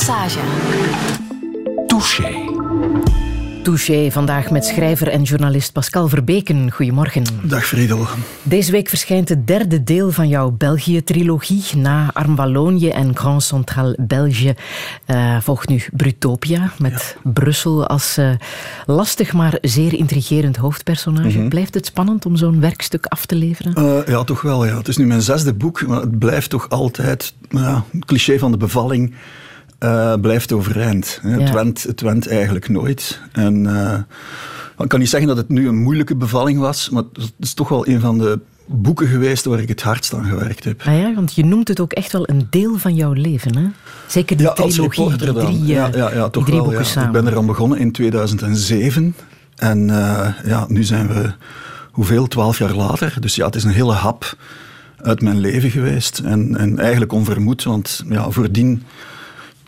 Massage. 0.00 0.38
Touché. 1.86 2.48
Touché, 3.62 4.10
vandaag 4.10 4.50
met 4.50 4.64
schrijver 4.64 5.08
en 5.08 5.22
journalist 5.22 5.72
Pascal 5.72 6.08
Verbeken. 6.08 6.70
Goedemorgen. 6.70 7.24
Dag 7.42 7.66
Friedel. 7.66 8.06
Deze 8.42 8.72
week 8.72 8.88
verschijnt 8.88 9.28
het 9.28 9.46
derde 9.46 9.82
deel 9.82 10.10
van 10.10 10.28
jouw 10.28 10.50
België-trilogie. 10.50 11.64
Na 11.76 12.10
Arm 12.12 12.36
Wallonië 12.36 12.88
en 12.88 13.16
Grand 13.16 13.42
Central 13.42 13.94
België 13.98 14.54
uh, 15.06 15.40
volgt 15.40 15.68
nu 15.68 15.82
Brutopia 15.92 16.72
met 16.78 17.16
Brussel 17.22 17.86
als 17.86 18.18
uh, 18.18 18.30
lastig 18.86 19.32
maar 19.32 19.58
zeer 19.60 19.94
intrigerend 19.94 20.56
hoofdpersonage. 20.56 21.38
Mhm. 21.38 21.48
Blijft 21.48 21.74
het 21.74 21.86
spannend 21.86 22.26
om 22.26 22.36
zo'n 22.36 22.60
werkstuk 22.60 23.06
af 23.06 23.26
te 23.26 23.34
leveren? 23.34 23.72
Uh, 23.78 24.06
ja, 24.06 24.24
toch 24.24 24.42
wel. 24.42 24.66
Ja. 24.66 24.76
Het 24.76 24.88
is 24.88 24.96
nu 24.96 25.06
mijn 25.06 25.22
zesde 25.22 25.54
boek, 25.54 25.86
maar 25.86 26.00
het 26.00 26.18
blijft 26.18 26.50
toch 26.50 26.68
altijd 26.68 27.34
ja, 27.50 27.84
het 27.92 28.04
cliché 28.04 28.38
van 28.38 28.50
de 28.50 28.56
bevalling. 28.56 29.14
Uh, 29.84 30.14
blijft 30.20 30.52
overeind. 30.52 31.20
Ja. 31.22 31.28
Het, 31.28 31.50
went, 31.50 31.82
het 31.82 32.00
went 32.00 32.28
eigenlijk 32.28 32.68
nooit. 32.68 33.20
En 33.32 33.64
uh, 33.64 33.98
ik 34.78 34.88
kan 34.88 34.98
niet 34.98 35.08
zeggen 35.08 35.28
dat 35.28 35.36
het 35.36 35.48
nu 35.48 35.68
een 35.68 35.82
moeilijke 35.82 36.16
bevalling 36.16 36.58
was, 36.58 36.90
maar 36.90 37.02
het 37.12 37.32
is 37.38 37.54
toch 37.54 37.68
wel 37.68 37.88
een 37.88 38.00
van 38.00 38.18
de 38.18 38.38
boeken 38.66 39.06
geweest 39.06 39.44
waar 39.44 39.60
ik 39.60 39.68
het 39.68 39.82
hardst 39.82 40.14
aan 40.14 40.24
gewerkt 40.24 40.64
heb. 40.64 40.82
Ah 40.84 40.98
ja, 40.98 41.14
want 41.14 41.34
je 41.34 41.44
noemt 41.44 41.68
het 41.68 41.80
ook 41.80 41.92
echt 41.92 42.12
wel 42.12 42.28
een 42.28 42.46
deel 42.50 42.78
van 42.78 42.94
jouw 42.94 43.12
leven, 43.12 43.56
hè? 43.56 43.66
Zeker 44.06 44.36
die 44.36 44.46
ja, 44.46 44.52
trilogie, 44.52 44.82
als 44.82 44.96
reporter 44.96 45.18
die 45.18 45.32
dan. 45.32 45.44
drie, 45.44 45.64
ja, 45.64 45.90
ja, 45.94 46.14
ja, 46.14 46.28
toch 46.28 46.44
drie 46.44 46.56
wel, 46.56 46.64
boeken 46.64 46.82
ja. 46.82 46.88
samen. 46.88 47.08
Ik 47.08 47.22
ben 47.22 47.32
er 47.32 47.38
aan 47.38 47.46
begonnen 47.46 47.78
in 47.78 47.92
2007 47.92 49.14
en 49.56 49.88
uh, 49.88 50.28
ja, 50.44 50.64
nu 50.68 50.84
zijn 50.84 51.08
we, 51.08 51.32
hoeveel, 51.90 52.26
twaalf 52.26 52.58
jaar 52.58 52.74
later. 52.74 53.16
Dus 53.20 53.34
ja, 53.34 53.46
het 53.46 53.54
is 53.54 53.64
een 53.64 53.70
hele 53.70 53.92
hap 53.92 54.36
uit 54.96 55.22
mijn 55.22 55.40
leven 55.40 55.70
geweest 55.70 56.18
en, 56.18 56.56
en 56.56 56.78
eigenlijk 56.78 57.12
onvermoed, 57.12 57.62
want 57.62 58.04
ja, 58.08 58.30
voordien 58.30 58.82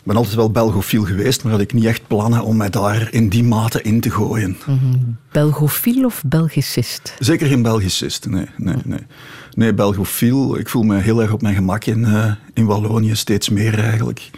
ik 0.03 0.09
ben 0.09 0.17
altijd 0.17 0.35
wel 0.35 0.51
belgofiel 0.51 1.03
geweest, 1.03 1.43
maar 1.43 1.51
had 1.51 1.61
ik 1.61 1.73
niet 1.73 1.85
echt 1.85 2.07
plannen 2.07 2.43
om 2.43 2.57
mij 2.57 2.69
daar 2.69 3.07
in 3.11 3.29
die 3.29 3.43
mate 3.43 3.81
in 3.81 4.01
te 4.01 4.09
gooien. 4.09 4.57
Mm 4.65 4.79
-hmm. 4.79 5.17
Belgofiel 5.31 6.05
of 6.05 6.23
Belgicist? 6.25 7.15
Zeker 7.19 7.47
geen 7.47 7.61
Belgicist, 7.61 8.25
nee. 8.29 8.45
Nee, 8.57 8.75
nee. 8.85 8.99
nee 9.53 9.73
belgofiel. 9.73 10.57
Ik 10.57 10.69
voel 10.69 10.83
me 10.83 10.99
heel 10.99 11.21
erg 11.21 11.31
op 11.31 11.41
mijn 11.41 11.55
gemak 11.55 11.85
in, 11.85 11.99
uh, 11.99 12.31
in 12.53 12.65
Wallonië, 12.65 13.15
steeds 13.15 13.49
meer 13.49 13.79
eigenlijk. 13.79 14.29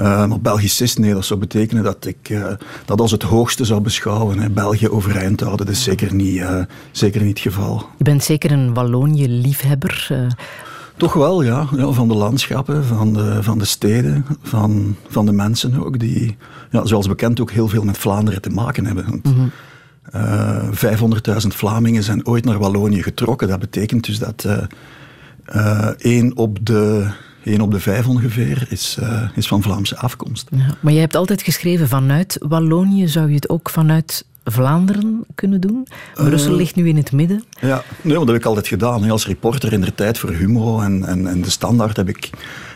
Uh, 0.00 0.26
maar 0.26 0.40
Belgicist, 0.40 0.98
nee, 0.98 1.14
dat 1.14 1.24
zou 1.24 1.40
betekenen 1.40 1.82
dat 1.82 2.06
ik 2.06 2.28
uh, 2.28 2.52
dat 2.84 3.00
als 3.00 3.10
het 3.10 3.22
hoogste 3.22 3.64
zou 3.64 3.80
beschouwen. 3.80 4.38
Hè. 4.38 4.50
België 4.50 4.88
overeind 4.88 5.40
houden, 5.40 5.66
dat 5.66 5.74
is 5.74 5.82
zeker 5.82 6.14
niet, 6.14 6.44
zeker 6.90 7.20
niet 7.22 7.42
het 7.42 7.52
geval. 7.54 7.88
Je 7.98 8.04
bent 8.04 8.24
zeker 8.24 8.52
een 8.52 8.74
Wallonië-liefhebber. 8.74 10.08
Toch 10.96 11.12
wel, 11.12 11.42
ja. 11.42 11.68
ja. 11.76 11.90
Van 11.90 12.08
de 12.08 12.14
landschappen, 12.14 12.84
van 12.84 13.12
de, 13.12 13.42
van 13.42 13.58
de 13.58 13.64
steden, 13.64 14.26
van, 14.42 14.96
van 15.08 15.26
de 15.26 15.32
mensen 15.32 15.84
ook, 15.84 15.98
die, 15.98 16.36
ja, 16.70 16.86
zoals 16.86 17.08
bekend, 17.08 17.40
ook 17.40 17.50
heel 17.50 17.68
veel 17.68 17.84
met 17.84 17.98
Vlaanderen 17.98 18.42
te 18.42 18.50
maken 18.50 18.86
hebben. 18.86 19.20
Mm 19.22 19.22
-hmm. 19.22 19.50
uh, 20.14 21.40
500.000 21.42 21.46
Vlamingen 21.46 22.02
zijn 22.02 22.26
ooit 22.26 22.44
naar 22.44 22.58
Wallonië 22.58 23.02
getrokken. 23.02 23.48
Dat 23.48 23.58
betekent 23.58 24.04
dus 24.04 24.18
dat 24.18 24.44
uh, 24.46 24.62
uh, 25.54 25.88
één, 25.98 26.36
op 26.36 26.58
de, 26.62 27.10
één 27.44 27.60
op 27.60 27.70
de 27.70 27.80
vijf 27.80 28.06
ongeveer 28.06 28.66
is, 28.68 28.96
uh, 29.00 29.22
is 29.34 29.48
van 29.48 29.62
Vlaamse 29.62 29.96
afkomst. 29.96 30.48
Ja, 30.50 30.76
maar 30.80 30.92
je 30.92 31.00
hebt 31.00 31.16
altijd 31.16 31.42
geschreven 31.42 31.88
vanuit 31.88 32.36
Wallonië. 32.48 33.08
Zou 33.08 33.28
je 33.28 33.34
het 33.34 33.48
ook 33.48 33.70
vanuit 33.70 34.24
Vlaanderen 34.48 35.24
kunnen 35.34 35.60
doen? 35.60 35.86
Brussel 36.14 36.50
uh, 36.50 36.56
ligt 36.56 36.74
nu 36.74 36.88
in 36.88 36.96
het 36.96 37.12
midden. 37.12 37.44
Ja, 37.60 37.82
nee, 38.00 38.14
dat 38.14 38.26
heb 38.26 38.36
ik 38.36 38.44
altijd 38.44 38.68
gedaan. 38.68 39.10
Als 39.10 39.26
reporter 39.26 39.72
in 39.72 39.80
de 39.80 39.94
tijd 39.94 40.18
voor 40.18 40.30
Humo 40.30 40.80
en, 40.80 41.04
en, 41.04 41.26
en 41.26 41.42
de 41.42 41.50
Standaard 41.50 41.96
heb 41.96 42.08
ik 42.08 42.30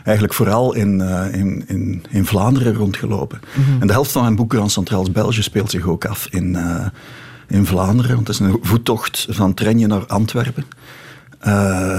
eigenlijk 0.05 0.35
vooral 0.35 0.75
in, 0.75 0.98
uh, 0.98 1.35
in, 1.35 1.65
in, 1.67 2.05
in 2.11 2.27
Vlaanderen 2.27 2.75
rondgelopen. 2.75 3.41
Mhm. 3.41 3.61
Mm 3.61 3.67
-hmm. 3.67 3.80
En 3.80 3.86
de 3.86 3.92
helft 3.92 4.13
van 4.13 4.23
mijn 4.23 4.36
boek 4.36 4.53
Grand 4.53 4.73
Centraals 4.73 5.13
België 5.13 5.42
speelt 5.42 5.70
zich 5.70 5.86
ook 5.86 6.05
af 6.05 6.27
in, 6.30 6.55
uh, 6.55 6.86
in 7.48 7.67
Vlaanderen. 7.67 8.14
Want 8.14 8.27
het 8.27 8.41
is 8.41 8.47
een 8.47 8.59
voettocht 8.63 9.27
van 9.30 9.55
Trenje 9.55 9.86
naar 9.86 10.07
Antwerpen. 10.07 10.64
Uh, 11.47 11.47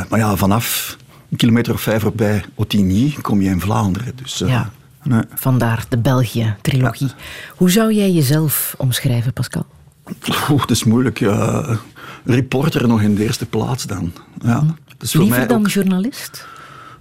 maar 0.10 0.20
ja, 0.20 0.36
vanaf 0.36 0.98
een 1.31 1.38
kilometer 1.38 1.74
of 1.74 1.81
vijf 1.81 2.02
voorbij 2.02 2.44
Ottigny 2.56 3.16
kom 3.22 3.42
je 3.42 3.50
in 3.50 3.62
Vlaanderen. 3.62 4.14
Dus, 4.16 4.38
ja. 4.38 4.72
Nee. 5.03 5.22
Vandaar 5.34 5.85
de 5.89 5.97
België-trilogie. 5.97 7.07
Ja. 7.07 7.13
Hoe 7.56 7.69
zou 7.72 7.94
jij 7.94 8.12
jezelf 8.12 8.75
omschrijven, 8.78 9.34
Pascal? 9.34 9.66
Oeh, 10.50 10.62
het 10.62 10.72
is 10.72 10.84
moeilijk. 10.84 11.19
Reporter 12.23 12.88
nog 12.88 13.01
in 13.01 13.16
de 13.16 13.23
eerste 13.23 13.45
plaats 13.45 13.85
dan. 13.85 14.12
Ja. 14.41 14.63
Dus 14.97 15.13
Liever 15.13 15.38
mij 15.38 15.47
dan 15.47 15.59
ook... 15.59 15.67
journalist? 15.67 16.47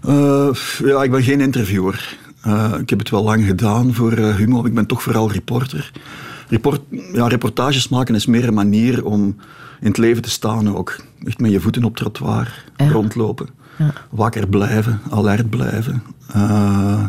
Uh, 0.08 0.48
ja, 0.84 1.02
ik 1.02 1.10
ben 1.10 1.22
geen 1.22 1.40
interviewer. 1.40 2.16
Uh, 2.46 2.74
ik 2.80 2.90
heb 2.90 2.98
het 2.98 3.10
wel 3.10 3.22
lang 3.22 3.44
gedaan 3.44 3.94
voor 3.94 4.12
uh, 4.18 4.34
Humo. 4.34 4.64
Ik 4.66 4.74
ben 4.74 4.86
toch 4.86 5.02
vooral 5.02 5.32
reporter. 5.32 5.90
Report, 6.48 6.80
ja, 7.12 7.26
reportages 7.28 7.88
maken 7.88 8.14
is 8.14 8.26
meer 8.26 8.48
een 8.48 8.54
manier 8.54 9.04
om 9.04 9.36
in 9.80 9.86
het 9.86 9.98
leven 9.98 10.22
te 10.22 10.30
staan 10.30 10.76
ook. 10.76 10.96
Echt 11.24 11.38
met 11.38 11.50
je 11.50 11.60
voeten 11.60 11.84
op 11.84 11.90
het 11.90 11.98
trottoir 12.00 12.64
Ja. 12.76 12.88
rondlopen. 12.88 13.48
Ja. 13.78 13.92
Wakker 14.10 14.48
blijven, 14.48 15.00
alert 15.10 15.50
blijven. 15.50 16.02
Uh, 16.36 17.04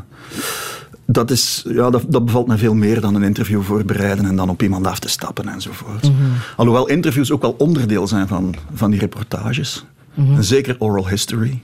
dat, 1.11 1.31
is, 1.31 1.65
ja, 1.67 1.89
dat, 1.89 2.05
dat 2.07 2.25
bevalt 2.25 2.47
me 2.47 2.57
veel 2.57 2.73
meer 2.73 3.01
dan 3.01 3.15
een 3.15 3.23
interview 3.23 3.61
voorbereiden 3.61 4.25
en 4.25 4.35
dan 4.35 4.49
op 4.49 4.61
iemand 4.61 4.87
af 4.87 4.99
te 4.99 5.09
stappen 5.09 5.47
enzovoort. 5.47 6.03
Mhm. 6.03 6.29
Alhoewel 6.55 6.87
interviews 6.87 7.31
ook 7.31 7.41
wel 7.41 7.55
onderdeel 7.57 8.07
zijn 8.07 8.27
van, 8.27 8.55
van 8.73 8.91
die 8.91 8.99
reportages. 8.99 9.85
Mhm. 10.13 10.35
En 10.35 10.43
zeker 10.43 10.75
oral 10.79 11.07
history. 11.07 11.61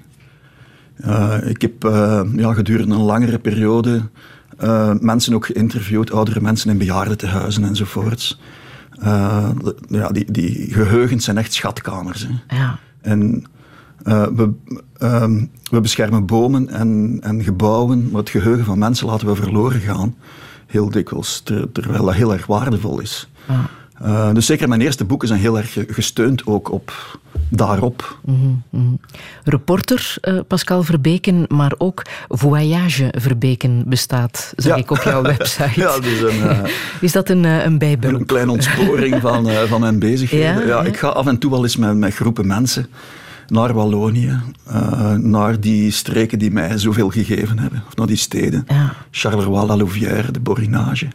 Uh, 1.06 1.36
ik 1.44 1.62
heb 1.62 1.86
uh, 1.86 2.22
ja, 2.36 2.54
gedurende 2.54 2.96
een 2.96 3.02
langere 3.02 3.40
periode 3.40 4.02
uh, 4.64 4.94
mensen 5.00 5.34
ook 5.34 5.46
geïnterviewd, 5.46 6.12
oudere 6.12 6.42
mensen 6.42 6.70
in 6.70 6.78
bejaardentehuizen 6.78 7.64
enzovoorts. 7.64 8.40
Uh, 9.04 9.50
ja, 9.90 10.10
die, 10.10 10.32
die 10.32 10.74
geheugens 10.74 11.26
zijn 11.26 11.38
echt 11.38 11.54
schatkamers. 11.54 12.28
Hè. 12.28 12.58
Ja. 12.58 12.80
En 13.02 13.46
uh, 14.08 14.26
we, 14.36 14.54
uh, 15.04 15.26
we 15.72 15.82
beschermen 15.82 16.26
bomen 16.26 16.70
en, 16.70 17.18
en 17.22 17.44
gebouwen, 17.44 18.10
maar 18.12 18.22
het 18.22 18.30
geheugen 18.30 18.66
van 18.66 18.80
mensen 18.80 19.08
laten 19.08 19.28
we 19.28 19.36
verloren 19.36 19.80
gaan. 19.80 20.16
Heel 20.68 20.90
dikwijls, 20.90 21.42
ter, 21.44 21.72
terwijl 21.72 22.06
dat 22.06 22.14
heel 22.14 22.34
erg 22.34 22.46
waardevol 22.46 23.00
is. 23.00 23.30
Ja. 23.48 23.70
Uh, 24.04 24.34
dus 24.34 24.46
zeker 24.46 24.68
mijn 24.68 24.82
eerste 24.82 25.06
boeken 25.06 25.28
zijn 25.28 25.40
heel 25.40 25.58
erg 25.58 25.78
gesteund 25.88 26.46
ook 26.46 26.72
op 26.72 27.20
daarop. 27.50 28.20
Mm 28.26 28.36
-hmm, 28.36 28.64
mm 28.70 28.86
-hmm. 28.86 29.00
Reporter 29.44 30.16
uh, 30.22 30.40
Pascal 30.48 30.84
Verbeken, 30.84 31.46
maar 31.48 31.74
ook 31.78 32.02
Voyage 32.28 33.14
Verbeken 33.18 33.84
bestaat, 33.88 34.54
zag 34.56 34.76
ja. 34.76 34.82
ik 34.82 34.92
op 34.92 35.02
jouw 35.02 35.22
website. 35.38 35.80
ja, 35.80 36.00
dus 36.00 36.22
een, 36.22 36.38
uh, 36.38 36.60
is 37.02 37.12
dat 37.12 37.30
een, 37.30 37.44
een 37.44 37.78
bijberoep? 37.78 38.20
Een 38.20 38.26
kleine 38.26 38.52
ontsporing 38.52 39.22
van, 39.22 39.48
van 39.68 39.80
mijn 39.80 40.00
bezigheden. 40.00 40.54
Ja, 40.54 40.62
ja, 40.62 40.68
ja, 40.68 40.84
Ik 40.84 40.98
ga 40.98 41.08
af 41.08 41.28
en 41.28 41.38
toe 41.38 41.52
wel 41.52 41.64
eens 41.64 41.78
met, 41.78 41.98
met 41.98 42.16
groepen 42.16 42.48
mensen 42.48 42.88
naar 43.48 43.74
Wallonië, 43.74 44.40
naar 45.18 45.60
die 45.60 45.92
streken 45.92 46.40
die 46.40 46.52
mij 46.52 46.78
zoveel 46.78 47.10
gegeven 47.10 47.60
hebben, 47.60 47.84
of 47.88 47.96
naar 47.96 48.08
die 48.08 48.16
steden. 48.16 48.64
Ja. 48.68 48.94
Charleroi, 49.12 49.66
La 49.66 49.78
Louvière, 49.78 50.32
de 50.32 50.40
Borinage 50.40 51.08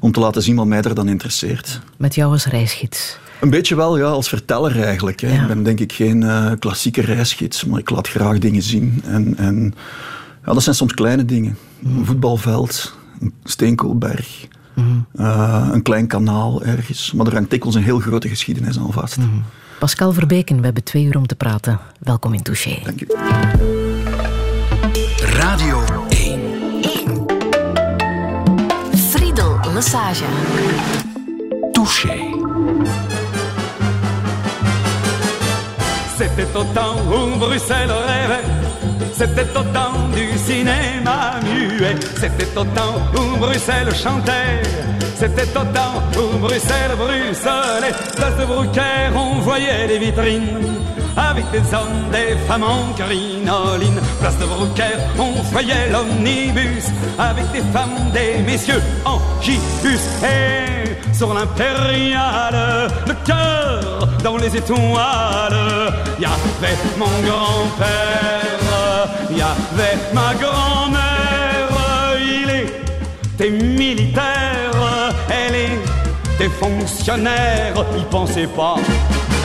om 0.00 0.12
te 0.12 0.20
laten 0.20 0.42
zien 0.42 0.56
wat 0.56 0.66
mij 0.66 0.82
er 0.82 0.94
dan 0.94 1.08
interesseert. 1.08 1.80
Met 1.96 2.14
jou 2.14 2.32
als 2.32 2.46
reisgids? 2.46 3.18
Een 3.40 3.50
beetje 3.50 3.74
wel, 3.74 3.98
ja, 3.98 4.04
als 4.04 4.28
verteller 4.28 4.82
eigenlijk. 4.82 5.20
Hè. 5.20 5.34
Ja. 5.34 5.42
Ik 5.42 5.46
ben 5.46 5.62
denk 5.62 5.80
ik 5.80 5.92
geen 5.92 6.22
uh, 6.22 6.52
klassieke 6.58 7.00
reisgids, 7.00 7.64
maar 7.64 7.78
ik 7.78 7.90
laat 7.90 8.08
graag 8.08 8.38
dingen 8.38 8.62
zien. 8.62 9.02
En, 9.06 9.36
en 9.36 9.74
ja, 10.44 10.52
dat 10.52 10.62
zijn 10.62 10.76
soms 10.76 10.94
kleine 10.94 11.24
dingen. 11.24 11.56
Mm. 11.78 11.98
Een 11.98 12.06
voetbalveld, 12.06 12.96
een 13.20 13.32
steenkoolberg, 13.44 14.46
mm. 14.74 15.06
uh, 15.20 15.68
een 15.72 15.82
klein 15.82 16.06
kanaal 16.06 16.62
ergens. 16.62 17.12
Maar 17.12 17.26
er 17.26 17.34
hangt 17.34 17.50
dikwijls 17.50 17.76
een 17.76 17.82
heel 17.82 17.98
grote 17.98 18.28
geschiedenis 18.28 18.78
aan 18.78 18.92
vast. 18.92 19.16
Mm. 19.16 19.42
Pascal 19.78 20.12
Verbeken, 20.12 20.58
we 20.58 20.64
hebben 20.64 20.84
twee 20.84 21.04
uur 21.04 21.16
om 21.16 21.26
te 21.26 21.34
praten. 21.34 21.80
Welkom 22.00 22.34
in 22.34 22.42
Touché. 22.42 22.80
Dank 22.84 23.00
u. 23.00 23.06
Radio 25.20 25.84
1. 26.08 26.40
1. 26.82 27.26
Friedel 29.10 29.58
Massage. 29.74 30.24
Touché. 31.72 32.18
C'était 36.16 36.56
au 36.56 36.64
temps 36.74 36.96
où 37.06 37.38
Bruxelles 37.38 37.92
rêvait, 37.92 38.57
c'était 39.12 39.50
au 39.58 39.62
temps 39.74 39.98
du 40.14 40.38
cinéma 40.38 41.34
muet, 41.42 41.96
c'était 42.16 42.56
au 42.56 42.64
temps 42.64 42.96
où 43.14 43.36
Bruxelles 43.38 43.94
chantait, 43.94 44.62
c'était 45.16 45.50
au 45.56 45.64
temps 45.74 46.02
où 46.16 46.38
Bruxelles 46.38 46.96
bruxelait, 46.96 47.92
place 48.16 48.36
de 48.38 48.44
Brouquer 48.44 49.10
on 49.14 49.40
voyait 49.40 49.86
les 49.86 49.98
vitrines. 49.98 50.78
Avec 51.16 51.50
des 51.50 51.74
hommes, 51.74 52.10
des 52.12 52.36
femmes 52.46 52.62
en 52.62 52.92
crinoline. 52.96 54.00
Place 54.20 54.38
de 54.38 54.44
Brouquer, 54.44 54.94
on 55.18 55.32
voyait 55.50 55.90
l'omnibus. 55.90 56.86
Avec 57.18 57.50
des 57.50 57.62
femmes, 57.72 58.10
des 58.12 58.40
messieurs 58.46 58.82
en 59.04 59.18
gibus. 59.42 60.00
Et 60.22 60.78
sur 61.12 61.34
l'impériale 61.34 62.88
Le 63.06 63.14
cœur 63.26 63.97
dans 64.28 64.36
les 64.36 64.54
étoiles 64.54 65.92
Y 66.20 66.26
avait 66.26 66.78
mon 66.98 67.14
grand-père 67.26 68.58
Y 69.30 69.40
avait 69.40 69.98
ma 70.12 70.34
grand-mère 70.34 71.70
Il 72.20 72.66
des 73.38 73.50
militaires, 73.50 75.12
elle 75.30 75.54
est 75.54 75.78
des 76.38 76.48
fonctionnaires. 76.48 77.74
Ils 77.96 78.04
pensaient 78.06 78.48
pas, 78.48 78.76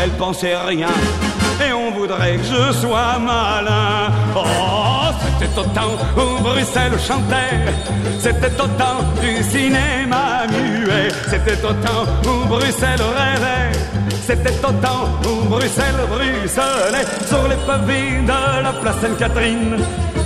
elle 0.01 0.09
pensait 0.12 0.57
rien. 0.57 0.95
Et 1.65 1.71
on 1.71 1.91
voudrait 1.91 2.38
que 2.38 2.44
je 2.44 2.74
sois 2.81 3.19
malin. 3.19 4.12
Oh, 4.35 4.41
c'était 5.39 5.59
au 5.59 5.63
temps 5.77 5.95
où 6.18 6.41
Bruxelles 6.41 7.00
chantait. 7.07 7.62
C'était 8.19 8.59
au 8.59 8.68
temps 8.81 9.01
du 9.21 9.44
cinéma 9.44 10.47
muet. 10.50 11.09
C'était 11.30 11.63
au 11.63 11.74
temps 11.85 12.06
où 12.25 12.47
Bruxelles 12.47 13.06
rêvait. 13.19 14.03
C'était 14.25 14.66
au 14.66 14.72
temps 14.72 15.10
où 15.25 15.50
Bruxelles 15.50 16.08
sur 17.28 17.48
les 17.50 17.56
pavés 17.68 18.22
de 18.22 18.64
la 18.64 18.72
place 18.81 18.96
Sainte-Catherine. 19.02 19.78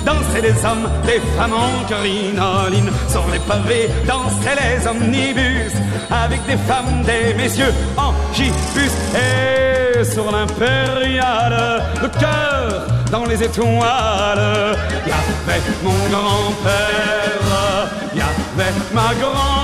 Dansaient 0.06 0.42
les 0.42 0.66
hommes, 0.66 0.88
les 1.06 1.20
femmes 1.36 1.54
en 1.54 1.84
crinoline. 1.86 2.92
Sur 3.10 3.26
les 3.32 3.40
pavés 3.40 3.90
dansaient 4.06 4.56
les 4.62 4.88
omnibus 4.88 5.74
avec 6.12 6.46
des 6.46 6.58
femmes, 6.58 7.02
des 7.06 7.34
messieurs 7.34 7.74
en 7.98 8.14
gibus. 8.34 8.92
Et 9.16 10.04
sur 10.04 10.32
l'impériale, 10.32 11.82
le 12.02 12.08
cœur 12.20 12.88
dans 13.12 13.26
les 13.26 13.42
étoiles. 13.42 14.78
Il 15.06 15.10
y 15.10 15.14
avait 15.14 15.62
mon 15.84 16.10
grand-père, 16.10 17.90
y 18.16 18.22
avait 18.22 18.74
ma 18.94 19.14
grand-mère. 19.20 19.57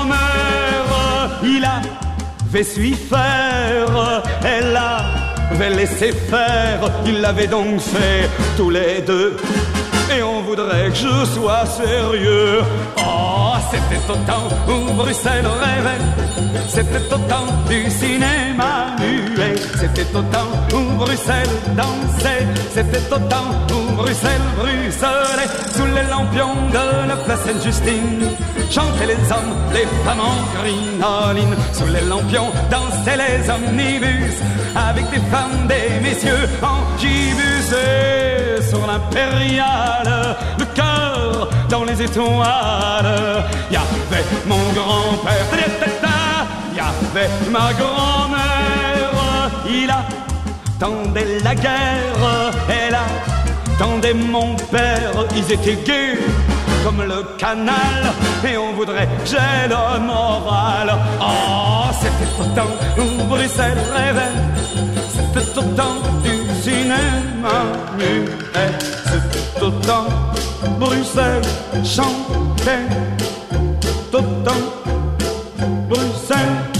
Il 2.54 2.58
avait 2.58 2.70
su 2.70 2.94
faire, 2.94 4.22
elle 4.44 4.78
avait 5.50 5.70
laissé 5.70 6.12
faire. 6.12 6.88
Il 7.04 7.20
l'avait 7.20 7.48
donc 7.48 7.80
fait 7.80 8.30
tous 8.56 8.70
les 8.70 9.02
deux. 9.04 9.36
Et 10.10 10.22
on 10.22 10.42
voudrait 10.42 10.90
que 10.90 10.96
je 10.96 11.24
sois 11.34 11.64
sérieux. 11.66 12.62
Oh, 12.98 13.54
c'était 13.70 14.12
au 14.12 14.16
temps 14.26 14.48
où 14.68 14.92
Bruxelles 14.94 15.46
rêvait. 15.46 16.04
C'était 16.68 17.14
au 17.14 17.18
temps 17.28 17.46
du 17.68 17.90
cinéma 17.90 18.96
muet. 18.98 19.56
C'était 19.78 20.16
au 20.16 20.22
temps 20.22 20.52
où 20.74 20.98
Bruxelles 20.98 21.56
dansait. 21.76 22.46
C'était 22.72 23.14
au 23.14 23.18
temps 23.28 23.50
où 23.72 23.92
Bruxelles 23.94 24.46
bruxelait. 24.58 25.50
Sous 25.74 25.86
les 25.86 26.08
lampions 26.10 26.54
de 26.70 27.08
la 27.08 27.16
place 27.16 27.40
Sainte-Justine. 27.46 28.28
Chantaient 28.70 29.06
les 29.06 29.32
hommes, 29.32 29.54
les 29.72 29.86
femmes 30.04 30.20
en 30.20 30.58
crinoline. 30.58 31.56
Sous 31.72 31.86
les 31.86 32.06
lampions 32.08 32.50
dansaient 32.70 33.16
les 33.16 33.50
omnibus. 33.50 34.36
Avec 34.76 35.08
des 35.10 35.22
femmes, 35.30 35.66
des 35.68 36.00
messieurs 36.02 36.48
en 36.62 36.98
gibus. 36.98 37.53
L'impériale, 38.74 40.36
le 40.58 40.64
cœur 40.66 41.48
dans 41.68 41.84
les 41.84 42.00
étoiles. 42.02 43.44
Il 43.70 43.74
y 43.74 43.76
avait 43.76 44.24
mon 44.46 44.62
grand-père, 44.72 45.46
y 46.74 46.80
avait 46.80 47.30
ma 47.50 47.72
grand-mère. 47.72 49.10
Il 49.66 49.90
attendait 49.90 51.38
la 51.42 51.54
guerre, 51.54 52.52
elle 52.68 52.96
attendait 53.74 54.14
mon 54.14 54.54
père. 54.70 55.12
Ils 55.34 55.52
étaient 55.52 55.78
gays 55.84 56.18
comme 56.84 57.02
le 57.02 57.22
canal, 57.38 58.12
et 58.46 58.56
on 58.58 58.74
voudrait 58.74 59.08
j'ai 59.24 59.68
le 59.68 60.00
moral. 60.00 60.94
Oh, 61.20 61.86
c'était 62.00 62.30
temps 62.54 62.76
où 62.98 63.24
Bruxelles 63.24 63.82
rêvait, 63.96 64.36
c'était 65.34 65.58
au 65.58 65.62
temps 65.74 66.00
du 66.22 66.62
cinéma 66.62 67.56
muet, 67.98 68.24
c'était 69.04 69.64
au 69.64 69.70
temps 69.70 70.06
Bruxelles? 70.78 71.42
Chantait, 71.84 72.88
tout 73.80 74.18
au 74.18 74.20
temps 74.20 74.64
Bruxelles. 75.88 76.74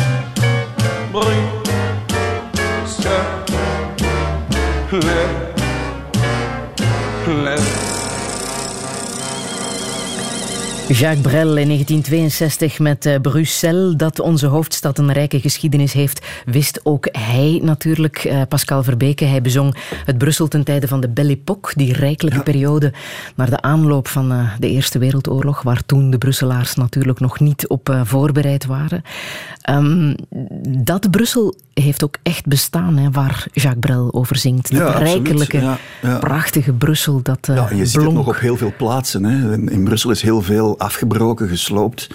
bruxelait. 4.94 5.43
Jacques 10.88 11.20
Brel 11.20 11.56
in 11.56 11.66
1962 11.66 12.78
met 12.78 13.06
uh, 13.06 13.14
Bruxelles, 13.20 13.96
dat 13.96 14.20
onze 14.20 14.46
hoofdstad 14.46 14.98
een 14.98 15.12
rijke 15.12 15.40
geschiedenis 15.40 15.92
heeft, 15.92 16.26
wist 16.44 16.80
ook 16.82 17.08
hij 17.12 17.60
natuurlijk. 17.62 18.24
Uh, 18.24 18.42
Pascal 18.48 18.82
Verbeke, 18.82 19.24
hij 19.24 19.42
bezong 19.42 19.76
het 20.04 20.18
Brussel 20.18 20.48
ten 20.48 20.64
tijde 20.64 20.88
van 20.88 21.00
de 21.00 21.08
Belle 21.08 21.32
Époque, 21.32 21.72
die 21.76 21.92
rijkelijke 21.92 22.38
ja. 22.38 22.44
periode 22.44 22.92
naar 23.34 23.50
de 23.50 23.60
aanloop 23.60 24.08
van 24.08 24.32
uh, 24.32 24.50
de 24.58 24.68
Eerste 24.68 24.98
Wereldoorlog, 24.98 25.62
waar 25.62 25.82
toen 25.86 26.10
de 26.10 26.18
Brusselaars 26.18 26.74
natuurlijk 26.74 27.20
nog 27.20 27.40
niet 27.40 27.68
op 27.68 27.96
voorbereid 28.04 28.66
waren. 28.66 29.02
Um, 29.70 30.14
dat 30.84 31.10
Brussel 31.10 31.54
heeft 31.74 32.04
ook 32.04 32.16
echt 32.22 32.46
bestaan, 32.46 32.96
hè, 32.96 33.10
waar 33.10 33.46
Jacques 33.52 33.80
Brel 33.80 34.14
over 34.14 34.36
zingt. 34.36 34.70
Dat 34.70 34.78
Ja, 34.78 34.98
rijkelijke. 34.98 35.76
Ja, 36.02 36.18
prachtige 36.18 36.72
Brussel, 36.72 37.22
dat 37.22 37.38
Ja, 37.42 37.68
en 37.70 37.76
je 37.76 37.86
ziet 37.86 38.02
het 38.02 38.12
nog 38.12 38.26
op 38.26 38.38
heel 38.38 38.56
veel 38.56 38.72
plaatsen. 38.76 39.24
Hè. 39.24 39.52
In, 39.52 39.68
in 39.68 39.84
Brussel 39.84 40.10
is 40.10 40.22
heel 40.22 40.42
veel 40.42 40.73
afgebroken, 40.78 41.48
gesloopt, 41.48 42.08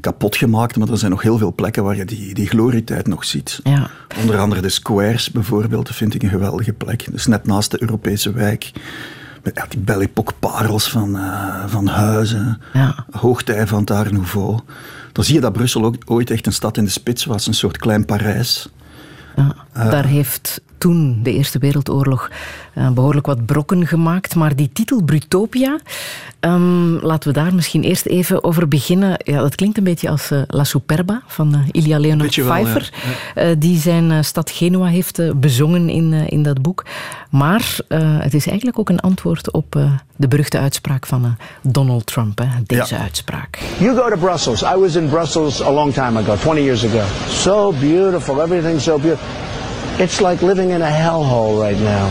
kapot 0.00 0.36
gemaakt, 0.36 0.76
maar 0.76 0.88
er 0.88 0.98
zijn 0.98 1.10
nog 1.10 1.22
heel 1.22 1.38
veel 1.38 1.54
plekken 1.54 1.84
waar 1.84 1.96
je 1.96 2.04
die, 2.04 2.34
die 2.34 2.48
glorietijd 2.48 3.06
nog 3.06 3.24
ziet. 3.24 3.60
Ja. 3.64 3.90
Onder 4.20 4.38
andere 4.38 4.60
de 4.60 4.68
squares 4.68 5.30
bijvoorbeeld, 5.30 5.86
dat 5.86 5.96
vind 5.96 6.14
ik 6.14 6.22
een 6.22 6.28
geweldige 6.28 6.72
plek. 6.72 7.06
Dus 7.10 7.26
net 7.26 7.46
naast 7.46 7.70
de 7.70 7.80
Europese 7.80 8.32
wijk. 8.32 8.70
Met 9.42 9.56
ja, 9.56 9.66
die 9.68 9.78
Belle 9.80 10.02
Époque 10.02 10.34
parels 10.38 10.90
van, 10.90 11.16
eh, 11.16 11.64
van 11.66 11.86
huizen, 11.86 12.60
Ja. 12.72 13.04
hoogtij 13.10 13.66
van 13.66 13.80
het 13.80 13.90
Art 13.90 14.12
Nouveau. 14.12 14.58
Dan 15.12 15.24
zie 15.24 15.34
je 15.34 15.40
dat 15.40 15.52
Brussel 15.52 15.84
ook 15.84 15.96
ooit 16.04 16.30
echt 16.30 16.46
een 16.46 16.52
stad 16.52 16.76
in 16.76 16.84
de 16.84 16.90
spits 16.90 17.24
was, 17.24 17.46
een 17.46 17.54
soort 17.54 17.76
klein 17.76 18.04
Parijs. 18.04 18.68
Ja, 19.36 19.54
daar 19.72 20.06
heeft 20.06 20.60
toen 20.82 21.20
de 21.22 21.32
Eerste 21.32 21.58
Wereldoorlog 21.58 22.30
eh, 22.74 22.90
behoorlijk 22.90 23.26
wat 23.26 23.46
brokken 23.46 23.86
gemaakt. 23.86 24.34
Maar 24.34 24.56
die 24.56 24.70
titel 24.72 25.02
Brutopia, 25.02 25.78
ehm, 26.40 26.92
laten 27.06 27.32
we 27.32 27.38
daar 27.38 27.54
misschien 27.54 27.82
eerst 27.82 28.06
even 28.06 28.44
over 28.44 28.68
beginnen. 28.68 29.14
Ja, 29.18 29.40
dat 29.40 29.54
klinkt 29.54 29.78
een 29.78 29.84
beetje 29.84 30.08
als 30.10 30.30
eh, 30.30 30.42
La 30.46 30.64
Superba 30.64 31.22
van 31.26 31.54
eh, 31.54 31.60
Ilya 31.70 31.98
Leonard 31.98 32.22
Beetje 32.22 32.42
wel, 32.44 32.56
ja. 32.56 32.62
Pfeiffer. 32.62 32.92
eh, 33.34 33.46
die 33.58 33.78
zijn 33.78 34.24
stad 34.24 34.50
Genua 34.50 34.86
heeft 34.86 35.40
bezongen 35.40 35.88
in, 35.88 36.12
eh, 36.12 36.20
in 36.26 36.42
dat 36.42 36.62
boek. 36.62 36.84
Maar 37.30 37.76
eh, 37.88 37.98
het 38.18 38.34
is 38.34 38.46
eigenlijk 38.46 38.78
ook 38.78 38.88
een 38.88 39.00
antwoord 39.00 39.50
op 39.52 39.76
eh, 39.76 39.92
de 40.16 40.28
beruchte 40.28 40.58
uitspraak 40.58 41.06
van 41.06 41.36
Donald 41.62 42.06
Trump. 42.06 42.38
Hè, 42.38 42.46
deze 42.66 42.94
Ja. 42.94 43.00
uitspraak. 43.00 43.58
You 43.78 43.96
go 43.96 44.08
to 44.10 44.16
Brussels. 44.16 44.62
I 44.62 44.76
was 44.78 44.94
in 44.94 45.08
Brussels 45.08 45.62
a 45.62 45.70
long 45.72 45.92
time 45.92 46.18
ago, 46.18 46.34
20 46.36 46.62
years 46.64 46.84
ago. 46.84 47.02
So 47.28 47.72
beautiful, 47.80 48.40
everything's 48.42 48.82
so 48.82 48.98
beautiful. 48.98 49.26
It's 49.98 50.20
like 50.20 50.44
living 50.44 50.70
in 50.70 50.82
a 50.82 50.90
hellhole 50.90 51.68
right 51.68 51.80
now. 51.80 52.10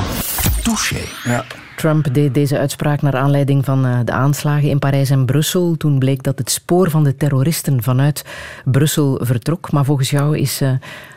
Touché. 0.64 1.02
Ja. 1.24 1.46
Trump 1.76 2.14
deed 2.14 2.34
deze 2.34 2.58
uitspraak 2.58 3.02
naar 3.02 3.16
aanleiding 3.16 3.66
van 3.66 3.86
eh, 3.86 4.00
de 4.06 4.12
aanslagen 4.12 4.70
in 4.70 4.80
Parijs 4.80 5.10
en 5.10 5.26
Brussel. 5.26 5.76
Toen 5.78 6.00
bleek 6.00 6.24
dat 6.24 6.38
het 6.38 6.52
spoor 6.52 6.90
van 6.90 7.04
de 7.04 7.16
terroristen 7.16 7.84
vanuit 7.84 8.26
Brussel 8.66 9.20
vertrok. 9.24 9.72
Maar 9.72 9.86
volgens 9.86 10.10
jou 10.10 10.38
is 10.38 10.62
eh, 10.62 10.72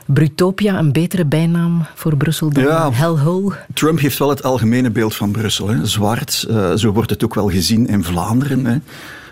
Brutopia 0.06 0.78
een 0.78 0.92
betere 0.92 1.24
bijnaam 1.24 1.86
voor 1.94 2.16
Brussel 2.16 2.50
dan 2.50 2.64
Ja. 2.64 2.92
Hellhole? 2.92 3.54
Trump 3.74 4.00
heeft 4.00 4.18
wel 4.18 4.28
het 4.28 4.42
algemene 4.42 4.90
beeld 4.90 5.14
van 5.14 5.30
Brussel. 5.30 5.68
Hè. 5.68 5.86
Zwart, 5.86 6.46
eh, 6.48 6.72
zo 6.74 6.92
wordt 6.92 7.10
het 7.10 7.24
ook 7.24 7.34
wel 7.34 7.50
gezien 7.50 7.86
in 7.86 8.04
Vlaanderen. 8.04 8.64
Hè. 8.64 8.76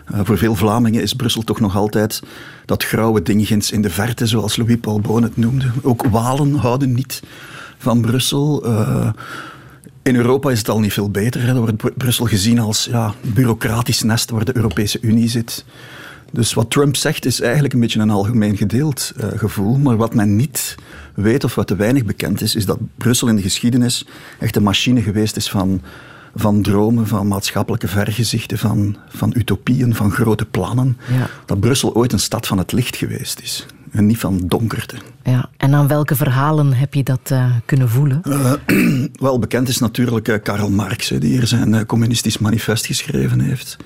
Eh, 0.06 0.20
voor 0.22 0.38
veel 0.38 0.54
Vlamingen 0.54 1.02
is 1.02 1.12
Brussel 1.12 1.42
toch 1.42 1.60
nog 1.60 1.76
altijd 1.76 2.22
dat 2.64 2.85
grauwe 2.85 3.23
dingens 3.23 3.71
in 3.71 3.83
de 3.83 3.90
verte, 3.90 4.26
zoals 4.26 4.57
Louis-Paul 4.57 5.00
Boon 5.00 5.23
het 5.23 5.37
noemde. 5.37 5.71
Ook 5.83 6.07
Walen 6.07 6.54
houden 6.54 6.92
niet 6.92 7.23
van 7.78 8.00
Brussel. 8.00 8.64
Eh, 8.64 9.11
in 10.02 10.16
Europa 10.16 10.50
is 10.50 10.59
het 10.59 10.69
al 10.69 10.81
niet 10.81 10.92
veel 10.92 11.11
beter. 11.11 11.47
Dan 11.47 11.57
wordt 11.57 11.76
Br- 11.76 11.90
Brussel 11.97 12.26
gezien 12.26 12.59
als 12.59 12.88
ja, 12.90 13.14
bureaucratisch 13.21 14.02
nest 14.02 14.31
waar 14.31 14.45
de 14.45 14.57
Europese 14.57 14.99
Unie 15.00 15.28
zit. 15.28 15.64
Dus 16.33 16.54
wat 16.54 16.71
Trump 16.71 16.97
zegt 16.97 17.25
is 17.25 17.40
eigenlijk 17.40 17.75
een 17.75 17.81
beetje 17.81 18.00
een 18.00 18.11
algemeen 18.11 18.57
gedeeld 18.57 19.12
eh, 19.16 19.28
gevoel. 19.37 19.76
Maar 19.78 19.97
wat 19.97 20.14
men 20.14 20.37
niet 20.37 20.75
weet 21.14 21.45
of 21.45 21.54
wat 21.54 21.66
te 21.66 21.76
weinig 21.76 22.04
bekend 22.04 22.40
is, 22.40 22.54
is 22.54 22.66
dat 22.66 22.78
Brussel 22.97 23.28
in 23.28 23.37
de 23.37 23.42
geschiedenis 23.42 24.07
echt 24.38 24.57
een 24.57 24.62
machine 24.62 25.02
geweest 25.02 25.37
is 25.37 25.50
van, 25.50 25.81
van 26.34 26.62
dromen, 26.62 27.06
van 27.06 27.28
maatschappelijke 27.28 27.88
vergezichten, 27.88 28.58
van, 28.58 28.96
van 29.08 29.32
utopieën, 29.36 29.94
van 29.94 30.10
grote 30.10 30.44
plannen. 30.44 30.98
Ja. 31.08 31.28
Dat 31.46 31.60
Brussel 31.60 31.94
ooit 31.94 32.12
een 32.12 32.18
stad 32.18 32.46
van 32.46 32.58
het 32.58 32.72
licht 32.72 32.96
geweest 32.96 33.40
is. 33.40 33.66
En 33.90 34.06
niet 34.06 34.18
van 34.18 34.40
donkerte. 34.46 34.96
Ja. 35.22 35.50
En 35.56 35.74
aan 35.74 35.88
welke 35.88 36.16
verhalen 36.16 36.72
heb 36.72 36.94
je 36.94 37.02
dat 37.02 37.20
eh, 37.22 37.50
kunnen 37.64 37.88
voelen? 37.88 38.22
Wel 39.12 39.38
bekend 39.38 39.68
is 39.68 39.78
natuurlijk 39.78 40.28
eh, 40.28 40.42
Karl 40.42 40.70
Marx, 40.70 41.08
die 41.08 41.20
hier 41.20 41.46
zijn 41.46 41.74
eh, 41.74 41.84
communistisch 41.86 42.38
manifest 42.38 42.86
geschreven 42.86 43.40
heeft. 43.40 43.76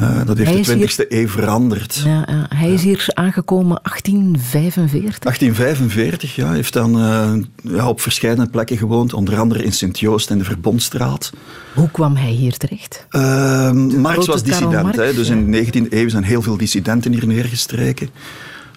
Uh, 0.00 0.26
dat 0.26 0.38
heeft 0.38 0.96
de 0.96 1.04
20e 1.04 1.08
eeuw 1.08 1.28
veranderd. 1.28 2.02
Ja, 2.04 2.24
ja. 2.26 2.46
Hij 2.54 2.72
is 2.72 2.82
hier 2.82 3.04
aangekomen 3.06 3.80
1845. 3.82 5.18
1845, 5.18 6.34
ja. 6.34 6.46
Hij 6.46 6.54
heeft 6.54 6.72
dan 6.72 6.98
uh, 6.98 7.32
ja, 7.76 7.88
op 7.88 8.00
verschillende 8.00 8.46
plekken 8.46 8.76
gewoond, 8.76 9.12
onder 9.12 9.38
andere 9.38 9.64
in 9.64 9.72
Sint-Joost 9.72 10.30
en 10.30 10.38
de 10.38 10.44
Verbondstraat. 10.44 11.32
Hoe 11.74 11.90
kwam 11.90 12.16
hij 12.16 12.30
hier 12.30 12.56
terecht? 12.56 13.06
Uh, 13.10 13.72
Marx 13.72 14.26
was 14.26 14.42
dissident, 14.42 14.82
Marx, 14.82 14.96
hè, 14.96 15.14
dus 15.14 15.28
in 15.28 15.50
de 15.50 15.64
19e 15.64 15.92
eeuw 15.92 16.08
zijn 16.08 16.24
heel 16.24 16.42
veel 16.42 16.56
dissidenten 16.56 17.12
hier 17.12 17.26
neergestreken. 17.26 18.10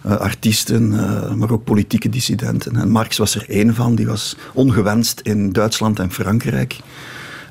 Uh, 0.06 0.16
artiesten, 0.16 0.90
maar 1.38 1.52
ook 1.52 1.64
politieke 1.64 2.10
dissidenten. 2.10 2.76
En 2.76 2.90
Marx 2.90 3.18
was 3.18 3.36
er 3.36 3.46
één 3.50 3.76
van, 3.76 3.96
die 3.96 4.08
was 4.08 4.36
ongewenst 4.54 5.20
in 5.20 5.52
Duitsland 5.52 6.00
en 6.00 6.12
Frankrijk. 6.12 6.76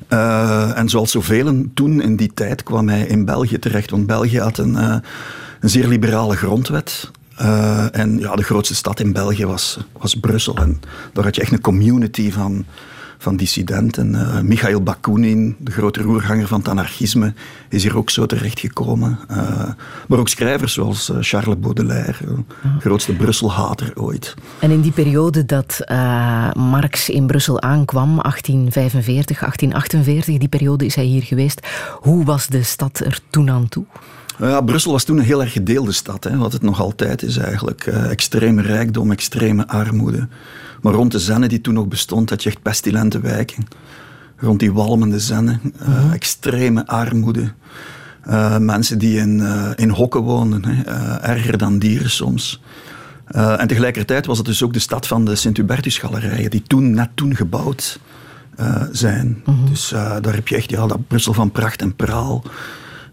Uh, 0.09 0.77
en 0.77 0.89
zoals 0.89 1.11
zoveel 1.11 1.65
toen 1.73 2.01
in 2.01 2.15
die 2.15 2.33
tijd 2.33 2.63
kwam 2.63 2.89
hij 2.89 3.01
in 3.01 3.25
België 3.25 3.59
terecht. 3.59 3.89
Want 3.89 4.05
België 4.05 4.39
had 4.39 4.57
een, 4.57 4.73
uh, 4.73 4.95
een 5.59 5.69
zeer 5.69 5.87
liberale 5.87 6.35
grondwet. 6.35 7.11
Uh, 7.41 7.95
en 7.95 8.19
ja, 8.19 8.35
de 8.35 8.43
grootste 8.43 8.75
stad 8.75 8.99
in 8.99 9.13
België 9.13 9.45
was, 9.45 9.79
was 9.99 10.15
Brussel. 10.15 10.55
En 10.55 10.79
daar 11.13 11.23
had 11.23 11.35
je 11.35 11.41
echt 11.41 11.51
een 11.51 11.61
community 11.61 12.31
van 12.31 12.65
van 13.17 13.35
dissidenten. 13.35 14.13
Uh, 14.13 14.39
Michail 14.39 14.81
Bakunin, 14.81 15.55
de 15.59 15.71
grote 15.71 16.01
roerganger 16.01 16.47
van 16.47 16.59
het 16.59 16.67
anarchisme, 16.67 17.33
is 17.69 17.83
hier 17.83 17.97
ook 17.97 18.09
zo 18.09 18.25
terechtgekomen. 18.25 19.19
Uh, 19.31 19.37
maar 20.07 20.19
ook 20.19 20.27
schrijvers 20.27 20.73
zoals 20.73 21.09
uh, 21.09 21.17
Charles 21.19 21.59
Baudelaire, 21.59 22.43
grootste 22.79 23.13
Brusselhater 23.13 23.91
ooit. 23.95 24.33
En 24.59 24.71
in 24.71 24.81
die 24.81 24.91
periode 24.91 25.45
dat 25.45 25.79
Marx 26.53 27.09
in 27.09 27.27
Brussel 27.27 27.61
aankwam, 27.61 28.15
1845, 28.21 29.39
1848, 29.39 30.37
die 30.37 30.47
periode 30.47 30.85
is 30.85 30.95
hij 30.95 31.05
hier 31.05 31.23
geweest. 31.23 31.67
Hoe 31.99 32.25
was 32.25 32.47
de 32.47 32.63
stad 32.63 32.99
er 32.99 33.19
toen 33.29 33.49
aan 33.49 33.69
toe? 33.69 33.85
Ja, 34.39 34.61
Brussel 34.61 34.91
was 34.91 35.03
toen 35.03 35.17
een 35.17 35.23
heel 35.23 35.41
erg 35.41 35.51
gedeelde 35.51 35.91
stad, 35.91 36.23
hè, 36.23 36.37
wat 36.37 36.53
het 36.53 36.61
nog 36.61 36.81
altijd 36.81 37.23
is 37.23 37.37
eigenlijk. 37.37 37.85
extreme 37.85 38.61
rijkdom, 38.61 39.11
extreme 39.11 39.67
armoede. 39.67 40.27
Maar 40.81 40.93
rond 40.93 41.11
de 41.11 41.19
Zenne 41.19 41.47
die 41.47 41.61
toen 41.61 41.73
nog 41.73 41.87
bestond, 41.87 42.29
had 42.29 42.43
je 42.43 42.49
echt 42.49 42.61
pestilente 42.61 43.19
wijken. 43.19 43.67
Rond 44.37 44.59
die 44.59 44.73
walmende 44.73 45.19
Zenne, 45.19 45.59
uh, 45.81 46.13
extreme 46.13 46.87
armoede. 46.87 47.51
Uh, 48.27 48.57
mensen 48.57 48.97
die 48.97 49.17
in, 49.17 49.41
in 49.75 49.89
hokken 49.89 50.21
woonden, 50.21 50.65
hè, 50.65 50.81
erger 51.17 51.57
dan 51.57 51.79
dieren 51.79 52.09
soms. 52.09 52.61
en 53.31 53.67
tegelijkertijd 53.67 54.25
was 54.25 54.37
het 54.37 54.45
dus 54.45 54.63
ook 54.63 54.73
de 54.73 54.79
stad 54.79 55.07
van 55.07 55.25
de 55.25 55.35
Sint-Hubertus-galerijen, 55.35 56.49
die 56.49 56.63
toen, 56.67 56.91
net 56.91 57.09
toen 57.13 57.35
gebouwd 57.35 57.99
zijn. 58.91 59.41
-hmm. 59.43 59.65
Dus 59.69 59.89
daar 59.89 60.33
heb 60.33 60.47
je 60.47 60.55
echt 60.55 60.69
ja, 60.69 60.87
dat 60.87 61.07
Brussel 61.07 61.33
van 61.33 61.51
pracht 61.51 61.81
en 61.81 61.95
praal. 61.95 62.43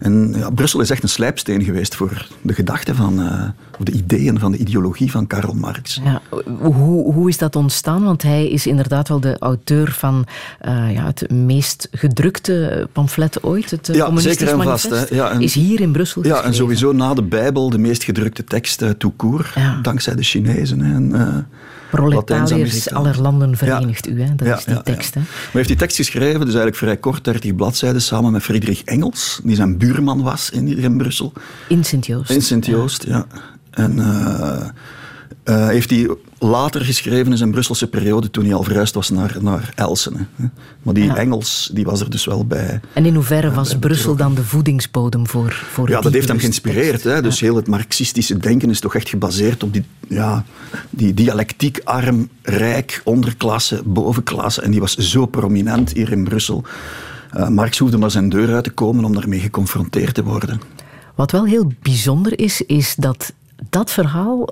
En 0.05 0.33
ja, 0.37 0.49
Brussel 0.49 0.79
is 0.79 0.89
echt 0.89 1.03
een 1.03 1.09
slijpsteen 1.09 1.63
geweest 1.63 1.95
voor 1.95 2.27
de 2.41 2.53
gedachten 2.53 2.95
van, 2.95 3.19
uh, 3.19 3.43
of 3.79 3.85
de 3.85 3.91
ideeën 3.91 4.39
van 4.39 4.51
de 4.51 4.57
ideologie 4.57 5.11
van 5.11 5.27
Karl 5.27 5.53
Marx. 5.53 6.01
Ja, 6.03 6.21
hoe, 6.59 7.13
hoe 7.13 7.29
is 7.29 7.37
dat 7.37 7.55
ontstaan? 7.55 8.03
Want 8.03 8.21
hij 8.21 8.49
is 8.49 8.67
inderdaad 8.67 9.07
wel 9.07 9.19
de 9.19 9.39
auteur 9.39 9.91
van 9.91 10.25
uh, 10.65 10.93
ja, 10.93 11.05
het 11.05 11.31
meest 11.31 11.87
gedrukte 11.91 12.87
pamflet 12.91 13.43
ooit, 13.43 13.71
het 13.71 13.89
uh, 13.89 13.95
ja, 13.95 14.17
zeker 14.17 14.47
en 14.47 14.63
vast. 14.63 14.89
Hè. 14.89 15.15
Ja, 15.15 15.31
en, 15.31 15.41
is 15.41 15.53
hier 15.53 15.81
in 15.81 15.91
Brussel 15.91 16.25
Ja, 16.25 16.41
en 16.41 16.53
sowieso 16.53 16.91
na 16.91 17.13
de 17.13 17.23
Bijbel 17.23 17.69
de 17.69 17.77
meest 17.77 18.03
gedrukte 18.03 18.43
tekst 18.43 18.81
uh, 18.81 18.89
tout 18.89 19.13
court, 19.17 19.53
ja. 19.55 19.79
dankzij 19.81 20.15
de 20.15 20.23
Chinezen. 20.23 20.79
Hè. 20.79 20.93
En, 20.93 21.11
Proletariërs 21.89 22.91
aller 22.91 23.21
landen 23.21 23.57
verenigt 23.57 24.07
u, 24.07 24.21
hè? 24.21 24.35
dat 24.35 24.47
ja, 24.47 24.57
is 24.57 24.65
die 24.65 24.81
tekst. 24.83 25.13
Hè? 25.13 25.19
Maar 25.19 25.51
heeft 25.51 25.67
die 25.67 25.77
tekst 25.77 25.95
geschreven, 25.95 26.39
dus 26.39 26.55
eigenlijk 26.55 26.75
vrij 26.75 26.97
kort, 26.97 27.23
30 27.23 27.55
bladzijden, 27.55 28.01
samen 28.01 28.31
met 28.31 28.43
Friedrich 28.43 28.83
Engels, 28.83 29.39
die 29.43 29.55
zijn 29.55 29.77
buurman 29.77 30.21
was 30.21 30.49
in, 30.49 30.77
in 30.77 30.97
Brussel. 30.97 31.33
In 31.67 31.83
Sint-Joost. 31.83 32.29
In 32.29 32.41
Sint-Joost, 32.41 33.03
ja. 33.03 33.25
En 33.71 33.97
uh, 33.97 34.67
uh, 35.45 35.67
heeft 35.67 35.89
hij 35.89 36.09
later 36.39 36.81
geschreven 36.81 37.31
in 37.31 37.37
zijn 37.37 37.51
Brusselse 37.51 37.87
periode, 37.87 38.31
toen 38.31 38.45
hij 38.45 38.53
al 38.53 38.63
verhuisd 38.63 38.93
was 38.93 39.09
naar, 39.09 39.37
naar 39.41 39.71
Elsene. 39.75 40.25
Maar 40.81 40.93
die 40.93 41.03
ja. 41.03 41.15
Engels 41.15 41.69
die 41.73 41.85
was 41.85 42.01
er 42.01 42.09
dus 42.09 42.25
wel 42.25 42.45
bij. 42.45 42.79
En 42.93 43.05
in 43.05 43.15
hoeverre 43.15 43.51
was 43.51 43.77
Brussel 43.77 44.15
dan 44.15 44.35
de 44.35 44.43
voedingsbodem 44.43 45.27
voor, 45.27 45.65
voor 45.71 45.89
Ja, 45.89 46.01
dat 46.01 46.13
heeft 46.13 46.27
hem 46.27 46.39
geïnspireerd. 46.39 47.03
Hè? 47.03 47.21
Dus 47.21 47.39
heel 47.39 47.55
het 47.55 47.67
marxistische 47.67 48.37
denken 48.37 48.69
is 48.69 48.79
toch 48.79 48.95
echt 48.95 49.09
gebaseerd 49.09 49.63
op 49.63 49.73
die, 49.73 49.83
ja, 50.07 50.45
die 50.89 51.13
dialectiek 51.13 51.81
arm, 51.83 52.29
rijk, 52.41 53.01
onderklasse, 53.03 53.81
bovenklasse. 53.85 54.61
En 54.61 54.71
die 54.71 54.79
was 54.79 54.95
zo 54.95 55.25
prominent 55.25 55.93
hier 55.93 56.11
in 56.11 56.23
Brussel. 56.23 56.63
Uh, 57.37 57.47
Marx 57.47 57.77
hoefde 57.77 57.97
maar 57.97 58.11
zijn 58.11 58.29
deur 58.29 58.53
uit 58.53 58.63
te 58.63 58.69
komen 58.69 59.05
om 59.05 59.13
daarmee 59.13 59.39
geconfronteerd 59.39 60.13
te 60.13 60.23
worden. 60.23 60.61
Wat 61.15 61.31
wel 61.31 61.45
heel 61.45 61.71
bijzonder 61.81 62.39
is, 62.39 62.61
is 62.61 62.95
dat 62.95 63.33
dat 63.69 63.91
verhaal 63.91 64.47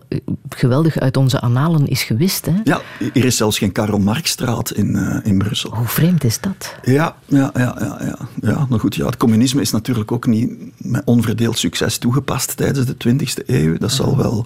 geweldig 0.50 1.00
uit 1.00 1.17
onze 1.17 1.41
analen 1.41 1.88
is 1.88 2.03
gewist. 2.03 2.45
Hè? 2.45 2.60
Ja, 2.63 2.81
er 3.13 3.25
is 3.25 3.38
zelfs 3.38 3.57
geen 3.57 3.72
Karl 3.72 4.00
Marxstraat 4.00 4.72
in, 4.72 4.95
uh, 4.95 5.17
in 5.24 5.38
Brussel. 5.38 5.75
Hoe 5.75 5.88
vreemd 5.88 6.24
is 6.24 6.39
dat? 6.39 6.75
Ja, 6.83 7.15
ja, 7.25 7.51
ja, 7.53 7.75
ja, 7.79 7.98
ja. 8.01 8.17
ja 8.41 8.65
maar 8.69 8.79
goed, 8.79 8.95
ja, 8.95 9.05
het 9.05 9.17
communisme 9.17 9.62
is 9.62 9.72
natuurlijk 9.72 10.12
ook 10.12 10.27
niet 10.27 10.51
met 10.77 11.01
onverdeeld 11.05 11.57
succes 11.57 11.98
toegepast 11.98 12.57
tijdens 12.57 12.86
de 12.86 12.95
20e 13.10 13.45
eeuw. 13.45 13.77
Dat 13.77 13.91
zal 13.91 14.17
wel 14.17 14.45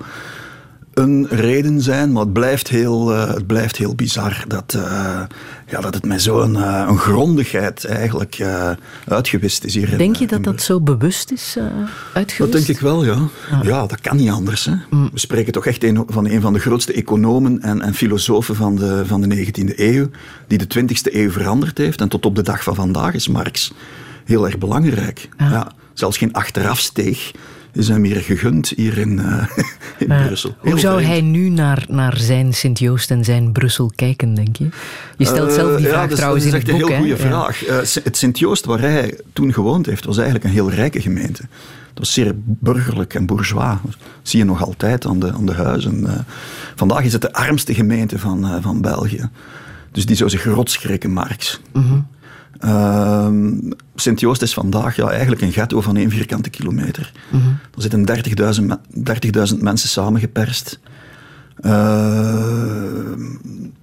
een 0.97 1.27
reden 1.29 1.81
zijn, 1.81 2.11
maar 2.11 2.23
het 2.23 2.33
blijft 2.33 2.67
heel, 2.67 3.13
uh, 3.13 3.33
het 3.33 3.47
blijft 3.47 3.77
heel 3.77 3.95
bizar 3.95 4.43
dat, 4.47 4.73
uh, 4.75 4.81
ja, 5.67 5.81
dat 5.81 5.93
het 5.93 6.05
met 6.05 6.21
zo'n 6.21 6.53
uh, 6.53 6.85
een 6.87 6.97
grondigheid 6.97 7.85
eigenlijk 7.85 8.45
uitgewist 9.07 9.63
is 9.63 9.73
hier. 9.73 9.97
Denk 9.97 10.15
je 10.15 10.27
dat 10.27 10.43
dat 10.43 10.61
zo 10.61 10.81
bewust 10.81 11.31
is 11.31 11.57
uitgewist? 12.13 12.53
Dat 12.53 12.61
denk 12.61 12.77
ik 12.77 12.83
wel, 12.83 13.05
ja. 13.05 13.17
Ja, 13.51 13.59
ja 13.63 13.85
dat 13.85 14.01
kan 14.01 14.17
niet 14.17 14.29
anders. 14.29 14.65
Hè. 14.65 14.73
Mm. 14.89 15.09
We 15.13 15.19
spreken 15.19 15.53
toch 15.53 15.65
echt 15.65 15.83
een, 15.83 16.03
van 16.07 16.27
een 16.27 16.41
van 16.41 16.53
de 16.53 16.59
grootste 16.59 16.93
economen 16.93 17.61
en, 17.61 17.81
en 17.81 17.93
filosofen 17.93 18.55
van 18.55 18.75
de, 18.75 19.05
van 19.05 19.21
de 19.21 19.45
19e 19.45 19.75
eeuw, 19.75 20.09
die 20.47 20.57
de 20.57 20.79
20e 20.79 21.13
eeuw 21.13 21.31
veranderd 21.31 21.77
heeft. 21.77 22.01
En 22.01 22.09
tot 22.09 22.25
op 22.25 22.35
de 22.35 22.43
dag 22.43 22.63
van 22.63 22.75
vandaag 22.75 23.13
is 23.13 23.27
Marx 23.27 23.73
heel 24.25 24.45
erg 24.45 24.57
belangrijk. 24.57 25.29
Ja. 25.37 25.71
zelfs 25.93 26.17
geen 26.17 26.33
achterafsteeg 26.33 27.31
is 27.77 27.87
hem 27.87 28.03
hier 28.03 28.21
gegund, 28.21 28.73
hier 28.75 28.97
in, 28.97 29.19
uh, 29.19 29.43
in 29.97 30.07
Brussel. 30.07 30.55
Heel 30.61 30.71
hoe 30.71 30.79
zou 30.79 30.95
vreemd. 30.95 31.11
hij 31.11 31.21
nu 31.21 31.49
naar, 31.49 31.85
naar 31.89 32.17
zijn 32.17 32.53
Sint-Joost 32.53 33.11
en 33.11 33.23
zijn 33.23 33.51
Brussel 33.51 33.91
kijken, 33.95 34.33
denk 34.33 34.55
je? 34.55 34.69
Je 35.17 35.25
stelt 35.25 35.53
zelf 35.53 35.77
die 35.77 35.87
vraag 35.87 36.09
ja, 36.09 36.15
trouwens 36.15 36.45
in 36.45 36.53
het 36.53 36.65
boek. 36.65 36.71
Dat 36.71 36.79
is 36.79 36.81
echt 36.81 36.91
een 36.91 37.05
heel 37.05 37.15
goede 37.15 37.29
vraag. 37.29 37.65
Ja. 37.65 38.01
het 38.03 38.17
Sint-Joost 38.17 38.65
waar 38.65 38.79
hij 38.79 39.19
toen 39.33 39.53
gewoond 39.53 39.85
heeft, 39.85 40.05
was 40.05 40.17
eigenlijk 40.17 40.45
een 40.45 40.53
heel 40.53 40.71
rijke 40.71 41.01
gemeente. 41.01 41.41
Het 41.89 42.05
was 42.05 42.13
zeer 42.13 42.31
burgerlijk 42.35 43.13
en 43.13 43.25
bourgeois. 43.25 43.77
Dat 43.83 43.95
zie 44.21 44.39
je 44.39 44.45
nog 44.45 44.63
altijd 44.63 45.05
aan 45.05 45.19
de, 45.19 45.33
aan 45.33 45.45
de 45.45 45.53
huizen. 45.53 46.25
vandaag 46.75 47.03
is 47.03 47.13
het 47.13 47.21
de 47.21 47.33
armste 47.33 47.73
gemeente 47.73 48.19
van, 48.19 48.61
van 48.61 48.81
België. 48.81 49.29
Dus 49.91 50.05
die 50.05 50.15
zou 50.15 50.29
zich 50.29 50.43
rotschrikken, 50.43 51.11
Marx. 51.11 51.61
Mm 51.73 51.83
-hmm. 51.83 52.07
Uh, 52.65 53.27
Sint-Joost 53.95 54.41
is 54.41 54.53
vandaag 54.53 54.95
ja, 54.95 55.09
eigenlijk 55.09 55.41
een 55.41 55.51
ghetto 55.51 55.81
van 55.81 55.95
één 55.95 56.09
vierkante 56.09 56.49
kilometer. 56.49 57.11
Mm 57.29 57.41
-hmm. 57.41 57.59
Er 57.75 57.81
zitten 57.81 58.05
30.000 58.59 59.03
30 59.03 59.61
mensen 59.61 59.89
samengeperst. 59.89 60.79
Uh, 61.61 63.13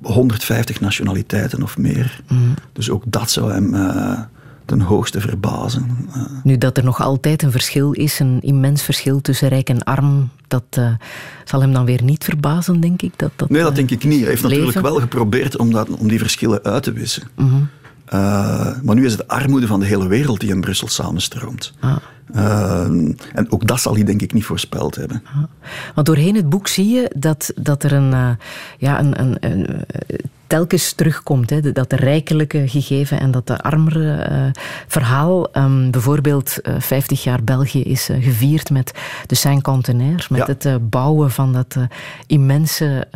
150 0.03 0.81
nationaliteiten 0.81 1.63
of 1.63 1.79
meer. 1.79 2.21
Mm 2.29 2.39
-hmm. 2.39 2.55
Dus 2.73 2.91
ook 2.91 3.03
dat 3.07 3.31
zou 3.31 3.53
hem 3.53 3.75
uh, 3.75 4.21
ten 4.65 4.81
hoogste 4.81 5.21
verbazen. 5.21 6.09
Uh. 6.17 6.23
Nu 6.43 6.59
dat 6.59 6.77
er 6.77 6.85
nog 6.85 7.01
altijd 7.01 7.43
een 7.43 7.51
verschil 7.51 7.93
is, 7.93 8.19
een 8.19 8.41
immens 8.41 8.83
verschil 8.83 9.21
tussen 9.21 9.49
rijk 9.49 9.69
en 9.69 9.83
arm, 9.83 10.31
dat 10.49 10.65
uh, 10.79 10.95
zal 11.45 11.61
hem 11.61 11.73
dan 11.73 11.85
weer 11.85 12.03
niet 12.03 12.25
verbazen, 12.25 12.81
denk 12.81 13.03
ik? 13.03 13.13
Dat, 13.17 13.31
dat, 13.37 13.51
nee, 13.51 13.63
dat 13.63 13.75
denk 13.75 13.91
ik 13.91 14.05
niet. 14.05 14.21
Hij 14.21 14.29
heeft 14.29 14.43
leven. 14.43 14.59
natuurlijk 14.59 14.87
wel 14.87 15.01
geprobeerd 15.01 15.57
om, 15.57 15.73
dat, 15.73 15.89
om 15.89 16.09
die 16.09 16.19
verschillen 16.19 16.63
uit 16.63 16.83
te 16.83 16.93
wissen. 16.93 17.23
-hmm. 17.35 17.69
Uh, 18.15 18.71
maar 18.83 18.95
nu 18.95 19.05
is 19.05 19.13
het 19.13 19.21
de 19.21 19.35
armoede 19.35 19.67
van 19.67 19.81
de 19.81 19.87
hele 19.87 20.07
wereld 20.07 20.41
die 20.41 20.51
in 20.51 20.61
Brussel 20.61 20.89
samenstroomt. 20.89 21.73
Ah. 21.81 21.97
Uh, 22.35 22.85
en 23.33 23.47
ook 23.49 23.67
dat 23.67 23.81
zal 23.81 23.95
hij 23.95 24.05
denk 24.05 24.23
ik 24.23 24.33
niet 24.33 24.45
voorspeld 24.45 24.95
hebben. 24.95 25.23
Ah. 25.27 25.43
Want 25.95 26.07
doorheen 26.07 26.35
het 26.35 26.49
boek 26.49 26.69
zie 26.69 26.89
je 26.89 27.11
dat, 27.17 27.53
dat 27.57 27.83
er 27.83 27.93
een, 27.93 28.13
uh, 28.13 28.31
ja, 28.79 28.99
een, 29.01 29.21
een, 29.21 29.37
een 29.41 29.85
telkens 30.55 30.93
terugkomt. 30.93 31.51
Hè, 31.51 31.73
dat 31.73 31.91
de 31.91 31.97
rijkelijke 31.97 32.69
gegeven 32.69 33.21
en 33.21 33.31
dat 33.31 33.47
de 33.47 33.59
armere 33.59 34.29
uh, 34.31 34.63
verhaal. 34.87 35.49
Um, 35.57 35.91
bijvoorbeeld 35.91 36.59
uh, 36.63 36.75
50 36.79 37.23
jaar 37.23 37.45
België 37.45 37.83
is 37.83 38.11
uh, 38.11 38.25
gevierd 38.25 38.71
met 38.71 38.93
de 39.27 39.35
Saint-Contenaire. 39.35 40.25
Met 40.29 40.47
ja. 40.47 40.71
het 40.71 40.91
bouwen 40.91 41.31
van 41.31 41.53
dat 41.53 41.77
immense 42.27 43.09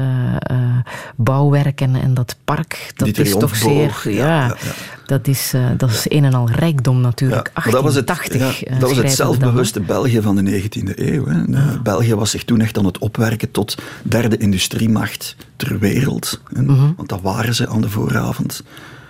bouwwerk 1.16 1.80
en, 1.80 1.96
en, 1.96 2.14
dat 2.14 2.36
park. 2.44 2.92
Dat 2.96 3.14
Die 3.14 3.24
is 3.24 3.36
toch 3.36 3.56
zeer... 3.56 4.00
Ja, 4.04 4.56
Dat, 5.08 5.26
is, 5.26 5.54
dat 5.76 5.90
is 5.90 6.04
een 6.08 6.24
en 6.24 6.34
al 6.34 6.50
rijkdom 6.50 7.00
natuurlijk. 7.00 7.50
1880 7.54 7.70
dat 7.70 7.82
was 7.82 7.94
het, 7.94 8.80
dat 8.80 8.88
was 8.88 8.98
het 8.98 9.12
zelfbewuste 9.12 9.80
België 9.80 10.22
van 10.22 10.36
de 10.36 10.62
19e 10.62 10.94
eeuw. 10.94 11.26
Hè. 11.26 11.80
België 11.82 12.14
was 12.14 12.30
zich 12.30 12.44
toen 12.44 12.60
echt 12.60 12.78
aan 12.78 12.84
het 12.84 12.98
opwerken 12.98 13.50
tot 13.50 13.74
derde 14.02 14.36
industriemacht 14.36 15.36
ter 15.56 15.78
wereld. 15.78 16.40
Mm 16.52 16.66
-hmm. 16.66 16.94
Want 16.96 17.08
dat 17.08 17.20
waren 17.20 17.54
ze 17.54 17.68
aan 17.68 17.80
de 17.80 17.88
vooravond. 17.88 18.62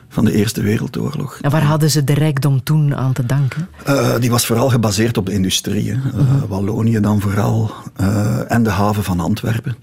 van 0.09 0.25
de 0.25 0.33
Eerste 0.33 0.63
Wereldoorlog. 0.63 1.39
En 1.41 1.51
waar 1.51 1.63
hadden 1.63 1.91
ze 1.91 2.05
de 2.05 2.15
rijkdom 2.15 2.63
toen 2.63 2.95
aan 2.97 3.13
te 3.13 3.27
danken? 3.27 3.69
Uh, 3.89 4.15
die 4.21 4.31
was 4.31 4.47
vooral 4.47 4.69
gebaseerd 4.69 5.17
op 5.17 5.27
de 5.27 5.33
industrie. 5.33 5.89
Uh, 5.91 6.01
Wallonië 6.49 7.01
dan 7.01 7.21
vooral. 7.21 7.71
Uh, 8.01 8.53
en 8.53 8.63
de 8.63 8.71
haven 8.71 9.05
van 9.05 9.21
Antwerpen. 9.21 9.77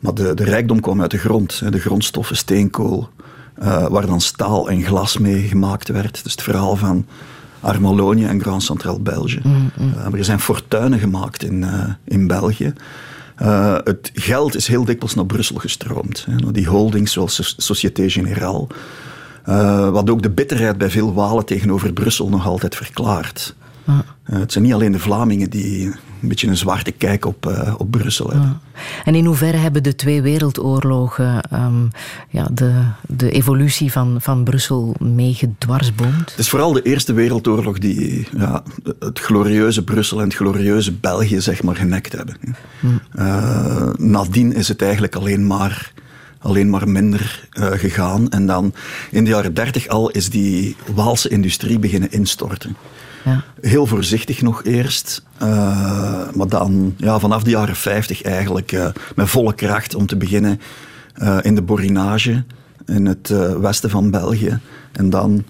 Maar 0.00 0.14
de, 0.14 0.34
de 0.34 0.44
rijkdom 0.44 0.80
kwam 0.80 1.00
uit 1.00 1.10
de 1.10 1.18
grond. 1.18 1.72
De 1.72 1.80
grondstoffen, 1.80 2.36
steenkool, 2.36 3.08
waar 3.88 4.06
dan 4.06 4.20
staal 4.20 4.70
en 4.70 4.82
glas 4.82 5.18
mee 5.18 5.42
gemaakt 5.42 5.88
werd. 5.88 6.22
Dus 6.22 6.32
het 6.32 6.42
verhaal 6.42 6.76
van 6.76 7.06
Armolonië 7.60 8.24
en 8.24 8.40
Grand 8.40 8.62
Centraal 8.62 9.00
België. 9.00 9.40
Mm, 9.42 9.70
mm. 9.78 9.92
maar 10.10 10.18
er 10.18 10.24
zijn 10.24 10.40
fortuinen 10.40 10.98
gemaakt 10.98 11.42
in, 11.42 11.66
in 12.04 12.26
België. 12.26 12.72
Uh, 13.42 13.76
het 13.84 14.10
geld 14.14 14.56
is 14.56 14.66
heel 14.66 14.84
dikwijls 14.84 15.14
naar 15.14 15.26
Brussel 15.26 15.56
gestroomd. 15.56 16.26
Hè. 16.30 16.52
Die 16.52 16.66
holdings 16.66 17.12
zoals 17.12 17.54
Société 17.56 18.10
Générale. 18.10 18.66
Wat 19.92 20.10
ook 20.10 20.22
de 20.22 20.30
bitterheid 20.30 20.78
bij 20.78 20.90
veel 20.90 21.14
Walen 21.14 21.44
tegenover 21.44 21.92
Brussel 21.92 22.28
nog 22.28 22.46
altijd 22.46 22.76
verklaart. 22.76 23.54
Uh, 23.88 23.98
het 24.22 24.52
zijn 24.52 24.64
niet 24.64 24.72
alleen 24.72 24.92
de 24.92 24.98
Vlamingen 24.98 25.50
die 25.50 25.86
een 26.22 26.28
beetje 26.28 26.46
een 26.46 26.56
zwarte 26.56 26.90
kijk 26.90 27.24
op, 27.24 27.46
uh, 27.46 27.74
op 27.78 27.90
Brussel 27.90 28.30
hebben. 28.30 28.60
En 29.04 29.14
in 29.14 29.24
hoeverre 29.24 29.56
hebben 29.56 29.82
de 29.82 29.94
twee 29.94 30.22
wereldoorlogen 30.22 31.40
um, 31.52 31.90
ja, 32.30 32.48
de, 32.52 32.82
de 33.08 33.30
evolutie 33.30 33.92
van, 33.92 34.16
van 34.20 34.44
Brussel 34.44 34.94
meegedwarsboomd? 34.98 36.30
Het 36.30 36.38
is 36.38 36.48
vooral 36.48 36.72
de 36.72 36.82
Eerste 36.82 37.12
Wereldoorlog 37.12 37.78
die 37.78 38.28
ja, 38.36 38.62
het 38.98 39.18
glorieuze 39.18 39.84
Brussel 39.84 40.18
en 40.18 40.24
het 40.24 40.34
glorieuze 40.34 40.92
België 40.92 41.40
zeg 41.40 41.62
maar, 41.62 41.76
genekt 41.76 42.12
hebben. 42.12 42.36
Hmm. 42.80 43.00
Uh, 43.18 43.88
nadien 43.96 44.52
is 44.52 44.68
het 44.68 44.82
eigenlijk 44.82 45.14
alleen 45.14 45.46
maar 45.46 45.92
alleen 46.38 46.70
maar 46.70 46.88
minder 46.88 47.48
uh, 47.52 47.66
gegaan. 47.70 48.30
En 48.30 48.46
dan 48.46 48.74
in 49.10 49.24
de 49.24 49.30
jaren 49.30 49.54
dertig 49.54 49.88
al 49.88 50.10
is 50.10 50.30
die 50.30 50.76
Waalse 50.94 51.28
industrie 51.28 51.78
beginnen 51.78 52.12
instorten. 52.12 52.76
Ja. 53.26 53.42
Heel 53.60 53.86
voorzichtig 53.86 54.42
nog 54.42 54.64
eerst. 54.64 55.22
Uh, 55.42 55.48
maar 56.34 56.48
dan 56.48 56.94
ja, 56.96 57.18
vanaf 57.18 57.42
de 57.42 57.50
jaren 57.50 57.76
50 57.76 58.22
eigenlijk 58.22 58.72
uh, 58.72 58.86
met 59.14 59.28
volle 59.28 59.54
kracht 59.54 59.94
om 59.94 60.06
te 60.06 60.16
beginnen 60.16 60.60
uh, 61.22 61.38
in 61.42 61.54
de 61.54 61.62
Borinage 61.62 62.44
in 62.84 63.06
het 63.06 63.28
westen 63.60 63.90
van 63.90 64.10
België. 64.10 64.58
En 64.92 65.10
dan 65.10 65.44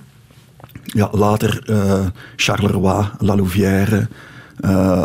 ja, 0.82 1.08
later 1.12 1.62
Charleroi, 2.36 3.08
La 3.18 3.36
Louvière. 3.36 4.08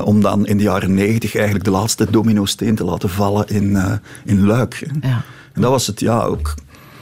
om 0.04 0.22
dan 0.22 0.46
in 0.46 0.58
de 0.58 0.63
jaren 0.63 0.94
90 0.94 1.36
eigenlijk 1.36 1.66
de 1.66 1.72
laatste 1.72 2.12
domino-steen 2.12 2.75
te 2.75 2.84
laten 2.84 3.10
vallen 3.10 3.48
in, 3.48 3.78
in 4.25 4.46
Luik. 4.46 4.88
Ja. 5.01 5.22
En 5.54 5.62
dat 5.62 5.72
was 5.72 5.88
het, 5.88 6.00
ja, 6.00 6.22
ook 6.22 6.54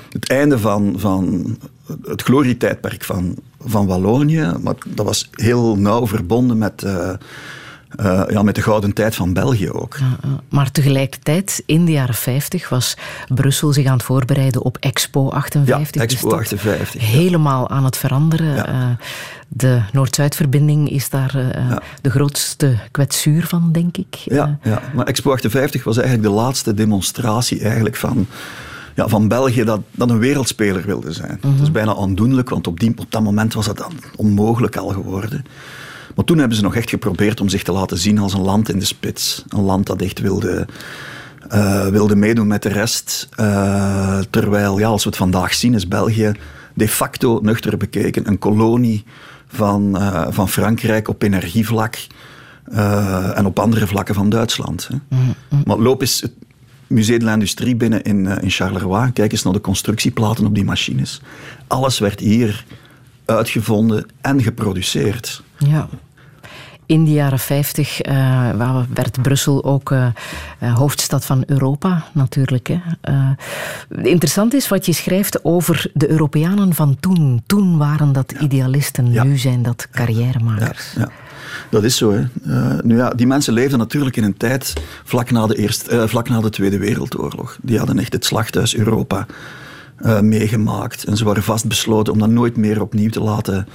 het 0.09 0.29
einde 0.29 0.59
van, 0.59 0.93
van 0.97 1.57
het 2.03 2.21
glorietijdperk 2.21 3.03
van, 3.03 3.35
van 3.65 3.87
Wallonië. 3.87 4.53
Maar 4.61 4.75
dat 4.87 5.05
was 5.05 5.29
heel 5.31 5.75
nauw 5.75 6.07
verbonden 6.07 6.57
met, 6.57 6.83
uh, 6.83 7.09
uh, 7.99 8.23
ja, 8.27 8.43
met 8.43 8.55
de 8.55 8.61
gouden 8.61 8.93
tijd 8.93 9.15
van 9.15 9.33
België 9.33 9.71
ook. 9.71 9.97
maar 10.49 10.71
tegelijkertijd, 10.71 11.63
in 11.65 11.85
de 11.85 11.91
jaren 11.91 12.15
50, 12.15 12.69
was 12.69 12.97
Brussel 13.27 13.73
zich 13.73 13.85
aan 13.85 13.93
het 13.93 14.03
voorbereiden 14.03 14.63
op 14.63 14.77
Expo 14.77 15.29
58. 15.29 16.01
Ja, 16.01 16.07
Expo 16.07 16.29
58. 16.31 16.91
Dus 16.91 17.01
helemaal 17.01 17.69
aan 17.69 17.85
het 17.85 17.97
veranderen. 17.97 18.69
Uh, 18.69 18.89
de 19.47 19.81
Noord-Zuid-verbinding 19.91 20.89
is 20.89 21.09
daar 21.09 21.31
de 22.01 22.09
grootste 22.09 22.77
kwetsuur 22.91 23.47
van, 23.47 23.71
denk 23.71 23.97
ik. 23.97 24.15
Ja, 24.15 24.59
ja, 24.63 24.81
maar 24.93 25.05
Expo 25.05 25.31
58 25.31 25.83
was 25.83 25.97
eigenlijk 25.97 26.27
de 26.29 26.35
laatste 26.35 26.73
demonstratie 26.73 27.61
eigenlijk 27.61 27.95
van 27.95 28.27
ja, 28.99 29.07
van 29.07 29.27
België 29.27 29.63
dat, 29.63 29.81
dat 29.91 30.09
een 30.09 30.19
wereldspeler 30.19 30.85
wilde 30.85 31.13
zijn. 31.13 31.39
Mm 31.41 31.51
Dat 31.51 31.61
is 31.61 31.71
bijna 31.71 31.95
aandoenlijk, 31.95 32.49
want 32.49 32.67
op, 32.67 32.79
die, 32.79 32.93
op 32.97 33.11
dat 33.11 33.23
moment 33.23 33.53
was 33.53 33.65
dat 33.65 33.77
dan 33.77 33.93
onmogelijk 34.15 34.77
al 34.77 34.87
geworden. 34.87 35.45
Maar 36.15 36.25
toen 36.25 36.37
hebben 36.37 36.57
ze 36.57 36.63
nog 36.63 36.75
echt 36.75 36.89
geprobeerd 36.89 37.41
om 37.41 37.49
zich 37.49 37.63
te 37.63 37.71
laten 37.71 37.97
zien 37.97 38.19
als 38.19 38.33
een 38.33 38.41
land 38.41 38.69
in 38.69 38.79
de 38.79 38.85
spits. 38.85 39.43
Een 39.47 39.61
land 39.61 39.85
dat 39.85 40.01
echt 40.01 40.19
wilde, 40.19 40.67
uh, 41.53 41.87
wilde 41.87 42.15
meedoen 42.15 42.47
met 42.47 42.63
de 42.63 42.69
rest. 42.69 43.29
Uh, 43.39 44.19
terwijl, 44.29 44.79
ja, 44.79 44.87
als 44.87 45.03
we 45.03 45.09
het 45.09 45.17
vandaag 45.17 45.53
zien, 45.53 45.73
is 45.73 45.87
België 45.87 46.31
de 46.73 46.87
facto 46.87 47.39
nuchter 47.41 47.77
bekeken 47.77 48.27
een 48.27 48.39
kolonie 48.39 49.03
van, 49.47 49.95
uh, 49.95 50.27
van 50.29 50.49
Frankrijk 50.49 51.07
op 51.07 51.23
energievlak. 51.23 51.97
en 53.35 53.45
op 53.45 53.59
andere 53.59 53.87
vlakken 53.87 54.15
van 54.15 54.29
Duitsland. 54.29 54.87
Hè. 54.87 54.95
Mm 54.95 55.35
-hmm. 55.49 55.61
Maar 55.65 55.77
loop 55.77 56.01
is 56.01 56.23
Musée 56.89 57.19
de 57.19 57.25
l'Industrie 57.25 57.75
binnen 57.75 58.03
in, 58.03 58.25
uh, 58.25 58.37
in 58.41 58.49
Charleroi. 58.49 59.11
Kijk 59.11 59.31
eens 59.31 59.43
naar 59.43 59.53
de 59.53 59.61
constructieplaten 59.61 60.45
op 60.45 60.55
die 60.55 60.63
machines. 60.63 61.21
Alles 61.67 61.99
werd 61.99 62.19
hier 62.19 62.65
uitgevonden 63.25 64.05
en 64.21 64.41
geproduceerd. 64.41 65.41
Ja. 65.57 65.87
In 66.85 67.05
de 67.05 67.11
jaren 67.11 67.39
50 67.39 68.05
uh, 68.05 68.83
werd 68.93 69.21
Brussel 69.21 69.63
ook 69.63 69.91
uh, 69.91 70.07
hoofdstad 70.59 71.25
van 71.25 71.43
Europa, 71.45 72.05
natuurlijk. 72.11 72.67
Hè. 72.67 72.79
interessant 74.01 74.53
is 74.53 74.67
wat 74.67 74.85
je 74.85 74.93
schrijft 74.93 75.43
over 75.43 75.91
de 75.93 76.09
Europeanen 76.09 76.73
van 76.73 76.97
toen. 76.99 77.43
Toen 77.45 77.77
waren 77.77 78.11
dat 78.11 78.31
idealisten, 78.31 79.11
ja. 79.11 79.23
nu 79.23 79.37
zijn 79.37 79.61
dat 79.61 79.87
carrièremakers. 79.91 80.93
Ja. 80.97 81.09
Dat 81.69 81.83
is 81.83 81.97
zo. 81.97 82.11
Hè. 82.11 82.23
Uh, 82.47 82.79
nu 82.83 82.95
ja, 82.95 83.09
die 83.09 83.27
mensen 83.27 83.53
leefden 83.53 83.79
natuurlijk 83.79 84.17
in 84.17 84.23
een 84.23 84.37
tijd 84.37 84.73
vlak 85.03 85.31
na, 85.31 85.47
de 85.47 85.55
eerste, 85.55 85.95
uh, 85.95 86.07
vlak 86.07 86.29
na 86.29 86.41
de 86.41 86.49
Tweede 86.49 86.77
Wereldoorlog. 86.77 87.57
Die 87.61 87.77
hadden 87.77 87.99
echt 87.99 88.13
het 88.13 88.25
slachthuis 88.25 88.75
Europa 88.75 89.25
uh, 90.01 90.19
meegemaakt. 90.19 91.03
En 91.03 91.17
ze 91.17 91.25
waren 91.25 91.43
vastbesloten 91.43 92.13
om 92.13 92.19
dat 92.19 92.29
nooit 92.29 92.57
meer 92.57 92.81
opnieuw 92.81 93.09
te 93.09 93.21
laten, 93.21 93.67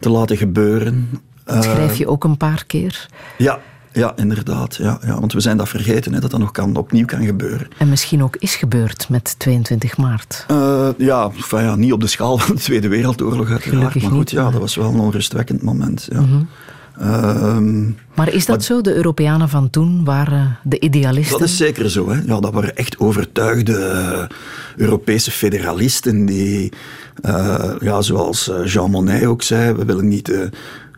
te 0.00 0.10
laten 0.10 0.36
gebeuren. 0.36 1.08
Dat 1.44 1.64
schrijf 1.64 1.96
je 1.96 2.06
ook 2.06 2.24
een 2.24 2.36
paar 2.36 2.64
keer. 2.66 3.08
Ja, 3.38 3.60
ja, 3.94 4.12
inderdaad. 4.16 4.76
Ja, 4.76 4.98
ja, 5.06 5.20
want 5.20 5.32
we 5.32 5.40
zijn 5.40 5.56
dat 5.56 5.68
vergeten, 5.68 6.12
hè, 6.12 6.20
dat 6.20 6.30
dat 6.30 6.40
nog 6.40 6.50
kan, 6.50 6.76
opnieuw 6.76 7.04
kan 7.04 7.24
gebeuren. 7.24 7.68
En 7.78 7.88
misschien 7.88 8.22
ook 8.22 8.36
is 8.36 8.56
gebeurd 8.56 9.08
met 9.08 9.38
22 9.38 9.96
maart. 9.96 10.46
Uh, 10.50 10.88
ja, 10.98 11.30
enfin, 11.36 11.62
ja, 11.62 11.76
niet 11.76 11.92
op 11.92 12.00
de 12.00 12.06
schaal 12.06 12.38
van 12.38 12.54
de 12.54 12.60
Tweede 12.62 12.88
Wereldoorlog 12.88 13.50
uiteraard. 13.50 13.62
Gelukkig 13.62 14.02
maar 14.02 14.10
goed, 14.10 14.18
niet, 14.18 14.30
ja, 14.30 14.50
dat 14.50 14.60
was 14.60 14.74
wel 14.74 14.92
een 14.92 15.00
onrustwekkend 15.00 15.62
moment. 15.62 16.08
Ja. 16.10 16.20
Mm 16.20 16.26
-hmm. 16.26 16.48
Uh, 17.00 17.58
maar 18.14 18.32
is 18.32 18.46
dat 18.46 18.56
maar, 18.56 18.64
zo? 18.64 18.80
De 18.80 18.94
Europeanen 18.94 19.48
van 19.48 19.70
toen 19.70 20.04
waren 20.04 20.58
de 20.62 20.80
idealisten? 20.80 21.38
Dat 21.38 21.48
is 21.48 21.56
zeker 21.56 21.90
zo. 21.90 22.10
Hè? 22.10 22.20
Ja, 22.26 22.40
dat 22.40 22.52
waren 22.52 22.76
echt 22.76 22.98
overtuigde 22.98 23.72
uh, 23.72 24.36
Europese 24.76 25.30
federalisten 25.30 26.26
die, 26.26 26.72
uh, 27.22 27.72
ja, 27.80 28.02
zoals 28.02 28.50
Jean 28.64 28.90
Monnet 28.90 29.24
ook 29.24 29.42
zei, 29.42 29.72
we 29.72 29.84
willen 29.84 30.08
niet 30.08 30.26
de, 30.26 30.50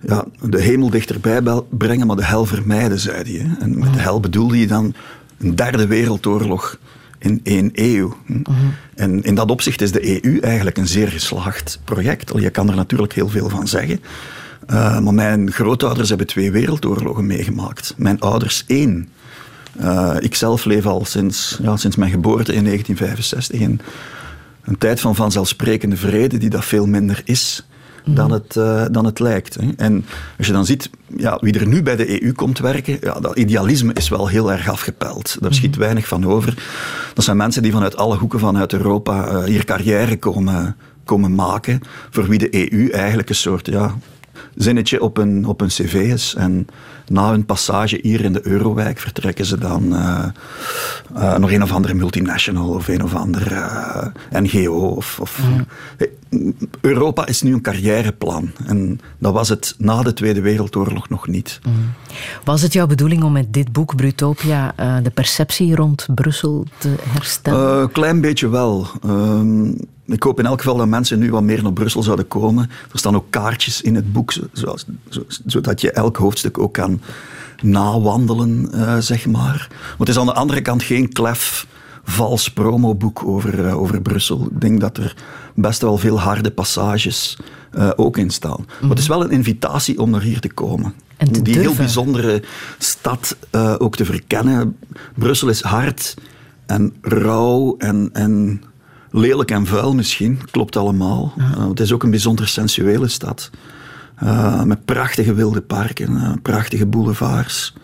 ja, 0.06 0.24
de 0.42 0.60
hemel 0.60 0.90
dichterbij 0.90 1.42
brengen, 1.70 2.06
maar 2.06 2.16
de 2.16 2.24
hel 2.24 2.46
vermijden, 2.46 2.98
zei 2.98 3.16
hij. 3.22 3.46
Hè? 3.46 3.64
En 3.64 3.78
met 3.78 3.92
de 3.92 4.00
hel 4.00 4.20
bedoelde 4.20 4.58
je 4.58 4.66
dan 4.66 4.94
een 5.38 5.56
derde 5.56 5.86
wereldoorlog 5.86 6.78
in 7.18 7.40
één 7.42 7.70
eeuw. 7.72 8.16
-huh. 8.26 8.56
En 8.94 9.22
in 9.22 9.34
dat 9.34 9.50
opzicht 9.50 9.80
is 9.80 9.92
de 9.92 10.24
EU 10.24 10.38
eigenlijk 10.38 10.78
een 10.78 10.86
zeer 10.86 11.08
geslaagd 11.08 11.80
project. 11.84 12.32
Je 12.36 12.50
kan 12.50 12.68
er 12.68 12.76
natuurlijk 12.76 13.12
heel 13.12 13.28
veel 13.28 13.48
van 13.48 13.68
zeggen. 13.68 14.00
Uh, 14.70 14.98
maar 14.98 15.14
mijn 15.14 15.52
grootouders 15.52 16.08
hebben 16.08 16.26
twee 16.26 16.50
wereldoorlogen 16.50 17.26
meegemaakt. 17.26 17.94
Mijn 17.96 18.20
ouders 18.20 18.64
één. 18.66 19.08
Uh, 19.80 20.16
ik 20.18 20.34
zelf 20.34 20.64
leef 20.64 20.86
al 20.86 21.04
sinds, 21.04 21.58
ja, 21.62 21.76
sinds 21.76 21.96
mijn 21.96 22.10
geboorte 22.10 22.54
in 22.54 22.64
1965 22.64 23.60
in 23.60 23.80
een 24.64 24.78
tijd 24.78 25.00
van 25.00 25.14
vanzelfsprekende 25.14 25.96
vrede 25.96 26.38
die 26.38 26.50
dat 26.50 26.64
veel 26.64 26.86
minder 26.86 27.22
is 27.24 27.66
dan 28.04 28.30
het, 28.30 28.56
uh, 28.56 28.84
dan 28.90 29.04
het 29.04 29.18
lijkt. 29.18 29.54
Hè. 29.54 29.70
En 29.76 30.04
als 30.38 30.46
je 30.46 30.52
dan 30.52 30.66
ziet 30.66 30.90
ja, 31.16 31.38
wie 31.40 31.58
er 31.58 31.66
nu 31.66 31.82
bij 31.82 31.96
de 31.96 32.22
EU 32.22 32.32
komt 32.32 32.58
werken, 32.58 32.98
ja, 33.00 33.20
dat 33.20 33.36
idealisme 33.36 33.92
is 33.92 34.08
wel 34.08 34.26
heel 34.26 34.52
erg 34.52 34.68
afgepeld. 34.68 35.36
Daar 35.40 35.54
schiet 35.54 35.76
weinig 35.76 36.08
van 36.08 36.26
over. 36.26 36.54
Dat 37.14 37.24
zijn 37.24 37.36
mensen 37.36 37.62
die 37.62 37.72
vanuit 37.72 37.96
alle 37.96 38.16
hoeken 38.16 38.38
vanuit 38.38 38.72
Europa 38.72 39.44
hier 39.44 39.64
carrière 39.64 40.18
komen, 40.18 40.76
komen 41.04 41.34
maken, 41.34 41.80
voor 42.10 42.28
wie 42.28 42.38
de 42.38 42.72
EU 42.72 42.88
eigenlijk 42.88 43.28
een 43.28 43.34
soort 43.34 43.66
ja, 43.66 43.94
zinnetje 44.54 45.02
op 45.02 45.16
een, 45.16 45.46
op 45.46 45.60
een 45.60 45.68
cv 45.68 45.94
is. 45.94 46.34
En 46.38 46.66
na 47.08 47.30
hun 47.30 47.44
passage 47.44 47.98
hier 48.02 48.24
in 48.24 48.32
de 48.32 48.46
Eurowijk 48.46 48.98
vertrekken 48.98 49.44
ze 49.44 49.58
dan 49.58 49.92
uh, 49.92 50.24
uh, 51.16 51.36
nog 51.36 51.52
een 51.52 51.62
of 51.62 51.72
andere 51.72 51.94
multinational 51.94 52.68
of 52.68 52.88
een 52.88 53.02
of 53.02 53.14
andere 53.14 53.54
uh, 54.30 54.40
NGO. 54.42 54.88
Of, 54.88 55.20
of 55.20 55.40
mm. 55.48 55.66
Europa 56.80 57.26
is 57.26 57.42
nu 57.42 57.52
een 57.52 57.60
carrièreplan. 57.60 58.50
En 58.66 59.00
dat 59.18 59.32
was 59.32 59.48
het 59.48 59.74
na 59.78 60.02
de 60.02 60.12
Tweede 60.12 60.40
Wereldoorlog 60.40 61.08
nog 61.08 61.28
niet. 61.28 61.60
Mm. 61.66 61.72
Was 62.44 62.62
het 62.62 62.72
jouw 62.72 62.86
bedoeling 62.86 63.22
om 63.22 63.32
met 63.32 63.52
dit 63.52 63.72
boek, 63.72 63.96
Brutopia, 63.96 64.74
de 65.02 65.10
perceptie 65.10 65.74
rond 65.74 66.06
Brussel 66.14 66.66
te 66.78 66.94
herstellen? 66.98 67.80
Een 67.82 67.92
klein 67.92 68.20
beetje 68.20 68.48
wel. 68.48 68.86
Ehm, 69.02 69.72
ik 70.06 70.22
hoop 70.22 70.38
in 70.38 70.46
elk 70.46 70.58
geval 70.60 70.76
dat 70.76 70.86
mensen 70.86 71.18
nu 71.18 71.30
wat 71.30 71.42
meer 71.42 71.62
naar 71.62 71.72
Brussel 71.72 72.02
zouden 72.02 72.28
komen. 72.28 72.70
Er 72.92 72.98
staan 72.98 73.16
ook 73.16 73.30
kaartjes 73.30 73.82
in 73.82 73.94
het 73.94 74.12
boek, 74.12 74.32
zoals, 74.52 74.84
zodat 75.46 75.80
je 75.80 75.90
elk 75.90 76.16
hoofdstuk 76.16 76.58
ook 76.58 76.72
kan 76.72 77.00
nawandelen, 77.62 78.68
uh, 78.74 78.96
zeg 78.98 79.26
maar. 79.26 79.66
Maar 79.70 79.94
het 79.98 80.08
is 80.08 80.18
aan 80.18 80.26
de 80.26 80.34
andere 80.34 80.60
kant 80.62 80.82
geen 80.82 81.12
klef 81.12 81.66
vals 82.04 82.48
promoboek 82.48 83.24
over, 83.24 83.64
uh, 83.66 83.80
over 83.80 84.02
Brussel. 84.02 84.48
Ik 84.50 84.60
denk 84.60 84.80
dat 84.80 84.96
er 84.96 85.14
best 85.54 85.82
wel 85.82 85.98
veel 85.98 86.20
harde 86.20 86.50
passages 86.50 87.36
uh, 87.78 87.90
ook 87.96 88.16
in 88.16 88.30
staan. 88.30 88.66
Maar 88.80 88.90
het 88.90 88.98
is 88.98 89.08
wel 89.08 89.24
een 89.24 89.30
invitatie 89.30 89.98
om 90.00 90.10
naar 90.10 90.22
hier 90.22 90.40
te 90.40 90.52
komen. 90.52 90.94
En 91.16 91.26
te 91.26 91.32
Die 91.32 91.42
durven. 91.42 91.62
heel 91.62 91.74
bijzondere 91.74 92.42
stad 92.78 93.36
ook 93.78 93.96
te 93.96 94.04
verkennen. 94.04 94.76
Brussel 95.14 95.48
is 95.48 95.62
hard 95.62 96.14
en 96.66 96.94
rauw 97.00 97.74
en, 97.78 98.10
en 98.12 98.62
lelijk 99.16 99.50
en 99.50 99.66
vuil 99.66 99.94
misschien. 99.94 100.38
Klopt 100.50 100.76
allemaal. 100.76 101.32
Uh, 101.38 101.68
het 101.68 101.80
is 101.80 101.92
ook 101.92 102.02
een 102.02 102.10
bijzonder 102.10 102.48
sensuele 102.48 103.08
stad. 103.08 103.50
Uh, 104.22 104.62
met 104.62 104.84
prachtige 104.84 105.34
wilde 105.34 105.60
parken, 105.60 106.12
uh, 106.12 106.32
prachtige 106.42 106.86
boulevards, 106.86 107.74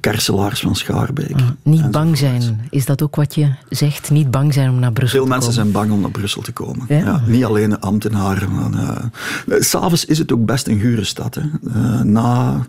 karselaars 0.00 0.60
van 0.60 0.76
Schaarbeek. 0.76 1.36
Niet 1.62 1.90
bang 1.90 2.18
zijn, 2.18 2.60
is 2.70 2.86
dat 2.86 3.02
ook 3.02 3.16
wat 3.16 3.34
je 3.34 3.54
zegt? 3.68 4.10
Niet 4.10 4.30
bang 4.30 4.54
zijn 4.54 4.70
om 4.70 4.78
naar 4.78 4.92
Brussel 4.92 5.18
Veel 5.18 5.26
te 5.26 5.30
mensen 5.30 5.50
komen? 5.54 5.72
zijn 5.72 5.82
bang 5.82 5.96
om 5.96 6.00
naar 6.00 6.10
Brussel 6.10 6.42
te 6.42 6.52
komen. 6.52 6.84
Ja. 6.88 6.96
Ja, 6.96 7.22
niet 7.26 7.44
alleen 7.44 7.70
de 7.70 7.80
ambtenaren. 7.80 8.50
Uh, 8.74 9.60
S'avonds 9.60 10.04
is 10.04 10.18
het 10.18 10.32
ook 10.32 10.44
best 10.44 10.66
een 10.66 10.80
gure 10.80 11.04
stad. 11.04 11.34
Hè. 11.34 11.42
Uh, 11.76 12.00
na, 12.00 12.66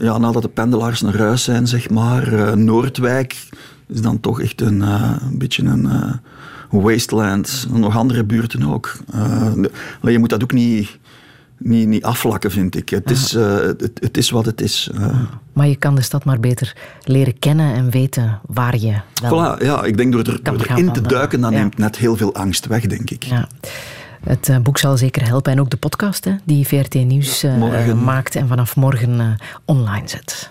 ja, 0.00 0.18
nadat 0.18 0.42
de 0.42 0.48
pendelaars 0.48 1.00
naar 1.00 1.18
huis 1.18 1.44
zijn, 1.44 1.66
zeg 1.66 1.90
maar. 1.90 2.58
Noordwijk 2.58 3.48
is 3.86 4.00
dan 4.00 4.20
toch 4.20 4.40
echt 4.40 4.60
een, 4.60 4.80
een 4.80 5.38
beetje 5.38 5.64
een 5.64 5.88
wasteland. 6.70 7.66
Nog 7.70 7.96
andere 7.96 8.24
buurten 8.24 8.72
ook. 8.72 8.96
Uh, 9.14 9.52
je 10.00 10.18
moet 10.18 10.30
dat 10.30 10.42
ook 10.42 10.52
niet, 10.52 10.98
niet, 11.58 11.88
niet 11.88 12.04
afvlakken, 12.04 12.50
vind 12.50 12.76
ik. 12.76 12.88
Het, 12.88 13.10
is, 13.10 13.34
uh, 13.34 13.56
het, 13.56 13.90
het, 14.00 14.16
is 14.16 14.30
wat 14.30 14.46
het 14.46 14.60
is. 14.60 14.90
Uh. 14.94 15.20
Maar 15.52 15.68
je 15.68 15.76
kan 15.76 15.94
de 15.94 16.02
stad 16.02 16.24
maar 16.24 16.40
beter 16.40 16.76
leren 17.02 17.38
kennen 17.38 17.74
en 17.74 17.90
weten 17.90 18.40
waar 18.46 18.78
je 18.78 18.94
wel 19.22 19.56
voilà, 19.56 19.62
Ja, 19.64 19.84
ik 19.84 19.96
denk 19.96 20.12
door, 20.12 20.22
er, 20.22 20.42
door 20.42 20.66
erin 20.68 20.92
te 20.92 21.00
duiken, 21.00 21.40
dan 21.40 21.52
ja. 21.52 21.58
neemt 21.58 21.78
net 21.78 21.96
heel 21.96 22.16
veel 22.16 22.34
angst 22.34 22.66
weg, 22.66 22.86
denk 22.86 23.10
ik. 23.10 23.22
Ja. 23.22 23.48
Het 24.24 24.62
boek 24.62 24.78
zal 24.78 24.96
zeker 24.96 25.26
helpen. 25.26 25.52
En 25.52 25.60
ook 25.60 25.70
de 25.70 25.76
podcast 25.76 26.24
hè, 26.24 26.34
die 26.44 26.66
VRT 26.66 26.94
Nieuws 26.94 27.44
maakt 28.04 28.36
en 28.36 28.48
vanaf 28.48 28.76
morgen 28.76 29.36
online 29.64 30.08
zet. 30.08 30.50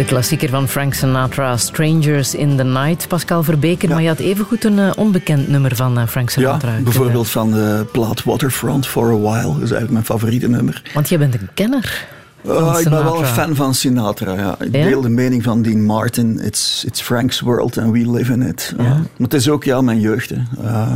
De 0.00 0.06
klassieker 0.06 0.48
van 0.48 0.68
Frank 0.68 0.94
Sinatra, 0.94 1.56
Strangers 1.56 2.34
in 2.34 2.56
the 2.56 2.62
Night. 2.62 3.08
Pascal 3.08 3.42
Verbeker, 3.42 3.88
ja. 3.88 3.94
maar 3.94 4.02
je 4.02 4.08
had 4.08 4.18
evengoed 4.18 4.64
een 4.64 4.78
uh, 4.78 4.90
onbekend 4.96 5.48
nummer 5.48 5.76
van 5.76 5.98
uh, 5.98 6.06
Frank 6.06 6.30
Sinatra. 6.30 6.76
Ja, 6.76 6.82
bijvoorbeeld 6.82 7.28
van 7.28 7.50
de 7.50 7.86
plaat 7.92 8.24
Waterfront, 8.24 8.86
For 8.86 9.12
a 9.12 9.18
While. 9.18 9.42
Dat 9.42 9.54
is 9.54 9.58
eigenlijk 9.58 9.90
mijn 9.90 10.04
favoriete 10.04 10.48
nummer. 10.48 10.82
Want 10.94 11.08
jij 11.08 11.18
bent 11.18 11.34
een 11.34 11.48
kenner. 11.54 12.06
Uh, 12.46 12.76
ik 12.78 12.88
ben 12.88 13.04
wel 13.04 13.18
een 13.18 13.26
fan 13.26 13.54
van 13.54 13.74
Sinatra. 13.74 14.34
Ja. 14.34 14.56
Ik 14.60 14.74
ja? 14.76 14.84
deel 14.84 15.00
de 15.00 15.08
mening 15.08 15.42
van 15.42 15.62
Dean 15.62 15.84
Martin. 15.84 16.40
It's, 16.42 16.84
it's 16.86 17.00
Frank's 17.00 17.40
world 17.40 17.78
and 17.78 17.92
we 17.92 18.10
live 18.10 18.32
in 18.32 18.42
it. 18.42 18.74
Ja. 18.76 18.82
Maar 18.82 19.02
het 19.18 19.34
is 19.34 19.48
ook 19.48 19.64
ja, 19.64 19.80
mijn 19.80 20.00
jeugd. 20.00 20.32
Uh, 20.62 20.94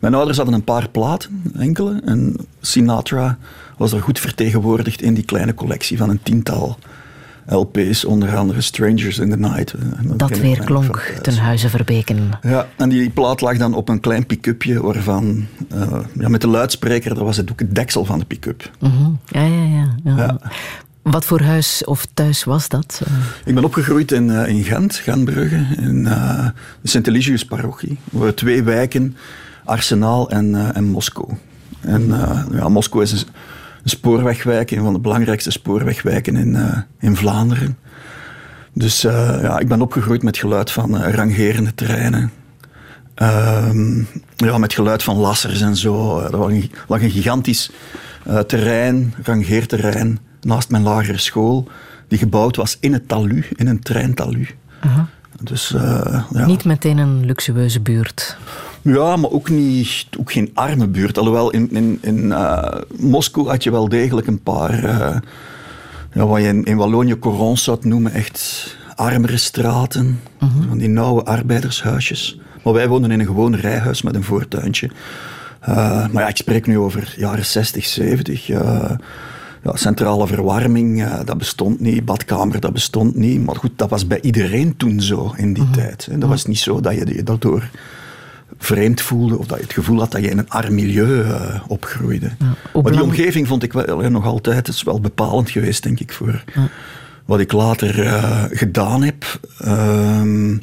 mijn 0.00 0.14
ouders 0.14 0.36
hadden 0.36 0.54
een 0.54 0.64
paar 0.64 0.88
platen, 0.88 1.42
enkele. 1.58 2.00
En 2.04 2.36
Sinatra 2.60 3.38
was 3.76 3.92
er 3.92 4.02
goed 4.02 4.20
vertegenwoordigd 4.20 5.02
in 5.02 5.14
die 5.14 5.24
kleine 5.24 5.54
collectie 5.54 5.96
van 5.96 6.10
een 6.10 6.22
tiental 6.22 6.78
LP's, 7.46 8.04
onder 8.04 8.36
andere 8.36 8.60
Strangers 8.60 9.18
in 9.18 9.30
the 9.30 9.36
Night. 9.36 9.74
Dat, 10.02 10.18
dat 10.18 10.38
weer 10.38 10.64
klonk 10.64 10.96
ten 11.22 11.36
huize 11.36 11.68
Verbeken. 11.68 12.30
Ja, 12.42 12.68
en 12.76 12.88
die, 12.88 13.10
plaat 13.10 13.40
lag 13.40 13.56
dan 13.56 13.74
op 13.74 13.88
een 13.88 14.00
klein 14.00 14.26
pick-upje 14.26 14.82
waarvan, 14.82 15.46
uh, 15.74 15.98
ja, 16.18 16.28
met 16.28 16.40
de 16.40 16.48
luidspreker, 16.48 17.14
dat 17.14 17.24
was 17.24 17.36
het 17.36 17.50
ook 17.50 17.58
het 17.58 17.74
deksel 17.74 18.04
van 18.04 18.18
de 18.18 18.24
pick-up. 18.24 18.70
Mm 18.80 18.90
-hmm. 18.90 19.18
ja, 19.26 19.42
ja, 19.42 19.64
ja, 19.64 19.94
ja, 20.04 20.16
ja. 20.16 20.38
Wat 21.02 21.24
voor 21.24 21.40
huis 21.40 21.84
of 21.84 22.06
thuis 22.14 22.44
was 22.44 22.68
dat? 22.68 23.02
Ik 23.44 23.54
ben 23.54 23.64
opgegroeid 23.64 24.12
in, 24.12 24.28
uh, 24.28 24.48
in 24.48 24.64
Gent, 24.64 24.94
Gentbrugge, 24.94 25.66
in 25.76 25.96
uh, 25.96 26.46
de 26.80 26.88
Sint-Eligius-parochie. 26.88 27.98
Waren 28.10 28.34
twee 28.34 28.62
wijken, 28.62 29.16
Arsenaal 29.64 30.30
en, 30.30 30.74
en 30.74 30.84
Moskou. 30.84 31.28
En 31.80 32.06
ja, 32.52 32.68
Moskou 32.68 33.02
is 33.02 33.12
een 33.12 33.26
spoorwegwijk, 33.84 34.70
een 34.70 34.82
van 34.82 34.92
de 34.92 34.98
belangrijkste 34.98 35.50
spoorwegwijken 35.50 36.36
in, 36.36 36.54
uh, 36.54 36.78
in 37.00 37.16
Vlaanderen. 37.16 37.78
Dus 38.72 39.04
uh, 39.04 39.38
ja, 39.42 39.58
ik 39.58 39.68
ben 39.68 39.82
opgegroeid 39.82 40.22
met 40.22 40.36
geluid 40.36 40.70
van 40.70 40.94
uh, 40.94 41.12
rangerende 41.14 41.74
treinen. 41.74 42.32
Uh, 43.22 43.68
ja, 44.36 44.58
met 44.58 44.72
geluid 44.72 45.02
van 45.02 45.16
lassers 45.16 45.60
en 45.60 45.76
zo. 45.76 46.20
Er 46.20 46.36
lag 46.36 46.48
een, 46.48 46.70
lag 46.88 47.02
een 47.02 47.10
gigantisch 47.10 47.70
terrein, 48.46 49.14
rangeerterrein, 49.22 50.18
naast 50.40 50.70
mijn 50.70 50.82
lagere 50.82 51.18
school, 51.18 51.68
die 52.08 52.18
gebouwd 52.18 52.56
was 52.56 52.76
in 52.80 52.92
het 52.92 53.08
talu, 53.08 53.44
in 53.56 53.66
een 53.66 53.80
treintalu. 53.80 54.48
-huh. 54.80 55.00
Dus, 55.40 55.68
ja. 56.32 56.46
Niet 56.46 56.64
meteen 56.64 56.98
een 56.98 57.26
luxueuze 57.26 57.80
buurt. 57.80 58.36
Ja, 58.84 59.16
maar 59.16 59.30
ook, 59.30 59.48
niet, 59.48 60.06
ook 60.18 60.32
geen 60.32 60.50
arme 60.54 60.86
buurt. 60.86 61.18
Alhoewel, 61.18 61.50
in, 61.50 61.70
in, 61.70 61.98
in 62.00 62.24
uh, 62.24 62.68
Moskou 62.98 63.48
had 63.48 63.62
je 63.62 63.70
wel 63.70 63.88
degelijk 63.88 64.26
een 64.26 64.42
paar 64.42 64.84
uh, 64.84 65.16
ja, 66.12 66.26
wat 66.26 66.40
je 66.40 66.46
in, 66.48 66.64
in 66.64 66.76
Wallonië 66.76 67.18
corons 67.18 67.64
zou 67.64 67.78
noemen, 67.80 68.12
echt 68.12 68.76
armere 68.94 69.36
straten. 69.36 70.20
Van 70.68 70.78
die 70.78 70.88
nauwe 70.88 71.24
arbeidershuisjes. 71.24 72.38
Maar 72.62 72.72
wij 72.72 72.88
woonden 72.88 73.10
in 73.10 73.20
een 73.20 73.26
gewoon 73.26 73.54
rijhuis 73.54 74.02
met 74.02 74.14
een 74.14 74.24
voortuintje. 74.24 74.90
Uh, 75.68 76.08
maar 76.08 76.22
ja, 76.22 76.28
ik 76.28 76.36
spreek 76.36 76.66
nu 76.66 76.78
over 76.78 77.14
jaren 77.16 77.46
60, 77.46 77.84
70. 77.84 78.48
Uh, 78.48 78.90
ja, 79.62 79.76
centrale 79.76 80.26
verwarming, 80.26 81.00
uh, 81.02 81.20
dat 81.24 81.38
bestond 81.38 81.80
niet. 81.80 82.04
Badkamer, 82.04 82.60
dat 82.60 82.72
bestond 82.72 83.14
niet. 83.14 83.44
Maar 83.44 83.56
goed, 83.56 83.70
dat 83.76 83.90
was 83.90 84.06
bij 84.06 84.20
iedereen 84.20 84.76
toen 84.76 85.00
zo 85.00 85.32
in 85.36 85.52
die 85.52 85.70
tijd. 85.70 86.06
Hè. 86.10 86.18
Dat 86.18 86.28
was 86.28 86.46
niet 86.46 86.58
zo 86.58 86.80
dat 86.80 86.94
je 86.94 87.14
je 87.14 87.22
daardoor 87.22 87.70
vreemd 88.58 89.00
voelde 89.00 89.38
of 89.38 89.46
dat 89.46 89.58
je 89.58 89.64
het 89.64 89.72
gevoel 89.72 89.98
had 89.98 90.12
dat 90.12 90.22
je 90.22 90.30
in 90.30 90.38
een 90.38 90.50
arm 90.50 90.74
milieu 90.74 91.24
uh, 91.24 91.60
opgroeide. 91.66 92.30
Ja, 92.38 92.80
maar 92.82 92.92
die 92.92 93.02
omgeving 93.02 93.46
vond 93.46 93.62
ik 93.62 93.72
wel, 93.72 94.10
nog 94.10 94.24
altijd 94.24 94.68
is 94.68 94.82
wel 94.82 95.00
bepalend 95.00 95.50
geweest, 95.50 95.82
denk 95.82 96.00
ik, 96.00 96.12
voor 96.12 96.44
ja. 96.54 96.68
wat 97.24 97.40
ik 97.40 97.52
later 97.52 98.04
uh, 98.04 98.42
gedaan 98.50 99.02
heb. 99.02 99.40
Uh, 99.64 100.58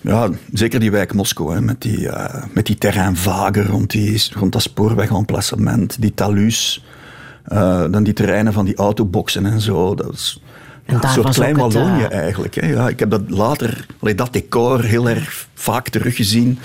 ja, 0.00 0.28
zeker 0.52 0.80
die 0.80 0.90
wijk 0.90 1.14
Moskou, 1.14 1.54
hè, 1.54 1.60
met, 1.60 1.82
die, 1.82 1.98
uh, 1.98 2.42
met 2.52 2.66
die 2.66 2.78
terrein 2.78 3.16
vager 3.16 3.66
rond, 3.66 3.90
die, 3.90 4.22
rond 4.34 4.52
dat 4.52 4.62
spoorwegemplacement, 4.62 6.00
die 6.00 6.14
talus, 6.14 6.84
dan 7.90 8.02
die 8.02 8.12
terreinen 8.12 8.52
van 8.52 8.64
die 8.64 8.76
autoboxen 8.76 9.46
en 9.46 9.60
zo. 9.60 9.94
Dat 9.94 10.12
is, 10.12 10.42
en 10.88 10.94
ja, 10.94 11.00
daar 11.00 11.16
een 11.16 11.22
soort 11.22 11.34
klein 11.34 11.56
Wallonië 11.56 12.02
uh, 12.02 12.12
eigenlijk. 12.12 12.54
Hè. 12.54 12.66
Ja, 12.66 12.88
ik 12.88 12.98
heb 12.98 13.10
dat 13.10 13.22
later, 13.26 13.86
dat 14.14 14.32
decor 14.32 14.82
heel 14.84 15.08
erg 15.08 15.46
vaak 15.54 15.88
teruggezien 15.88 16.58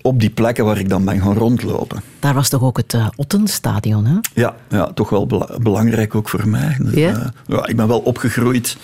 op 0.00 0.20
die 0.20 0.30
plekken 0.30 0.64
waar 0.64 0.78
ik 0.78 0.88
dan 0.88 1.04
ben 1.04 1.20
gaan 1.20 1.34
rondlopen. 1.36 2.02
Daar 2.18 2.34
was 2.34 2.48
toch 2.48 2.62
ook 2.62 2.76
het 2.76 2.92
uh, 2.92 3.06
Ottenstadion, 3.16 4.04
hè? 4.04 4.16
Ja, 4.34 4.54
ja 4.68 4.86
toch 4.94 5.08
wel 5.10 5.26
bela 5.26 5.48
belangrijk 5.60 6.14
ook 6.14 6.28
voor 6.28 6.48
mij. 6.48 6.76
Dus, 6.80 6.94
Ja? 6.94 7.10
uh, 7.10 7.26
ja, 7.46 7.66
ik 7.66 7.76
ben 7.76 7.88
wel 7.88 7.98
opgegroeid 8.00 8.76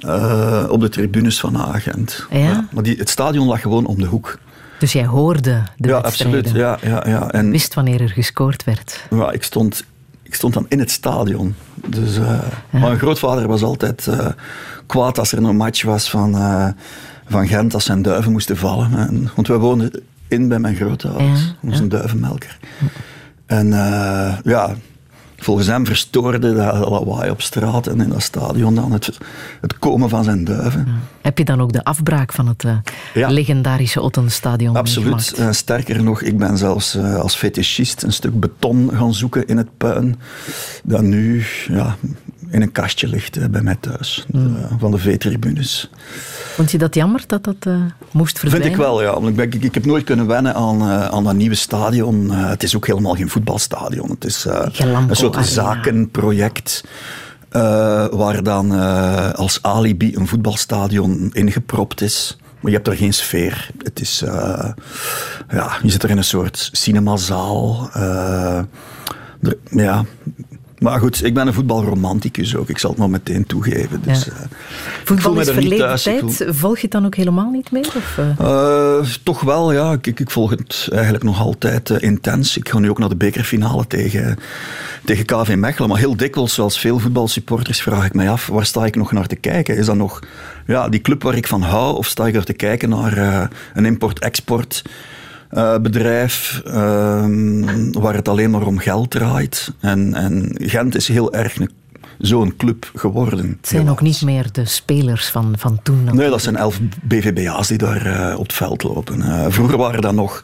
uh, 0.00 0.64
op 0.68 0.80
de 0.80 0.88
tribunes 0.88 1.40
van 1.40 1.58
Agent. 1.58 2.26
Ja? 2.30 2.68
maar 2.72 2.82
die, 2.82 2.96
het 2.96 3.08
stadion 3.08 3.46
lag 3.46 3.60
gewoon 3.60 3.86
om 3.86 3.98
de 3.98 4.06
hoek. 4.06 4.38
Dus 4.78 4.92
jij 4.92 5.06
hoorde 5.06 5.62
de 5.76 5.88
ja, 5.88 6.00
wedstrijden? 6.00 6.38
absoluut. 6.38 6.60
Ja, 6.60 6.78
ja, 6.82 7.02
ja. 7.06 7.30
En, 7.30 7.50
Wist 7.50 7.74
wanneer 7.74 8.00
er 8.00 8.08
gescoord 8.08 8.64
werd? 8.64 9.06
ja, 9.10 9.30
ik, 9.30 9.42
stond, 9.42 9.84
ik 10.32 10.38
stond 10.38 10.54
dan 10.54 10.66
in 10.68 10.78
het 10.78 10.90
stadion. 10.90 11.54
Dus, 11.86 12.18
uh, 12.18 12.24
ja. 12.70 12.78
Mijn 12.78 12.98
grootvader 12.98 13.46
was 13.46 13.62
altijd 13.62 14.06
uh, 14.06 14.26
kwaad 14.86 15.18
als 15.18 15.32
er 15.32 15.44
een 15.44 15.56
match 15.56 15.82
was 15.82 16.10
van, 16.10 16.34
uh, 16.34 16.68
van 17.26 17.46
Gent, 17.48 17.74
als 17.74 17.84
zijn 17.84 18.02
duiven 18.02 18.32
moesten 18.32 18.56
vallen. 18.56 18.92
En, 18.96 19.30
want 19.34 19.48
wij 19.48 19.56
woonden 19.56 20.02
in 20.28 20.48
bij 20.48 20.58
mijn 20.58 20.76
grootouders, 20.76 21.54
Ja, 21.60 21.72
een 21.72 21.88
duivenmelker. 21.88 22.58
En 23.46 23.68
ja, 24.44 24.74
volgens 25.42 25.66
hem 25.66 25.86
verstoorde 25.86 26.54
dat 26.54 26.88
lawaai 26.88 27.30
op 27.30 27.42
straat 27.42 27.86
en 27.86 28.00
in 28.00 28.08
dat 28.08 28.22
stadion 28.22 28.74
dan 28.74 28.92
het, 28.92 29.18
het 29.60 29.78
komen 29.78 30.08
van 30.08 30.24
zijn 30.24 30.44
duiven. 30.44 30.84
Ja. 30.86 30.92
Heb 31.22 31.38
je 31.38 31.44
dan 31.44 31.60
ook 31.60 31.72
de 31.72 31.84
afbraak 31.84 32.32
van 32.32 32.46
het 32.46 32.64
uh, 32.64 32.76
Ja. 33.14 33.28
legendarische 33.28 34.00
Ottenstadion 34.00 34.76
Absoluut. 34.76 35.34
Uh, 35.38 35.50
sterker 35.50 36.02
nog, 36.02 36.22
ik 36.22 36.38
ben 36.38 36.58
zelfs 36.58 36.96
uh, 36.96 37.14
als 37.14 37.34
fetischist 37.36 38.02
een 38.02 38.12
stuk 38.12 38.40
beton 38.40 38.90
gaan 38.92 39.14
zoeken 39.14 39.46
in 39.46 39.56
het 39.56 39.68
puin, 39.76 40.20
dat 40.84 41.02
nu 41.02 41.44
ja, 41.68 41.96
in 42.52 42.62
een 42.62 42.72
kastje 42.72 43.08
ligt 43.08 43.50
bij 43.50 43.62
mij 43.62 43.76
thuis, 43.80 44.26
mm. 44.30 44.56
van 44.78 44.90
de 44.90 44.98
V-tribunes. 44.98 45.90
Vond 46.54 46.70
je 46.70 46.78
dat 46.78 46.94
jammer 46.94 47.24
dat 47.26 47.44
dat 47.44 47.66
moest 48.10 48.38
verdwijnen? 48.38 48.68
Vind 48.68 48.80
ik 48.80 48.86
wel, 48.86 49.02
ja. 49.02 49.20
Want 49.20 49.38
ik, 49.38 49.54
ik, 49.54 49.62
ik 49.62 49.74
heb 49.74 49.84
nooit 49.84 50.04
kunnen 50.04 50.26
wennen 50.26 50.54
aan, 50.54 50.82
aan 50.82 51.24
dat 51.24 51.34
nieuwe 51.34 51.54
stadion. 51.54 52.30
het 52.30 52.62
is 52.62 52.76
ook 52.76 52.86
helemaal 52.86 53.14
geen 53.14 53.28
voetbalstadion. 53.28 54.10
Het 54.10 54.24
is 54.24 54.44
een 54.44 55.16
soort 55.16 55.36
Arena. 55.36 55.50
zakenproject. 55.50 56.84
Waar 58.10 58.42
dan 58.42 58.70
als 59.34 59.62
alibi 59.62 60.16
een 60.16 60.26
voetbalstadion 60.26 61.30
ingepropt 61.32 62.00
is. 62.00 62.36
Maar 62.60 62.70
je 62.70 62.76
hebt 62.76 62.88
er 62.88 62.96
geen 62.96 63.14
sfeer. 63.14 63.70
Het 63.82 64.00
is, 64.00 64.22
ja, 65.48 65.76
je 65.82 65.90
zit 65.90 66.02
er 66.02 66.10
in 66.10 66.16
een 66.16 66.24
soort 66.24 66.68
cinemazaal. 66.72 67.90
Ja. 69.70 70.04
Maar 70.82 70.98
goed, 70.98 71.24
ik 71.24 71.34
ben 71.34 71.46
een 71.46 71.52
voetbalromanticus 71.52 72.56
ook. 72.56 72.68
Ik 72.68 72.78
zal 72.78 72.90
het 72.90 72.98
maar 72.98 73.10
meteen 73.10 73.46
toegeven. 73.46 74.02
Dus, 74.04 74.24
ja. 74.24 74.32
Voetbal 75.04 75.40
is 75.40 75.50
verleden 75.50 76.00
tijd. 76.00 76.20
Voel... 76.20 76.54
Volg 76.54 76.76
je 76.76 76.82
het 76.82 76.90
dan 76.90 77.06
ook 77.06 77.14
helemaal 77.14 77.50
niet 77.50 77.70
meer? 77.70 77.92
Of, 77.96 78.18
uh, 78.40 79.00
toch 79.22 79.40
wel, 79.40 79.72
ja. 79.72 79.92
Ik, 79.92 80.06
ik, 80.06 80.30
volg 80.30 80.50
het 80.50 80.88
eigenlijk 80.92 81.24
nog 81.24 81.40
altijd 81.40 81.90
uh, 81.90 81.96
intens. 82.00 82.56
Ik 82.56 82.68
ga 82.68 82.78
nu 82.78 82.90
ook 82.90 82.98
naar 82.98 83.08
de 83.08 83.16
bekerfinale 83.16 83.86
tegen, 83.86 84.38
tegen 85.04 85.24
KV 85.24 85.54
Mechelen. 85.56 85.88
Maar 85.88 85.98
heel 85.98 86.16
dikwijls, 86.16 86.54
zoals 86.54 86.78
veel 86.78 86.98
voetbalsupporters, 86.98 87.82
vraag 87.82 88.04
ik 88.04 88.14
mij 88.14 88.30
af, 88.30 88.46
waar 88.46 88.66
sta 88.66 88.84
ik 88.84 88.96
nog 88.96 89.12
naar 89.12 89.26
te 89.26 89.36
kijken? 89.36 89.76
Is 89.76 89.86
dat 89.86 89.96
nog 89.96 90.18
ja, 90.66 90.88
die 90.88 91.00
club 91.00 91.22
waar 91.22 91.36
ik 91.36 91.46
van 91.46 91.62
hou? 91.62 91.96
Of 91.96 92.06
sta 92.06 92.26
ik 92.26 92.34
er 92.34 92.44
te 92.44 92.52
kijken 92.52 92.88
naar 92.88 93.48
een 93.74 93.86
import-export... 93.86 94.82
Uh, 95.52 95.78
bedrijf 95.78 96.62
uh, 96.66 96.72
waar 97.92 98.14
het 98.14 98.28
alleen 98.28 98.50
maar 98.50 98.66
om 98.66 98.78
geld 98.78 99.10
draait. 99.10 99.72
En, 99.80 100.14
en 100.14 100.54
Gent 100.56 100.94
is 100.94 101.08
heel 101.08 101.32
erg 101.32 101.56
zo'n 102.18 102.56
club 102.56 102.90
geworden. 102.94 103.38
Het 103.38 103.68
zijn 103.68 103.80
helaas. 103.80 103.98
ook 103.98 104.02
niet 104.02 104.22
meer 104.22 104.52
de 104.52 104.64
spelers 104.64 105.28
van, 105.28 105.54
van 105.58 105.80
toen. 105.82 105.94
Natuurlijk. 105.94 106.22
Nee, 106.22 106.30
dat 106.30 106.42
zijn 106.42 106.56
elf 106.56 106.80
BVBA's 107.02 107.68
die 107.68 107.78
daar 107.78 108.06
uh, 108.06 108.38
op 108.38 108.46
het 108.46 108.52
veld 108.52 108.82
lopen. 108.82 109.52
vroeger 109.52 109.76
waren 109.76 110.00
dat 110.00 110.14
nog... 110.14 110.40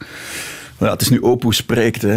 Ja, 0.79 0.89
het 0.89 1.01
is 1.01 1.09
nu 1.09 1.21
Opus 1.21 1.57
spreekt. 1.57 2.01
Hè. 2.01 2.15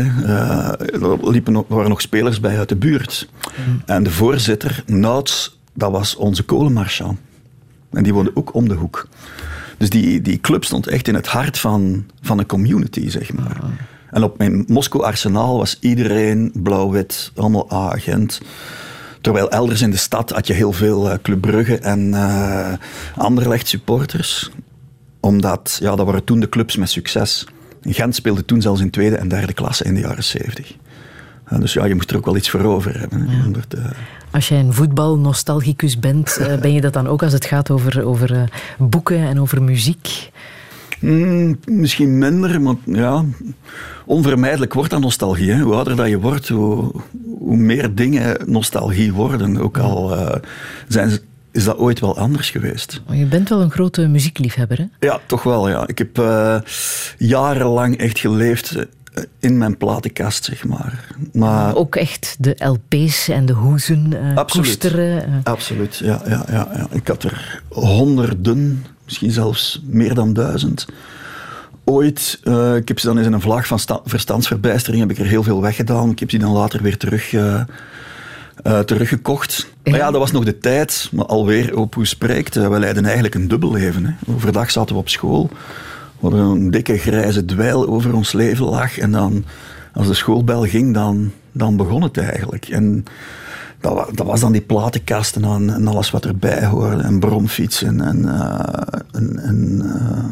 er 0.76 1.30
liepen 1.30 1.52
nog, 1.52 1.64
waren 1.68 1.88
nog 1.88 2.00
spelers 2.00 2.40
bij 2.40 2.58
uit 2.58 2.68
de 2.68 2.76
buurt. 2.76 3.28
Mm. 3.66 3.82
En 3.86 4.02
de 4.02 4.10
voorzitter, 4.10 4.82
Nouts, 4.86 5.58
dat 5.74 5.90
was 5.90 6.16
onze 6.16 6.42
kolenmarchand. 6.42 7.18
En 7.92 8.02
die 8.02 8.14
woonde 8.14 8.30
ook 8.34 8.54
om 8.54 8.68
de 8.68 8.74
hoek. 8.74 9.08
Dus 9.78 9.90
die, 9.90 10.22
die 10.22 10.40
club 10.40 10.64
stond 10.64 10.86
echt 10.86 11.08
in 11.08 11.14
het 11.14 11.26
hart 11.26 11.58
van, 11.58 12.06
van 12.20 12.38
een 12.38 12.46
community, 12.46 13.10
zeg 13.10 13.32
maar. 13.32 13.58
Ah. 13.62 13.68
En 14.10 14.22
op 14.22 14.38
mijn 14.38 14.64
Moskou 14.68 15.04
Arsenaal 15.04 15.58
was 15.58 15.76
iedereen 15.80 16.50
blauw-wit, 16.54 17.32
allemaal 17.34 17.70
agent. 17.70 18.40
Terwijl 19.20 19.50
elders 19.50 19.82
in 19.82 19.90
de 19.90 19.96
stad 19.96 20.30
had 20.30 20.46
je 20.46 20.52
heel 20.52 20.72
veel 20.72 21.10
uh, 21.10 21.14
Club 21.22 21.40
Brugge 21.40 21.78
en 21.78 22.08
uh, 22.08 22.72
Anderlecht 23.16 23.68
supporters. 23.68 24.50
Omdat, 25.20 25.78
ja, 25.80 25.96
dat 25.96 26.06
waren 26.06 26.24
toen 26.24 26.40
de 26.40 26.48
clubs 26.48 26.76
met 26.76 26.90
succes. 26.90 27.46
En 27.82 27.94
Gent 27.94 28.14
speelde 28.14 28.44
toen 28.44 28.62
zelfs 28.62 28.80
in 28.80 28.90
tweede 28.90 29.16
en 29.16 29.28
derde 29.28 29.52
klasse 29.52 29.84
in 29.84 29.94
de 29.94 30.00
jaren 30.00 30.24
zeventig. 30.24 30.76
Uh, 31.52 31.58
dus 31.58 31.72
ja, 31.72 31.84
je 31.84 31.94
moest 31.94 32.10
er 32.10 32.16
ook 32.16 32.24
wel 32.24 32.36
iets 32.36 32.50
voor 32.50 32.64
over 32.64 32.98
hebben. 32.98 33.28
Ja. 33.28 33.92
Als 34.32 34.48
jij 34.48 34.58
een 34.58 34.72
voetbalnostalgicus 34.72 35.98
bent, 35.98 36.36
uh, 36.40 36.56
ben 36.60 36.72
je 36.72 36.80
dat 36.80 36.92
dan 36.92 37.06
ook 37.08 37.22
als 37.22 37.32
het 37.32 37.44
gaat 37.44 37.70
over, 37.70 38.04
over 38.04 38.32
uh, 38.32 38.42
boeken 38.78 39.18
en 39.18 39.40
over 39.40 39.62
muziek? 39.62 40.30
Mm, 41.00 41.58
misschien 41.64 42.18
minder, 42.18 42.60
maar 42.60 42.74
ja, 42.84 43.24
onvermijdelijk 44.06 44.74
wordt 44.74 44.90
dat 44.90 45.00
nostalgie. 45.00 45.50
Hè? 45.50 45.60
Hoe 45.60 45.74
ouder 45.74 45.96
dat 45.96 46.08
je 46.08 46.18
wordt, 46.18 46.48
hoe, 46.48 46.92
hoe 47.38 47.56
meer 47.56 47.94
dingen 47.94 48.36
nostalgie 48.46 49.12
worden. 49.12 49.58
Ook 49.58 49.78
al 49.78 50.16
uh, 50.16 50.34
zijn 50.88 51.10
ze, 51.10 51.22
is 51.52 51.64
dat 51.64 51.76
ooit 51.76 52.00
wel 52.00 52.18
anders 52.18 52.50
geweest. 52.50 53.02
Maar 53.06 53.16
je 53.16 53.26
bent 53.26 53.48
wel 53.48 53.60
een 53.60 53.70
grote 53.70 54.08
muziekliefhebber, 54.08 54.78
hè? 54.78 55.06
Ja, 55.06 55.20
toch 55.26 55.42
wel. 55.42 55.68
Ja. 55.68 55.86
Ik 55.86 55.98
heb 55.98 56.16
jarenlang 57.18 57.96
echt 57.96 58.18
geleefd 58.18 58.76
in 59.38 59.58
mijn 59.58 59.76
platenkast, 59.76 60.44
zeg 60.44 60.64
maar. 60.64 61.06
maar 61.32 61.74
ook 61.74 61.96
echt 61.96 62.36
de 62.38 62.56
LP's 62.58 63.28
en 63.28 63.46
de 63.46 63.52
hoezen 63.52 64.10
uh, 64.12 64.36
Absoluut. 64.36 64.66
koesteren. 64.66 65.28
Uh. 65.28 65.34
Absoluut, 65.42 65.96
ja, 65.96 66.22
ja, 66.26 66.44
ja, 66.50 66.68
ja. 66.76 66.86
Ik 66.90 67.08
had 67.08 67.22
er 67.22 67.62
honderden, 67.68 68.86
misschien 69.04 69.30
zelfs 69.30 69.82
meer 69.84 70.14
dan 70.14 70.32
duizend. 70.32 70.86
Ooit, 71.84 72.40
uh, 72.44 72.76
ik 72.76 72.88
heb 72.88 72.98
ze 72.98 73.06
dan 73.06 73.18
eens 73.18 73.26
in 73.26 73.32
een 73.32 73.40
vlag 73.40 73.66
van 73.66 73.80
verstandsverbijstering, 74.04 75.02
heb 75.02 75.10
ik 75.10 75.18
er 75.18 75.30
heel 75.30 75.42
veel 75.42 75.60
weggedaan. 75.60 76.10
Ik 76.10 76.18
heb 76.18 76.28
die 76.28 76.38
dan 76.38 76.52
later 76.52 76.82
weer 76.82 76.96
terug, 76.96 77.34
teruggekocht. 78.84 79.66
Ja. 79.82 79.90
Maar 79.90 80.00
ja, 80.00 80.10
dat 80.10 80.20
was 80.20 80.32
nog 80.32 80.44
de 80.44 80.58
tijd, 80.58 81.08
maar 81.12 81.26
alweer 81.26 81.76
op 81.76 81.94
hoe 81.94 82.06
spreekt. 82.06 82.54
we 82.54 82.78
leiden 82.78 83.04
eigenlijk 83.04 83.34
een 83.34 83.48
dubbel 83.48 83.72
leven. 83.72 84.04
Hè. 84.04 84.32
Overdag 84.32 84.70
zaten 84.70 84.94
we 84.94 85.00
op 85.00 85.08
school 85.08 85.50
waar 86.22 86.32
een 86.32 86.70
dikke 86.70 86.98
grijze 86.98 87.44
dweil 87.44 87.88
over 87.88 88.14
ons 88.14 88.32
leven 88.32 88.64
lag. 88.64 88.98
En 88.98 89.10
dan, 89.10 89.44
als 89.92 90.06
de 90.06 90.14
schoolbel 90.14 90.66
ging, 90.66 90.94
dan, 90.94 91.32
dan 91.52 91.76
begon 91.76 92.02
het 92.02 92.18
eigenlijk. 92.18 92.68
En 92.68 93.04
dat, 93.80 94.08
dat 94.14 94.26
was 94.26 94.40
dan 94.40 94.52
die 94.52 94.60
platenkast 94.60 95.36
en, 95.36 95.44
en, 95.44 95.86
alles 95.86 96.10
wat 96.10 96.24
erbij 96.24 96.66
hoorde. 96.66 97.02
En 97.02 97.20
bromfietsen 97.20 98.00
en, 98.00 98.18
uh, 98.18 98.60
en, 99.12 99.38
en 99.38 99.82
uh, 99.84 100.24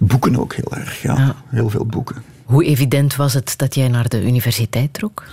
boeken 0.00 0.36
ook 0.36 0.54
heel 0.54 0.72
erg. 0.76 1.02
Ja. 1.02 1.14
ja. 1.16 1.34
Heel 1.48 1.70
veel 1.70 1.86
boeken. 1.86 2.16
Hoe 2.44 2.64
evident 2.64 3.16
was 3.16 3.34
het 3.34 3.54
dat 3.56 3.74
jij 3.74 3.88
naar 3.88 4.08
de 4.08 4.24
universiteit 4.24 4.92
trok? 4.92 5.24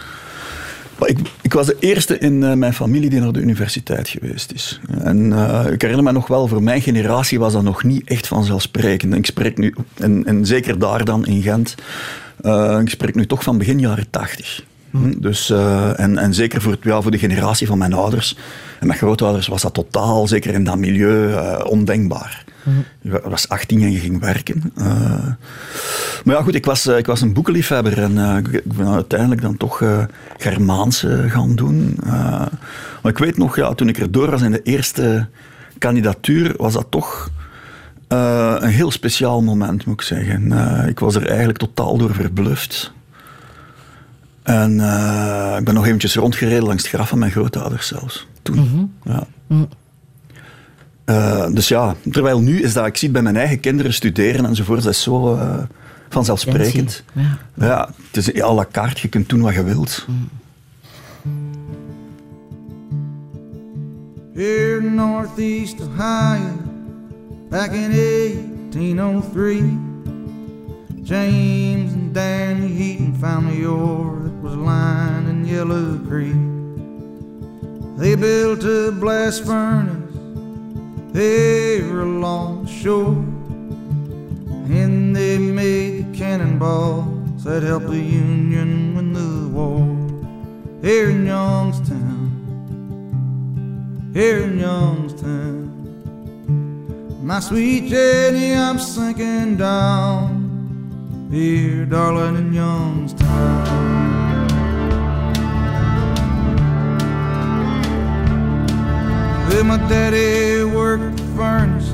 Ik, 1.05 1.17
ik, 1.41 1.53
was 1.53 1.65
de 1.65 1.77
eerste 1.79 2.17
in 2.17 2.41
uh, 2.41 2.53
mijn 2.53 2.73
familie 2.73 3.09
die 3.09 3.19
naar 3.19 3.31
de 3.31 3.39
universiteit 3.39 4.07
geweest 4.07 4.51
is. 4.51 4.79
En 5.03 5.31
uh, 5.31 5.65
ik 5.71 5.81
herinner 5.81 6.05
me 6.05 6.11
nog 6.11 6.27
wel, 6.27 6.47
voor 6.47 6.63
mijn 6.63 6.81
generatie 6.81 7.39
was 7.39 7.53
dat 7.53 7.63
nog 7.63 7.83
niet 7.83 8.07
echt 8.07 8.27
vanzelfsprekend. 8.27 9.15
Ik 9.15 9.25
spreek 9.25 9.57
nu, 9.57 9.73
en, 9.97 10.25
en 10.25 10.45
zeker 10.45 10.79
daar 10.79 11.05
dan 11.05 11.25
in 11.25 11.41
Gent, 11.41 11.75
uh, 12.41 12.77
ik 12.81 12.89
spreek 12.89 13.15
nu 13.15 13.25
toch 13.25 13.43
van 13.43 13.57
begin 13.57 13.79
jaren 13.79 14.09
tachtig. 14.09 14.63
Hm, 14.91 15.19
Dus, 15.19 15.49
eh, 15.49 15.99
en, 15.99 16.17
en 16.17 16.33
zeker 16.33 16.61
voor, 16.61 16.77
ja, 16.81 17.01
voor 17.01 17.11
de 17.11 17.17
generatie 17.17 17.67
van 17.67 17.77
mijn 17.77 17.93
ouders 17.93 18.35
en 18.79 18.87
mijn 18.87 18.99
grootouders 18.99 19.47
was 19.47 19.61
dat 19.61 19.73
totaal, 19.73 20.27
zeker 20.27 20.53
in 20.53 20.63
dat 20.63 20.77
milieu, 20.77 21.33
eh, 21.33 21.65
ondenkbaar. 21.65 22.43
Je 23.01 23.21
was 23.23 23.49
18 23.49 23.81
en 23.81 23.91
je 23.91 23.99
ging 23.99 24.19
werken. 24.19 24.73
Eh, 24.75 25.27
maar 26.23 26.35
ja, 26.35 26.41
goed, 26.41 26.55
ik 26.55 26.65
was, 26.65 26.87
eh, 26.87 26.97
ik 26.97 27.05
was 27.05 27.21
een 27.21 27.33
boekenliefhebber 27.33 28.01
en 28.01 28.17
eh, 28.17 28.37
ik, 28.37 28.47
ik 28.47 28.73
ben 28.73 28.87
uiteindelijk 28.87 29.41
dan 29.41 29.57
toch 29.57 29.79
uh, 29.79 30.03
Germaanse 30.37 31.25
gaan 31.29 31.55
doen. 31.55 31.97
maar 33.01 33.11
ik 33.11 33.17
weet 33.17 33.37
nog, 33.37 33.55
ja, 33.55 33.73
toen 33.73 33.89
ik 33.89 33.97
erdoor 33.97 34.29
was 34.29 34.41
in 34.41 34.51
de 34.51 34.61
eerste 34.61 35.27
kandidatuur, 35.77 36.53
was 36.57 36.73
dat 36.73 36.85
toch 36.89 37.31
een 38.07 38.69
heel 38.69 38.91
speciaal 38.91 39.41
moment, 39.41 39.85
moet 39.85 40.01
ik 40.01 40.07
zeggen. 40.07 40.51
ik 40.87 40.99
was 40.99 41.15
er 41.15 41.27
eigenlijk 41.27 41.57
totaal 41.57 41.97
door 41.97 42.13
verbluft. 42.13 42.91
En 44.43 44.71
ik 45.57 45.65
ben 45.65 45.73
nog 45.73 45.85
eventjes 45.85 46.15
rondgereden 46.15 46.63
langs 46.63 46.83
het 46.83 46.91
graf 46.91 47.09
van 47.09 47.19
mijn 47.19 47.31
grootouders 47.31 47.87
zelfs. 47.87 48.27
Toen. 48.41 48.57
Mm 48.57 48.93
ja. 49.03 49.27
Mm. 49.47 49.67
Uh, 51.09 51.45
dus 51.51 51.67
ja, 51.67 51.95
terwijl 52.11 52.41
nu 52.41 52.61
is 52.61 52.73
dat, 52.73 52.85
ik 52.85 52.97
zie 52.97 53.09
bij 53.09 53.21
mijn 53.21 53.35
eigen 53.35 53.59
kinderen 53.59 53.93
studeren 53.93 54.45
enzovoort, 54.45 54.83
dat 54.83 54.93
is 54.93 55.01
zo 55.01 55.35
uh, 55.35 55.57
vanzelfsprekend. 56.09 57.03
Ja. 57.13 57.37
ja, 57.53 57.89
het 58.11 58.17
is 58.17 58.41
à 58.41 58.53
la 58.53 58.65
carte, 58.71 58.99
je 59.01 59.07
kunt 59.07 59.29
doen 59.29 59.41
wat 59.41 59.53
je 59.53 59.63
wilt. 59.63 60.05
Mm. 60.07 60.29
Here 64.33 64.77
in 64.77 64.95
Northeast 64.95 65.81
Ohio, 65.81 66.57
back 67.49 67.71
in 67.71 67.91
1803, 67.91 69.79
James 71.03 71.93
and 71.93 72.13
Danny 72.13 72.73
Heaton 72.77 73.15
found 73.19 73.51
the 73.51 73.67
ore 73.67 74.21
that 74.23 74.41
was 74.41 74.55
lying 74.55 75.27
in 75.27 75.45
Yellow 75.45 75.99
Creek. 76.07 76.35
They 77.97 78.15
built 78.15 78.63
a 78.63 78.91
blast 78.91 79.43
furnace 79.43 80.08
there 81.13 82.01
along 82.01 82.65
the 82.65 82.71
shore. 82.71 83.15
And 84.71 85.15
they 85.15 85.37
made 85.37 86.11
the 86.11 86.17
cannonballs 86.17 87.43
that 87.43 87.63
helped 87.63 87.87
the 87.87 87.97
Union 87.97 88.95
win 88.95 89.13
the 89.13 89.47
war. 89.49 89.97
Here 90.81 91.09
in 91.09 91.25
Youngstown, 91.25 92.29
here 94.13 94.43
in 94.43 94.59
Youngstown. 94.59 95.69
My 97.23 97.39
sweet 97.39 97.89
Jenny, 97.89 98.53
I'm 98.53 98.79
sinking 98.79 99.57
down 99.57 101.29
here, 101.31 101.85
darling, 101.85 102.37
in 102.37 102.53
Youngstown. 102.53 104.18
Well, 109.49 109.63
my 109.63 109.77
daddy 109.89 110.63
worked 110.63 111.17
the 111.17 111.23
furnace, 111.35 111.89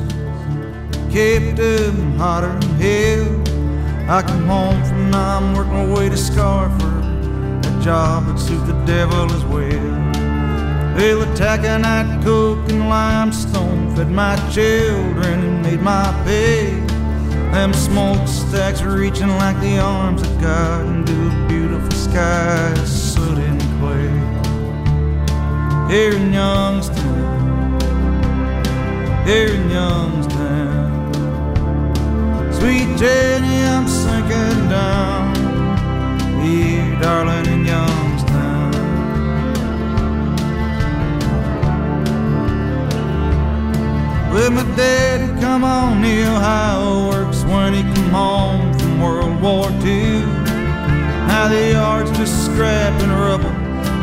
kept 1.10 1.56
them 1.56 2.18
hotter 2.18 2.52
than 2.60 2.76
hell. 2.82 4.10
I 4.10 4.22
come 4.24 4.46
home 4.46 4.84
from 4.84 5.10
nine, 5.10 5.56
work 5.56 5.68
my 5.68 5.86
way 5.86 6.10
to 6.10 6.18
Scarford, 6.18 7.66
a 7.66 7.82
job 7.82 8.28
would 8.28 8.38
suit 8.38 8.66
the 8.68 8.74
devil 8.86 9.32
as 9.32 9.46
well. 9.46 9.96
Well, 10.98 11.20
the 11.20 11.28
taconite, 11.34 12.22
coke, 12.26 12.70
and 12.70 12.90
limestone 12.90 13.96
fed 13.96 14.12
my 14.12 14.36
children 14.52 15.40
and 15.40 15.62
made 15.62 15.82
my 15.82 16.12
pay. 16.26 16.72
Them 17.54 17.74
smokestacks 17.74 18.82
reaching 18.82 19.30
like 19.30 19.58
the 19.62 19.80
arms 19.80 20.24
of 20.24 20.42
God 20.42 20.86
into 20.88 21.14
a 21.14 21.48
beautiful 21.48 21.92
sky, 21.92 22.74
soot 22.84 23.38
and 23.38 23.62
clay. 23.80 24.12
Here 25.90 26.14
in 26.14 26.34
Youngstown 26.34 27.45
here 29.26 29.48
in 29.48 29.70
Youngstown. 29.72 31.14
Sweet 32.54 32.96
Jenny, 32.96 33.64
I'm 33.64 33.88
sinking 33.88 34.70
down 34.70 35.34
here, 36.44 37.00
darling, 37.02 37.48
in 37.48 37.66
Youngstown. 37.66 38.72
Well, 44.32 44.52
my 44.52 44.64
daddy 44.76 45.42
come 45.42 45.64
on 45.64 46.04
the 46.04 46.22
Ohio 46.24 47.10
works 47.10 47.44
when 47.46 47.74
he 47.74 47.82
come 47.82 48.10
home 48.12 48.74
from 48.78 49.02
World 49.02 49.42
War 49.42 49.72
II. 49.84 50.22
Now 51.26 51.48
the 51.48 51.72
yard's 51.72 52.12
just 52.12 52.46
scrap 52.46 52.94
and 53.02 53.12
rubble. 53.12 53.56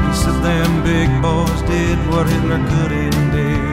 He 0.09 0.15
said 0.17 0.43
them 0.43 0.83
big 0.83 1.11
boys 1.23 1.63
did 1.71 1.99
what 2.11 2.29
Hitler 2.29 2.59
couldn't 2.71 3.31
do. 3.31 3.72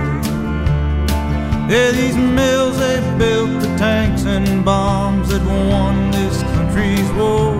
Yeah, 1.70 1.92
these 1.92 2.18
mills, 2.18 2.80
they 2.80 3.00
built 3.20 3.62
the 3.62 3.68
tanks 3.78 4.26
and 4.26 4.66
bombs 4.66 5.30
that 5.30 5.46
won 5.46 6.10
this 6.10 6.42
country's 6.56 7.12
war. 7.12 7.54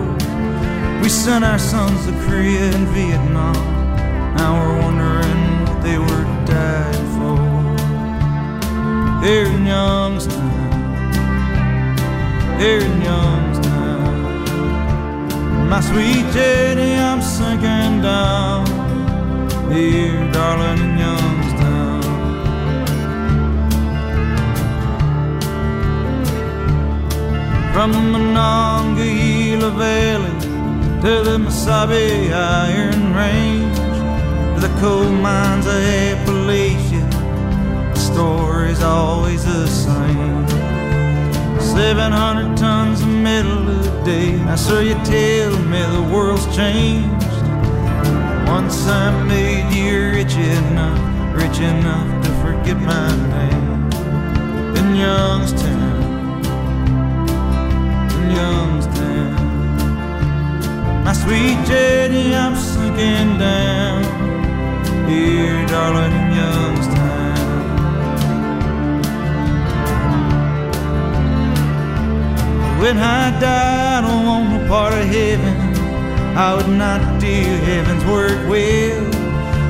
We 1.00 1.08
sent 1.08 1.44
our 1.44 1.60
sons 1.60 2.06
to 2.06 2.12
Korea 2.26 2.72
and 2.74 2.88
Vietnam. 2.88 3.54
Now 4.34 4.58
we're 4.58 4.78
wondering 4.82 5.64
what 5.64 5.80
they 5.84 5.96
were 5.96 6.26
dying 6.44 7.06
for. 7.14 7.38
Here 9.24 9.46
in 9.46 9.64
Youngstown, 9.64 10.72
here 12.58 12.80
in 12.80 13.02
Youngstown. 13.02 14.48
My 15.68 15.80
sweet 15.80 16.26
Jenny, 16.32 16.96
I'm 16.96 17.22
sinking 17.22 18.02
down. 18.02 18.66
Here, 19.70 20.29
From 27.72 27.92
the 27.92 28.00
Monongahela 28.00 29.70
Valley 29.70 30.40
to 31.02 31.22
the 31.22 31.38
Mesabi 31.38 32.32
Iron 32.32 33.14
Range 33.14 33.76
to 34.54 34.60
the 34.66 34.80
coal 34.80 35.08
mines 35.10 35.66
of 35.66 35.72
Appalachia, 35.72 37.08
the 37.94 38.00
story's 38.00 38.82
always 38.82 39.44
the 39.44 39.66
same. 39.66 40.46
700 41.60 42.56
tons 42.56 43.00
of 43.02 43.08
metal 43.08 43.70
a 43.70 44.04
day. 44.04 44.32
Now, 44.36 44.56
so 44.56 44.80
you 44.80 44.94
tell 45.04 45.56
me 45.70 45.80
the 45.80 46.10
world's 46.12 46.44
changed. 46.54 47.36
Once 48.48 48.86
I 48.88 49.24
made 49.24 49.72
you 49.72 50.10
rich 50.10 50.34
enough, 50.34 51.00
rich 51.34 51.60
enough 51.60 52.24
to 52.24 52.30
forget 52.42 52.76
my 52.76 53.08
name. 53.28 53.70
Youngstown. 54.74 54.96
Youngstown. 54.96 55.69
My 61.10 61.16
sweet 61.16 61.58
Jenny, 61.66 62.32
I'm 62.36 62.54
sinking 62.54 63.36
down 63.36 64.04
here, 65.08 65.66
darling, 65.66 66.12
in 66.12 66.36
Youngstown. 66.36 67.34
When 72.80 72.96
I 72.98 73.40
die, 73.40 73.98
I 73.98 74.00
don't 74.02 74.24
want 74.24 74.50
no 74.50 74.68
part 74.68 74.92
of 74.94 75.04
heaven. 75.08 75.56
I 76.36 76.54
would 76.54 76.68
not 76.68 77.20
do 77.20 77.26
heaven's 77.26 78.04
work 78.04 78.48
well. 78.48 79.04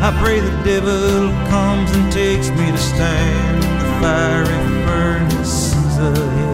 I 0.05 0.15
pray 0.23 0.41
the 0.41 0.63
devil 0.63 1.31
comes 1.49 1.91
and 1.97 2.13
takes 2.13 2.51
me 2.51 2.71
to 2.71 2.77
stand 2.77 3.63
the 3.63 3.89
fiery 4.03 4.85
furnaces 4.85 5.97
of 6.01 6.17
hell. 6.19 6.50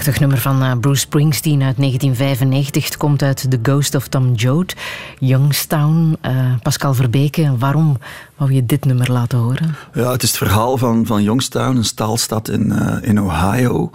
Prachtig 0.00 0.20
nummer 0.20 0.38
van 0.38 0.62
uh, 0.62 0.72
Bruce 0.80 1.00
Springsteen 1.00 1.62
uit 1.62 1.76
1995. 1.76 2.84
Het 2.84 2.96
komt 2.96 3.22
uit 3.22 3.50
The 3.50 3.58
Ghost 3.62 3.94
of 3.94 4.08
Tom 4.08 4.34
Joad, 4.34 4.74
Youngstown. 5.18 6.16
Uh, 6.26 6.54
Pascal 6.62 6.94
Verbeke, 6.94 7.56
waarom 7.58 7.98
wou 8.36 8.52
je 8.52 8.66
dit 8.66 8.84
nummer 8.84 9.12
laten 9.12 9.38
horen? 9.38 9.74
Ja, 9.94 10.12
het 10.12 10.22
is 10.22 10.28
het 10.28 10.38
verhaal 10.38 10.78
van, 10.78 11.06
van 11.06 11.22
Youngstown, 11.22 11.76
een 11.76 11.84
staalstad 11.84 12.48
in, 12.48 12.66
uh, 12.66 12.96
in 13.00 13.20
Ohio. 13.20 13.90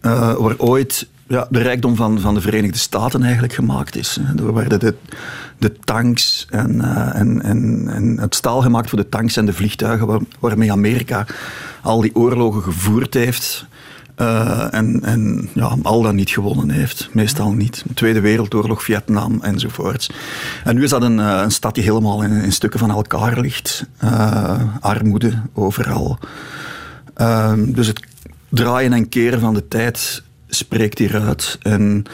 waar 0.00 0.54
ooit 0.56 1.08
ja, 1.26 1.46
de 1.50 1.58
rijkdom 1.58 1.96
van, 1.96 2.20
van 2.20 2.34
de 2.34 2.40
Verenigde 2.40 2.78
Staten 2.78 3.22
eigenlijk 3.22 3.52
gemaakt 3.52 3.96
is. 3.96 4.18
Er 4.36 4.54
werden 4.54 4.80
de, 4.80 4.94
de 5.58 5.72
tanks 5.84 6.46
en, 6.50 6.80
en, 7.14 7.42
en, 7.42 7.88
en 7.88 8.18
het 8.20 8.34
staal 8.34 8.60
gemaakt 8.60 8.88
voor 8.88 8.98
de 8.98 9.08
tanks 9.08 9.36
en 9.36 9.46
de 9.46 9.52
vliegtuigen 9.52 10.06
waar, 10.06 10.20
waarmee 10.38 10.72
Amerika 10.72 11.26
al 11.82 12.00
die 12.00 12.14
oorlogen 12.14 12.62
gevoerd 12.62 13.14
heeft. 13.14 13.66
Uh, 14.22 14.74
en, 14.74 15.00
en 15.04 15.48
ja, 15.52 15.76
al 15.82 16.02
dan 16.02 16.14
niet 16.14 16.30
gewonnen 16.30 16.70
heeft. 16.70 17.08
Meestal 17.12 17.52
niet. 17.52 17.84
Tweede 17.94 18.20
Wereldoorlog, 18.20 18.82
Vietnam 18.82 19.38
enzovoorts. 19.42 20.10
En 20.64 20.74
nu 20.74 20.82
is 20.82 20.90
dat 20.90 21.02
een, 21.02 21.18
uh, 21.18 21.40
een 21.42 21.50
stad 21.50 21.74
die 21.74 21.84
helemaal 21.84 22.22
in, 22.22 22.30
in, 22.30 22.52
stukken 22.52 22.78
van 22.78 22.90
elkaar 22.90 23.40
ligt. 23.40 23.86
Uh, 24.04 24.60
armoede 24.80 25.32
overal. 25.54 26.18
Ehm, 27.14 27.72
dus 27.72 27.86
het 27.86 28.00
draaien 28.48 28.92
en 28.92 29.08
keren 29.08 29.40
van 29.40 29.54
de 29.54 29.68
tijd 29.68 30.22
spreekt 30.48 30.98
hieruit. 30.98 31.58
En 31.62 32.04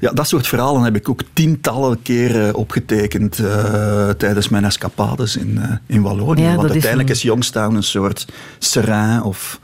ja, 0.00 0.10
dat 0.10 0.28
soort 0.28 0.46
verhalen 0.46 0.82
heb 0.82 0.96
ik 0.96 1.08
ook 1.08 1.22
tientallen 1.32 2.02
keren 2.02 2.54
opgetekend 2.54 3.38
uh, 3.38 4.08
tijdens 4.08 4.48
mijn 4.48 4.64
escapades 4.64 5.36
in, 5.36 5.56
uh, 5.56 5.72
in 5.86 6.02
Wallonië. 6.02 6.42
Ja, 6.42 6.54
Want 6.54 6.64
is 6.64 6.70
uiteindelijk 6.70 7.08
een... 7.08 7.14
is 7.14 7.22
Youngstown 7.22 7.74
een 7.74 7.82
soort 7.82 8.26
Seraing 8.58 9.22
of, 9.22 9.60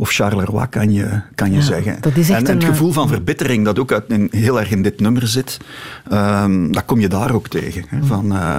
of 0.00 0.10
Charleroi, 0.10 0.66
kan 0.68 0.92
je, 0.92 1.20
kan 1.34 1.50
je 1.50 1.56
Ja, 1.56 1.62
zeggen. 1.62 1.96
dat 2.00 2.16
is 2.16 2.30
echt 2.30 2.40
en, 2.40 2.46
en 2.46 2.54
het 2.54 2.62
een, 2.62 2.68
gevoel 2.68 2.92
van 2.92 3.08
verbittering 3.08 3.64
dat 3.64 3.78
ook 3.78 3.92
uit, 3.92 4.04
in, 4.08 4.28
heel 4.30 4.60
erg 4.60 4.70
in 4.70 4.82
dit 4.82 5.00
nummer 5.00 5.28
zit, 5.28 5.58
um, 6.12 6.72
dat 6.72 6.84
kom 6.84 7.00
je 7.00 7.08
daar 7.08 7.32
ook 7.32 7.48
tegen. 7.48 7.84
Hè, 7.88 8.02
van, 8.02 8.24
uh, 8.26 8.58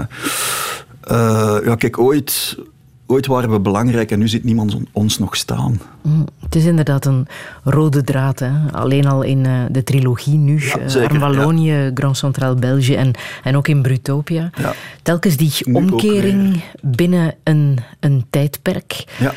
ja, 1.65 1.75
kijk, 1.77 1.99
ooit... 1.99 2.57
Ooit 3.05 3.27
waren 3.27 3.51
we 3.51 3.59
belangrijk 3.59 4.11
en 4.11 4.19
nu 4.19 4.27
ziet 4.27 4.43
niemand 4.43 4.77
ons 4.91 5.17
nog 5.17 5.35
staan. 5.35 5.81
Mm, 6.01 6.25
het 6.39 6.55
is 6.55 6.65
inderdaad 6.65 7.05
een 7.05 7.27
rode 7.63 8.03
draad. 8.03 8.39
Hè? 8.39 8.51
Alleen 8.71 9.07
al 9.07 9.21
in 9.21 9.45
uh, 9.45 9.61
de 9.71 9.83
trilogie 9.83 10.37
nu. 10.37 10.61
Ja, 10.61 10.95
uh, 10.95 11.07
Arm 11.07 11.19
Wallonië, 11.19 11.73
ja. 11.73 11.91
Grand 11.93 12.17
Centraal 12.17 12.55
België 12.55 12.95
en, 12.95 13.11
en 13.43 13.55
ook 13.55 13.67
in 13.67 13.81
Brutopia. 13.81 14.49
Ja. 14.57 14.73
Telkens 15.01 15.37
die 15.37 15.51
Nu 15.63 15.73
omkering 15.73 16.63
binnen 16.81 17.35
een, 17.43 17.77
een 17.99 18.25
tijdperk. 18.29 19.03
Ja. 19.19 19.33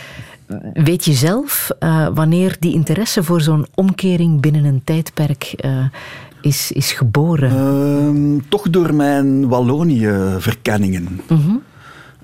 Weet 0.73 1.05
je 1.05 1.13
zelf 1.13 1.71
uh, 1.81 2.09
wanneer 2.15 2.57
die 2.59 2.75
interesse 2.75 3.23
voor 3.23 3.41
zo'n 3.41 3.67
omkering 3.75 4.41
binnen 4.41 4.65
een 4.65 4.83
tijdperk 4.85 5.55
is, 6.45 6.73
is 6.73 6.93
geboren? 6.93 7.51
Ehm, 7.51 8.49
toch 8.49 8.71
door 8.71 8.95
mijn 8.95 9.49
Wallonië-verkenningen. 9.49 11.21
Mm 11.29 11.39
-hmm. 11.39 11.63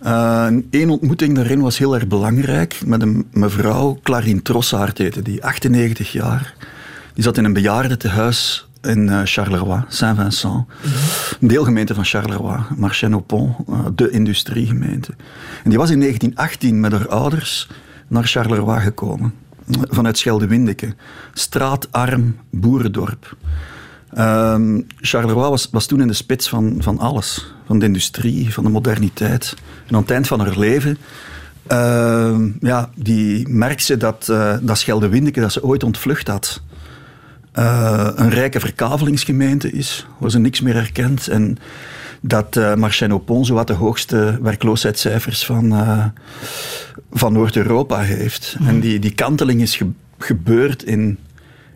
Uh, 0.05 0.47
Eén 0.71 0.91
ontmoeting 0.91 1.35
daarin 1.35 1.61
was 1.61 1.79
heel 1.79 1.95
erg 1.95 2.07
belangrijk 2.07 2.81
met 2.87 3.03
een 3.03 3.27
mevrouw, 3.33 3.99
Clarine 4.03 4.43
Trossaert 4.43 4.99
heette 4.99 5.23
die, 5.23 5.45
98 5.45 6.13
jaar. 6.13 6.55
Die 7.15 7.25
zat 7.25 7.37
in 7.37 7.45
een 7.45 7.53
bejaardentehuis 7.53 8.69
in 8.83 9.27
Charleroi, 9.27 9.85
Saint-Vincent. 9.89 10.53
-hmm. 10.53 10.93
Een 11.41 11.49
deelgemeente 11.49 11.95
van 11.95 12.05
Charleroi, 12.05 12.59
Marchais-au-Pont, 12.77 13.57
uh, 13.69 13.79
de 13.95 14.11
industriegemeente. 14.11 15.13
En 15.65 15.71
die 15.71 15.79
was 15.79 15.91
in 15.91 16.01
1918 16.01 16.81
met 16.81 16.93
haar 16.93 17.09
ouders 17.09 17.69
naar 18.11 18.25
Charleroi 18.25 18.81
gekomen. 18.81 19.35
Vanuit 19.71 20.19
Scheldewindeke. 20.19 20.95
Straatarm 21.33 22.37
boerendorp. 22.51 23.37
Um, 24.19 24.87
Charleroi 24.97 25.49
was, 25.51 25.69
was, 25.71 25.87
toen 25.87 26.01
in 26.01 26.07
de 26.07 26.13
spits 26.13 26.49
van, 26.49 26.77
van 26.79 26.99
alles. 26.99 27.55
Van 27.67 27.79
de 27.79 27.87
industrie, 27.87 28.53
van 28.53 28.65
de 28.65 28.71
moderniteit. 28.71 29.55
En 29.87 29.95
aan 29.95 30.01
het 30.01 30.11
eind 30.11 30.27
van 30.27 30.41
haar 30.41 30.59
leven 30.59 30.99
uh, 31.73 32.39
ja, 32.61 32.91
die 32.95 33.49
merkte 33.49 33.85
ze 33.85 33.97
dat, 33.97 34.29
uh, 34.31 34.55
dat 34.61 34.79
Scheldewindeke 34.79 35.41
dat 35.41 35.53
ze 35.53 35.65
ooit 35.65 35.85
ontvlucht 35.85 36.29
had. 36.29 36.63
Uh, 37.59 38.09
een 38.15 38.31
rijke 38.31 38.61
verkavelingsgemeente 38.61 39.71
is, 39.71 40.07
waar 40.19 40.31
ze 40.31 40.39
niks 40.39 40.61
meer 40.61 40.75
herkent. 40.75 41.29
En 41.29 41.59
dat 42.21 42.57
uh, 42.57 42.75
Marchais-au-Pont 42.75 43.47
zo 43.47 43.55
wat 43.55 43.67
de 43.67 43.73
hoogste 43.73 44.39
werkloosheidscijfers 44.43 45.45
van, 45.45 45.73
van 47.13 47.33
Noord-Europa 47.33 48.01
heeft. 48.01 48.57
Mm. 48.59 48.69
En 48.69 48.81
die, 48.81 48.99
die 48.99 49.15
kanteling 49.15 49.61
is 49.61 49.77
ge 49.77 49.87
gebeurd 50.19 50.83
in, 50.83 51.19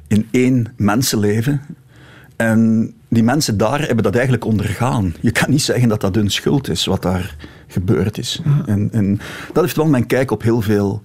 in 0.07 0.29
één 0.31 0.73
mensenleven. 0.77 1.61
En 2.37 2.93
die 3.09 3.23
mensen 3.23 3.57
daar 3.57 3.81
hebben 3.81 4.05
dat 4.05 4.15
eigenlijk 4.15 4.45
ondergaan. 4.45 5.15
Je 5.21 5.31
kan 5.31 5.51
niet 5.51 5.63
zeggen 5.63 5.89
dat 5.89 6.01
dat 6.01 6.15
hun 6.15 6.31
schuld 6.31 6.69
is, 6.69 6.85
wat 6.85 7.03
daar 7.03 7.37
gebeurd 7.67 8.19
is. 8.19 8.43
En, 8.67 8.89
en, 8.93 9.21
dat 9.53 9.63
heeft 9.63 9.77
wel 9.77 9.87
mijn 9.87 10.07
kijk 10.07 10.31
op 10.31 10.43
heel 10.43 10.61
veel 10.61 11.03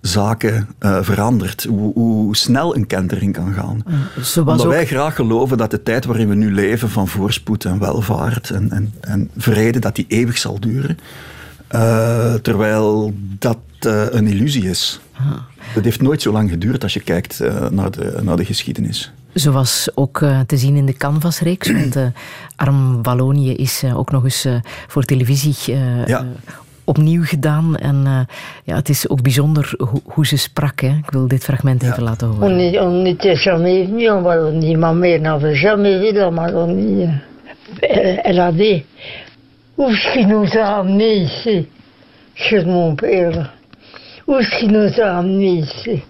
zaken 0.00 0.68
uh, 0.80 0.98
veranderd. 1.02 1.64
Hoe, 1.64 1.92
hoe, 1.92 2.36
snel 2.36 2.76
een 2.76 2.86
kentering 2.86 3.32
kan 3.32 3.52
gaan. 3.52 3.84
Ja, 3.86 4.40
Omdat 4.40 4.64
ook... 4.64 4.72
wij 4.72 4.86
graag 4.86 5.14
geloven 5.14 5.58
dat 5.58 5.70
de 5.70 5.82
tijd 5.82 6.04
waarin 6.04 6.28
we 6.28 6.34
nu 6.34 6.52
leven 6.52 6.90
van 6.90 7.08
voorspoed 7.08 7.64
en 7.64 7.78
welvaart 7.78 8.50
en, 8.50 8.70
en, 8.70 8.92
en 9.00 9.30
vrede, 9.36 9.78
dat 9.78 9.96
die 9.96 10.04
eeuwig 10.08 10.38
zal 10.38 10.60
duren. 10.60 10.98
Uh, 11.74 12.34
terwijl 12.34 13.14
dat 13.38 13.58
uh, 13.86 14.04
een 14.10 14.26
illusie 14.26 14.68
is. 14.68 15.00
Ja. 15.12 15.44
Dat 15.74 15.84
heeft 15.84 16.02
nooit 16.02 16.22
zo 16.22 16.32
lang 16.32 16.50
geduurd 16.50 16.82
als 16.82 16.94
je 16.94 17.00
kijkt 17.00 17.40
naar, 17.70 17.90
de, 17.90 18.18
naar 18.22 18.36
de 18.36 18.44
geschiedenis. 18.44 19.12
Zoals 19.34 19.88
ook 19.94 20.20
uh, 20.20 20.40
te 20.40 20.56
zien 20.56 20.76
in 20.76 20.86
de 20.86 20.92
Canvas-reeks. 20.92 21.72
Want 21.72 21.96
uh, 21.96 22.06
Arm 22.56 23.02
Wallonië 23.02 23.54
is 23.54 23.82
uh, 23.84 23.98
ook 23.98 24.10
nog 24.10 24.24
eens 24.24 24.46
voor 24.86 25.02
televisie 25.04 25.76
ja. 26.06 26.26
opnieuw 26.84 27.24
gedaan. 27.24 27.76
En 27.76 28.26
ja, 28.64 28.76
het 28.76 28.88
is 28.88 29.08
ook 29.08 29.22
bijzonder 29.22 29.74
ho 29.76 30.00
hoe 30.04 30.26
ze 30.26 30.36
sprak. 30.36 30.80
Hè. 30.80 30.88
Ik 30.88 31.10
wil 31.10 31.28
dit 31.28 31.44
fragment 31.44 31.82
even 31.82 32.02
laten 32.02 32.28
horen. 32.28 32.82
On 32.82 33.02
n'était 33.02 33.42
jamais 33.42 33.86
venu 33.86 34.06
en 34.06 34.22
Wallonie. 34.22 34.76
Ma 34.76 34.92
mère 34.92 35.20
n'avait 35.20 35.56
jamais 35.56 36.00
vu 36.00 36.12
la 36.12 36.32
Wallonie. 36.32 37.20
Elle, 37.80 38.20
elle 38.22 38.40
a 38.40 38.52
dit 38.52 38.84
Où 39.82 39.88
est-ce 39.88 40.12
qu'il 40.12 40.28
nous 40.28 40.46
a 40.56 40.78
amenés 40.78 41.24
ici 41.24 41.66
Chez 42.36 42.64
mon 42.64 42.94
père. 42.94 43.52
Où 44.28 44.36
est-ce 44.36 44.50
qu'il 44.56 44.70
nous 44.70 45.00
a 45.00 45.18
amenés 45.18 45.64
ici 45.64 46.00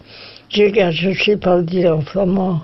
Je 0.51 0.65
ne 1.09 1.15
sais 1.15 1.39
pas 1.39 1.63
dire 1.63 1.97
en 1.97 2.03
flamand. 2.03 2.61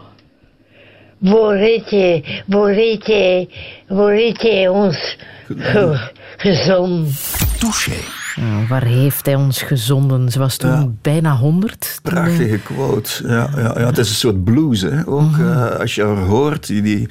Voorite, 1.23 2.23
voorite, 2.47 3.49
voorite 3.89 4.69
ons 4.71 5.17
ge, 5.49 6.11
gezonden. 6.37 7.13
Touché. 7.59 7.99
Ja, 8.37 8.67
waar 8.69 8.85
heeft 8.85 9.27
hij 9.27 9.35
ons 9.35 9.63
gezonden? 9.63 10.31
Ze 10.31 10.39
was 10.39 10.57
toen 10.57 10.71
ja. 10.71 10.89
bijna 11.03 11.37
100. 11.37 11.99
Prachtige 12.03 12.59
quote. 12.59 13.29
Ja, 13.29 13.49
ja, 13.57 13.75
ja, 13.79 13.87
het 13.87 13.99
is 13.99 14.09
een 14.09 14.15
soort 14.15 14.45
blues. 14.45 14.81
Hè? 14.81 15.07
Ook 15.07 15.21
mm 15.21 15.35
-hmm. 15.35 15.53
uh, 15.53 15.81
als 15.81 15.95
je 15.95 16.05
haar 16.05 16.17
hoort, 16.17 16.67
die, 16.67 16.83
die, 16.83 17.09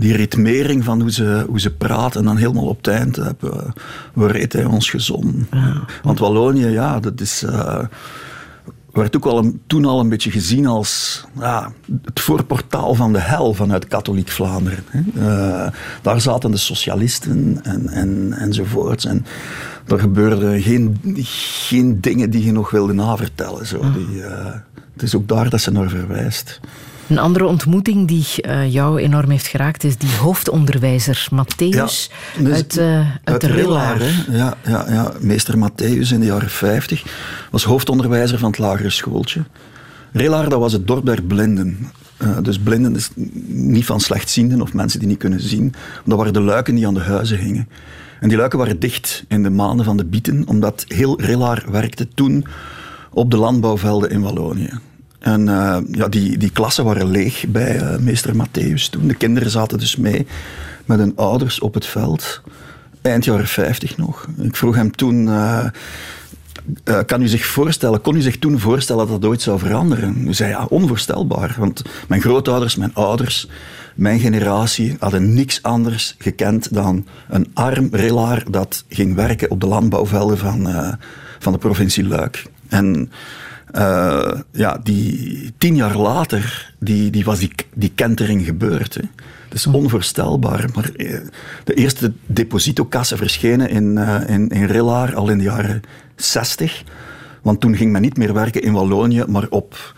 die 0.00 0.16
ritmering 0.16 0.84
van 0.84 1.00
hoe 1.00 1.12
ze, 1.12 1.44
hoe 1.48 1.60
ze 1.60 1.70
praat 1.70 2.16
en 2.16 2.24
dan 2.24 2.36
helemaal 2.36 2.66
op 2.66 2.76
het 2.76 2.86
eind. 2.86 3.18
Uh, 3.18 3.28
waar 4.12 4.34
heeft 4.34 4.52
hij 4.52 4.64
ons 4.64 4.90
gezonden? 4.90 5.46
Ja. 5.50 5.84
Want 6.02 6.18
Wallonië, 6.18 6.66
ja, 6.66 7.00
dat 7.00 7.20
is... 7.20 7.42
Uh, 7.42 7.84
werd 8.92 9.16
ook 9.16 9.24
al 9.24 9.38
een, 9.38 9.60
toen 9.66 9.84
al 9.84 10.00
een 10.00 10.08
beetje 10.08 10.30
gezien 10.30 10.66
als 10.66 11.24
ja, 11.38 11.72
het 12.04 12.20
voorportaal 12.20 12.94
van 12.94 13.12
de 13.12 13.18
hel 13.18 13.54
vanuit 13.54 13.88
katholiek 13.88 14.28
Vlaanderen. 14.28 14.84
Uh, 15.14 15.66
daar 16.02 16.20
zaten 16.20 16.50
de 16.50 16.56
socialisten 16.56 17.60
en, 17.62 17.88
en, 17.88 18.32
enzovoorts. 18.32 19.04
En 19.04 19.26
er 19.86 19.98
gebeurden 19.98 20.62
geen, 20.62 20.98
geen 21.68 22.00
dingen 22.00 22.30
die 22.30 22.44
je 22.44 22.52
nog 22.52 22.70
wilde 22.70 22.92
navertellen. 22.92 23.66
Zo. 23.66 23.78
Ah. 23.78 23.94
Die, 23.94 24.16
uh, 24.16 24.46
het 24.92 25.02
is 25.02 25.14
ook 25.14 25.28
daar 25.28 25.50
dat 25.50 25.60
ze 25.60 25.70
naar 25.70 25.88
verwijst. 25.88 26.60
Een 27.10 27.18
andere 27.18 27.46
ontmoeting 27.46 28.08
die 28.08 28.26
uh, 28.42 28.72
jou 28.72 29.00
enorm 29.00 29.30
heeft 29.30 29.46
geraakt 29.46 29.84
is 29.84 29.96
die 29.96 30.16
hoofdonderwijzer 30.16 31.28
Matthäus 31.34 31.68
ja, 31.68 31.82
dus 31.82 32.10
uit, 32.44 32.76
uh, 32.76 32.98
uit, 32.98 33.06
uit 33.24 33.40
de 33.40 33.46
Rillaar. 33.46 33.96
Rillaar 33.96 34.24
ja, 34.30 34.56
ja, 34.64 34.92
ja, 34.92 35.12
meester 35.20 35.54
Matthäus 35.58 36.12
in 36.12 36.20
de 36.20 36.26
jaren 36.26 36.50
50 36.50 37.04
was 37.50 37.64
hoofdonderwijzer 37.64 38.38
van 38.38 38.50
het 38.50 38.58
lagere 38.58 38.90
schooltje. 38.90 39.42
Rillaar, 40.12 40.48
dat 40.48 40.60
was 40.60 40.72
het 40.72 40.86
dorp 40.86 41.06
der 41.06 41.22
blinden. 41.22 41.90
Uh, 42.18 42.36
dus 42.42 42.58
blinden 42.58 42.96
is 42.96 43.10
niet 43.46 43.84
van 43.84 44.00
slechtzienden 44.00 44.62
of 44.62 44.72
mensen 44.72 44.98
die 44.98 45.08
niet 45.08 45.18
kunnen 45.18 45.40
zien. 45.40 45.74
Dat 46.04 46.18
waren 46.18 46.32
de 46.32 46.40
luiken 46.40 46.74
die 46.74 46.86
aan 46.86 46.94
de 46.94 47.00
huizen 47.00 47.38
hingen. 47.38 47.68
En 48.20 48.28
die 48.28 48.36
luiken 48.36 48.58
waren 48.58 48.78
dicht 48.78 49.24
in 49.28 49.42
de 49.42 49.50
maanden 49.50 49.84
van 49.84 49.96
de 49.96 50.04
bieten, 50.04 50.42
omdat 50.46 50.84
heel 50.88 51.20
Rillaar 51.20 51.64
werkte 51.70 52.08
toen 52.14 52.46
op 53.10 53.30
de 53.30 53.36
landbouwvelden 53.36 54.10
in 54.10 54.20
Wallonië. 54.20 54.70
En 55.20 55.40
uh, 55.40 55.78
ja, 55.92 56.08
die, 56.08 56.38
die 56.38 56.50
klassen 56.50 56.84
waren 56.84 57.10
leeg 57.10 57.44
bij 57.48 57.76
uh, 57.76 57.96
meester 57.96 58.34
Matthäus 58.34 58.90
toen. 58.90 59.06
De 59.06 59.14
kinderen 59.14 59.50
zaten 59.50 59.78
dus 59.78 59.96
mee 59.96 60.26
met 60.84 60.98
hun 60.98 61.12
ouders 61.16 61.60
op 61.60 61.74
het 61.74 61.86
veld. 61.86 62.40
Eind 63.02 63.24
jaren 63.24 63.46
50 63.46 63.96
nog. 63.96 64.26
Ik 64.42 64.56
vroeg 64.56 64.74
hem 64.74 64.90
toen... 64.90 65.26
Uh, 65.26 65.66
kan 67.06 67.22
u 67.22 67.28
zich 67.28 67.46
voorstellen, 67.46 68.00
kon 68.00 68.16
u 68.16 68.20
zich 68.20 68.38
toen 68.38 68.58
voorstellen 68.58 69.06
dat 69.06 69.20
dat 69.20 69.30
ooit 69.30 69.42
zou 69.42 69.58
veranderen? 69.58 70.24
Hij 70.24 70.32
zei 70.32 70.50
ja, 70.50 70.64
onvoorstelbaar. 70.64 71.54
Want 71.58 71.82
mijn 72.08 72.20
grootouders, 72.20 72.76
mijn 72.76 72.94
ouders, 72.94 73.48
mijn 73.94 74.20
generatie 74.20 74.96
hadden 74.98 75.34
niks 75.34 75.62
anders 75.62 76.14
gekend 76.18 76.74
dan 76.74 77.06
een 77.28 77.50
arm 77.54 77.88
rillaar 77.92 78.44
dat 78.50 78.84
ging 78.88 79.14
werken 79.14 79.50
op 79.50 79.60
de 79.60 79.66
landbouwvelden 79.66 80.38
van, 80.38 80.68
van 81.38 81.52
de 81.52 81.58
provincie 81.58 82.06
Luik. 82.06 82.44
En 82.68 83.10
uh, 83.76 84.32
ja, 84.52 84.80
die, 84.82 85.52
tien 85.58 85.76
jaar 85.76 85.96
later 85.96 86.74
die, 86.78 87.10
die 87.10 87.24
was 87.24 87.38
die, 87.38 87.52
die 87.74 87.92
kentering 87.94 88.44
gebeurd. 88.44 88.94
Hè. 88.94 89.02
Dat 89.48 89.58
is 89.58 89.66
onvoorstelbaar. 89.66 90.68
Maar 90.74 90.90
uh, 90.96 91.18
de 91.64 91.74
eerste 91.74 92.12
depositokassen 92.26 93.18
verschenen 93.18 93.68
in, 93.68 93.96
uh, 93.96 94.28
in, 94.28 94.48
in 94.48 94.64
Rillaar 94.64 95.14
al 95.14 95.28
in 95.28 95.38
de 95.38 95.44
jaren 95.44 95.82
60. 96.16 96.82
Want 97.42 97.60
toen 97.60 97.76
ging 97.76 97.92
men 97.92 98.02
niet 98.02 98.16
meer 98.16 98.32
werken 98.32 98.62
in 98.62 98.72
Wallonië, 98.72 99.24
maar 99.26 99.46
op 99.50 99.94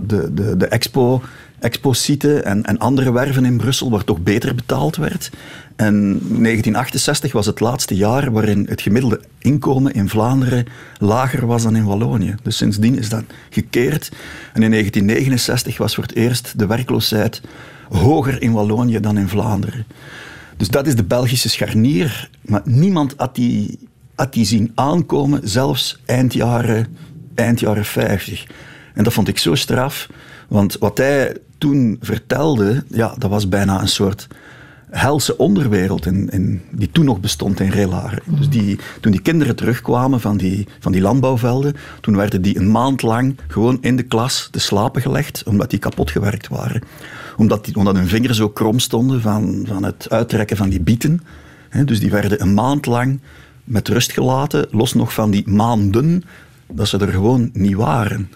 de, 0.00 0.34
de, 0.34 0.56
de 0.56 0.66
expo, 0.66 1.22
expo-site 1.64 2.40
en, 2.40 2.64
en 2.64 2.78
andere 2.78 3.12
werven 3.12 3.44
in 3.44 3.56
Brussel, 3.56 3.90
waar 3.90 4.04
toch 4.04 4.22
beter 4.22 4.54
betaald 4.54 4.96
werd. 4.96 5.30
En 5.76 5.94
1968 5.94 7.32
was 7.32 7.46
het 7.46 7.60
laatste 7.60 7.96
jaar 7.96 8.32
waarin 8.32 8.66
het 8.68 8.80
gemiddelde 8.80 9.20
inkomen 9.38 9.92
in 9.92 10.08
Vlaanderen 10.08 10.66
lager 10.98 11.46
was 11.46 11.62
dan 11.62 11.76
in 11.76 11.84
Wallonië. 11.84 12.34
Dus 12.42 12.56
sindsdien 12.56 12.98
is 12.98 13.08
dat 13.08 13.24
gekeerd. 13.50 14.08
En 14.52 14.62
in 14.62 14.70
1969 14.70 15.78
was 15.78 15.94
voor 15.94 16.04
het 16.04 16.14
eerst 16.14 16.58
de 16.58 16.66
werkloosheid 16.66 17.40
hoger 17.88 18.42
in 18.42 18.52
Wallonië 18.52 19.00
dan 19.00 19.18
in 19.18 19.28
Vlaanderen. 19.28 19.86
Dus 20.56 20.68
dat 20.68 20.86
is 20.86 20.96
de 20.96 21.04
Belgische 21.04 21.48
scharnier. 21.48 22.30
Maar 22.40 22.62
niemand 22.64 23.14
had 23.16 23.34
die, 23.34 23.78
had 24.14 24.32
die 24.32 24.44
zien 24.44 24.72
aankomen, 24.74 25.40
zelfs 25.48 26.00
eind 26.04 26.32
jaren, 26.32 26.96
eind 27.34 27.60
jaren 27.60 27.84
50. 27.84 28.46
En 28.94 29.04
dat 29.04 29.12
vond 29.12 29.28
ik 29.28 29.38
zo 29.38 29.54
straf. 29.54 30.08
Want 30.48 30.76
wat 30.78 30.98
hij 30.98 31.36
toen 31.58 31.96
vertelde, 32.00 32.84
ja, 32.88 33.14
dat 33.18 33.30
was 33.30 33.48
bijna 33.48 33.80
een 33.80 33.88
soort 33.88 34.26
helse 34.90 35.36
onderwereld 35.36 36.06
in, 36.06 36.28
in, 36.28 36.62
die 36.70 36.90
toen 36.90 37.04
nog 37.04 37.20
bestond 37.20 37.60
in 37.60 37.70
Relaren. 37.70 38.22
Dus 38.26 38.48
die, 38.48 38.78
toen 39.00 39.12
die 39.12 39.20
kinderen 39.20 39.56
terugkwamen 39.56 40.20
van 40.20 40.36
die, 40.36 40.66
van 40.78 40.92
die 40.92 41.00
landbouwvelden, 41.00 41.74
toen 42.00 42.16
werden 42.16 42.42
die 42.42 42.58
een 42.58 42.70
maand 42.70 43.02
lang 43.02 43.36
gewoon 43.46 43.78
in 43.80 43.96
de 43.96 44.02
klas 44.02 44.48
te 44.50 44.58
slapen 44.58 45.02
gelegd, 45.02 45.42
omdat 45.46 45.70
die 45.70 45.78
kapot 45.78 46.10
gewerkt 46.10 46.48
waren. 46.48 46.82
Omdat, 47.36 47.64
die, 47.64 47.76
omdat 47.76 47.96
hun 47.96 48.08
vingers 48.08 48.36
zo 48.36 48.48
krom 48.48 48.78
stonden 48.78 49.20
van, 49.20 49.64
van 49.68 49.82
het 49.82 50.10
uittrekken 50.10 50.56
van 50.56 50.68
die 50.68 50.80
bieten. 50.80 51.20
Dus 51.84 52.00
die 52.00 52.10
werden 52.10 52.40
een 52.40 52.54
maand 52.54 52.86
lang 52.86 53.20
met 53.64 53.88
rust 53.88 54.12
gelaten, 54.12 54.66
los 54.70 54.94
nog 54.94 55.12
van 55.12 55.30
die 55.30 55.48
maanden 55.48 56.24
dat 56.72 56.88
ze 56.88 56.98
er 56.98 57.08
gewoon 57.08 57.50
niet 57.52 57.74
waren. 57.74 58.30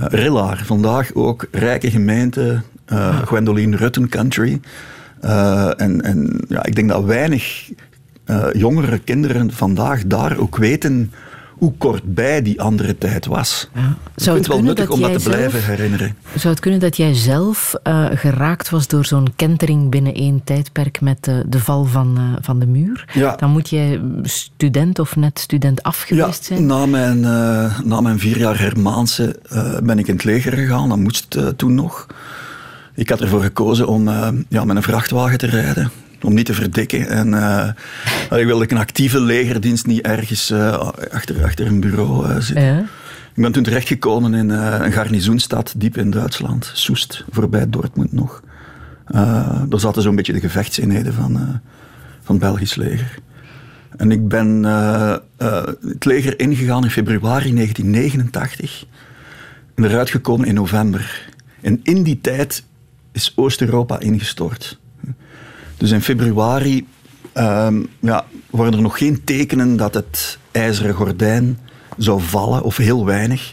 Uh, 0.00 0.06
Rillaar, 0.08 0.62
vandaag 0.64 1.14
ook 1.14 1.46
rijke 1.50 1.90
gemeente, 1.90 2.60
uh, 2.92 3.18
Gwendoline 3.18 3.76
Rutten 3.76 4.08
Country. 4.08 4.60
Uh, 5.24 5.80
en 5.80 6.02
en 6.02 6.44
ja, 6.48 6.64
ik 6.64 6.74
denk 6.74 6.88
dat 6.88 7.04
weinig 7.04 7.70
uh, 8.26 8.46
jongere 8.52 8.98
kinderen 8.98 9.52
vandaag 9.52 10.06
daar 10.06 10.38
ook 10.38 10.56
weten 10.56 11.12
hoe 11.58 11.72
kort 11.78 12.14
bij 12.14 12.42
die 12.42 12.60
andere 12.60 12.98
tijd 12.98 13.26
was. 13.26 13.68
Ja. 13.74 13.80
Zou 13.80 14.38
ik 14.38 14.44
vind 14.44 14.46
het 14.46 14.46
wel 14.46 14.62
nuttig 14.62 14.90
om 14.90 15.00
dat 15.00 15.12
te 15.12 15.18
zelf, 15.18 15.36
blijven 15.36 15.64
herinneren. 15.64 16.16
Zou 16.34 16.48
het 16.54 16.62
kunnen 16.62 16.80
dat 16.80 16.96
jij 16.96 17.14
zelf 17.14 17.74
uh, 17.88 18.06
geraakt 18.14 18.70
was 18.70 18.88
door 18.88 19.04
zo'n 19.04 19.32
kentering 19.36 19.90
binnen 19.90 20.14
één 20.14 20.40
tijdperk 20.44 21.00
met 21.00 21.24
de, 21.24 21.44
de 21.46 21.60
val 21.60 21.84
van, 21.84 22.38
van 22.40 22.58
de 22.58 22.66
muur? 22.66 23.08
Ja. 23.12 23.36
Dan 23.36 23.50
moet 23.50 23.68
jij 23.68 24.00
student 24.22 24.98
of 24.98 25.16
net 25.16 25.38
student 25.38 25.82
afgeweest 25.82 26.48
ja, 26.48 26.56
zijn? 26.56 26.66
Na 26.66 26.86
mijn, 26.86 27.20
na 27.84 28.00
mijn 28.00 28.18
vier 28.18 28.38
jaar 28.38 28.58
Hermaanse 28.58 29.40
ben 29.82 29.98
ik 29.98 30.06
in 30.06 30.14
het 30.14 30.24
leger 30.24 30.52
gegaan. 30.52 30.88
Dat 30.88 30.98
moest 30.98 31.38
toen 31.56 31.74
nog. 31.74 32.06
Ik 32.94 33.08
had 33.08 33.20
ervoor 33.20 33.42
gekozen 33.42 33.86
om 33.86 34.08
ja, 34.48 34.64
met 34.64 34.76
een 34.76 34.82
vrachtwagen 34.82 35.38
te 35.38 35.46
rijden. 35.46 35.90
Om 36.24 36.34
niet 36.34 36.46
te 36.46 36.54
verdikken. 36.54 37.08
En 37.08 37.28
uh, 37.28 37.68
ik 38.40 38.46
wilde 38.46 38.70
een 38.70 38.76
actieve 38.76 39.20
legerdienst 39.20 39.86
niet 39.86 40.00
ergens 40.00 40.50
uh, 40.50 40.90
achter, 41.12 41.44
achter 41.44 41.66
een 41.66 41.80
bureau 41.80 42.42
zitten. 42.42 42.64
Ja. 42.64 42.78
Ik 43.34 43.42
ben 43.42 43.52
toen 43.52 43.62
terechtgekomen 43.62 44.34
in 44.34 44.48
een 44.48 44.92
garnizoenstad 44.92 45.74
diep 45.76 45.96
in 45.96 46.10
Duitsland. 46.10 46.70
Soest, 46.74 47.24
voorbij 47.30 47.70
Dortmund 47.70 48.12
nog. 48.12 48.42
daar 49.68 49.80
zaten 49.80 50.02
zo'n 50.02 50.16
beetje 50.16 50.32
de 50.32 50.40
gevechtseenheden 50.40 51.14
van, 51.14 51.60
van 52.22 52.34
het 52.34 52.44
Belgisch 52.44 52.74
leger. 52.74 53.18
En 53.96 54.10
ik 54.10 54.28
ben 54.28 54.62
het 55.36 56.04
leger 56.04 56.40
ingegaan 56.40 56.84
in 56.84 56.90
februari 56.90 57.54
1989. 57.54 58.84
En 59.74 59.84
eruit 59.84 60.10
gekomen 60.10 60.46
in 60.46 60.54
november. 60.54 61.28
En 61.60 61.80
in 61.82 62.02
die 62.02 62.20
tijd 62.20 62.64
is 63.12 63.32
Oost-Europa 63.36 64.00
ingestort. 64.00 64.78
Dus 65.76 65.90
in 65.90 66.02
februari 66.02 66.86
um, 67.34 67.88
ja, 68.00 68.24
waren 68.50 68.72
er 68.72 68.82
nog 68.82 68.98
geen 68.98 69.24
tekenen 69.24 69.76
dat 69.76 69.94
het 69.94 70.38
ijzeren 70.50 70.94
gordijn 70.94 71.58
zou 71.96 72.20
vallen, 72.20 72.62
of 72.62 72.76
heel 72.76 73.04
weinig. 73.04 73.52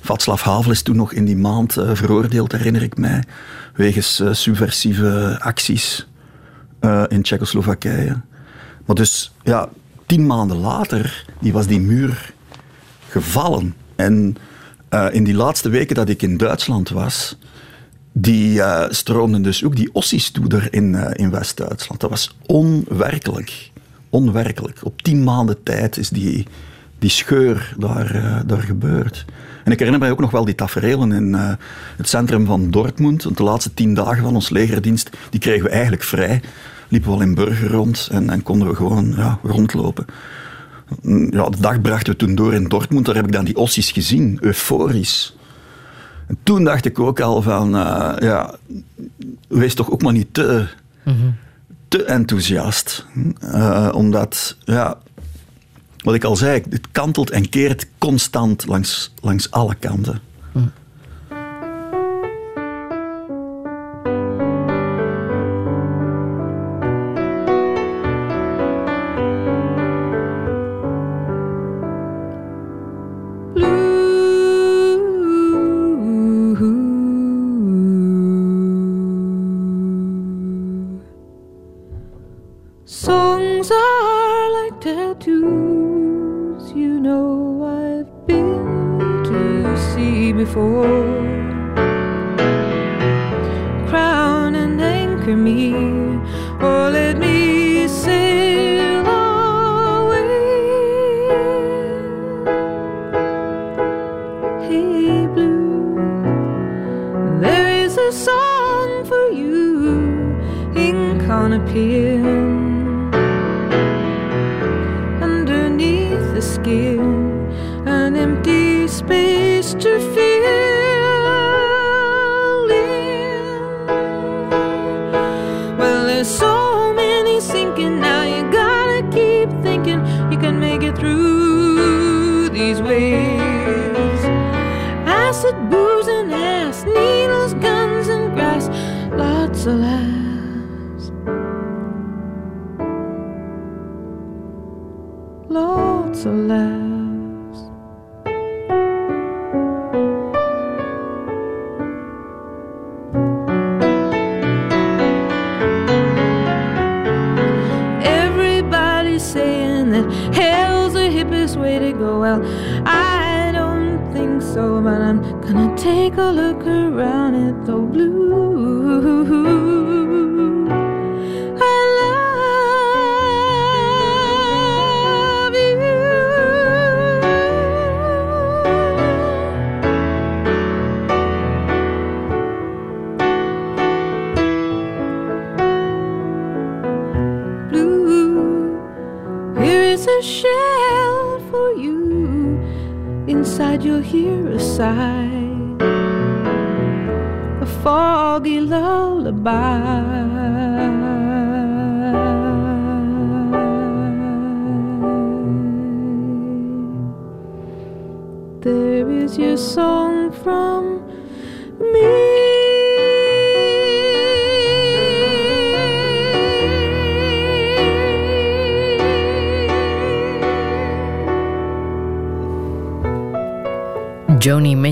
Václav 0.00 0.42
Havel 0.42 0.70
is 0.70 0.82
toen 0.82 0.96
nog 0.96 1.12
in 1.12 1.24
die 1.24 1.36
maand 1.36 1.76
uh, 1.76 1.90
veroordeeld, 1.92 2.52
herinner 2.52 2.82
ik 2.82 2.96
mij, 2.96 3.22
wegens 3.74 4.20
uh, 4.20 4.32
subversieve 4.32 5.36
acties 5.40 6.08
uh, 6.80 7.02
in 7.08 7.22
Tsjechoslowakije. 7.22 8.20
Maar 8.86 8.96
dus, 8.96 9.32
ja, 9.42 9.68
tien 10.06 10.26
maanden 10.26 10.56
later 10.56 11.24
die 11.40 11.52
was 11.52 11.66
die 11.66 11.80
muur 11.80 12.32
gevallen. 13.08 13.74
En 13.96 14.36
in 15.10 15.24
die 15.24 15.34
laatste 15.34 15.68
weken 15.68 15.94
dat 15.94 16.08
ik 16.08 16.22
in 16.22 16.36
Duitsland 16.36 16.88
was, 16.88 17.36
die 18.12 18.54
uh, 18.54 18.84
stroomden 18.88 19.42
dus 19.42 19.64
ook 19.64 19.76
die 19.76 19.90
ossies 19.92 20.30
toe 20.30 20.68
in, 20.70 20.92
uh, 20.92 21.10
in 21.12 21.30
West-Duitsland. 21.30 22.00
Dat 22.00 22.10
was 22.10 22.36
onwerkelijk. 22.46 23.70
Onwerkelijk. 24.10 24.78
Op 24.82 25.02
tien 25.02 25.24
maanden 25.24 25.62
tijd 25.62 25.96
is 25.96 26.08
die, 26.08 26.46
die 26.98 27.10
scheur 27.10 27.74
daar, 27.78 28.16
uh, 28.16 28.40
daar 28.46 28.62
gebeurd. 28.62 29.24
En 29.64 29.72
ik 29.72 29.78
herinner 29.78 30.00
mij 30.00 30.10
ook 30.10 30.20
nog 30.20 30.30
wel 30.30 30.44
die 30.44 30.54
tafereelen 30.54 31.12
in 31.12 31.34
het 31.96 32.08
centrum 32.08 32.46
van 32.46 32.70
Dortmund. 32.70 33.22
Want 33.22 33.36
de 33.36 33.42
laatste 33.42 33.74
tien 33.74 33.94
dagen 33.94 34.22
van 34.22 34.34
ons 34.34 34.50
legerdienst, 34.50 35.10
die 35.30 35.40
kregen 35.40 35.62
we 35.62 35.68
eigenlijk 35.68 36.02
vrij. 36.02 36.42
Liepen 36.88 37.10
we 37.10 37.16
al 37.16 37.22
in 37.22 37.34
Burger 37.34 37.70
rond 37.70 38.08
en, 38.10 38.30
en 38.30 38.42
konden 38.42 38.68
we 38.68 38.74
gewoon 38.74 39.14
ja, 39.16 39.38
rondlopen. 39.42 40.04
Ja, 41.30 41.48
de 41.48 41.60
dag 41.60 41.80
brachten 41.80 42.12
we 42.12 42.18
toen 42.18 42.34
door 42.34 42.54
in 42.54 42.68
Dortmund. 42.68 43.06
Daar 43.06 43.14
heb 43.14 43.26
ik 43.26 43.32
dan 43.32 43.44
die 43.44 43.56
ossies 43.56 43.90
gezien, 43.90 44.38
euforisch. 44.40 45.36
En 46.26 46.38
toen 46.42 46.64
dacht 46.64 46.84
ik 46.84 46.98
ook 46.98 47.20
al 47.20 47.42
van, 47.42 47.76
uh, 47.76 48.12
ja, 48.18 48.54
wees 49.48 49.74
toch 49.74 49.90
ook 49.90 50.02
maar 50.02 50.12
niet 50.12 50.34
te, 50.34 50.66
mm 51.04 51.14
-hmm. 51.14 51.36
te 51.88 52.04
enthousiast. 52.04 53.06
Uh, 53.44 53.88
omdat, 53.94 54.56
ja, 54.64 54.98
wat 56.02 56.14
ik 56.14 56.24
al 56.24 56.36
zei, 56.36 56.62
het 56.70 56.90
kantelt 56.92 57.30
en 57.30 57.48
keert 57.48 57.86
constant 57.98 58.66
langs, 58.66 59.12
langs 59.20 59.50
alle 59.50 59.74
kanten. 59.74 60.20
Mm. 60.52 60.72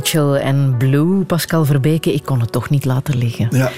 Mitchell 0.01 0.34
en 0.34 0.74
Blue, 0.78 1.24
Pascal 1.24 1.64
Verbeke, 1.64 2.12
ik 2.12 2.24
kon 2.24 2.40
het 2.40 2.53
toch 2.53 2.70
niet 2.70 2.84
laten 2.84 3.18
liggen. 3.18 3.48
Ja, 3.51 3.70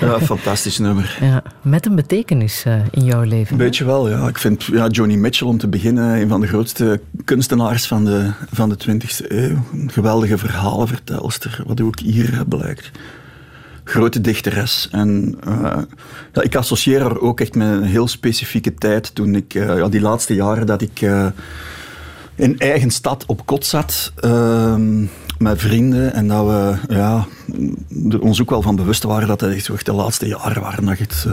ja 0.00 0.20
fantastisch 0.20 0.78
nummer. 0.78 1.18
Ja, 1.20 1.42
met 1.62 1.86
een 1.86 1.94
betekenis 1.94 2.62
eh, 2.64 2.74
in 2.90 3.04
jouw 3.04 3.22
leven. 3.22 3.52
Een 3.52 3.64
beetje 3.64 3.84
wel, 3.84 4.08
ja. 4.08 4.28
Ik 4.28 4.38
vind 4.38 4.64
ja, 4.64 4.86
Joni 4.86 5.16
Mitchell 5.16 5.46
om 5.46 5.58
te 5.58 5.68
beginnen 5.68 6.20
een 6.20 6.28
van 6.28 6.40
de 6.40 6.46
grootste 6.46 7.00
kunstenaars 7.24 7.86
van 7.86 8.04
de, 8.04 8.30
van 8.52 8.68
de 8.68 8.76
20e 8.88 9.26
eeuw. 9.28 9.64
Een 9.72 9.90
geweldige 9.92 10.38
verhalenvertelster, 10.38 11.62
wat 11.66 11.80
ook 11.80 11.98
hier 11.98 12.32
eh, 12.32 12.40
blijkt. 12.48 12.90
Grote 13.84 14.20
dichteres. 14.20 14.88
En 14.92 15.38
uh, 15.48 15.78
ja, 16.32 16.42
ik 16.42 16.56
associeer 16.56 17.00
haar 17.00 17.18
ook 17.18 17.40
echt 17.40 17.54
met 17.54 17.68
een 17.68 17.82
heel 17.82 18.08
specifieke 18.08 18.74
tijd. 18.74 19.14
Toen 19.14 19.34
ik, 19.34 19.54
uh, 19.54 19.76
ja, 19.76 19.88
die 19.88 20.00
laatste 20.00 20.34
jaren 20.34 20.66
dat 20.66 20.82
ik 20.82 21.00
uh, 21.00 21.26
in 22.34 22.58
eigen 22.58 22.90
stad 22.90 23.24
op 23.26 23.46
kot 23.46 23.66
zat 23.66 24.12
ehm, 24.16 25.04
met 25.38 25.60
vrienden. 25.60 26.12
En 26.12 26.28
dat 26.28 26.46
we 26.46 26.74
ja, 26.88 27.26
ons 28.20 28.40
ook 28.40 28.50
wel 28.50 28.62
van 28.62 28.76
bewust 28.76 29.02
waren 29.02 29.28
dat 29.28 29.40
het 29.40 29.68
echt 29.70 29.86
de 29.86 29.92
laatste 29.92 30.26
jaren 30.26 30.62
waren 30.62 30.84
dat 30.84 30.98
je 30.98 31.04
het, 31.04 31.26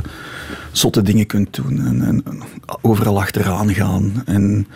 zotte 0.72 1.02
dingen 1.02 1.26
kunt 1.26 1.56
doen. 1.56 1.86
En, 1.86 2.04
en, 2.06 2.24
overal 2.82 3.22
achteraan 3.22 3.74
gaan. 3.74 4.22
En 4.26 4.68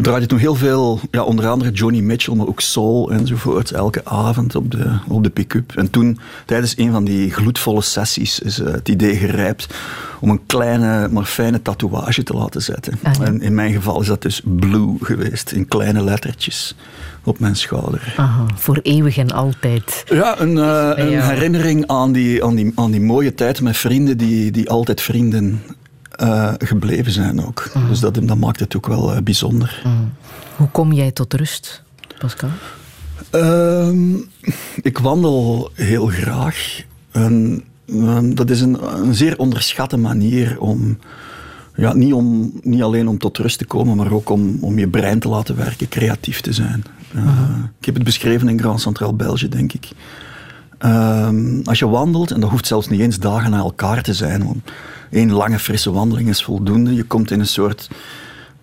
we 0.00 0.06
draaiden 0.06 0.28
toen 0.28 0.38
heel 0.38 0.54
veel, 0.54 1.00
ja, 1.10 1.22
onder 1.22 1.48
andere 1.48 1.70
Johnny 1.70 2.00
Mitchell, 2.00 2.34
maar 2.34 2.46
ook 2.46 2.60
soul 2.60 3.10
enzovoort, 3.12 3.70
elke 3.70 4.04
avond 4.04 4.54
op 4.54 4.70
de, 4.70 4.98
op 5.08 5.24
de 5.24 5.30
pick-up. 5.30 5.72
En 5.76 5.90
toen, 5.90 6.18
tijdens 6.46 6.78
een 6.78 6.92
van 6.92 7.04
die 7.04 7.30
gloedvolle 7.30 7.82
sessies, 7.82 8.38
is 8.38 8.56
het 8.56 8.88
idee 8.88 9.16
gerijpt 9.16 9.74
om 10.20 10.30
een 10.30 10.40
kleine, 10.46 11.08
maar 11.08 11.24
fijne 11.24 11.62
tatoeage 11.62 12.22
te 12.22 12.32
laten 12.32 12.62
zetten. 12.62 12.98
Ah, 13.02 13.14
ja. 13.14 13.24
En 13.24 13.40
in 13.40 13.54
mijn 13.54 13.72
geval 13.72 14.00
is 14.00 14.06
dat 14.06 14.22
dus 14.22 14.42
blue 14.44 14.96
geweest, 15.00 15.52
in 15.52 15.68
kleine 15.68 16.02
lettertjes 16.02 16.74
op 17.24 17.38
mijn 17.38 17.56
schouder. 17.56 18.14
Aha, 18.16 18.46
voor 18.54 18.78
eeuwig 18.82 19.16
en 19.16 19.30
altijd. 19.30 20.04
Ja, 20.06 20.40
een, 20.40 20.56
uh, 20.56 20.90
een 20.94 21.22
herinnering 21.22 21.86
aan 21.86 22.12
die, 22.12 22.44
aan, 22.44 22.54
die, 22.54 22.72
aan 22.74 22.90
die 22.90 23.00
mooie 23.00 23.34
tijd 23.34 23.60
met 23.60 23.76
vrienden 23.76 24.16
die, 24.16 24.50
die 24.50 24.70
altijd 24.70 25.00
vrienden 25.00 25.62
uh, 26.22 26.52
gebleven 26.58 27.12
zijn 27.12 27.46
ook. 27.46 27.70
Mm. 27.74 27.88
Dus 27.88 28.00
dat, 28.00 28.14
dat 28.14 28.36
maakt 28.36 28.60
het 28.60 28.76
ook 28.76 28.86
wel 28.86 29.14
uh, 29.14 29.20
bijzonder. 29.20 29.82
Mm. 29.84 30.12
Hoe 30.56 30.68
kom 30.68 30.92
jij 30.92 31.10
tot 31.10 31.34
rust, 31.34 31.82
Pascal? 32.18 32.48
Uh, 33.34 33.88
ik 34.82 34.98
wandel 34.98 35.70
heel 35.74 36.06
graag. 36.06 36.82
En, 37.10 37.64
dat 38.34 38.50
is 38.50 38.60
een, 38.60 38.96
een, 38.96 39.14
zeer 39.14 39.38
onderschatte 39.38 39.96
manier 39.96 40.60
om, 40.60 40.98
ja, 41.76 41.94
niet, 41.94 42.12
om, 42.12 42.52
niet 42.62 42.82
alleen 42.82 43.08
om 43.08 43.18
tot 43.18 43.38
rust 43.38 43.58
te 43.58 43.64
komen, 43.64 43.96
maar 43.96 44.12
ook 44.12 44.30
om, 44.30 44.58
om 44.60 44.78
je 44.78 44.88
brein 44.88 45.18
te 45.18 45.28
laten 45.28 45.56
werken, 45.56 45.88
creatief 45.88 46.40
te 46.40 46.52
zijn. 46.52 46.84
Uh, 47.14 47.48
ik 47.78 47.86
heb 47.86 47.94
het 47.94 48.04
beschreven 48.04 48.48
in 48.48 48.58
Grand 48.58 48.80
Centraal 48.80 49.16
België, 49.16 49.48
denk 49.48 49.72
ik. 49.72 49.88
Ehm, 50.80 51.60
als 51.64 51.78
je 51.78 51.88
wandelt, 51.88 52.30
en 52.30 52.40
dat 52.40 52.50
hoeft 52.50 52.66
zelfs 52.66 52.88
niet 52.88 53.00
eens 53.00 53.18
dagen 53.18 53.50
na 53.50 53.58
elkaar 53.58 54.02
te 54.02 54.14
zijn, 54.14 54.44
want 54.44 54.70
één 55.10 55.32
lange 55.32 55.58
frisse 55.58 55.92
wandeling 55.92 56.28
is 56.28 56.42
voldoende. 56.42 56.94
Je 56.94 57.04
komt 57.04 57.30
in 57.30 57.40
een 57.40 57.46
soort 57.46 57.90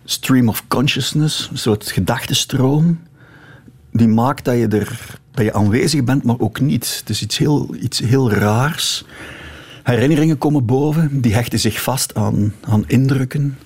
stream 0.06 0.50
of 0.50 0.64
consciousness, 0.68 1.50
een 1.52 1.58
soort 1.58 1.92
gedachtenstroom, 1.92 3.00
die 3.92 4.08
maakt 4.08 4.46
dat 4.46 4.56
je, 4.56 4.68
er, 4.68 5.20
dat 5.32 5.46
je 5.46 5.54
aanwezig 5.54 6.04
bent, 6.04 6.24
maar 6.24 6.40
ook 6.40 6.60
niet. 6.60 6.98
Het 7.00 7.10
is 7.10 7.22
iets 7.22 7.38
heel, 7.38 7.76
iets 7.82 8.00
heel 8.00 8.32
raars. 8.32 9.06
Herinneringen 9.84 10.38
komen 10.38 10.66
boven, 10.66 11.22
die 11.22 11.34
hechten 11.34 11.60
zich 11.60 11.82
vast 11.82 12.16
aan, 12.16 12.54
aan 12.62 12.84
indrukken, 12.88 13.58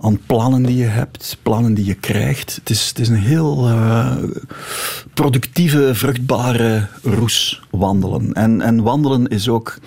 aan 0.00 0.20
plannen 0.26 0.62
die 0.62 0.76
je 0.76 0.84
hebt, 0.84 1.36
plannen 1.42 1.74
die 1.74 1.84
je 1.84 1.94
krijgt. 1.94 2.54
Het 2.54 2.70
is, 2.70 2.88
het 2.88 2.98
is 2.98 3.08
een 3.08 3.16
heel 3.16 3.68
uh, 3.68 4.12
productieve, 5.14 5.94
vruchtbare 5.94 6.86
roes 7.02 7.62
wandelen. 7.70 8.32
En, 8.32 8.60
en 8.60 8.82
wandelen 8.82 9.28
is 9.28 9.48
ook 9.48 9.78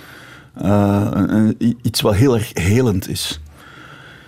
een, 0.53 1.77
iets 1.81 2.01
wat 2.01 2.15
heel 2.15 2.33
erg 2.33 2.51
helend 2.53 3.09
is. 3.09 3.39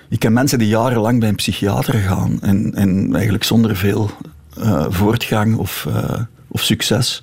Ik 0.10 0.20
ken 0.20 0.34
mensen 0.34 0.60
die 0.60 0.68
jarenlang 0.68 1.20
bij 1.20 1.30
een 1.30 1.36
psychiater 1.36 1.94
gaan 1.94 2.42
en, 2.42 2.74
en 2.74 3.14
eigenlijk 3.14 3.44
zonder 3.44 3.76
veel 3.76 4.10
uh, 4.60 4.86
voortgang 4.90 5.58
of, 5.58 5.88
of 6.48 6.62
succes. 6.62 7.22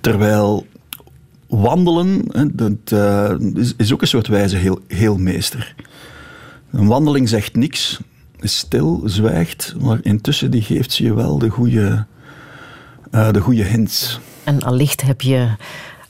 Terwijl 0.00 0.66
wandelen, 1.48 2.26
is, 3.54 3.74
is, 3.76 3.92
ook 3.92 4.00
een 4.00 4.06
soort 4.06 4.26
wijze 4.26 4.56
heel, 4.56 4.80
heelmeester. 4.86 5.74
Een 6.72 6.86
wandeling 6.86 7.28
zegt 7.28 7.56
niks, 7.56 8.00
is 8.40 8.56
stil, 8.56 9.02
zwijgt, 9.04 9.74
maar 9.80 9.98
intussen 10.02 10.50
die 10.50 10.62
geeft 10.62 10.92
ze 10.92 11.04
je 11.04 11.14
wel 11.14 11.38
de 11.38 11.48
goede, 11.48 12.06
de 13.10 13.40
goede 13.40 13.62
hints. 13.62 14.20
En 14.44 14.62
allicht 14.62 15.02
heb 15.02 15.20
je 15.20 15.48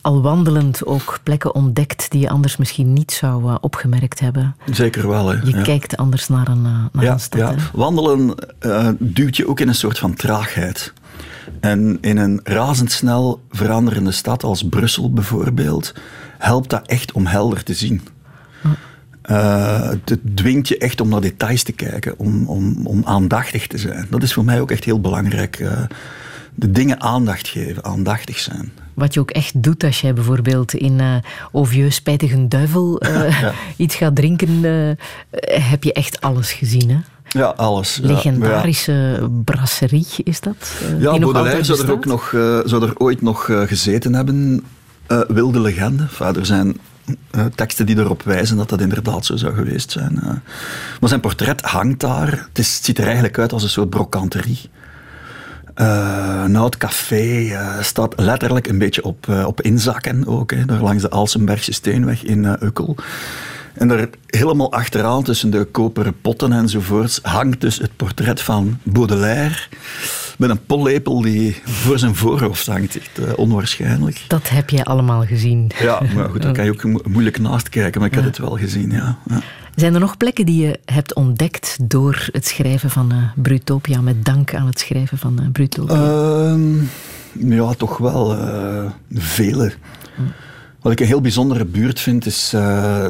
al 0.01 0.23
wandelend 0.23 0.87
ook 0.87 1.19
plekken 1.23 1.55
ontdekt 1.55 2.11
die 2.11 2.21
je 2.21 2.29
anders 2.29 2.57
misschien 2.57 2.93
niet 2.93 3.13
zou 3.13 3.45
uh, 3.45 3.55
opgemerkt 3.61 4.21
hebben. 4.21 4.57
Zeker 4.71 5.09
wel. 5.09 5.29
Hè. 5.29 5.41
Je 5.43 5.57
ja. 5.57 5.63
kijkt 5.63 5.97
anders 5.97 6.29
naar 6.29 6.49
een, 6.49 6.65
uh, 6.65 6.85
naar 6.93 7.05
ja, 7.05 7.13
een 7.13 7.21
stad. 7.21 7.39
Ja. 7.39 7.55
Wandelen 7.73 8.35
duwt 8.99 9.37
je 9.37 9.49
ook 9.49 9.61
in 9.61 9.69
een 9.69 9.75
soort 9.75 9.99
van 9.99 10.15
traagheid. 10.15 10.93
En 11.61 11.99
in 12.01 12.17
een 12.17 12.41
razendsnel 12.45 13.41
veranderende 13.51 14.13
stad 14.13 14.45
als 14.45 14.69
Brussel 14.69 15.13
bijvoorbeeld, 15.13 15.95
helpt 16.39 16.71
dat 16.71 16.87
echt 16.87 17.13
om 17.13 17.27
helder 17.27 17.63
te 17.63 17.75
zien. 17.75 18.03
Uh, 19.31 19.89
het 20.05 20.21
dwingt 20.35 20.69
je 20.69 20.79
echt 20.79 21.01
om 21.01 21.09
naar 21.09 21.21
details 21.21 21.63
te 21.63 21.73
kijken, 21.73 22.19
om, 22.19 22.47
om, 22.47 22.87
om 22.87 23.03
aandachtig 23.05 23.67
te 23.67 23.79
zijn. 23.79 24.07
Dat 24.11 24.23
is 24.23 24.33
voor 24.33 24.45
mij 24.45 24.61
ook 24.61 24.71
echt 24.71 24.85
heel 24.85 25.01
belangrijk. 25.01 25.59
Uh, 25.59 25.81
de 26.55 26.71
dingen 26.71 27.01
aandacht 27.01 27.49
geven, 27.49 27.85
aandachtig 27.85 28.39
zijn. 28.39 28.73
Wat 28.95 29.15
je 29.15 29.21
ook 29.21 29.31
echt 29.31 29.63
doet 29.63 29.85
als 29.85 30.01
jij 30.01 30.15
bijvoorbeeld 30.15 30.75
in 30.75 30.99
uh, 30.99 31.15
Ovieux 31.53 31.95
Spijtig 31.95 32.33
een 32.33 32.49
Duivel 32.49 33.05
uh, 33.05 33.41
ja. 33.41 33.53
iets 33.77 33.95
gaat 33.95 34.17
drinken, 34.17 34.63
heb 35.41 35.85
je 35.85 35.93
echt 35.93 36.21
alles 36.21 36.53
gezien, 36.53 36.91
hè? 36.91 36.99
Ja, 37.29 37.47
alles. 37.47 37.99
Legendarische 38.03 38.93
ja. 38.93 39.29
brasserie 39.45 40.07
is 40.25 40.41
dat? 40.41 40.73
ja, 40.99 41.19
Baudelaire 41.19 41.65
zou 41.65 41.83
er 41.83 41.93
ook 41.93 42.05
nog, 42.05 42.29
zou 42.65 42.83
er 42.83 42.99
ooit 42.99 43.23
nog 43.23 43.45
gezeten 43.45 44.15
hebben. 44.15 44.65
wilde 45.29 45.61
legende. 45.61 46.03
Enfin, 46.03 46.37
er 46.37 46.47
zijn 46.47 46.77
uh, 47.07 47.45
teksten 47.55 47.87
die 47.87 47.99
erop 47.99 48.23
wijzen 48.23 48.57
dat 48.57 48.69
dat 48.69 48.81
inderdaad 48.81 49.27
zo 49.27 49.37
zou 49.37 49.55
geweest 49.55 49.91
zijn. 49.91 50.21
Uh. 50.23 50.31
Maar 51.01 51.09
zijn 51.09 51.21
portret 51.21 51.61
hangt 51.61 52.01
daar. 52.01 52.49
Het 52.53 52.67
ziet 52.67 52.99
er 52.99 53.05
eigenlijk 53.05 53.39
uit 53.39 53.53
als 53.53 53.63
een 53.63 53.69
soort 53.69 53.91
brokanterie. 53.91 54.71
Uh, 55.77 56.43
een 56.45 56.57
oud 56.57 56.77
café 56.77 57.59
staat 57.81 58.21
letterlijk 58.21 58.67
een 58.69 58.79
beetje 58.79 59.05
op, 59.05 59.29
op 59.47 59.61
inzakken 59.61 60.27
ook. 60.27 60.51
Hè, 60.51 60.65
daar 60.65 60.83
langs 60.83 61.03
de 61.03 61.11
Alsenbergse 61.11 61.73
Steenweg 61.73 62.23
in 62.23 62.65
Ukkel. 62.65 62.97
En 63.75 63.89
daar 63.89 64.09
helemaal 64.27 64.73
achteraan, 64.73 65.23
tussen 65.23 65.51
de 65.51 65.65
koperen 65.65 66.21
potten 66.21 66.53
enzovoorts, 66.53 67.19
hangt 67.23 67.61
dus 67.61 67.79
het 67.79 67.97
portret 67.97 68.41
van 68.41 68.79
Baudelaire. 68.83 69.59
Met 70.39 70.51
een 70.51 70.65
pollepel 70.67 71.21
die 71.21 71.61
voor 71.65 71.99
zijn 71.99 72.15
voorhoofd 72.15 72.67
hangt. 72.67 72.97
Echt 72.99 73.19
uh, 73.19 73.33
onwaarschijnlijk. 73.37 74.25
Dat 74.29 74.49
heb 74.49 74.71
jij 74.71 74.85
allemaal 74.85 75.25
gezien. 75.25 75.71
Ja, 75.81 76.03
maar 76.15 76.29
goed, 76.29 76.43
daar 76.43 76.53
kan 76.53 76.65
je 76.65 76.73
ook 76.73 76.85
mo 76.85 77.01
moeilijk 77.09 77.39
naast 77.39 77.69
kijken. 77.69 78.01
Maar 78.01 78.09
ik 78.09 78.17
ja. 78.17 78.23
heb 78.23 78.31
het 78.31 78.39
wel 78.39 78.57
gezien, 78.57 78.91
ja. 78.91 79.19
ja. 79.29 79.41
Zijn 79.75 79.95
er 79.95 80.01
nog 80.01 80.17
plekken 80.17 80.47
die 80.47 80.67
je 80.67 80.79
hebt 80.85 81.15
ontdekt 81.15 81.79
door 81.83 82.29
het 82.33 82.47
schrijven 82.47 82.91
van 82.91 83.13
uh, 83.13 83.19
Brutopia, 83.35 84.01
met 84.01 84.25
dank 84.25 84.55
aan 84.55 84.67
het 84.67 84.79
schrijven 84.79 85.19
van 85.19 85.39
uh, 85.41 85.47
Brutopia? 85.53 86.55
Uh, 86.55 86.83
Ja, 87.39 87.73
toch 87.73 87.99
wel 87.99 88.37
eh, 88.37 88.85
vele. 89.13 89.73
Wat 90.83 90.93
ik 90.93 91.01
een 91.01 91.07
heel 91.07 91.21
bijzondere 91.21 91.65
buurt 91.65 92.01
vind, 92.01 92.27
is 92.27 92.53
eh, 92.53 93.09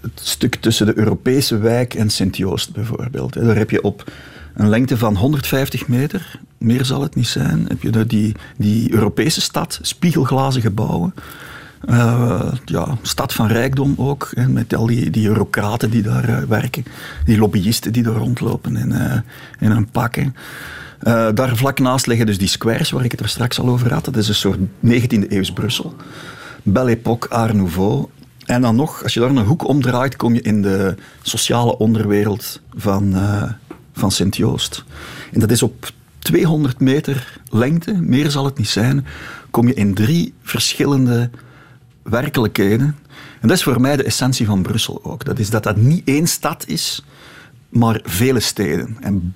het 0.00 0.12
stuk 0.14 0.54
tussen 0.54 0.86
de 0.86 0.98
Europese 0.98 1.58
wijk 1.58 1.94
en 1.94 2.10
Sint-Joost 2.10 2.72
bijvoorbeeld. 2.72 3.32
Daar 3.32 3.56
heb 3.56 3.70
je 3.70 3.82
op 3.82 4.12
een 4.54 4.68
lengte 4.68 4.96
van 4.96 5.16
150 5.16 5.88
meter, 5.88 6.40
meer 6.58 6.84
zal 6.84 7.02
het 7.02 7.14
niet 7.14 7.26
zijn, 7.26 7.64
heb 7.68 7.82
je 7.82 8.06
die, 8.06 8.34
die 8.56 8.92
Europese 8.92 9.40
stad, 9.40 9.78
spiegelglazen 9.82 10.62
gebouwen. 10.62 11.14
Uh, 11.88 12.52
ja, 12.64 12.96
stad 13.02 13.32
van 13.32 13.46
rijkdom 13.46 13.94
ook, 13.96 14.30
hè, 14.34 14.48
met 14.48 14.74
al 14.74 14.86
die, 14.86 15.10
die 15.10 15.28
eurocraten 15.28 15.90
die 15.90 16.02
daar 16.02 16.28
uh, 16.28 16.38
werken, 16.38 16.84
die 17.24 17.38
lobbyisten 17.38 17.92
die 17.92 18.02
daar 18.02 18.14
rondlopen 18.14 18.76
in, 18.76 18.92
uh, 18.92 19.14
in 19.58 19.70
hun 19.70 19.90
pakken. 19.90 20.34
daar 21.34 21.56
vlak 21.56 21.78
naast 21.78 22.06
liggen 22.06 22.26
dus 22.26 22.38
die 22.38 22.48
squares 22.48 22.90
waar 22.90 23.04
ik 23.04 23.10
het 23.10 23.20
er 23.20 23.28
straks 23.28 23.60
al 23.60 23.68
over 23.68 23.92
had. 23.92 24.04
Dat 24.04 24.16
is 24.16 24.28
een 24.28 24.34
soort 24.34 24.58
19e 24.86 25.28
eeuws 25.28 25.52
Brussel. 25.52 25.94
Belle 26.62 26.90
Époque, 26.90 27.30
Art 27.30 27.52
Nouveau. 27.52 28.06
En 28.46 28.62
dan 28.62 28.76
nog, 28.76 29.02
als 29.02 29.14
je 29.14 29.20
daar 29.20 29.30
een 29.30 29.38
hoek 29.38 29.68
omdraait, 29.68 30.16
kom 30.16 30.34
je 30.34 30.40
in 30.40 30.62
de 30.62 30.94
sociale 31.22 31.78
onderwereld 31.78 32.60
van, 32.74 33.14
van 33.92 34.10
Sint-Joost. 34.10 34.84
En 35.32 35.40
dat 35.40 35.50
is 35.50 35.62
op 35.62 35.92
200 36.18 36.80
meter 36.80 37.40
lengte, 37.50 37.92
meer 37.92 38.30
zal 38.30 38.44
het 38.44 38.58
niet 38.58 38.68
zijn, 38.68 39.06
kom 39.50 39.66
je 39.66 39.74
in 39.74 39.94
drie 39.94 40.34
verschillende 40.42 41.30
werkelijkheden. 42.02 42.96
En 43.40 43.48
dat 43.48 43.56
is 43.56 43.62
voor 43.62 43.80
mij 43.80 43.96
de 43.96 44.02
essentie 44.02 44.46
van 44.46 44.62
Brussel 44.62 45.00
ook. 45.04 45.24
Dat 45.24 45.38
is 45.38 45.50
dat 45.50 45.62
dat 45.62 45.76
niet 45.76 46.08
één 46.08 46.26
stad 46.26 46.64
is, 46.66 47.04
maar 47.70 48.00
vele 48.04 48.40
steden. 48.40 48.96
En 49.00 49.34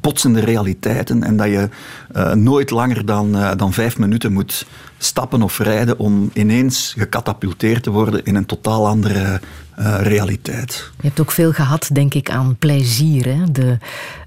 botsende 0.00 0.40
realiteiten. 0.40 1.22
En 1.22 1.36
dat 1.36 1.46
je 1.46 1.68
uh, 2.16 2.32
nooit 2.32 2.70
langer 2.70 3.06
dan, 3.06 3.36
uh, 3.36 3.50
dan 3.56 3.72
vijf 3.72 3.98
minuten 3.98 4.32
moet 4.32 4.66
stappen 4.98 5.42
of 5.42 5.58
rijden 5.58 5.98
om 5.98 6.30
ineens 6.32 6.94
gecatapulteerd 6.98 7.82
te 7.82 7.90
worden 7.90 8.24
in 8.24 8.34
een 8.34 8.46
totaal 8.46 8.86
andere 8.86 9.40
uh, 9.78 10.00
realiteit. 10.00 10.90
Je 10.96 11.06
hebt 11.06 11.20
ook 11.20 11.30
veel 11.30 11.52
gehad, 11.52 11.90
denk 11.92 12.14
ik, 12.14 12.30
aan 12.30 12.56
plezier. 12.56 13.24
Hè? 13.24 13.50
De 13.52 13.78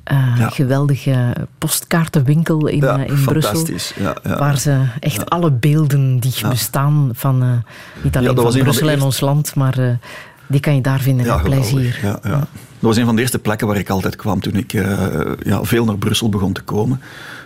ja. 0.03 0.49
geweldige 0.49 1.33
postkaartenwinkel 1.57 2.67
in, 2.67 2.81
ja, 2.81 3.03
in 3.03 3.23
Brussel. 3.25 3.67
Ja, 3.97 4.37
waar 4.37 4.57
ze 4.57 4.81
echt 4.99 5.29
alle 5.29 5.51
beelden 5.51 6.19
die 6.19 6.33
bestaan 6.49 7.09
van 7.13 7.63
niet 8.01 8.17
alleen 8.17 8.35
van 8.35 8.51
Brussel 8.51 8.89
en 8.89 9.01
ons 9.01 9.19
land, 9.19 9.55
maar 9.55 9.99
die 10.47 10.59
kan 10.59 10.75
je 10.75 10.81
daar 10.81 10.99
vinden 10.99 11.41
plezier. 11.41 11.99
Ja, 12.01 12.47
was 12.87 12.97
een 12.97 13.05
van 13.05 13.15
de 13.15 13.21
eerste 13.21 13.39
plekken 13.39 13.67
waar 13.67 13.77
ik 13.77 13.89
altijd 13.89 14.15
kwam 14.15 14.39
toen 14.39 14.55
ik 14.55 14.73
uh, 14.73 15.31
ja, 15.43 15.63
veel 15.63 15.85
naar 15.85 15.97
Brussel 15.97 16.29
begon 16.29 16.53
te 16.53 16.61
komen. 16.61 17.01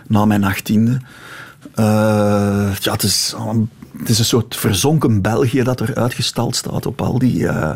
Na 0.06 0.24
mijn 0.24 0.44
achttiende. 0.44 1.00
Uh, 1.74 2.74
ja, 2.80 2.92
het, 2.92 3.02
is, 3.02 3.34
het 3.98 4.08
is 4.08 4.18
een 4.18 4.24
soort 4.24 4.56
verzonken 4.56 5.22
België 5.22 5.62
dat 5.62 5.80
er 5.80 5.94
uitgestald 5.94 6.56
staat 6.56 6.86
op 6.86 7.00
al 7.00 7.18
die, 7.18 7.38
uh, 7.38 7.70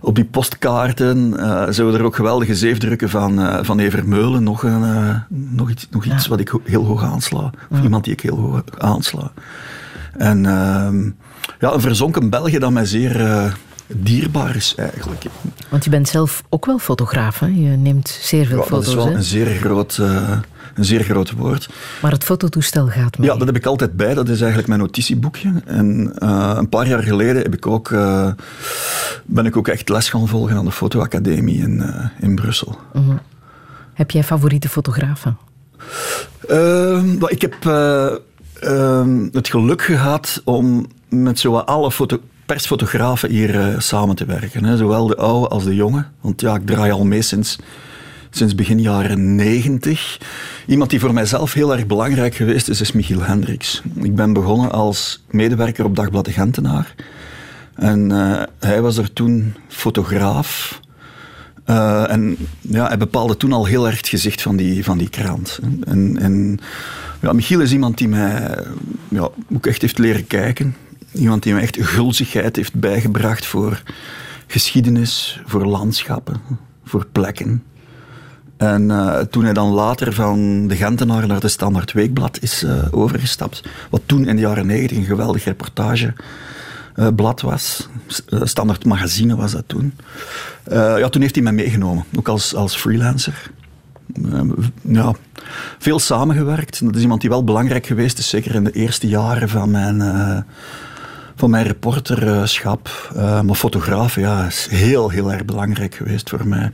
op 0.00 0.14
die 0.14 0.24
postkaarten. 0.24 1.34
Uh, 1.36 1.68
zo 1.70 1.92
er 1.92 2.02
ook 2.02 2.16
geweldige 2.16 2.54
zeefdrukken 2.54 3.10
van, 3.10 3.64
van 3.64 3.78
Evermeulen. 3.78 4.42
Nog, 4.42 4.62
een, 4.62 5.22
nog 5.28 5.70
iets, 5.70 5.86
nog 5.90 6.04
iets 6.04 6.24
ja. 6.24 6.30
wat 6.30 6.40
ik 6.40 6.52
heel 6.64 6.84
hoog 6.84 7.02
aansla. 7.02 7.50
Of 7.70 7.76
ja. 7.76 7.82
iemand 7.82 8.04
die 8.04 8.12
ik 8.12 8.20
heel 8.20 8.38
hoog 8.38 8.62
aansla. 8.78 9.32
En 10.12 10.46
ehm, 10.46 11.10
ja, 11.60 11.72
een 11.72 11.80
verzonken 11.80 12.30
België 12.30 12.58
dat 12.58 12.70
mij 12.70 12.86
zeer 12.86 13.20
dierbaar 13.86 14.56
is 14.56 14.74
eigenlijk. 14.76 15.24
Want 15.68 15.84
je 15.84 15.90
bent 15.90 16.08
zelf 16.08 16.42
ook 16.48 16.66
wel 16.66 16.78
fotograaf, 16.78 17.38
hè? 17.38 17.46
Je 17.46 17.76
neemt 17.76 18.18
zeer 18.22 18.46
veel 18.46 18.58
ja, 18.58 18.62
foto's. 18.62 18.84
Dat 18.84 18.94
is 18.94 18.94
wel 18.94 19.06
hè? 19.06 19.14
een 19.14 19.22
zeer, 19.22 19.46
groot, 19.46 19.96
uh, 20.00 20.38
een 20.74 20.84
zeer 20.84 21.02
groot 21.02 21.30
woord. 21.30 21.68
Maar 22.02 22.10
het 22.10 22.24
fototoestel 22.24 22.86
gaat 22.86 23.18
mee. 23.18 23.28
Ja, 23.28 23.36
dat 23.36 23.46
heb 23.46 23.56
ik 23.56 23.66
altijd 23.66 23.96
bij. 23.96 24.14
Dat 24.14 24.28
is 24.28 24.38
eigenlijk 24.38 24.68
mijn 24.68 24.80
notitieboekje. 24.80 25.62
En 25.64 26.16
uh, 26.18 26.52
een 26.56 26.68
paar 26.68 26.88
jaar 26.88 27.02
geleden 27.02 27.42
heb 27.42 27.54
ik 27.54 27.66
ook, 27.66 27.90
uh, 27.90 28.30
ben 29.24 29.46
ik 29.46 29.56
ook 29.56 29.68
echt 29.68 29.88
les 29.88 30.08
gaan 30.08 30.28
volgen 30.28 30.56
aan 30.56 30.64
de 30.64 30.72
fotoacademie 30.72 31.58
in, 31.58 31.82
in 32.20 32.34
Brussel. 32.34 32.78
-hmm. 32.92 33.20
Heb 33.94 34.10
jij 34.10 34.24
favoriete 34.24 34.68
fotografen? 34.68 35.38
Ehm, 36.48 37.24
ik 37.26 37.40
heb 37.40 37.54
ehm, 38.60 39.28
het 39.32 39.48
geluk 39.48 39.82
gehad 39.82 40.40
om 40.44 40.86
met 41.08 41.38
zowat 41.38 41.66
alle 41.66 41.92
foto 41.92 42.20
persfotografen 42.46 43.30
hier 43.30 43.54
uh, 43.54 43.78
samen 43.78 44.16
te 44.16 44.24
werken. 44.24 44.64
Hè. 44.64 44.76
Zowel 44.76 45.06
de 45.06 45.16
oude 45.16 45.48
als 45.48 45.64
de 45.64 45.74
jonge. 45.74 46.04
Want 46.20 46.40
ja, 46.40 46.54
ik 46.54 46.66
draai 46.66 46.90
al 46.92 47.04
mee 47.04 47.22
sinds, 47.22 47.58
sinds 48.30 48.54
begin 48.54 48.80
jaren 48.80 49.34
negentig. 49.34 50.18
Iemand 50.66 50.90
die 50.90 51.00
voor 51.00 51.12
mijzelf 51.12 51.52
heel 51.52 51.72
erg 51.72 51.86
belangrijk 51.86 52.34
geweest 52.34 52.68
is, 52.68 52.80
is 52.80 52.92
Michiel 52.92 53.22
Hendricks. 53.22 53.82
Ik 53.94 54.14
ben 54.14 54.32
begonnen 54.32 54.72
als 54.72 55.24
medewerker 55.30 55.84
op 55.84 55.96
Dagblad 55.96 56.24
de 56.24 56.32
Gentenaar. 56.32 56.94
En 57.74 58.10
uh, 58.10 58.42
hij 58.58 58.80
was 58.80 58.96
er 58.96 59.12
toen 59.12 59.54
fotograaf. 59.68 60.80
Uh, 61.66 62.10
en 62.10 62.36
ja, 62.60 62.86
hij 62.86 62.98
bepaalde 62.98 63.36
toen 63.36 63.52
al 63.52 63.64
heel 63.64 63.86
erg 63.86 63.96
het 63.96 64.08
gezicht 64.08 64.42
van 64.42 64.56
die, 64.56 64.84
van 64.84 64.98
die 64.98 65.08
krant. 65.08 65.58
En, 65.84 66.18
en 66.18 66.58
ja, 67.20 67.32
Michiel 67.32 67.60
is 67.60 67.72
iemand 67.72 67.98
die 67.98 68.08
mij 68.08 68.58
ja, 69.08 69.28
ook 69.54 69.66
echt 69.66 69.80
heeft 69.80 69.98
leren 69.98 70.26
kijken. 70.26 70.76
Iemand 71.18 71.42
die 71.42 71.54
me 71.54 71.60
echt 71.60 71.76
gulzigheid 71.80 72.56
heeft 72.56 72.74
bijgebracht 72.74 73.46
voor 73.46 73.82
geschiedenis, 74.46 75.40
voor 75.44 75.66
landschappen, 75.66 76.40
voor 76.84 77.06
plekken. 77.12 77.62
En 78.56 78.82
uh, 78.82 79.18
toen 79.18 79.44
hij 79.44 79.52
dan 79.52 79.68
later 79.68 80.12
van 80.12 80.66
de 80.68 80.76
Gentenaar 80.76 81.26
naar 81.26 81.40
de 81.40 81.48
Standaard 81.48 81.92
Weekblad 81.92 82.38
is 82.40 82.62
uh, 82.62 82.72
overgestapt, 82.90 83.62
wat 83.90 84.02
toen 84.06 84.26
in 84.26 84.36
de 84.36 84.42
jaren 84.42 84.66
negentig 84.66 84.96
een 84.96 85.04
geweldig 85.04 85.44
reportageblad 85.44 87.42
uh, 87.42 87.48
was, 87.48 87.88
Standaard 88.42 88.84
Magazine 88.84 89.36
was 89.36 89.52
dat 89.52 89.64
toen, 89.66 89.94
ja, 90.70 91.08
toen 91.08 91.22
heeft 91.22 91.34
hij 91.34 91.44
mij 91.44 91.52
meegenomen, 91.52 92.04
ook 92.16 92.28
als, 92.28 92.54
als 92.54 92.76
freelancer. 92.76 93.50
ja, 94.80 95.14
veel 95.78 95.98
samengewerkt. 95.98 96.84
Dat 96.84 96.96
is 96.96 97.02
iemand 97.02 97.20
die 97.20 97.30
wel 97.30 97.44
belangrijk 97.44 97.86
geweest 97.86 98.18
is, 98.18 98.28
zeker 98.28 98.54
in 98.54 98.64
de 98.64 98.72
eerste 98.72 99.08
jaren 99.08 99.48
van 99.48 99.70
mijn 99.70 100.02
van 101.36 101.50
mijn 101.50 101.66
reporterschap. 101.66 103.10
Uh, 103.16 103.40
maar 103.40 103.54
fotograaf, 103.54 104.14
ja, 104.14 104.46
is 104.46 104.66
heel, 104.70 105.08
heel 105.10 105.32
erg 105.32 105.44
belangrijk 105.44 105.94
geweest 105.94 106.30
voor 106.30 106.46
mij. 106.46 106.72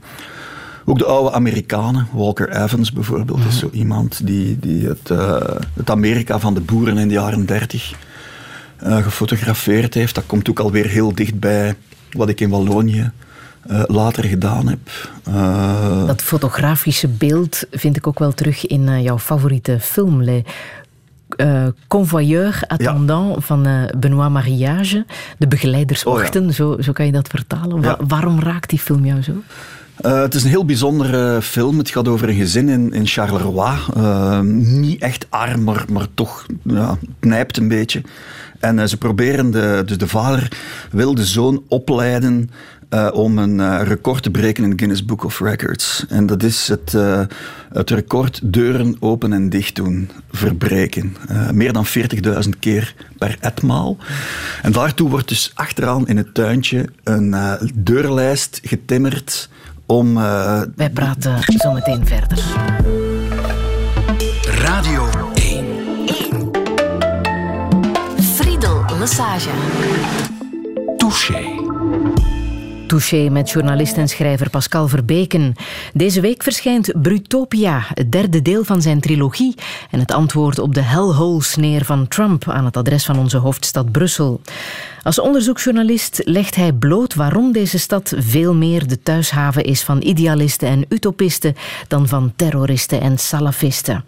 Ook 0.84 0.98
de 0.98 1.04
oude 1.04 1.32
Amerikanen, 1.32 2.08
Walker 2.12 2.62
Evans 2.62 2.92
bijvoorbeeld, 2.92 3.38
mm 3.38 3.42
-hmm. 3.42 3.52
is 3.52 3.58
zo 3.58 3.70
iemand 3.72 4.26
die, 4.26 4.58
die 4.58 4.86
het, 4.86 5.10
uh, 5.10 5.40
het 5.74 5.90
Amerika 5.90 6.38
van 6.38 6.54
de 6.54 6.60
boeren 6.60 6.98
in 6.98 7.08
de 7.08 7.14
jaren 7.14 7.46
30 7.46 7.92
uh, 8.84 8.96
gefotografeerd 8.96 9.94
heeft. 9.94 10.14
Dat 10.14 10.26
komt 10.26 10.50
ook 10.50 10.58
alweer 10.58 10.86
heel 10.86 11.14
dicht 11.14 11.38
bij 11.38 11.74
wat 12.10 12.28
ik 12.28 12.40
in 12.40 12.50
Wallonië 12.50 13.10
uh, 13.70 13.82
later 13.86 14.24
gedaan 14.24 14.68
heb. 14.68 14.78
Uh, 15.28 16.06
dat 16.06 16.22
fotografische 16.22 17.08
beeld 17.08 17.64
vind 17.70 17.96
ik 17.96 18.06
ook 18.06 18.18
wel 18.18 18.32
terug 18.32 18.66
in 18.66 18.88
uh, 18.88 19.02
jouw 19.02 19.18
favoriete 19.18 19.80
film, 19.80 20.22
Les 20.22 20.42
uh, 21.42 21.66
convoyeur 21.88 22.62
attendant 22.66 23.34
ja. 23.34 23.40
van 23.40 23.68
uh, 23.68 23.84
Benoît 23.96 24.30
Mariage. 24.30 25.04
De 25.38 25.46
begeleidersochten, 25.46 26.40
oh, 26.40 26.46
ja. 26.46 26.52
zo, 26.52 26.76
zo 26.80 26.92
kan 26.92 27.06
je 27.06 27.12
dat 27.12 27.28
vertalen. 27.28 27.80
Wa. 27.80 27.98
Waarom 28.06 28.40
raakt 28.40 28.70
die 28.70 28.78
film 28.78 29.04
jou 29.04 29.22
zo? 29.22 29.32
Uh, 30.00 30.20
het 30.20 30.34
is 30.34 30.42
een 30.42 30.48
heel 30.48 30.64
bijzondere 30.64 31.42
film. 31.42 31.78
Het 31.78 31.90
gaat 31.90 32.08
over 32.08 32.28
een 32.28 32.34
gezin 32.34 32.68
in, 32.68 32.92
in 32.92 33.06
Charleroi. 33.06 33.76
Uh, 33.96 34.40
niet 34.40 35.02
echt 35.02 35.26
arm, 35.28 35.62
maar, 35.62 35.84
maar 35.92 36.06
toch 36.14 36.46
ja, 36.62 36.98
knijpt 37.20 37.56
een 37.56 37.68
beetje. 37.68 38.02
En 38.60 38.78
uh, 38.78 38.84
ze 38.84 38.96
proberen, 38.96 39.50
de, 39.50 39.82
dus 39.86 39.98
de 39.98 40.08
vader 40.08 40.52
wil 40.90 41.14
de 41.14 41.24
zoon 41.24 41.62
opleiden 41.68 42.50
uh, 42.92 43.08
om 43.12 43.38
een 43.38 43.58
uh, 43.58 43.80
record 43.82 44.22
te 44.22 44.30
breken 44.30 44.64
in 44.64 44.70
het 44.70 44.78
Guinness 44.78 45.04
Book 45.04 45.24
of 45.24 45.40
Records. 45.40 46.04
En 46.08 46.26
dat 46.26 46.42
is 46.42 46.68
het, 46.68 46.92
uh, 46.92 47.20
het 47.72 47.90
record 47.90 48.40
deuren 48.42 48.96
open 49.00 49.32
en 49.32 49.48
dicht 49.48 49.74
doen, 49.74 50.10
verbreken. 50.30 51.16
meer 51.52 51.72
dan 51.72 51.86
40.000 51.86 52.48
keer 52.58 52.94
per 53.18 53.36
etmaal. 53.40 53.96
En 54.62 54.72
daartoe 54.72 55.10
wordt 55.10 55.28
dus 55.28 55.50
achteraan 55.54 56.08
in 56.08 56.16
het 56.16 56.34
tuintje 56.34 56.88
een 57.04 57.34
deurlijst 57.74 58.60
getimmerd 58.62 59.48
om... 59.86 60.14
Wij 60.14 60.90
praten 60.92 61.38
zo 61.56 61.72
meteen 61.72 62.06
verder. 62.06 62.38
Radio 64.44 65.08
1. 65.34 65.64
1. 66.06 66.50
Friedel 68.34 68.84
Massage. 68.98 69.50
Touché. 70.96 72.31
Touché 72.92 73.28
met 73.30 73.50
journalist 73.50 73.96
en 73.96 74.08
schrijver 74.08 74.50
Pascal 74.50 74.88
Verbeken. 74.88 75.54
Deze 75.92 76.20
week 76.20 76.42
verschijnt 76.42 77.02
Brutopia, 77.02 77.82
het 77.94 78.12
derde 78.12 78.42
deel 78.42 78.64
van 78.64 78.82
zijn 78.82 79.00
trilogie 79.00 79.54
en 79.90 80.00
het 80.00 80.12
antwoord 80.12 80.58
op 80.58 80.74
de 80.74 80.80
hellhole-sneer 80.80 81.84
van 81.84 82.08
Trump 82.08 82.48
aan 82.48 82.64
het 82.64 82.76
adres 82.76 83.04
van 83.04 83.18
onze 83.18 83.36
hoofdstad 83.36 83.92
Brussel. 83.92 84.40
Als 85.02 85.20
onderzoeksjournalist 85.20 86.20
legt 86.24 86.54
hij 86.54 86.72
bloot 86.72 87.14
waarom 87.14 87.52
deze 87.52 87.78
stad 87.78 88.14
veel 88.16 88.54
meer 88.54 88.86
de 88.86 89.02
thuishaven 89.02 89.64
is 89.64 89.82
van 89.82 90.02
idealisten 90.02 90.68
en 90.68 90.84
utopisten 90.88 91.54
dan 91.88 92.08
van 92.08 92.32
terroristen 92.36 93.00
en 93.00 93.18
salafisten. 93.18 94.04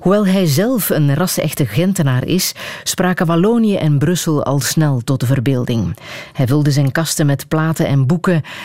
Hoewel 0.00 0.26
hij 0.26 0.46
zelf 0.46 0.90
een 0.90 1.14
ras-echte 1.14 1.66
Gentenaar 1.66 2.26
is, 2.26 2.54
spraken 2.82 3.26
Wallonië 3.26 3.76
en 3.76 3.98
Brussel 3.98 4.44
al 4.44 4.60
snel 4.60 5.00
tot 5.04 5.20
de 5.20 5.26
verbeelding. 5.26 5.96
Hij 6.32 6.46
vulde 6.46 6.70
zijn 6.70 6.92
kasten 6.92 7.26
met 7.26 7.48
platen 7.48 7.86
en 7.86 8.06
boeken, 8.06 8.22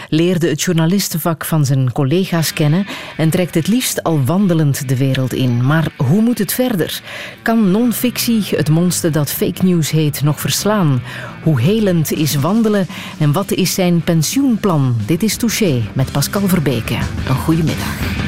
leerde 0.09 0.47
het 0.47 0.61
journalistenvak 0.61 1.45
van 1.45 1.65
zijn 1.65 1.91
collega's 1.91 2.53
kennen 2.53 2.85
en 3.17 3.29
trekt 3.29 3.55
het 3.55 3.67
liefst 3.67 4.03
al 4.03 4.23
wandelend 4.23 4.87
de 4.87 4.97
wereld 4.97 5.33
in. 5.33 5.65
Maar 5.65 5.87
hoe 5.97 6.21
moet 6.21 6.37
het 6.37 6.53
verder? 6.53 7.01
Kan 7.41 7.71
non-fictie 7.71 8.43
het 8.49 8.69
monster 8.69 9.11
dat 9.11 9.31
fake 9.31 9.65
news 9.65 9.89
heet 9.91 10.23
nog 10.23 10.39
verslaan? 10.39 11.01
Hoe 11.43 11.61
helend 11.61 12.11
is 12.11 12.35
wandelen 12.35 12.87
en 13.19 13.31
wat 13.31 13.51
is 13.51 13.73
zijn 13.73 14.01
pensioenplan? 14.01 14.95
Dit 15.05 15.23
is 15.23 15.35
Touché 15.35 15.81
met 15.93 16.11
Pascal 16.11 16.47
Verbeke. 16.47 16.97
Een 17.27 17.35
goede 17.35 17.63
middag. 17.63 18.19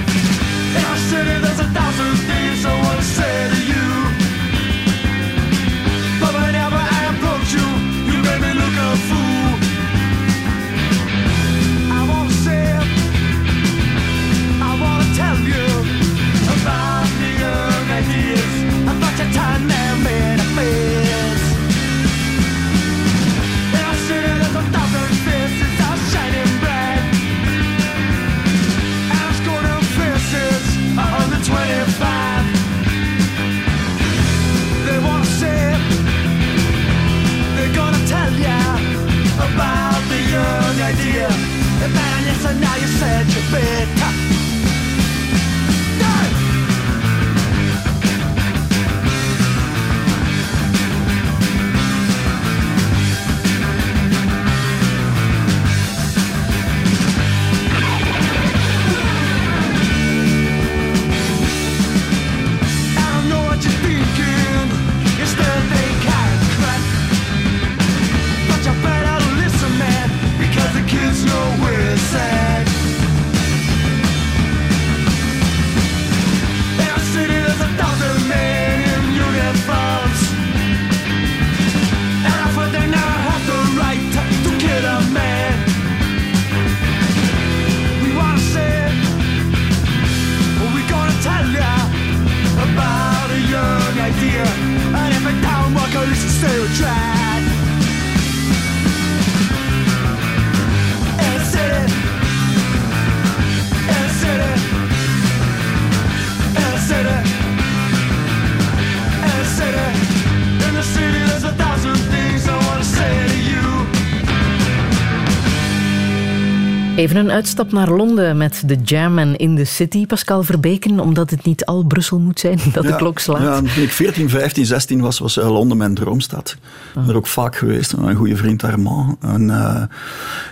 Even 117.11 117.25
een 117.25 117.31
uitstap 117.31 117.71
naar 117.71 117.89
Londen 117.89 118.37
met 118.37 118.63
de 118.65 118.75
Jam 118.75 119.17
en 119.17 119.35
In 119.35 119.55
the 119.55 119.63
City, 119.63 120.05
Pascal 120.05 120.43
Verbeken, 120.43 120.99
omdat 120.99 121.29
het 121.29 121.45
niet 121.45 121.65
al 121.65 121.83
Brussel 121.83 122.19
moet 122.19 122.39
zijn 122.39 122.59
dat 122.73 122.83
de 122.83 122.95
klok 122.95 123.19
slaat. 123.19 123.41
Ja, 123.41 123.55
toen 123.55 123.83
ik 123.83 123.91
14, 123.91 124.29
15, 124.29 124.65
16 124.65 125.01
was, 125.01 125.19
was 125.19 125.37
eh, 125.37 125.51
Londen 125.51 125.77
mijn 125.77 125.95
droomstad. 125.95 126.49
Ik 126.49 126.93
ben 126.93 127.09
er 127.09 127.15
ook 127.15 127.27
vaak 127.27 127.55
geweest, 127.55 127.95
met 127.95 128.05
mijn 128.05 128.15
goede 128.15 128.35
vriend 128.35 128.63
Armand. 128.63 129.17
En, 129.21 129.49
eh, 129.49 129.83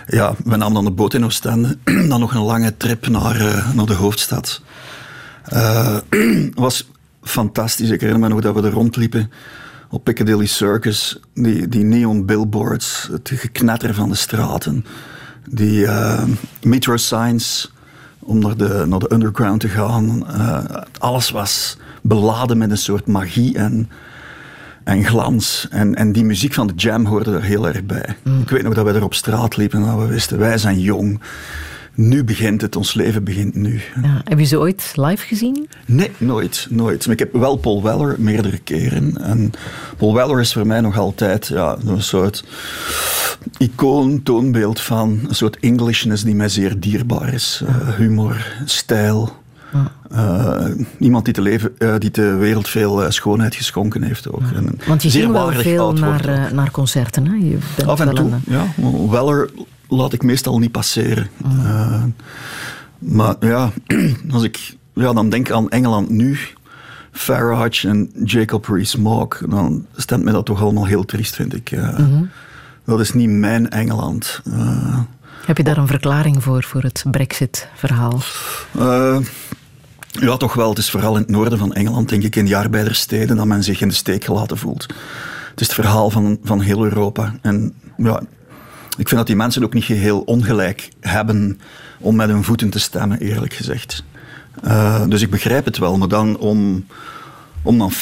ja, 0.06 0.34
we 0.44 0.56
namen 0.56 0.74
dan 0.74 0.84
de 0.84 0.90
boot 0.90 1.14
in 1.14 1.24
Oostende. 1.24 1.78
dan 2.08 2.20
nog 2.20 2.34
een 2.34 2.42
lange 2.42 2.76
trip 2.76 3.08
naar, 3.08 3.40
eh, 3.40 3.74
naar 3.74 3.86
de 3.86 3.94
hoofdstad. 3.94 4.62
Eh, 5.44 5.96
was 6.54 6.88
fantastisch. 7.22 7.90
Ik 7.90 8.00
herinner 8.00 8.28
me 8.28 8.34
nog 8.34 8.40
dat 8.40 8.54
we 8.54 8.62
er 8.62 8.72
rondliepen 8.72 9.30
op 9.90 10.04
Piccadilly 10.04 10.46
Circus. 10.46 11.20
Die, 11.34 11.68
die 11.68 11.84
neon 11.84 12.26
billboards, 12.26 13.08
het 13.12 13.30
geknetter 13.34 13.94
van 13.94 14.08
de 14.08 14.14
straten. 14.14 14.84
Die 15.52 15.86
eh, 15.86 16.22
metro 16.62 16.96
signs 16.96 17.72
om 18.18 18.38
naar 18.38 18.56
de, 18.56 18.84
naar 18.88 18.98
de 18.98 19.12
underground 19.12 19.60
te 19.60 19.68
gaan. 19.68 20.26
Eh, 20.26 20.64
alles 20.98 21.30
was 21.30 21.78
beladen 22.02 22.58
met 22.58 22.70
een 22.70 22.78
soort 22.78 23.06
magie 23.06 23.56
en, 23.56 23.90
en 24.84 25.04
glans. 25.04 25.66
En, 25.70 25.94
en 25.94 26.12
die 26.12 26.24
muziek 26.24 26.54
van 26.54 26.66
de 26.66 26.72
jam 26.76 27.06
hoorde 27.06 27.34
er 27.34 27.42
heel 27.42 27.68
erg 27.68 27.84
bij. 27.84 28.16
Ik 28.40 28.50
weet 28.50 28.62
nog 28.62 28.74
dat 28.74 28.84
we 28.84 28.92
er 28.92 29.04
op 29.04 29.14
straat 29.14 29.56
liepen 29.56 29.80
en 29.80 29.86
dat 29.86 29.98
we 29.98 30.06
wisten, 30.06 30.38
wij 30.38 30.58
zijn 30.58 30.80
jong. 30.80 31.20
Nu 31.94 32.24
begint 32.24 32.60
het, 32.60 32.76
ons 32.76 32.94
leven 32.94 33.24
begint 33.24 33.54
nu. 33.54 33.80
Ja, 34.02 34.20
heb 34.24 34.38
je 34.38 34.44
ze 34.44 34.58
ooit 34.58 34.92
live 34.94 35.26
gezien? 35.26 35.68
Nee, 35.86 36.10
nooit, 36.18 36.66
nooit. 36.70 37.04
Maar 37.04 37.14
ik 37.14 37.18
heb 37.18 37.32
wel 37.32 37.56
Paul 37.56 37.82
Weller 37.82 38.16
meerdere 38.18 38.58
keren. 38.58 39.22
En 39.22 39.52
Paul 39.96 40.14
Weller 40.14 40.40
is 40.40 40.52
voor 40.52 40.66
mij 40.66 40.80
nog 40.80 40.98
altijd 40.98 41.46
ja, 41.46 41.76
een 41.86 42.02
soort 42.02 42.44
icoon, 43.58 44.22
toonbeeld 44.22 44.80
van 44.80 45.20
een 45.28 45.34
soort 45.34 45.58
Englishness 45.58 46.24
die 46.24 46.34
mij 46.34 46.48
zeer 46.48 46.80
dierbaar 46.80 47.34
is. 47.34 47.62
Eh, 47.66 47.94
humor, 47.94 48.54
stijl. 48.64 49.38
Eh, 50.10 50.64
iemand 50.98 51.24
die 51.24 51.34
de, 51.34 51.40
leven, 51.40 51.78
eh, 51.78 51.94
die 51.98 52.10
de 52.10 52.34
wereld 52.34 52.68
veel 52.68 53.04
schoonheid 53.08 53.54
geschonken 53.54 54.02
heeft 54.02 54.30
ook. 54.30 54.42
Want 54.86 55.02
je 55.02 55.10
zeer 55.10 55.22
ging 55.22 55.32
wel 55.32 55.52
veel 55.52 55.92
naar, 55.92 56.50
naar 56.52 56.70
concerten. 56.70 57.26
Hè? 57.26 57.34
Je 57.34 57.58
bent 57.76 57.88
Af 57.88 58.00
en 58.00 58.14
toe, 58.14 58.30
een, 58.30 58.42
ja. 58.46 58.64
Weller 59.10 59.50
laat 59.90 60.12
ik 60.12 60.22
meestal 60.22 60.58
niet 60.58 60.72
passeren. 60.72 61.30
Mm. 61.36 61.66
Eh, 61.66 62.02
maar 62.98 63.34
ja, 63.40 63.70
als 64.32 64.42
ik 64.42 64.76
ja, 64.94 65.12
dan 65.12 65.28
denk 65.30 65.50
aan 65.50 65.70
Engeland 65.70 66.10
nu, 66.10 66.38
Farage 67.12 67.88
en 67.88 68.10
Jacob 68.24 68.66
Rees-Mogg, 68.66 69.42
dan 69.48 69.86
stemt 69.96 70.24
mij 70.24 70.32
dat 70.32 70.46
toch 70.46 70.62
allemaal 70.62 70.86
heel 70.86 71.04
triest, 71.04 71.34
vind 71.34 71.54
ik. 71.54 71.70
Eh, 71.70 71.98
Mhm. 71.98 72.24
Dat 72.84 73.00
is 73.00 73.12
niet 73.12 73.28
mijn 73.30 73.70
Engeland. 73.70 74.40
Eh, 74.52 74.98
Heb 75.46 75.56
je 75.56 75.62
daar 75.62 75.76
een 75.76 75.86
verklaring 75.86 76.42
voor, 76.42 76.62
voor 76.62 76.82
het 76.82 77.04
Brexit-verhaal? 77.10 78.20
ja, 80.20 80.36
toch 80.36 80.54
wel. 80.54 80.68
Het 80.68 80.78
is 80.78 80.90
vooral 80.90 81.14
in 81.14 81.20
het 81.22 81.30
noorden 81.30 81.58
van 81.58 81.72
Engeland, 81.72 82.08
denk 82.08 82.22
ik, 82.22 82.36
in 82.36 82.44
die 82.44 82.56
arbeiderssteden, 82.56 83.36
dat 83.36 83.46
men 83.46 83.64
zich 83.64 83.80
in 83.80 83.88
de 83.88 83.94
steek 83.94 84.24
gelaten 84.24 84.58
voelt. 84.58 84.82
Het 85.50 85.60
is 85.60 85.66
het 85.66 85.74
verhaal 85.74 86.10
van, 86.10 86.38
van 86.44 86.60
heel 86.60 86.84
Europa. 86.84 87.34
En 87.42 87.74
ja, 87.96 88.20
ik 89.00 89.08
vind 89.08 89.20
dat 89.20 89.26
die 89.26 89.36
mensen 89.36 89.64
ook 89.64 89.74
niet 89.74 89.84
geheel 89.84 90.20
ongelijk 90.20 90.88
hebben 91.00 91.60
om 91.98 92.16
met 92.16 92.28
hun 92.28 92.44
voeten 92.44 92.70
te 92.70 92.78
stemmen, 92.78 93.18
eerlijk 93.18 93.52
gezegd. 93.52 94.04
Eh, 94.62 95.02
dus 95.08 95.22
ik 95.22 95.30
begrijp 95.30 95.64
het 95.64 95.78
wel, 95.78 95.98
maar 95.98 96.08
dan 96.08 96.38
om, 96.38 96.86
om 97.62 97.78
dan 97.78 97.92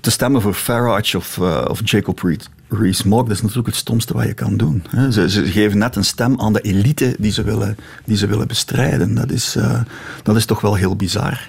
te 0.00 0.10
stemmen 0.10 0.42
voor 0.42 0.54
Farage 0.54 1.16
of, 1.16 1.38
eh, 1.38 1.64
of 1.68 1.80
Jacob 1.84 2.22
Rees-Mogg, 2.68 3.22
dat 3.22 3.36
is 3.36 3.40
natuurlijk 3.40 3.66
het 3.66 3.76
stomste 3.76 4.12
wat 4.12 4.26
je 4.26 4.34
kan 4.34 4.56
doen. 4.56 4.84
Ze, 5.10 5.28
geven 5.28 5.78
net 5.78 5.96
een 5.96 6.04
stem 6.04 6.40
aan 6.40 6.52
de 6.52 6.60
elite 6.60 7.16
die 7.18 7.32
ze 7.32 7.42
willen, 7.42 7.76
die 8.04 8.16
ze 8.16 8.26
willen 8.26 8.46
bestrijden. 8.46 9.14
Dat 9.14 9.30
is, 9.30 9.56
eh, 9.56 9.80
dat 10.22 10.36
is 10.36 10.44
toch 10.44 10.60
wel 10.60 10.74
heel 10.74 10.96
bizar. 10.96 11.48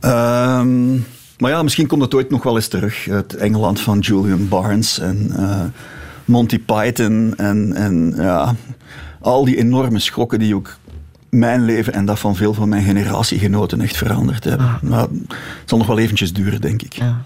Ehm, 0.00 0.94
maar 1.38 1.50
ja, 1.50 1.62
misschien 1.62 1.86
komt 1.86 2.02
het 2.02 2.14
ooit 2.14 2.30
nog 2.30 2.42
wel 2.42 2.56
eens 2.56 2.68
terug. 2.68 3.04
Het 3.04 3.34
Engeland 3.34 3.80
van 3.80 3.98
Julian 3.98 4.48
Barnes 4.48 4.98
en 4.98 5.32
Monty 6.26 6.58
Python 6.58 7.34
en, 7.36 7.72
en 7.74 8.12
ja, 8.16 8.54
al 9.20 9.44
die 9.44 9.56
enorme 9.56 9.98
schokken 9.98 10.38
die 10.38 10.54
ook 10.54 10.76
mijn 11.28 11.64
leven 11.64 11.92
en 11.92 12.04
dat 12.04 12.18
van 12.18 12.36
veel 12.36 12.54
van 12.54 12.68
mijn 12.68 12.82
generatiegenoten 12.82 13.80
echt 13.80 13.96
veranderd 13.96 14.44
hebben. 14.44 14.78
Maar 14.82 15.00
het 15.00 15.40
zal 15.64 15.78
nog 15.78 15.86
wel 15.86 15.98
eventjes 15.98 16.32
duren, 16.32 16.60
denk 16.60 16.82
ik. 16.82 16.92
Ja. 16.92 17.24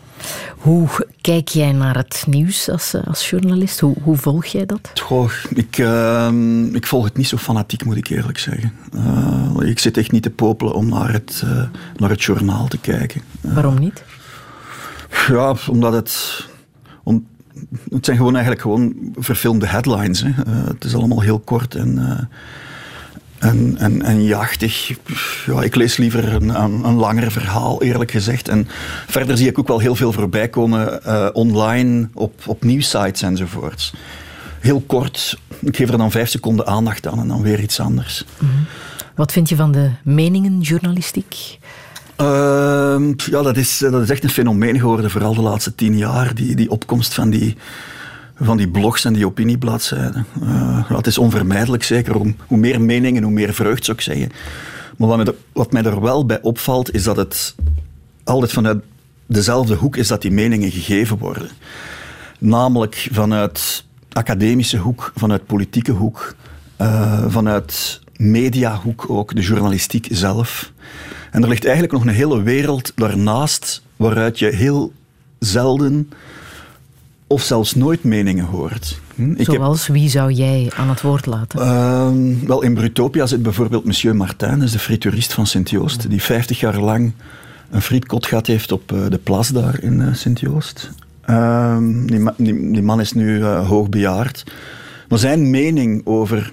Hoe 0.56 0.88
kijk 1.20 1.48
jij 1.48 1.72
naar 1.72 1.96
het 1.96 2.24
nieuws 2.26 2.68
als, 2.68 2.94
eh, 2.94 3.06
als 3.06 3.30
journalist? 3.30 3.80
Hoe, 3.80 3.96
hoe 4.02 4.16
volg 4.16 4.44
jij 4.44 4.66
dat? 4.66 4.90
Goh, 4.94 5.30
ik, 5.54 5.78
ehm, 5.78 6.74
ik 6.74 6.86
volg 6.86 7.04
het 7.04 7.16
niet 7.16 7.28
zo 7.28 7.36
fanatiek, 7.36 7.84
moet 7.84 7.96
ik 7.96 8.08
eerlijk 8.08 8.38
zeggen. 8.38 8.72
Eh, 8.92 9.68
ik 9.68 9.78
zit 9.78 9.96
echt 9.96 10.12
niet 10.12 10.22
te 10.22 10.30
popelen 10.30 10.74
om 10.74 10.88
naar 10.88 11.12
het, 11.12 11.42
eh, 11.44 11.62
naar 11.96 12.10
het 12.10 12.22
journaal 12.22 12.68
te 12.68 12.78
kijken. 12.78 13.22
Waarom 13.40 13.78
niet? 13.78 14.02
Ja, 15.28 15.54
omdat 15.70 15.92
het... 15.92 16.46
Om, 17.02 17.26
het 17.90 18.04
zijn 18.04 18.16
gewoon 18.16 18.32
eigenlijk 18.32 18.62
gewoon 18.62 18.94
verfilmde 19.18 19.66
headlines. 19.66 20.22
Hè. 20.22 20.28
Eh, 20.28 20.66
het 20.66 20.84
is 20.84 20.94
allemaal 20.94 21.20
heel 21.20 21.38
kort 21.38 21.74
en, 21.74 21.98
eh, 21.98 23.48
en, 23.48 23.76
en, 23.78 24.02
en 24.02 24.24
jachtig. 24.24 24.92
Ja, 25.46 25.62
ik 25.62 25.74
lees 25.74 25.96
liever 25.96 26.32
een, 26.32 26.48
een, 26.84 26.94
langer 26.94 27.32
verhaal, 27.32 27.82
eerlijk 27.82 28.10
gezegd. 28.10 28.48
En 28.48 28.68
verder 29.06 29.36
zie 29.36 29.48
ik 29.48 29.58
ook 29.58 29.68
wel 29.68 29.78
heel 29.78 29.94
veel 29.94 30.12
voorbij 30.12 30.48
komen 30.48 31.04
eh, 31.04 31.28
online 31.32 32.08
op, 32.14 32.42
op 32.46 32.64
nieuwsites 32.64 33.22
enzovoorts. 33.22 33.94
Heel 34.60 34.80
kort, 34.86 35.38
ik 35.60 35.76
geef 35.76 35.90
er 35.90 35.98
dan 35.98 36.10
vijf 36.10 36.28
seconden 36.28 36.66
aandacht 36.66 37.06
aan 37.06 37.18
en 37.18 37.28
dan 37.28 37.42
weer 37.42 37.60
iets 37.60 37.80
anders. 37.80 38.24
Wat 39.14 39.32
vind 39.32 39.48
je 39.48 39.56
van 39.56 39.72
de 39.72 39.90
meningenjournalistiek? 40.02 41.58
Ehm, 42.20 43.12
ja, 43.16 43.42
dat 43.42 43.56
is, 43.56 43.78
dat 43.78 44.02
is 44.02 44.10
echt 44.10 44.24
een 44.24 44.30
fenomeen 44.30 44.78
geworden, 44.78 45.10
vooral 45.10 45.34
de 45.34 45.40
laatste 45.40 45.74
tien 45.74 45.96
jaar. 45.96 46.34
Die, 46.34 46.56
die 46.56 46.70
opkomst 46.70 47.14
van 47.14 47.30
die, 47.30 47.56
van 48.40 48.56
die 48.56 48.68
blogs 48.68 49.04
en 49.04 49.12
die 49.12 49.26
opiniebladzijden. 49.26 50.26
Eh, 50.42 50.84
ja, 50.88 50.96
het 50.96 51.06
is 51.06 51.18
onvermijdelijk, 51.18 51.82
zeker. 51.82 52.14
Hoe, 52.14 52.34
hoe 52.46 52.58
meer 52.58 52.80
meningen, 52.80 53.22
hoe 53.22 53.32
meer 53.32 53.54
vreugd, 53.54 53.84
zou 53.84 53.96
ik 53.96 54.02
zeggen. 54.02 54.32
Maar 54.96 55.08
wat 55.08 55.16
mij, 55.16 55.26
er, 55.26 55.34
wat 55.52 55.94
er 55.94 56.00
wel 56.00 56.26
bij 56.26 56.42
opvalt, 56.42 56.94
is 56.94 57.02
dat 57.02 57.16
het 57.16 57.54
altijd 58.24 58.52
vanuit 58.52 58.82
dezelfde 59.26 59.74
hoek 59.74 59.96
is 59.96 60.08
dat 60.08 60.22
die 60.22 60.30
meningen 60.30 60.70
gegeven 60.70 61.18
worden. 61.18 61.48
Namelijk 62.38 63.08
vanuit 63.12 63.84
academische 64.12 64.76
hoek, 64.76 65.12
vanuit 65.14 65.46
politieke 65.46 65.92
hoek, 65.92 66.34
eh, 66.76 67.24
vanuit 67.28 67.99
mediahoek 68.20 69.04
ook, 69.10 69.34
de 69.34 69.40
journalistiek 69.40 70.08
zelf. 70.10 70.72
En 71.30 71.42
er 71.42 71.48
ligt 71.48 71.64
eigenlijk 71.64 71.92
nog 71.94 72.02
een 72.02 72.08
hele 72.14 72.42
wereld 72.42 72.92
daarnaast 72.94 73.82
waaruit 73.96 74.38
je 74.38 74.46
heel 74.46 74.92
zelden 75.38 76.10
of 77.26 77.42
zelfs 77.42 77.74
nooit 77.74 78.04
meningen 78.04 78.44
hoort. 78.44 79.00
Hm, 79.14 79.30
ik 79.30 79.36
heb- 79.46 79.54
Zoals, 79.56 79.86
wie 79.86 80.08
zou 80.08 80.32
jij 80.32 80.70
aan 80.76 80.88
het 80.88 81.00
woord 81.00 81.26
laten? 81.26 81.60
Ehm, 81.60 82.46
wel, 82.46 82.62
in 82.62 82.74
Brutopia 82.74 83.26
zit 83.26 83.42
bijvoorbeeld 83.42 83.84
monsieur 83.84 84.16
Martin, 84.16 84.50
dat 84.54 84.62
is 84.62 84.72
de 84.72 84.78
frituurist 84.78 85.32
van 85.32 85.46
Sint-Joost, 85.46 86.10
die 86.10 86.22
50 86.22 86.60
jaar 86.60 86.78
lang 86.80 87.12
een 87.70 87.82
frietkot 87.82 88.26
gehad 88.26 88.46
heeft 88.46 88.72
op 88.72 88.92
eh, 88.92 88.98
de 89.08 89.18
plas 89.18 89.48
daar 89.48 89.82
in 89.82 90.00
eh, 90.02 90.14
Sint-Joost. 90.14 90.90
Ehm, 91.24 92.06
die, 92.06 92.18
ma- 92.18 92.34
die, 92.36 92.72
die 92.72 92.82
man 92.82 93.00
is 93.00 93.12
nu 93.12 93.42
eh, 93.44 93.68
hoogbejaard. 93.68 94.44
Maar 95.08 95.18
zijn 95.18 95.50
mening 95.50 96.06
over 96.06 96.52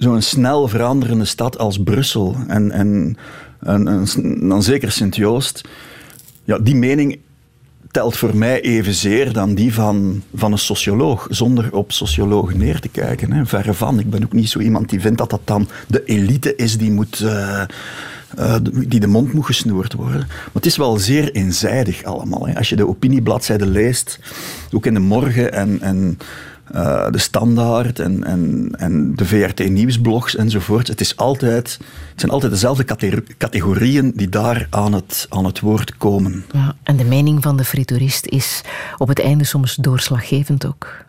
zo'n 0.00 0.22
snel 0.22 0.68
veranderende 0.68 1.24
stad 1.24 1.58
als 1.58 1.82
Brussel 1.82 2.36
en, 2.46 2.70
en, 2.70 3.16
en, 3.60 4.08
dan 4.48 4.62
zeker 4.62 4.92
Sint-Joost, 4.92 5.68
ja, 6.44 6.58
die 6.58 6.76
mening 6.76 7.18
telt 7.90 8.16
voor 8.16 8.36
mij 8.36 8.60
evenzeer 8.60 9.32
dan 9.32 9.54
die 9.54 9.74
van, 9.74 10.22
van 10.34 10.52
een 10.52 10.58
socioloog, 10.58 11.26
zonder 11.30 11.72
op 11.72 11.92
sociologen 11.92 12.58
neer 12.58 12.80
te 12.80 12.88
kijken. 12.88 13.32
Hè. 13.32 13.46
Verre 13.46 13.74
van. 13.74 13.98
Ik 13.98 14.10
ben 14.10 14.24
ook 14.24 14.32
niet 14.32 14.50
zo 14.50 14.58
iemand 14.58 14.88
die 14.88 15.00
vindt 15.00 15.18
dat 15.18 15.30
dat 15.30 15.40
dan 15.44 15.68
de 15.86 16.04
elite 16.04 16.56
is 16.56 16.78
die, 16.78 16.90
moet, 16.90 17.20
eh, 17.20 17.62
eh, 18.36 18.54
die 18.62 19.00
de 19.00 19.06
mond 19.06 19.32
moet 19.32 19.46
gesnoerd 19.46 19.92
worden. 19.92 20.26
Maar 20.28 20.50
het 20.52 20.66
is 20.66 20.76
wel 20.76 20.98
zeer 20.98 21.32
eenzijdig 21.32 22.02
allemaal. 22.04 22.46
Hè. 22.46 22.56
Als 22.56 22.68
je 22.68 22.76
de 22.76 22.88
opiniebladzijden 22.88 23.68
leest, 23.68 24.18
ook 24.72 24.86
in 24.86 24.94
de 24.94 25.00
morgen 25.00 25.52
en, 25.52 25.80
en 25.80 26.18
eh, 26.72 27.10
de 27.10 27.18
Standaard 27.18 27.98
en, 27.98 28.24
en, 28.24 28.70
en 28.76 29.14
de 29.16 29.24
VRT 29.24 29.68
Nieuwsblogs 29.68 30.36
enzovoort. 30.36 30.88
Het, 30.88 31.00
is 31.00 31.16
altijd, 31.16 31.78
het 32.10 32.20
zijn 32.20 32.32
altijd 32.32 32.52
dezelfde 32.52 32.84
cate- 32.84 33.22
categorieën 33.38 34.12
die 34.14 34.28
daar 34.28 34.66
aan 34.70 34.92
het, 34.92 35.26
aan 35.28 35.44
het 35.44 35.60
woord 35.60 35.96
komen. 35.96 36.44
Ja, 36.52 36.74
en 36.82 36.96
de 36.96 37.04
mening 37.04 37.42
van 37.42 37.56
de 37.56 37.64
frituurist 37.64 38.26
is 38.26 38.62
op 38.98 39.08
het 39.08 39.20
einde 39.20 39.44
soms 39.44 39.74
doorslaggevend 39.74 40.66
ook. 40.66 41.04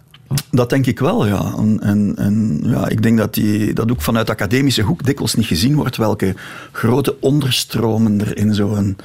Dat 0.51 0.69
denk 0.69 0.85
ik 0.85 0.99
wel, 0.99 1.27
ja. 1.27 1.53
En, 1.57 1.79
en, 1.81 2.13
en 2.15 2.61
ja, 2.63 2.87
ik 2.87 3.03
denk 3.03 3.17
dat 3.17 3.33
die, 3.33 3.73
dat 3.73 3.91
ook 3.91 4.01
vanuit 4.01 4.25
de 4.25 4.33
academische 4.33 4.81
hoek 4.81 5.03
dikwijls 5.03 5.35
niet 5.35 5.45
gezien 5.45 5.75
wordt 5.75 5.97
welke 5.97 6.35
grote 6.71 7.15
onderstromen 7.19 8.21
er 8.21 8.37
in 8.37 8.53
zo'n 8.53 8.97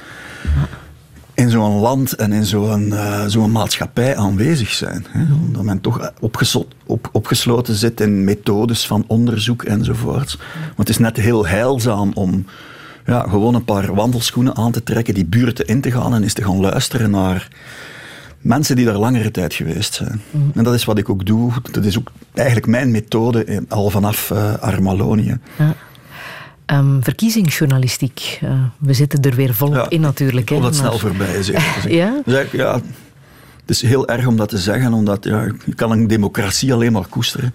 in 1.37 1.49
zo'n 1.49 1.79
land 1.79 2.13
en 2.13 2.31
in 2.33 2.45
zo'n 2.45 2.93
eh, 2.93 3.23
zo'n 3.27 3.51
maatschappij 3.51 4.15
aanwezig 4.15 4.69
zijn. 4.73 5.05
Hè. 5.09 5.25
Dat 5.51 5.63
men 5.63 5.81
toch 5.81 6.11
op, 6.85 7.09
opgesloten 7.11 7.75
zit 7.75 8.01
in 8.01 8.23
methodes 8.23 8.87
van 8.87 9.03
onderzoek 9.07 9.63
enzovoort. 9.63 10.35
Maar 10.37 10.73
het 10.75 10.89
is 10.89 10.97
net 10.97 11.17
heel 11.17 11.47
heilzaam 11.47 12.11
om 12.13 12.45
ja, 13.05 13.25
gewoon 13.29 13.55
een 13.55 13.63
paar 13.63 13.93
wandelschoenen 13.95 14.55
aan 14.55 14.71
te 14.71 14.83
trekken, 14.83 15.13
die 15.13 15.25
buurten 15.25 15.65
in 15.67 15.81
te 15.81 15.91
gaan 15.91 16.13
en 16.13 16.23
eens 16.23 16.33
te 16.33 16.43
gaan 16.43 16.59
luisteren 16.59 17.09
naar 17.09 17.47
mensen 18.41 18.75
die 18.75 18.85
daar 18.85 18.97
langere 18.97 19.31
tijd 19.31 19.53
geweest 19.53 19.93
zijn. 19.93 20.21
En 20.55 20.63
dat 20.63 20.73
is 20.73 20.85
wat 20.85 20.97
ik 20.97 21.09
ook 21.09 21.25
doe. 21.25 21.51
Dat 21.71 21.83
is 21.85 21.97
ook 21.97 22.11
eigenlijk 22.33 22.67
mijn 22.67 22.91
methode 22.91 23.45
in- 23.45 23.65
al 23.69 23.89
vanaf 23.89 24.31
eh 24.31 24.53
Armalonië. 24.53 25.37
Ja. 25.57 25.75
Ehm, 26.67 27.01
verkiezingsjournalistiek. 27.01 28.39
eh, 28.41 28.49
we 28.77 28.93
zitten 28.93 29.21
er 29.21 29.35
weer 29.35 29.53
volop 29.53 29.75
Ja, 29.75 29.89
in 29.89 30.01
natuurlijk. 30.01 30.49
Ik 30.49 30.57
hè, 30.57 30.63
dat 30.63 30.75
snel 30.75 30.99
voorbij 30.99 31.43
zeggen. 31.43 31.91
Ja? 31.91 32.11
Eigenlijk, 32.13 32.51
ja, 32.51 32.73
het 33.61 33.69
is 33.69 33.81
heel 33.81 34.07
erg 34.07 34.25
om 34.25 34.37
dat 34.37 34.49
te 34.49 34.57
zeggen, 34.57 34.93
omdat 34.93 35.23
ja, 35.23 35.43
je 35.65 35.75
kan 35.75 35.91
een 35.91 36.07
democratie 36.07 36.73
alleen 36.73 36.91
maar 36.91 37.07
koesteren. 37.09 37.53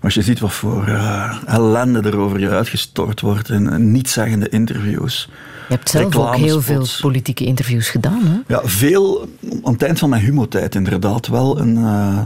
Als 0.00 0.14
je 0.14 0.22
ziet 0.22 0.40
wat 0.40 0.52
voor 0.52 0.86
eh, 0.86 1.36
ellende 1.46 2.00
er 2.00 2.16
over 2.16 2.38
je 2.38 2.48
uitgestort 2.48 3.20
wordt 3.20 3.48
in, 3.48 3.92
nietszeggende 3.92 4.48
interviews. 4.48 5.28
Je 5.68 5.74
hebt 5.74 5.90
zelf 5.90 6.16
ook 6.16 6.36
heel 6.36 6.60
veel 6.60 6.86
politieke 7.00 7.44
interviews 7.44 7.88
gedaan. 7.88 8.26
Hè? 8.26 8.54
Ja, 8.54 8.60
veel 8.64 9.28
aan 9.62 9.72
het 9.72 9.82
eind 9.82 9.98
van 9.98 10.08
mijn 10.08 10.22
humotijd 10.22 10.74
inderdaad 10.74 11.26
wel. 11.26 11.60
Een, 11.60 11.76
eh, 11.76 12.18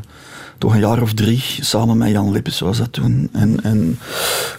toch 0.58 0.74
een 0.74 0.80
jaar 0.80 1.02
of 1.02 1.12
drie, 1.14 1.42
samen 1.60 1.96
met 1.98 2.10
Jan 2.10 2.30
Lippes 2.30 2.60
was 2.60 2.78
dat 2.78 2.92
toen. 2.92 3.28
En, 3.32 3.62
en 3.62 3.98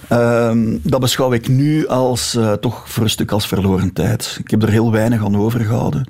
ehm, 0.07 0.77
dat 0.81 0.99
beschouw 0.99 1.31
ik 1.33 1.47
nu 1.47 1.87
als, 1.87 2.35
eh, 2.35 2.53
toch 2.53 2.89
voor 2.89 3.03
een 3.03 3.09
stuk 3.09 3.31
als 3.31 3.47
verloren 3.47 3.93
tijd. 3.93 4.37
Ik 4.43 4.51
heb 4.51 4.63
er 4.63 4.69
heel 4.69 4.91
weinig 4.91 5.23
aan 5.25 5.37
overgehouden. 5.37 6.07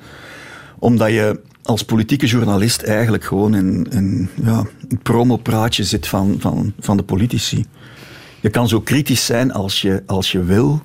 Omdat 0.80 1.10
je 1.10 1.40
als 1.64 1.84
politieke 1.84 2.26
journalist 2.26 2.82
eigenlijk 2.82 3.24
gewoon 3.24 3.56
in, 3.56 3.88
in 3.90 4.30
ja, 4.44 4.64
een 4.90 5.00
promopraatje 5.04 5.84
zit 5.84 6.08
van, 6.08 6.36
van, 6.40 6.74
van 6.80 6.98
de 6.98 7.04
politici. 7.04 7.66
Je 8.42 8.50
kan 8.50 8.68
zo 8.68 8.82
kritisch 8.82 9.26
zijn 9.26 9.54
als 9.54 9.82
je, 9.82 10.04
als 10.06 10.32
je 10.32 10.44
wil. 10.44 10.82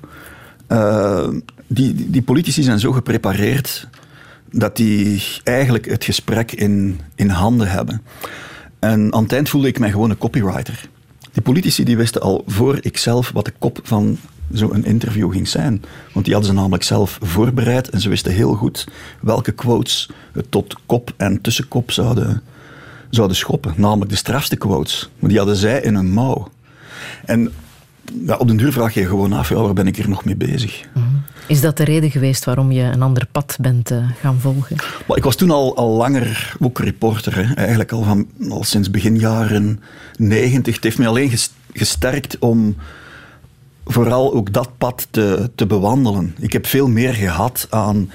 Eh, 0.67 1.27
die, 1.67 1.93
die- 1.93 2.09
die 2.09 2.21
politici 2.21 2.63
zijn 2.63 2.79
zo 2.79 2.91
geprepareerd 2.91 3.87
dat 4.51 4.75
die 4.75 5.23
eigenlijk 5.43 5.85
het 5.85 6.03
gesprek 6.03 6.51
in, 6.51 6.99
in 7.15 7.29
handen 7.29 7.67
hebben. 7.67 8.01
En 8.91 9.13
aan 9.13 9.23
het 9.23 9.33
eind 9.33 9.49
voelde 9.49 9.67
ik 9.67 9.79
mij 9.79 9.91
gewoon 9.91 10.09
een 10.09 10.17
copywriter. 10.17 10.89
Die 11.31 11.43
politici 11.43 11.83
die 11.83 11.97
wisten 11.97 12.21
al 12.21 12.43
voor 12.47 12.77
ikzelf 12.81 13.31
wat 13.31 13.45
de 13.45 13.53
kop 13.59 13.79
van 13.83 14.17
zo'n 14.51 14.85
interview 14.85 15.31
ging 15.31 15.47
zijn. 15.47 15.83
Want 16.13 16.25
die 16.25 16.33
hadden 16.33 16.53
ze 16.53 16.59
namelijk 16.59 16.83
zelf 16.83 17.17
voorbereid 17.21 17.89
en 17.89 18.01
ze 18.01 18.09
wisten 18.09 18.31
heel 18.31 18.53
goed 18.53 18.87
welke 19.21 19.51
quotes 19.51 20.09
het 20.31 20.51
tot 20.51 20.75
kop 20.85 21.13
en 21.17 21.41
tussenkop 21.41 21.91
zouden, 21.91 22.41
zouden 23.09 23.37
schoppen. 23.37 23.73
Namelijk 23.77 24.11
de 24.11 24.17
strafste 24.17 24.55
quotes. 24.55 25.09
Maar 25.19 25.29
die 25.29 25.37
hadden 25.37 25.55
zij 25.55 25.81
in 25.81 25.95
hun 25.95 26.11
mouw. 26.11 26.49
En 27.25 27.51
ja, 28.25 28.35
op 28.35 28.47
den 28.47 28.57
duur 28.57 28.71
vraag 28.71 28.93
je 28.93 28.99
je 28.99 29.07
gewoon 29.07 29.33
af, 29.33 29.49
ja, 29.49 29.55
waar 29.55 29.73
ben 29.73 29.87
ik 29.87 29.95
hier 29.95 30.09
nog 30.09 30.25
mee 30.25 30.35
bezig? 30.35 30.83
Is 31.47 31.61
dat 31.61 31.77
de 31.77 31.83
reden 31.83 32.11
geweest 32.11 32.45
waarom 32.45 32.71
je 32.71 32.81
een 32.81 33.01
ander 33.01 33.27
pad 33.31 33.57
bent 33.61 33.91
eh, 33.91 33.97
gaan 34.21 34.39
volgen? 34.39 34.75
Maar 35.07 35.17
ik 35.17 35.23
was 35.23 35.35
toen 35.35 35.51
al, 35.51 35.75
al 35.75 35.89
langer 35.89 36.55
ook 36.59 36.79
reporter. 36.79 37.35
Hè. 37.35 37.53
Eigenlijk 37.53 37.91
al, 37.91 38.03
van, 38.03 38.27
al 38.49 38.63
sinds 38.63 38.91
begin 38.91 39.19
jaren 39.19 39.79
negentig. 40.17 40.75
Het 40.75 40.83
heeft 40.83 40.97
mij 40.97 41.07
alleen 41.07 41.29
ges- 41.29 41.51
gesterkt 41.73 42.39
om 42.39 42.75
vooral 43.85 44.33
ook 44.33 44.53
dat 44.53 44.69
pad 44.77 45.07
te, 45.09 45.49
te 45.55 45.65
bewandelen. 45.65 46.35
Ik 46.39 46.53
heb 46.53 46.65
veel 46.65 46.87
meer 46.87 47.13
gehad 47.13 47.67
aan 47.69 48.11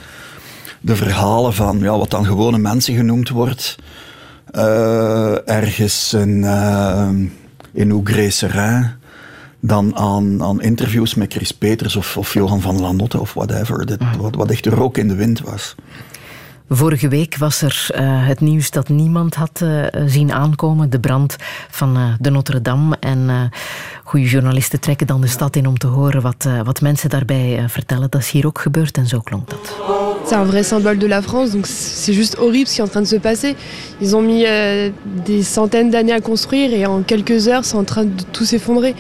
de 0.80 0.97
verhalen 0.97 1.55
van 1.55 1.78
ja, 1.78 1.99
wat 1.99 2.11
dan 2.11 2.26
gewone 2.26 2.59
mensen 2.59 2.95
genoemd 2.95 3.28
wordt. 3.28 3.76
Eh, 4.51 5.49
ergens 5.49 6.14
in, 6.14 6.43
uh, 6.43 7.09
in 7.72 7.93
dan 9.61 9.96
aan, 9.96 10.42
aan 10.42 10.62
interviews 10.62 11.14
met 11.14 11.32
Chris 11.32 11.52
Peters 11.52 11.96
of, 11.96 12.16
of 12.16 12.34
Johan 12.34 12.61
van 12.61 12.80
Lanotte 12.80 13.20
of 13.20 13.34
whatever. 13.34 13.86
Dit, 13.86 13.98
wat, 14.18 14.34
wat 14.34 14.50
echt 14.50 14.66
rook 14.66 14.98
in 14.98 15.08
de 15.08 15.14
wind 15.14 15.40
was. 15.40 15.74
Vorige 16.68 17.08
week 17.08 17.36
was 17.36 17.62
er 17.62 17.88
uh, 17.94 17.98
het 18.26 18.40
nieuws 18.40 18.70
dat 18.70 18.88
niemand 18.88 19.34
had 19.34 19.61
uh, 19.62 19.86
zien 20.06 20.32
aankomen. 20.32 20.90
De 20.90 21.00
brand 21.00 21.36
van 21.70 21.96
uh, 21.96 22.04
de 22.18 22.30
Notre-Dame. 22.30 22.96
En 23.00 23.50
goede 24.04 24.26
journalisten 24.26 24.80
trekken 24.80 25.06
dan 25.06 25.20
de 25.20 25.26
stad 25.26 25.56
in 25.56 25.66
om 25.66 25.78
te 25.78 25.86
horen 25.86 26.22
wat, 26.22 26.48
wat 26.64 26.80
mensen 26.80 27.11
daarbij 27.11 27.64
vertellen. 27.68 28.11
Dat 28.11 28.20
is 28.20 28.30
hier 28.30 28.46
ook 28.46 28.61
gebeurd 28.61 28.96
en 28.96 29.06
zo 29.06 29.20
klonk 29.20 29.50
dat. 29.50 29.74
C'est 30.24 30.36
un 30.36 30.46
vrai 30.46 30.62
symbole 30.62 30.96
de 30.96 31.08
la 31.08 31.22
France, 31.22 31.52
donc 31.52 31.66
c'est 31.66 32.14
juste 32.14 32.36
horrible 32.38 32.66
ce 32.66 32.74
qui 32.74 32.80
est 32.80 32.84
en 32.84 32.88
train 32.88 33.02
de 33.02 33.08
se 33.08 33.18
passer. 33.18 33.56
Ils 33.98 34.14
ont 34.14 34.22
mis 34.22 34.44
euh, 34.44 34.90
des 35.24 35.42
centaines 35.42 35.90
d'années 35.90 36.12
à 36.12 36.20
construire 36.20 36.72
et 36.72 36.86
en 36.86 37.02
quelques 37.02 37.48
heures 37.48 37.64
c'est 37.64 37.76
en 37.76 37.84
train 37.84 38.04
de 38.04 38.22
tout 38.32 38.44
s'effondrer. 38.44 38.94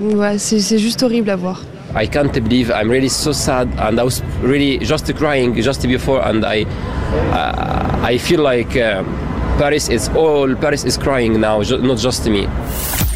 Ouais, 0.00 0.38
c'est 0.38 0.78
juste 0.78 1.02
horrible 1.02 1.30
à 1.30 1.36
voir. 1.36 1.62
I 1.96 2.06
can't 2.06 2.32
believe 2.32 2.70
I'm 2.70 2.90
really 2.90 3.08
so 3.08 3.32
sad 3.32 3.68
and 3.78 3.98
I 3.98 4.04
was 4.04 4.22
really 4.42 4.78
just 4.78 5.12
crying 5.14 5.54
just 5.54 5.86
before 5.86 6.20
and 6.22 6.44
I 6.44 6.64
uh, 7.32 8.06
I 8.06 8.18
feel 8.18 8.42
like 8.42 8.76
uh, 8.76 9.02
Paris 9.58 9.88
is 9.88 10.10
all 10.14 10.54
Paris 10.54 10.84
is 10.84 10.98
crying 10.98 11.40
now 11.40 11.62
not 11.62 11.98
just 11.98 12.26
me. 12.28 12.46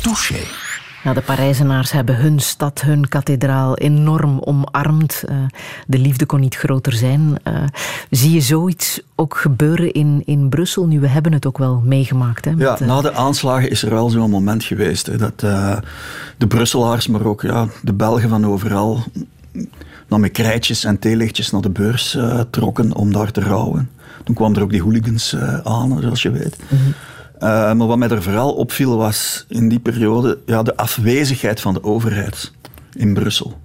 Touché. 0.03 0.62
Nou, 1.03 1.17
de 1.17 1.23
Parijzenaars 1.23 1.93
hebben 1.93 2.17
hun 2.17 2.41
stad, 2.41 2.81
hun 2.81 3.09
kathedraal 3.09 3.77
enorm 3.77 4.41
omarmd. 4.41 5.25
Uh, 5.29 5.37
de 5.87 5.99
liefde 5.99 6.27
kon 6.27 6.41
niet 6.41 6.57
groter 6.57 6.93
zijn. 6.93 7.21
Uh, 7.45 7.63
zie 8.11 8.31
je 8.33 8.41
zoiets 8.41 9.01
ook 9.15 9.37
gebeuren 9.37 9.93
in, 9.93 10.23
in 10.25 10.49
Brussel? 10.49 10.87
Nu, 10.87 11.01
we 11.01 11.09
hebben 11.09 11.33
het 11.33 11.47
ook 11.47 11.59
wel 11.59 11.83
meegemaakt. 11.85 12.45
Hè, 12.45 12.51
met, 12.51 12.61
ja, 12.61 12.81
uh... 12.81 12.89
na 12.89 13.01
de 13.01 13.13
aanslagen 13.13 13.71
is 13.71 13.83
er 13.83 13.91
wel 13.91 14.11
zo'n 14.11 14.31
moment 14.31 14.65
geweest. 14.65 15.07
Hè, 15.07 15.17
dat 15.17 15.41
de 16.39 16.47
Brusselaars, 16.49 17.07
maar 17.07 17.25
ook 17.25 17.43
ja, 17.43 17.67
de 17.83 17.93
Belgen 17.93 18.29
van 18.29 18.47
overal... 18.47 19.05
dan 20.09 20.21
met 20.21 20.33
krijtjes 20.33 20.85
en 20.85 20.99
theelichtjes 20.99 21.51
naar 21.51 21.61
de 21.63 21.71
beurs 21.71 22.19
trokken 22.51 22.95
om 22.95 23.13
daar 23.13 23.31
te 23.31 23.41
rouwen. 23.41 23.91
Toen 24.25 24.35
kwamen 24.35 24.57
er 24.57 24.63
ook 24.63 24.71
die 24.71 24.83
hooligans 24.83 25.37
aan, 25.65 25.99
zoals 26.01 26.23
je 26.23 26.31
weet. 26.31 26.57
Mm 26.69 26.79
-hmm. 26.79 26.95
Uh, 27.43 27.49
maar 27.49 27.87
wat 27.87 27.99
mij 27.99 28.09
er 28.09 28.23
vooral 28.23 28.53
opviel 28.53 28.97
was 28.97 29.45
in 29.49 29.69
die 29.69 29.79
periode 29.79 30.39
ja, 30.47 30.63
de 30.63 30.77
afwezigheid 30.77 31.61
van 31.61 31.75
de 31.75 31.85
overheid 31.85 32.53
in 32.93 33.15
Brussel. 33.15 33.61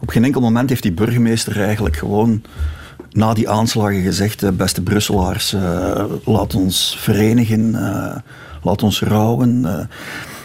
Op 0.00 0.08
geen 0.08 0.24
enkel 0.24 0.40
moment 0.40 0.68
heeft 0.68 0.82
die 0.82 0.92
burgemeester 0.92 1.60
eigenlijk 1.62 1.96
gewoon 1.96 2.42
na 3.10 3.34
die 3.34 3.48
aanslagen 3.50 4.02
gezegd: 4.02 4.42
uh, 4.42 4.50
beste 4.50 4.82
Brusselaars, 4.82 5.54
uh, 5.54 6.04
laat 6.24 6.54
ons 6.54 6.96
verenigen, 6.98 7.70
laat 8.62 8.82
ons 8.82 9.00
rouwen. 9.00 9.62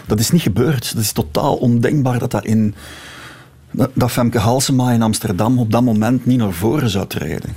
dat 0.06 0.20
is 0.20 0.30
niet 0.30 0.42
gebeurd. 0.42 0.94
Dat 0.94 1.02
is 1.02 1.12
totaal 1.12 1.56
ondenkbaar 1.56 2.18
dat 2.18 2.30
dat 2.30 2.44
in. 2.44 2.74
Dat 3.92 4.10
Femke 4.10 4.38
Halsema 4.38 4.92
in 4.92 5.02
Amsterdam 5.02 5.58
op 5.58 5.72
dat 5.72 5.82
moment 5.82 6.26
niet 6.26 6.38
naar 6.38 6.52
voren 6.52 6.90
zou 6.90 7.06
treden. 7.06 7.50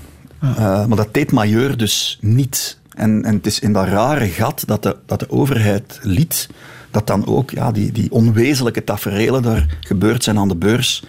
maar 0.87 0.95
dat 0.95 1.13
deed 1.13 1.31
Majeur 1.31 1.77
dus 1.77 2.17
niet. 2.21 2.77
En, 2.95 3.23
en 3.23 3.35
het 3.35 3.45
is 3.45 3.59
in 3.59 3.73
dat 3.73 3.87
rare 3.87 4.27
gat 4.27 4.63
dat 4.65 4.83
de, 4.83 4.95
dat 5.05 5.19
de 5.19 5.29
overheid 5.29 5.99
liet, 6.01 6.49
dat 6.91 7.07
dan 7.07 7.27
ook 7.27 7.51
ja, 7.51 7.71
die, 7.71 7.91
die 7.91 8.11
onwezenlijke 8.11 8.83
taferelen 8.83 9.41
daar 9.41 9.77
gebeurd 9.79 10.23
zijn 10.23 10.37
aan 10.37 10.47
de 10.47 10.55
beurs 10.55 11.03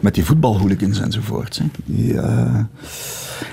met 0.00 0.14
die 0.14 0.24
voetbalhooligans 0.24 1.00
enzovoort. 1.00 1.58
Hè. 1.58 1.92
Uh... 1.94 2.58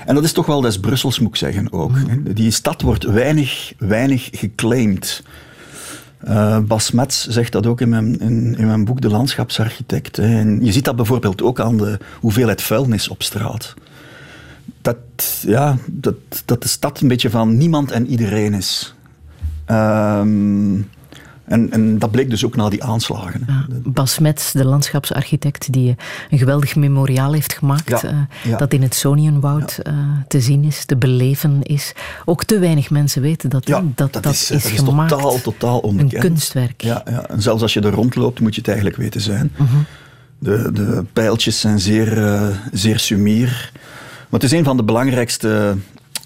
En 0.06 0.14
dat 0.14 0.24
is 0.24 0.32
toch 0.32 0.46
wel 0.46 0.60
des 0.60 0.80
Brussels, 0.80 1.18
moet 1.18 1.28
ik 1.28 1.36
zeggen 1.36 1.72
ook. 1.72 1.92
Hè. 2.06 2.32
Die 2.32 2.50
stad 2.50 2.82
wordt 2.82 3.04
weinig, 3.04 3.72
weinig 3.78 4.28
geclaimd. 4.32 5.22
Uh, 6.28 6.58
Bas 6.58 6.90
Metz 6.90 7.26
zegt 7.26 7.52
dat 7.52 7.66
ook 7.66 7.80
in 7.80 7.88
mijn, 7.88 8.20
in, 8.20 8.56
in 8.58 8.66
mijn 8.66 8.84
boek 8.84 9.00
De 9.00 9.08
Landschapsarchitect. 9.08 10.16
Hè. 10.16 10.38
En 10.38 10.64
je 10.64 10.72
ziet 10.72 10.84
dat 10.84 10.96
bijvoorbeeld 10.96 11.42
ook 11.42 11.60
aan 11.60 11.76
de 11.76 11.98
hoeveelheid 12.20 12.62
vuilnis 12.62 13.08
op 13.08 13.22
straat 13.22 13.74
dat, 14.82 14.96
ja, 15.46 15.76
dat, 15.86 16.14
dat 16.44 16.62
de 16.62 16.68
stad 16.68 17.00
een 17.00 17.08
beetje 17.08 17.30
van 17.30 17.56
niemand 17.56 17.90
en 17.90 18.06
iedereen 18.06 18.54
is. 18.54 18.94
Um, 19.70 20.88
en, 21.48 21.70
en, 21.70 21.98
dat 21.98 22.10
bleek 22.10 22.30
dus 22.30 22.44
ook 22.44 22.56
na 22.56 22.68
die 22.68 22.84
aanslagen. 22.84 23.44
Ja, 23.46 23.66
Bas 23.84 24.18
Metz, 24.18 24.52
de 24.52 24.64
landschapsarchitect, 24.64 25.72
die 25.72 25.96
een 26.30 26.38
geweldig 26.38 26.76
memoriaal 26.76 27.32
heeft 27.32 27.52
gemaakt. 27.52 28.00
Ja, 28.00 28.28
uh, 28.46 28.58
dat 28.58 28.72
in 28.72 28.82
het 28.82 28.94
Sonienwoud 28.94 29.78
uh, 29.82 29.94
te 30.28 30.40
zien 30.40 30.64
is, 30.64 30.84
te 30.84 30.96
beleven 30.96 31.62
is. 31.62 31.92
Ook 32.24 32.44
te 32.44 32.58
weinig 32.58 32.90
mensen 32.90 33.22
weten 33.22 33.50
dat 33.50 33.66
dat, 33.66 33.82
dat, 33.94 34.12
dat, 34.12 34.26
is, 34.26 34.50
is, 34.50 34.62
dat 34.62 34.72
is 34.72 34.78
gemaakt. 34.78 35.10
totaal, 35.10 35.40
totaal 35.40 35.78
onbekend. 35.78 36.12
Een 36.12 36.20
kunstwerk. 36.20 36.82
Ja, 36.82 37.02
ja, 37.10 37.28
en 37.28 37.42
zelfs 37.42 37.62
als 37.62 37.72
je 37.72 37.80
er 37.80 37.92
rondloopt, 37.92 38.40
moet 38.40 38.54
je 38.54 38.60
het 38.60 38.68
eigenlijk 38.68 38.98
weten 38.98 39.20
zijn. 39.20 39.50
Uh 39.52 39.60
mhm. 39.60 39.72
-huh. 39.72 39.84
de, 40.38 40.72
de 40.72 41.04
pijltjes 41.12 41.60
zijn 41.60 41.80
zeer, 41.80 42.52
zeer 42.72 42.98
sumier. 42.98 43.72
Maar 44.30 44.40
het 44.40 44.42
is 44.52 44.58
een 44.58 44.64
van 44.64 44.76
de 44.76 44.82
belangrijkste 44.82 45.76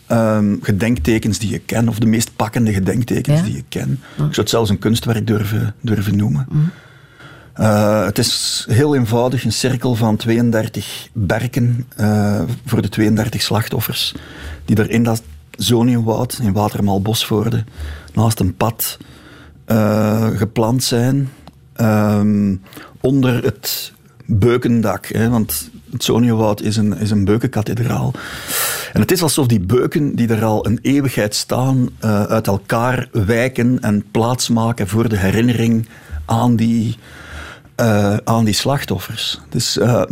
um, 0.09 0.59
gedenktekens 0.63 1.39
die 1.39 1.51
je 1.51 1.59
ken, 1.59 1.89
of 1.89 1.99
de 1.99 2.07
meest 2.07 2.37
pakkende 2.37 2.73
gedenktekens 2.73 3.43
die 3.43 3.55
je 3.55 3.65
ken. 3.69 3.91
Ik 3.93 4.17
zou 4.17 4.33
het 4.35 4.51
zelfs 4.51 4.71
een 4.71 4.79
kunstwerk 4.79 5.27
durven, 5.27 5.75
durven 5.81 6.17
noemen. 6.17 6.47
Mm. 6.51 6.71
Uh, 7.61 8.05
het 8.05 8.19
is 8.19 8.65
heel 8.71 8.95
eenvoudig, 8.95 9.45
een 9.45 9.53
cirkel 9.53 9.95
van 9.95 10.17
32 10.17 11.09
berken 11.13 11.87
uh, 12.01 12.43
voor 12.67 12.83
de 12.83 12.89
32 12.89 13.43
slachtoffers, 13.43 14.15
die 14.65 14.77
er 14.77 14.91
in 14.91 15.03
dat 15.03 15.23
Zoniumwoud, 15.51 16.39
in 16.43 16.53
Watermal 16.53 17.03
Bosvoorde, 17.03 17.65
naast 18.13 18.41
een 18.41 18.57
pad 18.57 18.99
uh, 19.67 20.27
geplant 20.37 20.85
zijn. 20.85 21.29
Um, 21.81 22.63
onder 23.01 23.45
het 23.45 23.93
beukendak. 24.27 25.07
Hè, 25.07 25.29
want 25.29 25.71
het 25.93 26.05
Soniewoud 26.05 26.63
is 26.63 26.77
een, 26.77 26.99
is 26.99 27.11
een 27.11 27.25
beukenkathedraal. 27.25 28.13
En 28.93 29.01
het 29.01 29.11
is 29.11 29.23
alsof 29.23 29.47
die 29.47 29.61
beuken 29.61 30.15
die 30.15 30.29
er 30.29 30.45
al 30.45 30.67
een 30.67 30.79
eeuwigheid 30.83 31.35
staan, 31.35 31.89
uh, 32.05 32.23
uit 32.23 32.47
elkaar 32.47 33.09
wijken 33.13 33.81
en 33.81 34.05
plaatsmaken 34.11 34.89
voor 34.89 35.09
de 35.09 35.19
herinnering 35.19 35.89
aan 36.25 36.57
die, 36.57 36.97
uh, 37.77 38.17
aan 38.25 38.45
die 38.45 38.55
slachtoffers. 38.55 39.41
Het 39.45 39.55
is 39.55 39.77
uh, 39.77 40.03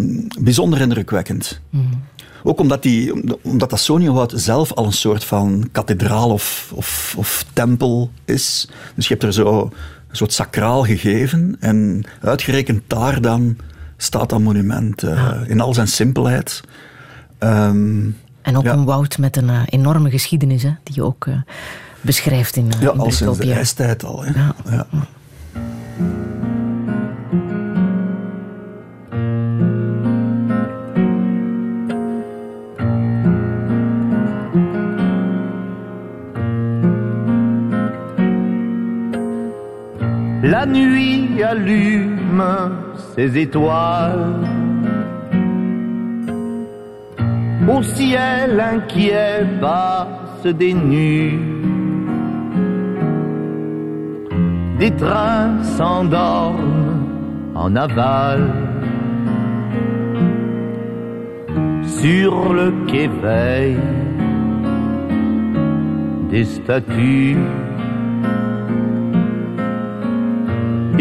bijzonder 0.40 0.80
indrukwekkend. 0.80 1.60
Mm. 1.70 2.02
Ook 2.42 2.60
omdat, 2.60 2.82
die, 2.82 3.12
omdat 3.42 3.70
dat 3.70 3.80
Soniewoud 3.80 4.32
zelf 4.36 4.72
al 4.72 4.84
een 4.84 4.92
soort 4.92 5.24
van 5.24 5.68
kathedraal 5.72 6.30
of, 6.30 6.72
of, 6.74 7.14
of 7.16 7.44
tempel 7.52 8.10
is. 8.24 8.68
Dus 8.94 9.08
je 9.08 9.12
hebt 9.12 9.26
er 9.26 9.32
zo 9.32 9.70
een 10.08 10.16
soort 10.16 10.32
sacraal 10.32 10.84
gegeven 10.84 11.56
en 11.60 12.04
uitgerekend 12.20 12.82
daar 12.86 13.20
dan 13.20 13.56
staat 14.02 14.28
dat 14.28 14.40
monument 14.40 15.02
uh, 15.02 15.32
in 15.46 15.60
al 15.60 15.74
zijn 15.74 15.88
simpelheid. 15.88 16.60
Um, 17.38 18.16
en 18.42 18.56
ook 18.56 18.64
ja. 18.64 18.72
een 18.72 18.84
woud 18.84 19.18
met 19.18 19.36
een 19.36 19.48
uh, 19.48 19.62
enorme 19.66 20.10
geschiedenis, 20.10 20.62
hè, 20.62 20.72
die 20.82 20.94
je 20.94 21.02
ook 21.02 21.26
uh, 21.26 21.34
beschrijft 22.00 22.56
in, 22.56 22.72
ja, 22.80 22.92
in 22.92 22.98
al 22.98 23.10
sinds 23.10 23.38
de 23.38 23.52
ijstijd 23.52 24.04
al. 24.04 24.24
Hè. 24.24 24.32
Ja. 24.70 24.86
La 40.50 40.66
nuit 40.66 41.40
allume 41.44 42.42
ses 43.14 43.38
étoiles. 43.38 44.34
Au 47.68 47.80
ciel 47.84 48.58
inquiet 48.58 49.46
passe 49.60 50.52
des 50.62 50.74
nues. 50.74 51.38
Des 54.80 54.90
trains 54.90 55.62
s'endorment 55.62 57.06
en 57.54 57.76
aval. 57.76 58.50
Sur 61.84 62.52
le 62.52 62.72
quai 62.88 63.08
des 66.28 66.44
statues. 66.44 67.36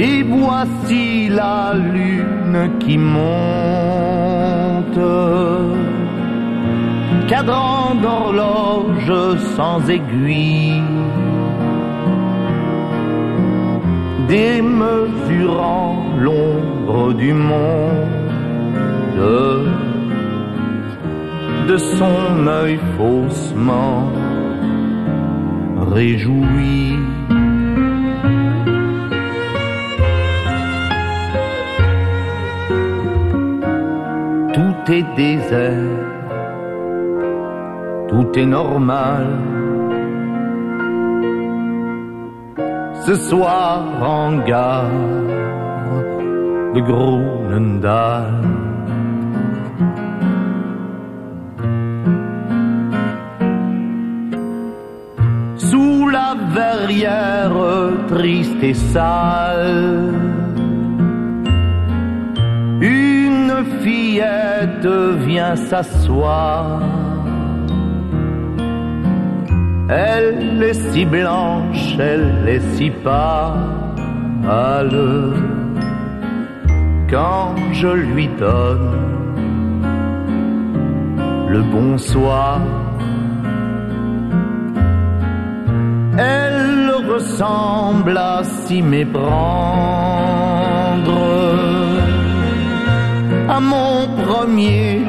Et 0.01 0.23
voici 0.23 1.27
la 1.27 1.73
lune 1.73 2.69
qui 2.79 2.97
monte, 2.97 3.19
cadran 7.27 7.95
d'horloge 8.01 9.37
sans 9.57 9.81
aiguille, 9.89 10.81
démesurant 14.29 16.05
l'ombre 16.17 17.13
du 17.15 17.33
monde. 17.33 18.07
De 21.67 21.77
son 21.77 22.47
œil 22.47 22.79
faussement 22.97 24.09
réjoui. 25.91 26.97
Désert, 35.15 35.97
tout 38.09 38.27
est 38.35 38.45
normal. 38.45 39.27
Ce 43.05 43.15
soir 43.15 43.83
en 44.01 44.37
gare 44.39 44.89
de 46.73 46.81
Groenendaal. 46.81 48.33
Sous 55.57 56.09
la 56.09 56.35
verrière 56.53 57.53
triste 58.07 58.63
et 58.63 58.73
sale, 58.73 60.28
fillette 64.19 64.87
vient 65.25 65.55
s'asseoir. 65.55 66.81
Elle 69.89 70.61
est 70.61 70.73
si 70.91 71.05
blanche, 71.05 71.95
elle 71.99 72.47
est 72.47 72.75
si 72.75 72.89
pâle. 73.03 73.63
Quand 77.09 77.55
je 77.71 77.87
lui 77.87 78.27
donne 78.37 78.91
le 81.47 81.61
bonsoir, 81.63 82.59
elle 86.17 86.91
ressemble 87.11 88.17
à 88.17 88.43
s'y 88.43 88.81
méprendre 88.81 89.29
à 93.49 93.59
mon 93.59 94.07
premier 94.25 95.01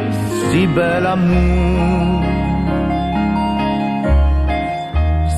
si 0.48 0.66
bel 0.66 1.04
amour. 1.06 2.22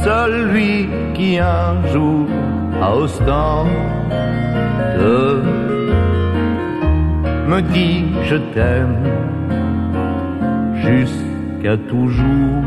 Celui 0.04 0.88
qui 1.14 1.38
un 1.38 1.74
jour 1.92 2.26
à 2.80 2.94
Ostende 2.96 3.68
me 7.50 7.60
dit 7.74 8.04
je 8.28 8.36
t'aime 8.54 8.98
jusqu'à 10.86 11.76
toujours. 11.90 12.64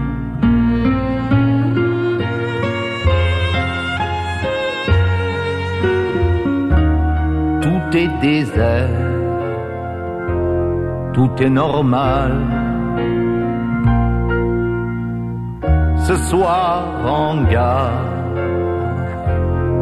Tout 7.62 7.98
est 7.98 8.12
désert 8.22 9.05
tout 11.16 11.32
est 11.40 11.50
normal. 11.50 12.32
Ce 16.08 16.16
soir 16.30 16.84
en 17.06 17.44
gare 17.54 18.04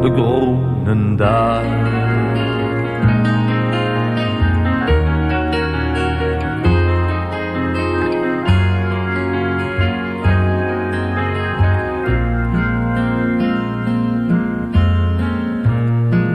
de 0.02 0.08
Groenendaal. 0.18 1.66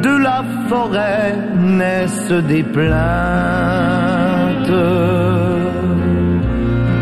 De 0.03 0.13
la 0.27 0.43
forêt 0.67 1.35
naissent 1.55 2.38
des 2.51 2.63
plaintes 2.63 4.09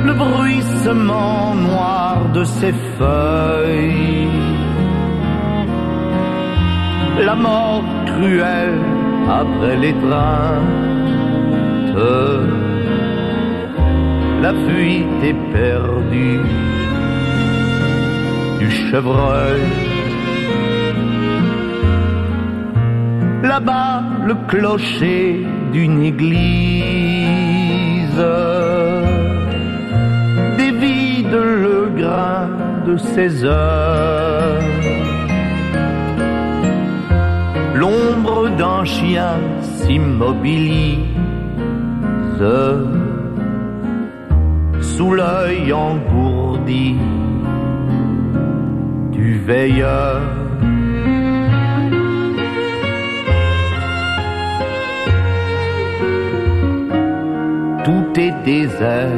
le 0.06 0.14
bruissement 0.14 1.56
noir 1.56 2.30
de 2.34 2.44
ses 2.44 2.74
feuilles, 2.98 4.28
la 7.26 7.36
mort 7.36 7.84
cruelle 8.06 8.82
après 9.30 9.76
l'étreinte, 9.78 10.64
la 14.42 14.54
fuite 14.68 15.24
éperdue 15.24 16.42
du 18.60 18.70
chevreuil. 18.72 19.62
Là-bas, 23.44 24.04
le 24.26 24.36
clocher 24.48 25.46
d'une 25.72 26.04
église 26.04 27.27
dévide 30.58 31.32
le 31.32 31.90
grain 31.96 32.50
de 32.86 32.98
ses 32.98 33.44
heures. 33.44 34.62
L'ombre 37.76 38.50
d'un 38.58 38.84
chien 38.86 39.36
s'immobilise 39.62 40.98
sous 44.82 45.14
l'œil 45.14 45.74
engourdi 45.74 46.96
du 49.12 49.40
veilleur. 49.40 50.47
Est 58.18 58.34
désert, 58.44 59.10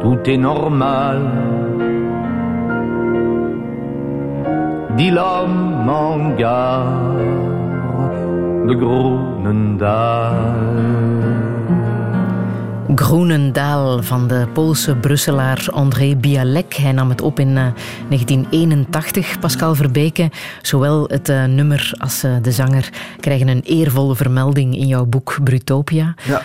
tout 0.00 0.18
est 0.24 0.36
normal. 0.36 1.20
Dit 4.96 5.10
l'homme 5.10 5.88
en 5.88 6.30
gare 6.36 7.16
de 8.66 8.74
Groenendaal. 8.74 10.34
Groenendaal 12.94 14.02
van 14.02 14.28
de 14.28 14.46
Poolse 14.52 14.94
Brusselaar 14.94 15.66
André 15.70 16.16
Bialek. 16.16 16.74
Hij 16.74 16.92
nam 16.92 17.08
het 17.08 17.20
op 17.20 17.38
in 17.38 17.48
uh, 17.48 17.54
1981. 17.54 19.38
Pascal 19.38 19.74
Verbeke, 19.74 20.30
zowel 20.62 21.04
het 21.08 21.28
uh, 21.28 21.44
nummer 21.44 21.92
als 21.98 22.24
uh, 22.24 22.36
de 22.42 22.52
zanger 22.52 22.88
krijgen 23.20 23.48
een 23.48 23.60
eervolle 23.64 24.16
vermelding 24.16 24.76
in 24.76 24.86
jouw 24.86 25.04
boek 25.04 25.38
Brutopia. 25.44 26.14
Ja. 26.22 26.42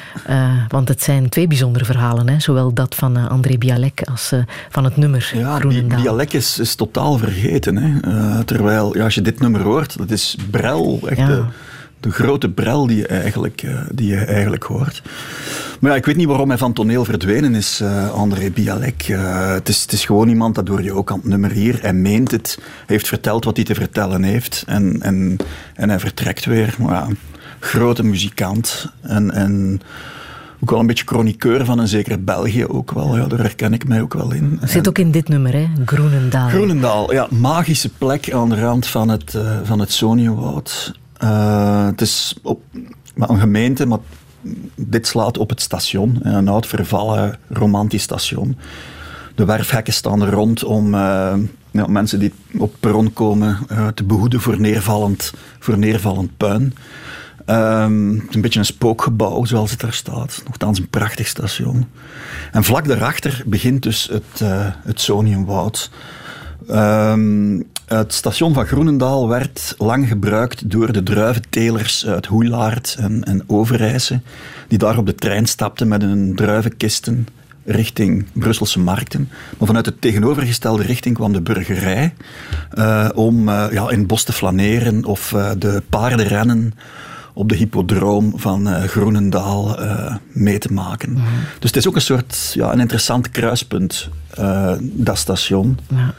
want 0.68 0.88
het 0.88 1.04
zijn 1.04 1.30
twee 1.30 1.48
bijzondere 1.48 1.86
verhalen, 1.86 2.30
hè? 2.30 2.40
zowel 2.40 2.74
dat 2.74 2.96
van 2.96 3.30
André 3.30 3.58
Bialek 3.58 4.02
als 4.12 4.32
van 4.70 4.84
het 4.84 4.98
nummer 4.98 5.32
ja, 5.34 5.60
Groenendaal. 5.60 6.02
Bialek 6.02 6.34
is, 6.34 6.60
is 6.60 6.76
totaal 6.76 7.18
vergeten. 7.18 7.78
Hè? 7.78 8.44
terwijl, 8.44 8.98
ja, 8.98 9.04
als 9.04 9.16
je 9.16 9.22
dit 9.22 9.40
nummer 9.40 9.62
hoort, 9.62 9.98
dat 9.98 10.12
is 10.12 10.38
Brel, 10.52 11.00
echt 11.06 11.20
ja. 11.20 11.28
de, 11.28 11.44
de 12.06 12.12
grote 12.12 12.50
Brel 12.50 12.88
die 12.88 12.98
je 12.98 13.08
eigenlijk, 13.08 13.66
die 13.92 14.08
je 14.08 14.18
eigenlijk 14.18 14.64
hoort. 14.64 15.02
Maar 15.80 15.92
ja, 15.92 15.98
ik 15.98 16.06
weet 16.06 16.16
niet 16.16 16.28
waarom 16.28 16.50
hij 16.50 16.58
van 16.58 16.74
toneel 16.74 17.06
verdwenen 17.06 17.56
is, 17.56 17.80
uh, 17.82 18.12
André 18.12 18.50
Bialek. 18.50 19.08
Uh, 19.08 19.54
het, 19.54 19.70
is, 19.70 19.82
het 19.82 19.92
is 19.92 20.06
gewoon 20.06 20.28
iemand, 20.28 20.56
dat 20.56 20.68
hoor 20.68 20.84
je 20.84 20.94
ook 20.94 21.12
aan 21.12 21.20
het 21.20 21.28
nummer 21.28 21.52
hier. 21.52 21.78
Hij 21.82 21.94
meent 21.94 22.32
het, 22.32 22.56
hij 22.60 22.66
heeft 22.86 23.08
verteld 23.08 23.46
wat 23.46 23.56
hij 23.56 23.66
te 23.66 23.76
vertellen 23.76 24.24
heeft. 24.24 24.64
En, 24.68 25.02
en, 25.02 25.38
en 25.76 25.90
hij 25.90 26.00
vertrekt 26.00 26.46
weer. 26.46 26.76
Maar 26.80 26.94
ja, 26.94 27.08
grote 27.60 28.04
muzikant. 28.04 28.92
En, 29.02 29.32
en 29.32 29.82
ook 30.60 30.70
wel 30.70 30.80
een 30.80 30.88
beetje 30.88 31.06
chroniqueur 31.06 31.66
van 31.66 31.80
een 31.80 31.88
zeker 31.88 32.24
België 32.24 32.66
ook 32.66 32.92
wel. 32.92 33.18
Ja, 33.18 33.28
daar 33.28 33.40
herken 33.40 33.74
ik 33.74 33.88
mij 33.88 34.02
ook 34.02 34.14
wel 34.14 34.32
in. 34.32 34.60
Zit 34.64 34.88
ook 34.88 34.98
in 34.98 35.12
dit 35.12 35.28
nummer, 35.28 35.54
hè? 35.54 35.68
Groenendaal. 35.86 36.50
Groenendaal, 36.50 37.14
ja. 37.14 37.28
Magische 37.30 37.90
plek 37.98 38.34
aan 38.34 38.50
de 38.50 38.60
rand 38.60 38.88
van 38.88 39.10
het, 39.10 39.34
uh, 39.34 39.42
van 39.64 39.80
het 39.80 39.92
Soniewoud. 41.20 41.90
het 41.90 42.02
is 42.02 42.36
op, 42.44 42.62
een 43.16 43.40
gemeente, 43.40 43.86
maar 43.86 44.00
dit 44.76 45.08
slaat 45.08 45.38
op 45.38 45.50
het 45.50 45.62
station, 45.62 46.20
een 46.22 46.48
oud 46.48 46.68
vervallen 46.68 47.38
romantisch 47.50 48.04
station. 48.04 48.58
De 49.36 49.46
werfhekken 49.46 49.94
staan 49.94 50.22
er 50.22 50.32
rond 50.32 50.64
om 50.64 50.94
uh, 50.94 51.34
ja, 51.72 51.88
mensen 51.88 52.20
die 52.20 52.34
op 52.58 52.72
het 52.72 52.80
perron 52.80 53.14
komen 53.14 53.58
te 53.94 54.04
behoeden 54.04 54.42
voor 54.42 54.60
neervallend, 54.60 55.34
voor 55.60 55.78
neervallend 55.78 56.38
puin. 56.38 56.74
Um, 57.50 58.14
het 58.14 58.30
is 58.30 58.36
een 58.36 58.42
beetje 58.42 58.60
een 58.60 58.66
spookgebouw 58.66 59.46
zoals 59.46 59.72
het 59.72 59.80
daar 59.80 59.94
staat. 59.94 60.42
Nogthans 60.46 60.80
een 60.80 60.90
prachtig 60.90 61.28
station. 61.28 61.88
En 62.52 62.64
vlak 62.64 62.88
daarachter 62.88 63.44
begint 63.46 63.84
dus 63.84 64.10
het, 64.12 64.42
uh, 64.42 64.68
het 64.84 65.02
Soniumwoud. 65.02 65.92
Um, 66.72 67.64
het 67.86 68.14
station 68.14 68.54
van 68.54 68.66
Groenendaal 68.66 69.28
werd 69.28 69.76
lang 69.78 70.08
gebruikt 70.08 70.72
door 70.72 70.92
de 70.92 71.04
druiventelers 71.04 72.06
uit 72.06 72.26
Hoelaard 72.26 72.96
en, 73.00 73.24
en 73.24 73.44
Overijse, 73.48 74.22
die 74.68 74.78
daar 74.78 74.98
op 74.98 75.06
de 75.06 75.16
trein 75.16 75.46
stapten 75.46 75.88
met 75.88 76.02
hun 76.02 76.36
druivenkisten 76.36 77.28
richting 77.66 78.26
Brusselse 78.34 78.80
markten. 78.80 79.30
Maar 79.58 79.68
vanuit 79.68 79.86
de 79.86 80.00
tegenovergestelde 80.00 80.84
richting 80.84 81.16
kwam 81.16 81.34
de 81.34 81.42
burgerij 81.42 82.14
uh, 82.74 83.10
om 83.14 83.50
uh, 83.50 83.66
ja, 83.72 83.90
in 83.90 83.98
het 83.98 84.08
bos 84.08 84.24
te 84.24 84.34
flaneren 84.34 85.06
of 85.06 85.32
uh, 85.32 85.52
de 85.58 85.84
paardenrennen 85.90 86.74
op 87.36 87.50
de 87.50 87.56
hippodroom 87.56 88.34
van 88.36 88.68
eh, 88.68 88.84
Groenendaal 88.84 89.80
eh, 89.80 90.16
mee 90.32 90.58
te 90.58 90.74
maken. 90.74 91.12
Mhm. 91.12 91.24
Dus 91.60 91.70
het 91.70 91.76
is 91.76 91.88
ook 91.88 91.96
een 91.96 92.02
soort 92.02 92.52
ja, 92.54 92.74
een 92.74 92.80
interessant 92.80 93.30
kruispunt, 93.30 94.10
eh, 94.36 94.72
dat 94.82 95.18
station. 95.18 95.78
Ja. 95.90 96.14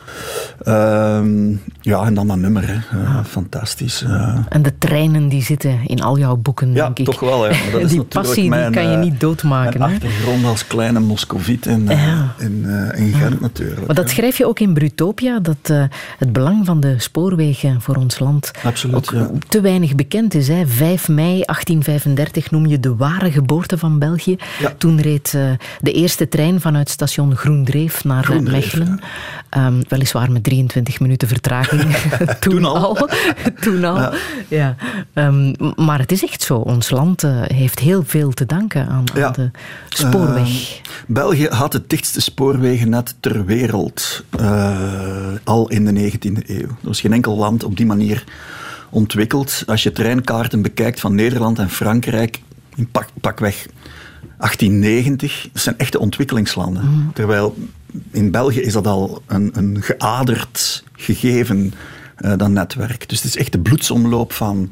Ehm, 0.64 1.51
ja, 1.80 2.05
en 2.05 2.14
dan 2.14 2.26
dat 2.26 2.36
nummer, 2.36 2.66
hè. 2.66 2.74
Eh, 3.02 3.24
fantastisch. 3.24 4.02
eh. 4.02 4.38
En 4.48 4.62
de 4.62 4.78
treinen 4.78 5.28
die 5.28 5.43
zitten 5.43 5.78
in 5.86 6.02
al 6.02 6.18
jouw 6.18 6.36
boeken, 6.36 6.72
Ja, 6.72 6.84
denk 6.84 6.98
ik. 6.98 7.05
toch 7.05 7.20
wel. 7.20 7.44
Ja. 7.47 7.51
Maar 7.62 7.70
dat 7.72 7.80
is 7.86 7.90
die 7.90 8.02
passie 8.02 8.48
mijn, 8.48 8.72
die 8.72 8.80
kan 8.82 8.90
je 8.90 8.97
niet 8.97 9.20
doodmaken. 9.20 9.78
Mijn 9.78 9.90
Hè? 9.90 9.97
achtergrond 9.97 10.44
als 10.44 10.66
kleine 10.66 11.01
moscoviet 11.01 11.66
in, 11.66 11.86
Ja. 11.88 12.34
in, 12.38 12.64
in 12.94 13.12
Gent 13.12 13.40
natuurlijk. 13.40 13.86
Maar 13.86 13.94
dat 13.97 14.10
schrijf 14.10 14.38
je 14.38 14.47
ook 14.47 14.59
in 14.60 14.74
Brutopia, 14.74 15.38
dat 15.40 15.72
het 16.18 16.32
belang 16.32 16.66
van 16.66 16.80
de 16.80 16.94
spoorwegen 16.98 17.80
voor 17.80 17.94
ons 17.97 18.18
land 18.18 18.51
Absoluut, 18.64 18.97
ook 18.97 19.10
ja. 19.12 19.30
te 19.48 19.60
weinig 19.60 19.94
bekend 19.94 20.34
is. 20.34 20.48
Hè. 20.48 20.66
5 20.66 21.09
mei 21.09 21.43
1835 21.44 22.51
noem 22.51 22.66
je 22.66 22.80
de 22.80 22.97
ware 22.97 23.30
geboorte 23.32 23.78
van 23.78 23.98
België. 23.98 24.36
Ja. 24.60 24.74
Toen 24.78 25.01
reed 25.01 25.30
de 25.80 25.93
eerste 25.93 26.28
trein 26.28 26.60
vanuit 26.60 26.88
station 26.88 27.36
Groendreef 27.36 28.05
naar 28.07 28.43
Mechelen. 28.43 29.01
Ehm, 29.49 29.83
weliswaar 29.89 30.33
met 30.33 30.45
23 30.45 31.01
minuten 31.01 31.28
vertraging. 31.28 31.83
Toen, 31.97 32.28
Toen 32.41 32.65
al. 32.65 33.09
Toen 33.61 33.85
al. 33.85 33.97
Ja. 33.97 34.12
Ja. 34.49 34.77
Ehm, 35.12 35.55
maar 35.77 35.99
het 35.99 36.12
is 36.12 36.23
echt 36.23 36.43
zo. 36.43 36.55
Ons 36.55 36.91
land 36.91 37.24
eh, 37.24 37.43
heeft 37.43 37.78
heel 37.78 38.03
veel 38.07 38.31
te 38.31 38.47
danken 38.47 38.89
aan, 38.89 39.05
de 39.05 39.51
spoorweg. 39.89 40.49
Ehm, 40.49 40.83
België 41.07 41.47
had 41.49 41.73
het 41.73 41.91
dichtste 41.91 42.20
spoorwegennet 42.20 43.15
ter 43.20 43.45
wereld 43.45 44.24
eh, 44.39 44.78
al 45.45 45.69
in 45.69 45.85
de 45.85 46.11
19e 46.11 46.47
eeuw. 46.47 46.59
Er 46.59 46.77
was 46.81 47.01
geen 47.01 47.12
enkel 47.12 47.37
land 47.37 47.65
op 47.65 47.77
die 47.77 47.87
manier 47.87 48.24
ontwikkeld. 48.91 49.62
Als 49.66 49.83
je 49.83 49.93
treinkaarten 49.93 50.62
bekijkt 50.62 51.01
van 51.01 51.15
Nederland 51.15 51.59
en 51.59 51.70
Frankrijk, 51.70 52.41
in 52.77 52.89
pak, 52.91 53.09
pakweg 53.20 53.66
1890, 54.39 55.48
dat 55.53 55.62
zijn 55.62 55.78
echte 55.78 55.98
ontwikkelingslanden. 55.98 57.11
Terwijl 57.15 57.57
in 58.11 58.31
België 58.31 58.61
is 58.61 58.73
dat 58.73 58.86
al 58.86 59.23
een, 59.27 59.51
een 59.53 59.82
geaderd 59.82 60.85
gegeven, 60.93 61.73
eh, 62.16 62.32
dat 62.36 62.48
netwerk. 62.48 63.09
Dus 63.09 63.23
het 63.23 63.28
is 63.28 63.36
echt 63.36 63.53
de 63.53 63.59
bloedsomloop 63.59 64.32
van, 64.32 64.70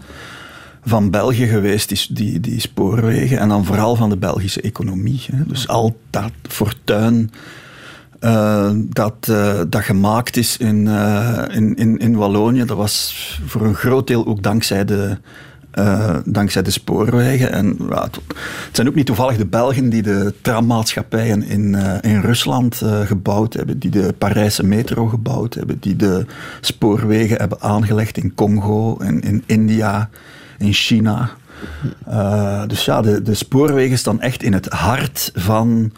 van 0.84 1.10
België 1.10 1.46
geweest, 1.46 1.88
die, 1.88 2.06
die, 2.10 2.40
die 2.40 2.60
spoorwegen. 2.60 3.38
En 3.38 3.48
dan 3.48 3.64
vooral 3.64 3.96
van 3.96 4.08
de 4.08 4.16
Belgische 4.16 4.60
economie. 4.60 5.24
Hè. 5.32 5.46
Dus 5.46 5.68
al 5.68 5.96
dat 6.10 6.32
fortuin 6.42 7.30
eh, 8.20 8.70
dat, 8.74 9.28
eh, 9.28 9.60
dat 9.68 9.82
gemaakt 9.82 10.36
is 10.36 10.56
in, 10.56 10.86
in, 11.50 11.74
in, 11.74 11.98
in 11.98 12.16
Wallonië, 12.16 12.64
dat 12.64 12.76
was 12.76 13.38
voor 13.46 13.62
een 13.62 13.74
groot 13.74 14.06
deel 14.06 14.26
ook 14.26 14.42
dankzij 14.42 14.84
de, 14.84 15.18
eh, 15.74 16.16
dankzij 16.24 16.62
de 16.62 16.70
spoorwegen. 16.70 17.52
En 17.52 17.76
het, 17.88 18.20
zijn 18.72 18.88
ook 18.88 18.94
niet 18.94 19.06
toevallig 19.06 19.36
de 19.36 19.46
Belgen 19.46 19.88
die 19.88 20.02
de 20.02 20.34
trammaatschappijen 20.40 21.42
in, 21.42 21.74
eh, 21.74 22.12
in 22.12 22.20
Rusland 22.20 22.80
eh, 22.80 23.00
gebouwd 23.00 23.54
hebben, 23.54 23.78
die 23.78 23.90
de 23.90 24.14
Parijse 24.18 24.64
metro 24.64 25.06
gebouwd 25.06 25.54
hebben, 25.54 25.76
die 25.80 25.96
de 25.96 26.26
spoorwegen 26.60 27.36
hebben 27.36 27.60
aangelegd 27.60 28.16
in 28.16 28.34
Congo 28.34 28.96
en 28.98 29.20
in 29.20 29.42
India, 29.46 30.10
in 30.58 30.72
China. 30.72 31.30
Dus 32.66 32.84
ja, 32.84 33.02
de, 33.02 33.22
de 33.22 33.34
spoorwegen 33.34 33.98
staan 33.98 34.20
echt 34.20 34.42
in 34.42 34.52
het 34.52 34.68
hart 34.68 35.30
van 35.34 35.92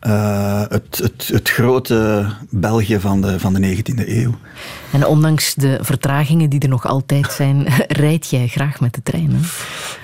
eh, 0.00 0.62
het, 0.68 1.00
het, 1.02 1.28
het 1.32 1.48
grote 1.48 2.26
België 2.50 3.00
van 3.00 3.20
de, 3.20 3.40
van 3.40 3.54
de 3.54 3.76
19e 3.76 4.08
eeuw. 4.08 4.34
En 4.92 5.06
ondanks 5.06 5.54
de 5.54 5.78
vertragingen 5.80 6.50
die 6.50 6.60
er 6.60 6.68
nog 6.68 6.86
altijd 6.86 7.32
zijn, 7.32 7.66
rijd 8.06 8.30
jij 8.30 8.46
graag 8.46 8.80
met 8.80 8.94
de 8.94 9.02
trein. 9.02 9.30
Hè? 9.30 9.38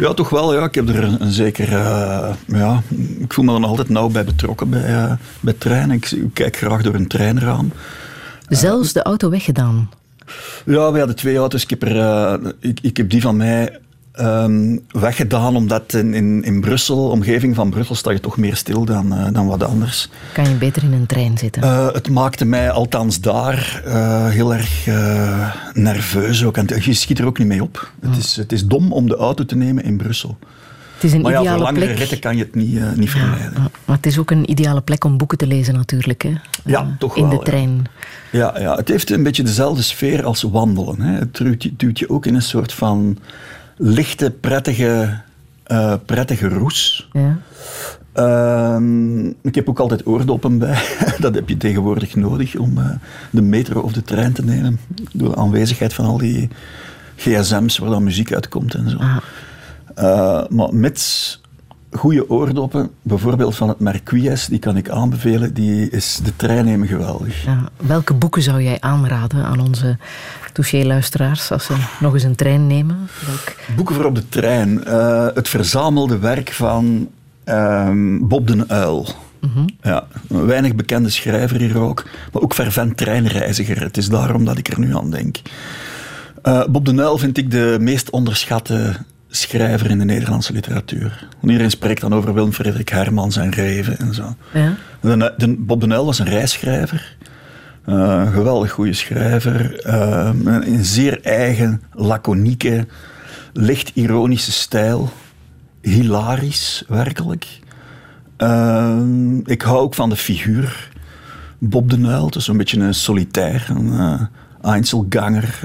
Ja, 0.04 0.14
toch 0.14 0.28
wel. 0.28 0.54
Ja. 0.54 0.64
Ik 0.64 0.74
heb 0.74 0.88
er 0.88 1.04
een, 1.04 1.22
een 1.22 1.32
zeker... 1.32 1.72
eh, 1.72 2.34
ja, 2.46 2.82
ik 3.18 3.32
voel 3.32 3.44
me 3.44 3.54
er 3.54 3.60
nog 3.60 3.70
altijd 3.70 3.88
nauw 3.88 4.08
bij 4.08 4.24
betrokken 4.24 4.70
bij, 4.70 4.84
eh, 4.84 5.12
bij 5.40 5.54
treinen. 5.58 5.96
Ik, 5.96 6.10
ik 6.10 6.34
kijk 6.34 6.56
graag 6.56 6.82
door 6.82 6.94
een 6.94 7.08
treinraam. 7.08 7.72
Zelfs 8.48 8.92
de 8.92 9.02
auto 9.02 9.30
weggedaan. 9.30 9.90
Ja, 10.64 10.92
we 10.92 10.98
hadden 10.98 11.16
twee 11.16 11.36
auto's. 11.36 11.62
Ik 11.62 11.70
heb, 11.70 11.82
er, 11.82 12.54
ik, 12.60 12.80
ik 12.80 12.96
heb 12.96 13.10
die 13.10 13.20
van 13.20 13.36
mij 13.36 13.80
ehm, 14.16 14.76
weggedaan, 14.90 15.56
omdat 15.56 15.92
in, 15.92 16.14
in, 16.14 16.42
in 16.44 16.60
Brussel, 16.60 17.08
omgeving 17.08 17.54
van 17.54 17.70
Brussel, 17.70 17.94
sta 17.94 18.10
je 18.10 18.20
toch 18.20 18.36
meer 18.36 18.56
stil 18.56 18.84
dan, 18.84 19.14
eh, 19.14 19.26
dan 19.32 19.46
wat 19.46 19.62
anders. 19.62 20.08
Kan 20.32 20.48
je 20.48 20.54
beter 20.54 20.82
in 20.82 20.92
een 20.92 21.06
trein 21.06 21.38
zitten. 21.38 21.62
Eh, 21.62 21.92
het 21.92 22.10
maakte 22.10 22.44
mij 22.44 22.70
althans 22.70 23.20
daar 23.20 23.82
eh, 23.84 24.28
heel 24.28 24.54
erg 24.54 24.86
nerveus 25.72 26.44
ook. 26.44 26.56
En 26.56 26.66
je 26.80 26.92
schiet 26.94 27.18
er 27.18 27.26
ook 27.26 27.38
niet 27.38 27.48
mee 27.48 27.62
op. 27.62 27.90
Het, 28.00 28.16
is, 28.16 28.36
het 28.36 28.52
is 28.52 28.66
dom 28.66 28.92
om 28.92 29.08
de 29.08 29.16
auto 29.16 29.44
te 29.44 29.56
nemen 29.56 29.84
in 29.84 29.96
Brussel. 29.96 30.38
het 30.94 31.04
is 31.04 31.12
een 31.12 31.20
Maar 31.20 31.30
ja, 31.30 31.36
voor 31.36 31.46
ideale 31.46 31.64
langere 31.64 31.86
plek. 31.86 31.98
ritten 31.98 32.18
kan 32.18 32.36
je 32.36 32.42
het 32.42 32.54
niet, 32.54 32.96
niet 32.96 33.10
vermijden. 33.10 33.52
Ja, 33.56 33.70
maar 33.84 33.96
het 33.96 34.06
is 34.06 34.18
ook 34.18 34.30
een 34.30 34.50
ideale 34.50 34.80
plek 34.80 35.04
om 35.04 35.16
boeken 35.16 35.38
te 35.38 35.46
lezen 35.46 35.74
natuurlijk. 35.74 36.22
Hè? 36.22 36.32
Ja, 36.64 36.96
toch 36.98 37.16
In 37.16 37.22
wel, 37.22 37.30
de 37.30 37.36
ja. 37.36 37.42
trein. 37.42 37.84
Ja, 38.32 38.58
ja, 38.58 38.76
het 38.76 38.88
heeft 38.88 39.10
een 39.10 39.22
beetje 39.22 39.42
dezelfde 39.42 39.82
sfeer 39.82 40.24
als 40.24 40.42
wandelen. 40.42 41.00
Hè. 41.00 41.18
Het 41.18 41.36
duwt 41.36 41.62
je, 41.62 41.72
duwt 41.76 41.98
je 41.98 42.10
ook 42.10 42.26
in 42.26 42.34
een 42.34 42.42
soort 42.42 42.72
van 42.72 43.18
lichte, 43.76 44.30
prettige, 44.30 45.20
eh, 45.62 45.94
prettige 46.06 46.48
roes. 46.48 47.08
Ja. 47.12 47.38
Ehm, 48.12 49.26
ik 49.26 49.54
heb 49.54 49.68
ook 49.68 49.78
altijd 49.78 50.06
oordoppen 50.06 50.58
bij. 50.58 50.82
Dat 51.18 51.34
heb 51.34 51.48
je 51.48 51.56
tegenwoordig 51.56 52.14
nodig 52.14 52.56
om 52.56 52.78
eh, 52.78 52.90
de 53.30 53.42
metro 53.42 53.80
of 53.80 53.92
de 53.92 54.02
trein 54.02 54.32
te 54.32 54.44
nemen. 54.44 54.80
Door 55.12 55.28
de 55.28 55.36
aanwezigheid 55.36 55.94
van 55.94 56.04
al 56.04 56.18
die 56.18 56.48
gsm's 57.16 57.78
waar 57.78 57.90
dan 57.90 58.04
muziek 58.04 58.32
uitkomt 58.32 58.74
en 58.74 58.90
zo. 58.90 58.96
Ah. 58.96 59.16
Eh, 59.94 60.48
maar 60.48 60.74
met 60.74 61.40
goede 61.90 62.30
oordoppen, 62.30 62.90
bijvoorbeeld 63.02 63.56
van 63.56 63.68
het 63.68 63.80
merk 63.80 64.04
Quies, 64.04 64.46
die 64.46 64.58
kan 64.58 64.76
ik 64.76 64.88
aanbevelen. 64.88 65.54
Die 65.54 65.90
is 65.90 66.20
de 66.24 66.36
trein 66.36 66.64
nemen 66.64 66.88
geweldig. 66.88 67.44
Ja, 67.44 67.68
welke 67.76 68.14
boeken 68.14 68.42
zou 68.42 68.62
jij 68.62 68.80
aanraden 68.80 69.44
aan 69.44 69.60
onze 69.60 69.98
touché-luisteraars 70.52 71.50
als 71.50 71.64
ze 71.64 71.74
nog 72.00 72.14
eens 72.14 72.22
een 72.22 72.34
trein 72.34 72.66
nemen? 72.66 73.08
Welk... 73.26 73.76
Boeken 73.76 73.94
voor 73.94 74.04
op 74.04 74.14
de 74.14 74.28
trein. 74.28 74.84
Eh, 74.84 75.26
het 75.34 75.48
verzamelde 75.48 76.18
werk 76.18 76.52
van 76.52 77.08
ehm, 77.44 78.18
Bob 78.26 78.46
den 78.46 78.70
Uil. 78.70 79.08
Ja, 79.80 80.06
een 80.28 80.46
weinig 80.46 80.74
bekende 80.74 81.10
schrijver 81.10 81.56
hier 81.56 81.78
ook, 81.78 82.04
maar 82.32 82.42
ook 82.42 82.54
fervent 82.54 82.96
treinreiziger. 82.96 83.80
Het 83.80 83.96
is 83.96 84.08
daarom 84.08 84.44
dat 84.44 84.58
ik 84.58 84.68
er 84.68 84.78
nu 84.78 84.96
aan 84.96 85.10
denk. 85.10 85.36
Eh, 86.42 86.64
Bob 86.64 86.84
den 86.84 87.00
Uil 87.00 87.18
vind 87.18 87.38
ik 87.38 87.50
de 87.50 87.76
meest 87.80 88.10
onderschatte 88.10 88.96
schrijver 89.36 89.90
in 89.90 89.98
de 89.98 90.04
Nederlandse 90.04 90.52
literatuur. 90.52 91.26
Want 91.30 91.42
Iedereen 91.52 91.70
spreekt 91.70 92.00
dan 92.00 92.14
over 92.14 92.34
Willem 92.34 92.52
Frederik 92.52 92.88
Hermans 92.88 93.36
en 93.36 93.50
Reven 93.50 93.98
en 93.98 94.14
zo. 94.14 94.34
Ja? 94.52 94.74
De, 95.00 95.34
de- 95.36 95.56
Bob 95.58 95.84
was 95.84 96.18
een 96.18 96.28
reisschrijver. 96.28 97.16
Een 97.84 98.32
geweldig 98.32 98.70
goede 98.70 98.92
schrijver. 98.92 99.80
Eh, 99.84 100.30
een, 100.44 100.84
zeer 100.84 101.20
eigen, 101.22 101.82
laconieke, 101.92 102.86
licht 103.52 103.90
ironische 103.94 104.52
stijl. 104.52 105.12
Hilarisch, 105.82 106.84
werkelijk. 106.88 107.46
Eh, 108.36 108.98
ik 109.44 109.62
hou 109.62 109.78
ook 109.78 109.94
van 109.94 110.08
de 110.08 110.16
figuur 110.16 110.88
Bob 111.58 111.90
den 111.90 112.04
Uyl. 112.04 112.26
Het 112.26 112.34
is 112.34 112.46
een 112.46 112.56
beetje 112.56 112.80
een 112.80 112.94
solitair, 112.94 113.66
een 113.68 113.92
eh 113.92 114.20
Einzelganger. 114.62 115.58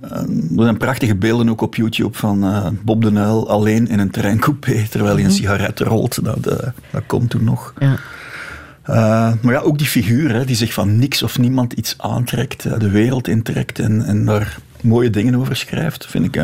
Er 0.00 0.26
zijn 0.56 0.76
prachtige 0.76 1.14
beelden 1.14 1.48
ook 1.48 1.60
op 1.60 1.74
YouTube 1.74 2.18
van 2.18 2.44
eh, 2.44 2.66
Bob 2.82 3.02
den 3.02 3.16
Uyl 3.16 3.50
alleen 3.50 3.88
in 3.88 3.98
een 3.98 4.10
treincoupé 4.10 4.88
terwijl 4.90 5.14
hij 5.14 5.24
een 5.24 5.30
sigaret 5.30 5.80
rolt. 5.80 6.24
Dat, 6.24 6.46
eh, 6.46 6.68
dat 6.90 7.02
komt 7.06 7.30
toen 7.30 7.44
nog. 7.44 7.74
Ja. 7.78 7.96
Eh, 8.82 9.32
maar 9.42 9.52
ja, 9.52 9.60
ook 9.60 9.78
die 9.78 9.86
figuur 9.86 10.32
hè, 10.32 10.44
die 10.44 10.56
zich 10.56 10.72
van 10.72 10.98
niks 10.98 11.22
of 11.22 11.38
niemand 11.38 11.72
iets 11.72 11.94
aantrekt, 11.98 12.80
de 12.80 12.90
wereld 12.90 13.28
intrekt 13.28 13.78
en, 13.78 14.02
en 14.02 14.24
daar 14.24 14.58
mooie 14.82 15.10
dingen 15.10 15.34
over 15.34 15.56
schrijft, 15.56 16.06
vind 16.06 16.24
ik 16.24 16.42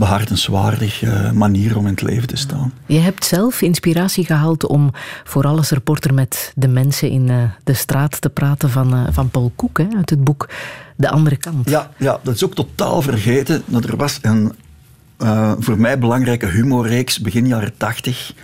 behartenswaardig 0.00 1.02
eh, 1.02 1.30
manier 1.30 1.76
om 1.76 1.86
in 1.86 1.90
het 1.92 2.02
leven 2.02 2.28
te 2.28 2.36
staan. 2.36 2.72
Je 2.86 2.98
hebt 2.98 3.24
zelf 3.24 3.62
inspiratie 3.62 4.24
gehaald 4.24 4.66
om 4.66 4.90
vooral 5.24 5.56
als 5.56 5.70
reporter 5.70 6.14
met 6.14 6.52
de 6.56 6.68
mensen 6.68 7.10
in 7.10 7.28
eh, 7.28 7.36
de 7.64 7.74
straat 7.74 8.20
te 8.20 8.28
praten 8.30 8.70
van, 8.70 8.94
eh, 8.94 9.02
van 9.10 9.30
Paul 9.30 9.52
Koek 9.56 9.78
hè, 9.78 9.86
uit 9.96 10.10
het 10.10 10.24
boek 10.24 10.48
De 10.96 11.10
Andere 11.10 11.36
Kant. 11.36 11.70
Ja, 11.70 11.90
ja, 11.96 12.18
dat 12.22 12.34
is 12.34 12.44
ook 12.44 12.54
totaal 12.54 13.02
vergeten. 13.02 13.62
Dat 13.66 13.84
er 13.84 13.96
was 13.96 14.18
een 14.22 14.52
voor 15.58 15.78
mij 15.78 15.98
belangrijke 15.98 16.46
humorreeks 16.46 17.20
begin 17.20 17.46
jaren 17.46 17.72
tachtig 17.76 18.34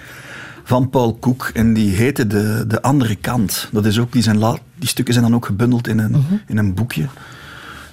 van 0.65 0.91
Paul 0.91 1.15
Koek. 1.15 1.51
En 1.55 1.75
die 1.75 1.95
heette 1.95 2.27
De, 2.27 2.65
de 2.69 2.83
Andere 2.83 3.17
Kant. 3.17 3.69
Dat 3.73 3.87
is 3.87 3.99
ook, 3.99 4.13
die, 4.13 4.23
zijn 4.23 4.39
la- 4.39 4.59
die 4.79 4.89
stukken 4.89 5.15
zijn 5.15 5.27
dan 5.27 5.35
ook 5.35 5.47
gebundeld 5.47 5.89
in 5.89 5.99
een, 5.99 6.25
in 6.47 6.59
een 6.59 6.75
boekje. 6.75 7.07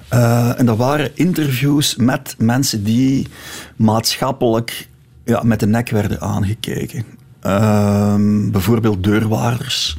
Eh, 0.07 0.59
en 0.59 0.65
dat 0.65 0.77
waren 0.77 1.11
interviews 1.13 1.95
met 1.95 2.35
mensen 2.37 2.83
die 2.83 3.27
maatschappelijk 3.75 4.87
ja, 5.25 5.41
met 5.43 5.59
de 5.59 5.67
nek 5.67 5.89
werden 5.89 6.21
aangekeken. 6.21 7.05
Ehm, 7.39 8.51
bijvoorbeeld 8.51 9.03
deurwaarders, 9.03 9.97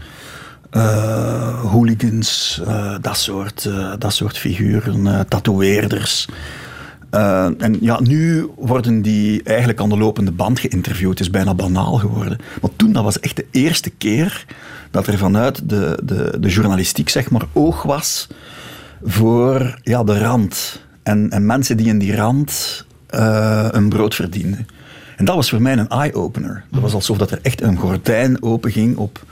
eh, 0.71 1.65
hooligans, 1.71 2.61
eh, 2.67 2.95
dat, 3.01 3.17
soort, 3.17 3.69
dat 3.99 4.15
soort 4.15 4.39
figuren, 4.39 5.29
tatoeëerders. 5.29 6.29
En 7.59 7.77
ja, 7.81 8.01
nu 8.01 8.51
worden 8.57 9.03
die 9.03 9.43
eigenlijk 9.43 9.81
aan 9.81 9.89
de 9.89 9.97
lopende 9.97 10.33
band 10.33 10.59
geïnterviewd. 10.61 11.11
Het 11.11 11.21
is 11.21 11.31
bijna 11.31 11.55
banaal 11.55 11.95
geworden. 11.95 12.39
Maar 12.61 12.71
toen, 12.77 12.93
dat 12.93 13.05
was 13.05 13.21
echt 13.21 13.37
de 13.37 13.47
eerste 13.51 13.91
keer 13.91 14.45
dat 14.91 15.07
er 15.07 15.19
vanuit 15.19 15.69
de, 15.69 15.99
de, 16.05 16.37
de 16.41 16.49
journalistiek 16.49 17.09
zeg 17.09 17.31
maar 17.31 17.47
oog 17.53 17.83
was 17.83 18.29
voor 19.05 19.79
ja, 19.83 20.05
de 20.05 20.19
rand. 20.19 20.83
En, 21.03 21.31
en 21.31 21.47
mensen 21.47 21.77
die 21.77 21.87
in 21.87 21.99
die 21.99 22.17
rand 22.17 22.85
uh, 23.11 23.69
een 23.71 23.89
brood 23.89 24.15
verdienden. 24.15 24.67
En 25.17 25.25
dat 25.25 25.35
was 25.35 25.51
voor 25.51 25.63
mij 25.63 25.73
een 25.73 25.89
eye-opener. 25.89 26.65
Dat 26.71 26.81
was 26.81 26.95
alsof 26.95 27.19
dat 27.19 27.31
er 27.31 27.39
echt 27.43 27.63
een 27.63 27.77
gordijn 27.77 28.43
openging 28.43 28.97
op, 28.97 29.25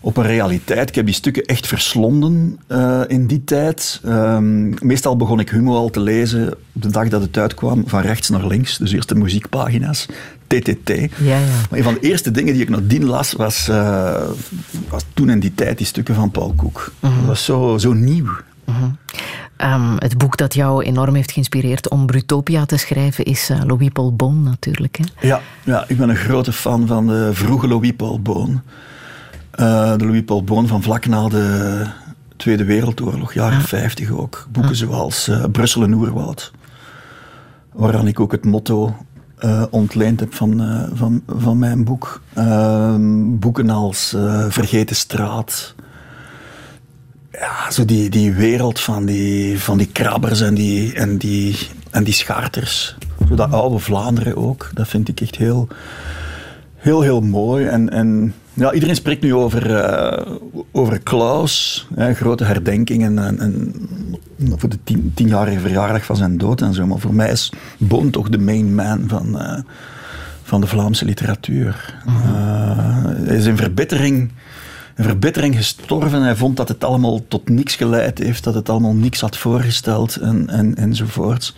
op 0.00 0.16
een 0.16 0.26
realiteit. 0.26 0.88
Ik 0.88 0.94
heb 0.94 1.06
die 1.06 1.14
stukken 1.14 1.44
echt 1.44 1.66
verslonden 1.66 2.58
uh, 2.68 3.00
in 3.06 3.26
die 3.26 3.44
tijd. 3.44 4.00
Um, 4.06 4.74
meestal 4.82 5.16
begon 5.16 5.40
ik 5.40 5.50
Humo 5.50 5.74
al 5.74 5.90
te 5.90 6.00
lezen 6.00 6.54
de 6.72 6.90
dag 6.90 7.08
dat 7.08 7.22
het 7.22 7.38
uitkwam, 7.38 7.82
van 7.86 8.00
rechts 8.00 8.28
naar 8.28 8.46
links. 8.46 8.78
Dus 8.78 8.92
eerst 8.92 9.08
de 9.08 9.14
muziekpagina's, 9.14 10.06
TTT. 10.46 10.88
Ja, 10.88 11.08
ja. 11.24 11.38
Maar 11.70 11.78
een 11.78 11.84
van 11.84 11.94
de 11.94 12.00
eerste 12.00 12.30
dingen 12.30 12.52
die 12.52 12.62
ik 12.62 12.68
nadien 12.68 13.04
las, 13.04 13.32
was, 13.32 13.68
uh, 13.68 14.22
was 14.88 15.04
toen 15.14 15.30
in 15.30 15.40
die 15.40 15.54
tijd 15.54 15.78
die 15.78 15.86
stukken 15.86 16.14
van 16.14 16.30
Paul 16.30 16.52
Koek. 16.56 16.92
-huh. 17.00 17.16
Dat 17.16 17.26
was 17.26 17.44
zo, 17.44 17.78
zo 17.78 17.92
nieuw. 17.92 18.28
-huh. 18.72 18.92
Um, 19.58 19.94
het 19.98 20.18
boek 20.18 20.36
dat 20.36 20.54
jou 20.54 20.84
enorm 20.84 21.14
heeft 21.14 21.32
geïnspireerd 21.32 21.88
om 21.88 22.06
Brutopia 22.06 22.66
te 22.66 22.76
schrijven 22.76 23.24
is 23.24 23.50
uh, 23.50 23.60
Louis 23.66 23.88
Paul 23.88 24.14
Boon 24.14 24.42
natuurlijk. 24.42 24.98
Hè? 24.98 25.28
Ja, 25.28 25.40
ja, 25.64 25.84
ik 25.88 25.96
ben 25.96 26.08
een 26.08 26.16
grote 26.16 26.52
fan 26.52 26.86
van 26.86 27.06
de 27.06 27.30
vroege 27.32 27.68
Louis 27.68 27.92
Paul 27.96 28.20
Boon. 28.20 28.62
Uh, 29.56 29.96
de 29.96 30.04
Louis 30.04 30.24
Paul 30.24 30.44
Boon 30.44 30.66
van 30.66 30.82
vlak 30.82 31.06
na 31.06 31.28
de 31.28 31.86
Tweede 32.36 32.64
Wereldoorlog, 32.64 33.34
jaren 33.34 33.58
ja. 33.58 33.64
50 33.64 34.10
ook. 34.10 34.46
Boeken 34.50 34.72
ja. 34.72 34.78
zoals 34.78 35.28
uh, 35.28 35.44
Brussel 35.52 35.82
en 35.82 35.94
Oerwoud. 35.94 36.52
Waaraan 37.72 38.06
ik 38.06 38.20
ook 38.20 38.32
het 38.32 38.44
motto 38.44 38.96
uh, 39.44 39.62
ontleend 39.70 40.20
heb 40.20 40.34
van, 40.34 40.62
uh, 40.62 40.82
van, 40.94 41.22
van 41.26 41.58
mijn 41.58 41.84
boek. 41.84 42.22
Uh, 42.38 42.94
boeken 43.38 43.70
als 43.70 44.16
Vergeten 44.48 44.96
Straat. 44.96 45.74
Ja, 47.38 47.70
zo 47.70 47.84
die, 47.84 48.10
die 48.10 48.32
wereld 48.32 48.80
van 48.80 49.04
die, 49.04 49.60
van 49.60 49.78
die 49.78 49.88
krabbers 49.92 50.40
en 50.40 50.54
die, 50.54 50.94
en 50.94 51.16
die, 51.16 51.58
en 51.90 52.04
die 52.04 52.14
scharters. 52.14 52.96
Zo 53.28 53.34
dat 53.34 53.52
oude 53.52 53.78
Vlaanderen 53.78 54.36
ook. 54.36 54.70
Dat 54.74 54.88
vind 54.88 55.08
ik 55.08 55.20
echt 55.20 55.36
heel, 55.36 55.68
heel, 56.76 57.02
heel 57.02 57.20
mooi. 57.20 57.66
En, 57.66 57.90
en 57.90 58.34
ja, 58.52 58.72
iedereen 58.72 58.94
spreekt 58.94 59.22
nu 59.22 59.34
over, 59.34 59.70
uh, 59.70 60.34
over 60.72 60.98
Klaus, 60.98 61.86
hè, 61.94 62.14
grote 62.14 62.44
herdenkingen 62.44 63.18
en, 63.18 63.38
en 63.38 63.74
voor 64.56 64.68
de 64.68 64.78
tien, 64.84 65.12
tienjarige 65.14 65.60
verjaardag 65.60 66.04
van 66.04 66.16
zijn 66.16 66.38
dood 66.38 66.60
en 66.60 66.74
zo. 66.74 66.86
Maar 66.86 66.98
voor 66.98 67.14
mij 67.14 67.30
is 67.30 67.52
Boon 67.78 68.10
toch 68.10 68.28
de 68.28 68.38
main 68.38 68.74
man 68.74 69.04
van, 69.06 69.26
uh, 69.34 69.58
van 70.42 70.60
de 70.60 70.66
Vlaamse 70.66 71.04
literatuur. 71.04 72.02
Uh, 72.06 72.14
hij 73.04 73.36
is 73.36 73.46
in 73.46 73.56
verbittering, 73.56 74.30
in 74.96 75.04
verbittering 75.04 75.56
gestorven. 75.56 76.22
Hij 76.22 76.36
vond 76.36 76.56
dat 76.56 76.68
het 76.68 76.84
allemaal 76.84 77.20
tot 77.28 77.48
niks 77.48 77.76
geleid 77.76 78.18
heeft, 78.18 78.44
dat 78.44 78.54
het 78.54 78.68
allemaal 78.68 78.94
niks 78.94 79.20
had 79.20 79.36
voorgesteld 79.36 80.16
en, 80.16 80.48
en, 80.48 80.74
enzovoorts. 80.74 81.54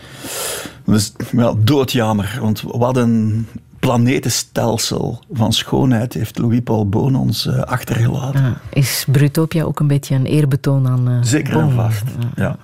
Dus 0.85 1.13
ja, 1.33 1.55
doodjammer, 1.59 2.39
want 2.41 2.63
wat 2.67 2.97
een 2.97 3.47
planetenstelsel 3.79 5.23
van 5.33 5.53
schoonheid 5.53 6.13
heeft 6.13 6.39
Louis 6.39 6.61
Paul 6.61 6.89
Boon 6.89 7.17
ons 7.17 7.47
uh, 7.47 7.61
achtergelaten. 7.61 8.43
Ja, 8.43 8.61
is 8.71 9.05
Brutopia 9.11 9.65
ook 9.65 9.81
een 9.81 9.87
beetje 9.87 10.15
een 10.15 10.27
eerbetoon 10.27 10.89
aan 10.89 11.11
uh, 11.11 11.19
Zeker 11.23 11.53
Boon? 11.53 11.69
en 11.69 11.75
vast, 11.75 12.05
ja. 12.21 12.29
ja. 12.43 12.57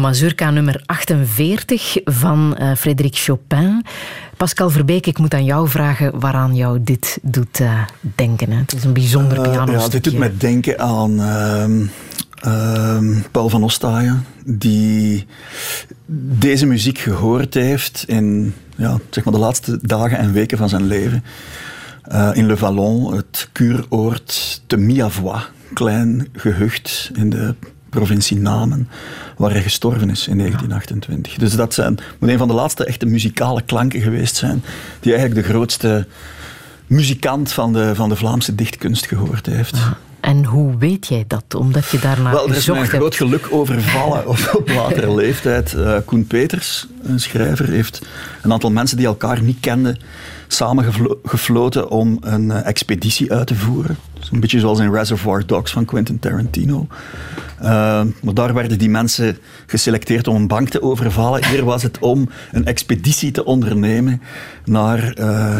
Mazurka 0.00 0.50
nummer 0.50 0.82
48 0.86 1.96
van 2.04 2.56
uh, 2.60 2.74
Frédéric 2.74 3.16
Chopin. 3.16 3.84
Pascal 4.36 4.70
Verbeek, 4.70 5.06
ik 5.06 5.18
moet 5.18 5.34
aan 5.34 5.44
jou 5.44 5.68
vragen 5.68 6.20
waaraan 6.20 6.54
jou 6.54 6.82
dit 6.82 7.18
doet 7.22 7.60
uh, 7.60 7.82
denken. 8.00 8.50
Hè? 8.50 8.58
Het 8.58 8.74
is 8.74 8.84
een 8.84 8.92
bijzonder 8.92 9.40
piano. 9.40 9.72
Uh, 9.72 9.80
ja, 9.80 9.88
dit 9.88 10.04
doet 10.04 10.18
mij 10.18 10.32
denken 10.38 10.78
aan 10.78 11.20
Paul 13.30 13.48
van 13.48 13.62
Ostaaien, 13.62 14.24
die 14.44 15.26
deze 16.38 16.66
muziek 16.66 16.98
gehoord 16.98 17.54
heeft 17.54 18.04
in 18.06 18.54
ja, 18.76 18.98
zeg 19.10 19.24
maar 19.24 19.34
de 19.34 19.40
laatste 19.40 19.78
dagen 19.82 20.18
en 20.18 20.32
weken 20.32 20.58
van 20.58 20.68
zijn 20.68 20.86
leven. 20.86 21.24
in 22.32 22.46
Le 22.46 22.56
Vallon, 22.56 23.16
het 23.16 23.48
kuuroord 23.52 24.62
te 24.66 24.76
Miavois, 24.76 25.50
klein 25.72 26.28
gehucht 26.32 27.10
in 27.14 27.30
de 27.30 27.54
provincie 27.90 28.38
Namen, 28.38 28.88
waar 29.40 29.50
hij 29.50 29.62
gestorven 29.62 30.10
is 30.10 30.28
in 30.28 30.36
1928. 30.38 31.34
Dus 31.34 31.56
dat 31.56 31.74
zijn, 31.74 31.98
moet 32.18 32.30
een 32.30 32.38
van 32.38 32.48
de 32.48 32.54
laatste 32.54 32.84
echte 32.84 33.06
muzikale 33.06 33.62
klanken 33.62 34.00
geweest 34.00 34.36
zijn, 34.36 34.62
die 35.00 35.12
eigenlijk 35.12 35.46
de 35.46 35.52
grootste 35.52 36.06
muzikant 36.86 37.52
van 37.52 37.72
de, 37.72 37.94
van 37.94 38.08
de 38.08 38.16
Vlaamse 38.16 38.54
dichtkunst 38.54 39.06
gehoord 39.06 39.46
heeft. 39.46 39.76
En 40.20 40.44
hoe 40.44 40.76
weet 40.78 41.06
jij 41.06 41.24
dat? 41.26 41.54
Omdat 41.54 41.88
je 41.88 41.98
daarna 41.98 42.30
Wel, 42.30 42.48
er 42.48 42.56
is 42.56 42.66
mij 42.66 42.80
een 42.80 42.86
groot 42.86 43.14
geluk 43.14 43.46
overvallen 43.50 44.28
op, 44.28 44.50
op 44.58 44.68
latere 44.68 45.14
leeftijd. 45.22 45.72
Uh, 45.72 45.96
Koen 46.04 46.26
Peters, 46.26 46.86
een 47.02 47.20
schrijver, 47.20 47.68
heeft 47.68 48.02
een 48.42 48.52
aantal 48.52 48.70
mensen 48.70 48.96
die 48.96 49.06
elkaar 49.06 49.42
niet 49.42 49.60
kenden 49.60 49.98
samengefloten 50.52 51.90
om 51.90 52.18
een 52.20 52.44
uh, 52.44 52.66
expeditie 52.66 53.32
uit 53.32 53.46
te 53.46 53.54
voeren. 53.54 53.96
Dus 54.18 54.30
een 54.30 54.40
beetje 54.40 54.60
zoals 54.60 54.78
in 54.78 54.92
Reservoir 54.92 55.46
Dogs 55.46 55.72
van 55.72 55.84
Quentin 55.84 56.18
Tarantino. 56.18 56.86
Uh, 57.62 57.66
maar 58.22 58.34
daar 58.34 58.54
werden 58.54 58.78
die 58.78 58.90
mensen 58.90 59.38
geselecteerd 59.66 60.28
om 60.28 60.36
een 60.36 60.46
bank 60.46 60.68
te 60.68 60.82
overvallen. 60.82 61.44
Hier 61.44 61.64
was 61.64 61.82
het 61.82 61.98
om 61.98 62.28
een 62.52 62.66
expeditie 62.66 63.30
te 63.30 63.44
ondernemen 63.44 64.22
naar 64.64 65.18
uh, 65.18 65.56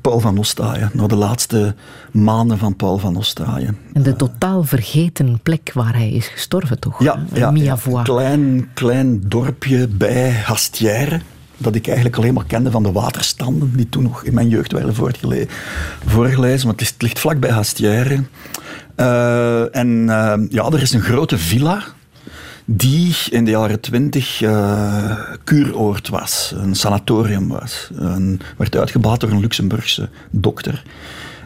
Paul 0.00 0.20
van 0.20 0.38
Ostaaien. 0.38 0.90
Naar 0.92 1.08
de 1.08 1.16
laatste 1.16 1.74
maanden 2.12 2.58
van 2.58 2.76
Paul 2.76 2.98
van 2.98 3.16
Ostaaien. 3.16 3.78
En 3.92 4.02
de 4.02 4.16
totaal 4.16 4.62
vergeten 4.62 5.40
plek 5.42 5.70
waar 5.74 5.94
hij 5.94 6.10
is 6.10 6.26
gestorven, 6.26 6.78
toch? 6.78 7.02
Ja, 7.02 7.18
ja, 7.32 7.50
ja 7.54 7.76
een 7.84 8.02
klein, 8.02 8.68
klein 8.74 9.20
dorpje 9.28 9.88
bij 9.88 10.30
Hastière 10.30 11.20
dat 11.56 11.74
ik 11.74 11.86
eigenlijk 11.86 12.16
alleen 12.16 12.34
maar 12.34 12.44
kende 12.46 12.70
van 12.70 12.82
de 12.82 12.92
waterstanden, 12.92 13.72
die 13.76 13.88
toen 13.88 14.02
nog 14.02 14.24
in 14.24 14.34
mijn 14.34 14.48
jeugd 14.48 14.72
werden 14.72 14.94
voorgelezen. 16.06 16.66
Maar 16.66 16.76
het, 16.76 16.94
ligt 16.98 17.18
vlakbij 17.18 17.50
Hastière. 17.50 18.22
Uh, 18.96 19.76
en 19.76 19.88
uh, 19.88 20.34
ja, 20.48 20.64
er 20.64 20.82
is 20.82 20.92
een 20.92 21.00
grote 21.00 21.38
villa 21.38 21.82
die 22.64 23.16
in 23.30 23.44
de 23.44 23.50
jaren 23.50 23.80
twintig 23.80 24.42
uh, 24.42 25.18
kuuroord 25.44 26.08
was, 26.08 26.54
een 26.56 26.74
sanatorium 26.74 27.48
was. 27.48 27.90
Werd 28.56 28.76
uitgebaat 28.76 29.20
door 29.20 29.30
een 29.30 29.40
Luxemburgse 29.40 30.08
dokter. 30.30 30.82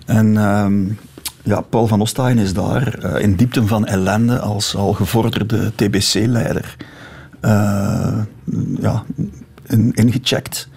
En 0.06 0.36
ehm, 0.36 0.84
ja, 1.42 1.60
Paul 1.60 1.86
van 1.86 2.00
Ostaaien 2.00 2.38
is 2.38 2.52
daar 2.52 3.18
in 3.20 3.34
diepten 3.34 3.66
van 3.68 3.86
ellende 3.86 4.38
als 4.38 4.76
al 4.76 4.92
gevorderde 4.92 5.72
TBC-leider 5.74 6.76
ja, 8.80 9.04
in, 9.70 9.92
ingecheckt. 9.94 10.68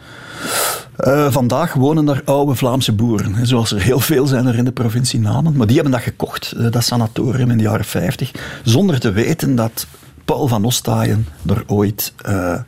Uh, 0.99 1.31
vandaag 1.31 1.73
wonen 1.73 2.05
daar 2.05 2.21
oude 2.25 2.55
Vlaamse 2.55 2.93
boeren, 2.93 3.47
zoals 3.47 3.71
er 3.71 3.81
heel 3.81 3.99
veel 3.99 4.27
zijn 4.27 4.45
er 4.45 4.55
in 4.55 4.65
de 4.65 4.71
provincie 4.71 5.19
Namen. 5.19 5.55
Maar 5.55 5.65
die 5.67 5.75
hebben 5.75 5.93
dat 5.93 6.01
gekocht, 6.01 6.53
uh, 6.57 6.71
dat 6.71 6.83
sanatorium 6.83 7.51
in 7.51 7.57
de 7.57 7.63
jaren 7.63 7.85
50, 7.85 8.31
zonder 8.63 8.99
te 8.99 9.11
weten 9.11 9.55
dat 9.55 9.87
Paul 10.25 10.47
van 10.47 10.65
Ostaaien 10.65 11.27
er 11.47 11.63
ooit 11.67 12.13
uh, 12.27 12.59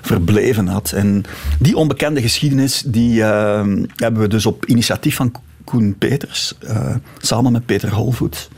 verbleven 0.00 0.66
had. 0.66 0.92
En 0.92 1.24
die 1.58 1.76
onbekende 1.76 2.20
geschiedenis 2.20 2.82
die, 2.86 3.22
hebben 3.22 4.18
we 4.18 4.28
dus 4.28 4.46
op 4.46 4.66
initiatief 4.66 5.16
van 5.16 5.32
Koen 5.66 5.98
Peters, 5.98 6.54
samen 7.18 7.52
met 7.52 7.66
Peter 7.66 7.94
Holvoet, 7.94 8.48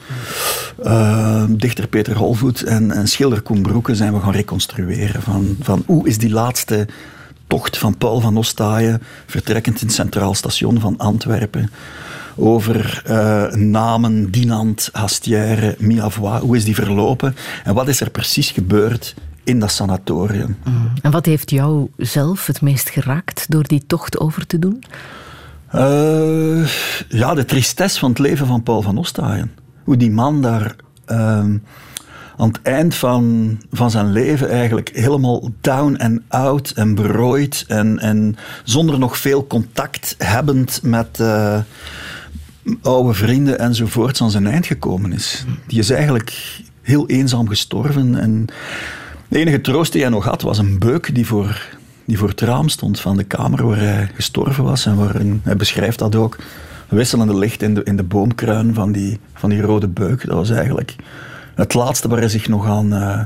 dichter 1.48 1.88
Peter 1.88 2.16
Holvoet 2.16 2.62
en, 2.62 3.08
schilder 3.08 3.40
Koen 3.40 3.62
Broeke 3.62 3.94
zijn 3.94 4.12
we 4.12 4.20
gaan 4.20 4.32
reconstrueren 4.32 5.22
van, 5.22 5.56
van 5.60 5.82
hoe 5.86 6.08
is 6.08 6.18
die 6.18 6.30
laatste 6.30 6.86
tocht 7.46 7.78
van 7.78 7.96
Paul 7.96 8.20
van 8.20 8.36
Ostaaien, 8.36 9.02
vertrekkend 9.26 9.80
in 9.80 9.86
het 9.86 9.96
Centraal 9.96 10.34
Station 10.34 10.80
van 10.80 10.96
Antwerpen. 10.96 11.70
Over 12.36 13.02
uh, 13.10 13.52
namen, 13.52 14.30
Dinant, 14.30 14.88
Hastière, 14.92 15.74
Miavois. 15.78 16.40
Hoe 16.40 16.56
is 16.56 16.64
die 16.64 16.74
verlopen? 16.74 17.36
En 17.64 17.74
wat 17.74 17.88
is 17.88 18.00
er 18.00 18.10
precies 18.10 18.50
gebeurd 18.50 19.14
in 19.44 19.60
dat 19.60 19.70
sanatorium? 19.70 20.56
Mm. 20.64 20.90
En 21.02 21.10
wat 21.10 21.26
heeft 21.26 21.50
jou 21.50 21.88
zelf 21.96 22.46
het 22.46 22.60
meest 22.60 22.90
geraakt 22.90 23.50
door 23.50 23.62
die 23.66 23.82
tocht 23.86 24.18
over 24.18 24.46
te 24.46 24.58
doen? 24.58 24.84
Uh, 25.74 26.68
ja, 27.08 27.34
de 27.34 27.44
tristesse 27.44 27.98
van 27.98 28.10
het 28.10 28.18
leven 28.18 28.46
van 28.46 28.62
Paul 28.62 28.82
van 28.82 28.98
Ostaaien. 28.98 29.50
Hoe 29.84 29.96
die 29.96 30.10
man 30.10 30.42
daar... 30.42 30.76
Uh, 31.08 31.44
aan 32.38 32.48
het 32.48 32.62
eind 32.62 32.94
van, 32.94 33.56
van 33.72 33.90
zijn 33.90 34.12
leven 34.12 34.50
eigenlijk 34.50 34.90
helemaal 34.92 35.50
down 35.60 35.94
en 35.94 36.24
out 36.28 36.70
en 36.70 36.94
berooid 36.94 37.64
en, 37.68 37.98
en 37.98 38.36
zonder 38.64 38.98
nog 38.98 39.18
veel 39.18 39.46
contact 39.46 40.14
hebbend 40.18 40.80
met 40.82 41.18
uh, 41.20 41.58
oude 42.82 43.14
vrienden 43.14 43.58
enzovoorts 43.58 44.22
aan 44.22 44.30
zijn 44.30 44.46
eind 44.46 44.66
gekomen 44.66 45.12
is. 45.12 45.44
Die 45.66 45.78
is 45.78 45.90
eigenlijk 45.90 46.60
heel 46.82 47.06
eenzaam 47.06 47.48
gestorven 47.48 48.14
en 48.14 48.46
de 49.28 49.38
enige 49.38 49.60
troost 49.60 49.92
die 49.92 50.00
hij 50.00 50.10
nog 50.10 50.24
had 50.24 50.42
was 50.42 50.58
een 50.58 50.78
beuk 50.78 51.14
die 51.14 51.26
voor, 51.26 51.77
die 52.08 52.18
voor 52.18 52.28
het 52.28 52.40
raam 52.40 52.68
stond 52.68 53.00
van 53.00 53.16
de 53.16 53.24
kamer 53.24 53.66
waar 53.66 53.78
hij 53.78 54.10
gestorven 54.14 54.64
was 54.64 54.86
en 54.86 54.96
waarin, 54.96 55.40
hij 55.44 55.56
beschrijft 55.56 55.98
dat 55.98 56.14
ook, 56.14 56.36
wisselende 56.88 57.38
licht 57.38 57.62
in 57.62 57.74
de, 57.74 57.82
in 57.82 57.96
de 57.96 58.02
boomkruin 58.02 58.74
van 58.74 58.92
die, 58.92 59.18
van 59.34 59.50
die 59.50 59.60
rode 59.60 59.88
beuk. 59.88 60.26
Dat 60.26 60.34
was 60.34 60.50
eigenlijk 60.50 60.96
het 61.54 61.74
laatste 61.74 62.08
waar 62.08 62.18
hij 62.18 62.28
zich 62.28 62.48
nog 62.48 62.66
aan, 62.66 62.92
uh, 62.92 63.20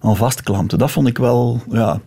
aan 0.00 0.16
vastklampte. 0.16 0.76
Dat 0.76 0.90
vond 0.90 1.08
ik 1.08 1.18
wel 1.18 1.62
ja, 1.70 2.00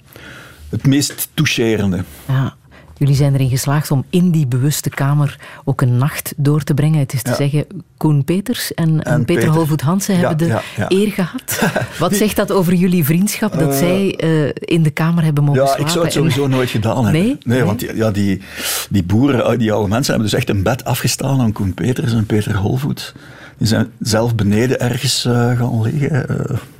het 0.69 0.87
meest 0.87 1.29
toucherende. 1.33 2.03
Ja. 2.27 2.55
Jullie 2.97 3.15
zijn 3.15 3.33
erin 3.33 3.49
geslaagd 3.49 3.91
om 3.91 4.05
in 4.09 4.31
die 4.31 4.47
bewuste 4.47 4.89
kamer 4.89 5.39
ook 5.63 5.81
een 5.81 5.97
nacht 5.97 6.33
door 6.37 6.63
te 6.63 6.73
brengen. 6.73 6.99
Het 6.99 7.13
is 7.13 7.21
te 7.21 7.33
zeggen, 7.37 7.65
Koen 7.97 8.23
Peters 8.23 8.73
en, 8.73 9.03
en 9.03 9.25
Peter, 9.25 9.35
Peter 9.35 9.55
Holvoet 9.55 9.81
Hansen 9.81 10.13
ja, 10.13 10.27
hebben 10.27 10.37
de 10.37 10.59
eer 10.87 11.11
gehad. 11.11 11.71
Wat 11.99 12.15
zegt 12.15 12.35
dat 12.35 12.51
over 12.51 12.73
jullie 12.73 13.05
vriendschap, 13.05 13.59
dat 13.59 13.71
uh, 13.71 13.77
zij 13.77 14.19
uh, 14.23 14.51
in 14.59 14.83
de 14.83 14.89
kamer 14.89 15.23
hebben 15.23 15.43
mogen 15.43 15.61
ja, 15.61 15.67
slapen? 15.67 15.83
Ja, 15.83 15.87
ik 15.87 15.93
zou 15.93 16.05
het 16.05 16.13
sowieso 16.13 16.43
en... 16.43 16.49
nooit 16.49 16.69
gedaan 16.69 17.03
hebben. 17.03 17.21
Nee? 17.21 17.37
Nee, 17.43 17.63
want 17.63 17.79
die, 17.79 17.95
ja, 17.95 18.11
die, 18.11 18.41
die 18.89 19.03
boeren, 19.03 19.59
die 19.59 19.71
oude 19.71 19.89
mensen, 19.89 20.13
hebben 20.13 20.31
dus 20.31 20.39
echt 20.39 20.49
een 20.49 20.63
bed 20.63 20.83
afgestaan 20.83 21.39
aan 21.39 21.51
Koen 21.51 21.73
Peters 21.73 22.13
en 22.13 22.25
Peter 22.25 22.55
Holvoet. 22.55 23.13
Die 23.57 23.67
zijn 23.67 23.87
zelf 23.99 24.35
beneden 24.35 24.79
ergens 24.79 25.25
uh, 25.25 25.57
gaan 25.57 25.81
liggen. 25.81 26.25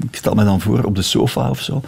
Ik 0.10 0.16
stel 0.16 0.34
me 0.34 0.44
dan 0.44 0.62
voor 0.62 0.84
op 0.84 0.96
de 0.96 1.02
sofa 1.02 1.50
of 1.50 1.62
zo. 1.62 1.82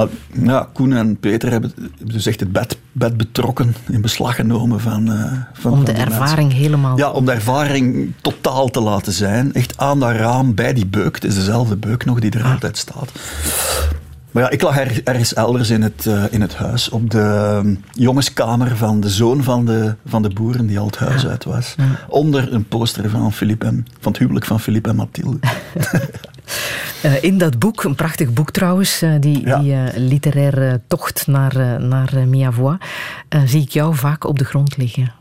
Maar 0.00 0.08
ja, 0.44 0.68
Koen 0.72 0.92
en 0.92 1.16
Peter 1.16 1.50
hebben 1.50 1.72
dus 2.04 2.26
echt 2.26 2.40
het 2.40 2.52
bed, 2.52 2.78
bed 2.92 3.16
betrokken, 3.16 3.74
in 3.88 4.00
beslag 4.00 4.34
genomen 4.34 4.80
van. 4.80 5.12
Uh, 5.12 5.32
van 5.52 5.72
om 5.72 5.84
de 5.84 5.94
van 5.94 6.04
ervaring 6.04 6.36
mensen. 6.36 6.62
helemaal. 6.62 6.96
Ja, 6.96 7.10
om 7.10 7.24
de 7.24 7.32
ervaring 7.32 8.12
totaal 8.20 8.68
te 8.68 8.80
laten 8.80 9.12
zijn. 9.12 9.52
Echt 9.52 9.78
aan 9.78 10.00
dat 10.00 10.12
raam 10.12 10.54
bij 10.54 10.72
die 10.72 10.86
beuk. 10.86 11.14
Het 11.14 11.24
is 11.24 11.34
dezelfde 11.34 11.76
beuk 11.76 12.04
nog 12.04 12.20
die 12.20 12.30
er 12.30 12.44
ah. 12.44 12.52
altijd 12.52 12.78
staat. 12.78 13.12
Maar 14.30 14.42
ja, 14.42 14.50
ik 14.50 14.62
lag 14.62 14.78
er, 14.78 15.00
ergens 15.04 15.34
elders 15.34 15.70
in 15.70 15.82
het, 15.82 16.04
uh, 16.08 16.24
in 16.30 16.40
het 16.40 16.56
huis, 16.56 16.88
op 16.88 17.10
de 17.10 17.58
um, 17.64 17.84
jongenskamer 17.92 18.76
van 18.76 19.00
de 19.00 19.08
zoon 19.08 19.42
van 19.42 19.66
de, 19.66 19.94
van 20.06 20.22
de 20.22 20.28
boeren 20.28 20.66
die 20.66 20.78
al 20.78 20.86
het 20.86 20.98
huis 20.98 21.26
uit 21.26 21.44
was. 21.44 21.74
Ja. 21.76 21.84
Onder 22.08 22.52
een 22.52 22.68
poster 22.68 23.10
van, 23.10 23.32
Philippe 23.32 23.66
en, 23.66 23.86
van 24.00 24.12
het 24.12 24.20
huwelijk 24.20 24.44
van 24.44 24.60
Philippe 24.60 24.88
en 24.88 24.96
Mathilde. 24.96 25.38
uh, 27.04 27.22
in 27.22 27.38
dat 27.38 27.58
boek, 27.58 27.84
een 27.84 27.94
prachtig 27.94 28.32
boek 28.32 28.50
trouwens, 28.50 29.02
uh, 29.02 29.14
die, 29.20 29.46
ja. 29.46 29.58
die 29.58 30.00
literaire 30.00 30.80
tocht 30.86 31.26
naar, 31.26 31.80
naar 31.80 32.12
Miavois, 32.28 32.78
zie 33.44 33.62
ik 33.62 33.70
jou 33.70 33.94
vaak 33.94 34.24
op 34.24 34.38
de 34.38 34.44
grond 34.44 34.76
liggen. 34.76 35.12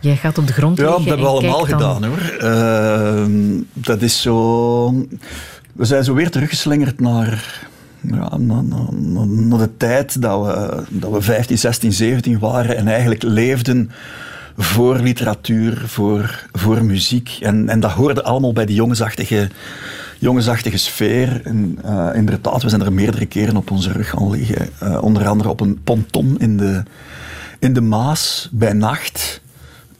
Jij 0.00 0.16
gaat 0.16 0.38
op 0.38 0.46
de 0.46 0.52
grond 0.52 0.78
ja, 0.78 0.84
liggen. 0.84 1.02
Ja, 1.02 1.08
dat 1.08 1.18
hebben 1.18 1.40
we 1.40 1.46
allemaal 1.46 1.66
dan... 1.66 1.78
gedaan 1.78 2.04
hoor. 2.04 2.18
Ehm, 2.38 3.62
dat 3.72 4.02
is 4.02 4.22
zo. 4.22 5.06
We 5.72 5.84
zijn 5.84 6.04
zo 6.04 6.14
weer 6.14 6.30
teruggeslingerd 6.30 7.00
naar 7.00 7.64
ja, 8.00 8.36
naar, 8.36 8.64
naar, 8.64 9.26
naar, 9.26 9.58
de 9.58 9.76
tijd 9.76 10.22
dat 10.22 10.46
we, 10.46 10.82
dat 10.88 11.10
we 11.10 11.20
15, 11.22 11.58
16, 11.58 11.92
17 11.92 12.38
waren 12.38 12.76
en 12.76 12.88
eigenlijk 12.88 13.22
leefden 13.22 13.90
voor 14.56 14.96
literatuur, 14.96 15.82
voor, 15.86 16.46
voor 16.52 16.84
muziek. 16.84 17.38
En, 17.40 17.68
en 17.68 17.80
dat 17.80 17.90
hoorde 17.90 18.22
allemaal 18.22 18.52
bij 18.52 18.66
die 18.66 18.76
jongensachtige, 18.76 19.48
jongensachtige 20.26 20.76
sfeer. 20.76 21.40
En, 21.44 21.78
uh, 21.84 22.08
inderdaad, 22.14 22.62
we 22.62 22.68
zijn 22.68 22.82
er 22.82 22.92
meerdere 22.92 23.26
keren 23.26 23.56
op 23.56 23.70
onze 23.70 23.92
rug 23.92 24.08
gaan 24.08 24.30
liggen. 24.30 24.68
Uh, 24.82 25.02
onder 25.02 25.28
andere 25.28 25.48
op 25.48 25.60
een 25.60 25.82
ponton 25.84 26.38
in 26.38 26.56
de, 26.56 26.82
in 27.58 27.72
de 27.72 27.80
Maas, 27.80 28.48
bij 28.52 28.72
nacht. 28.72 29.40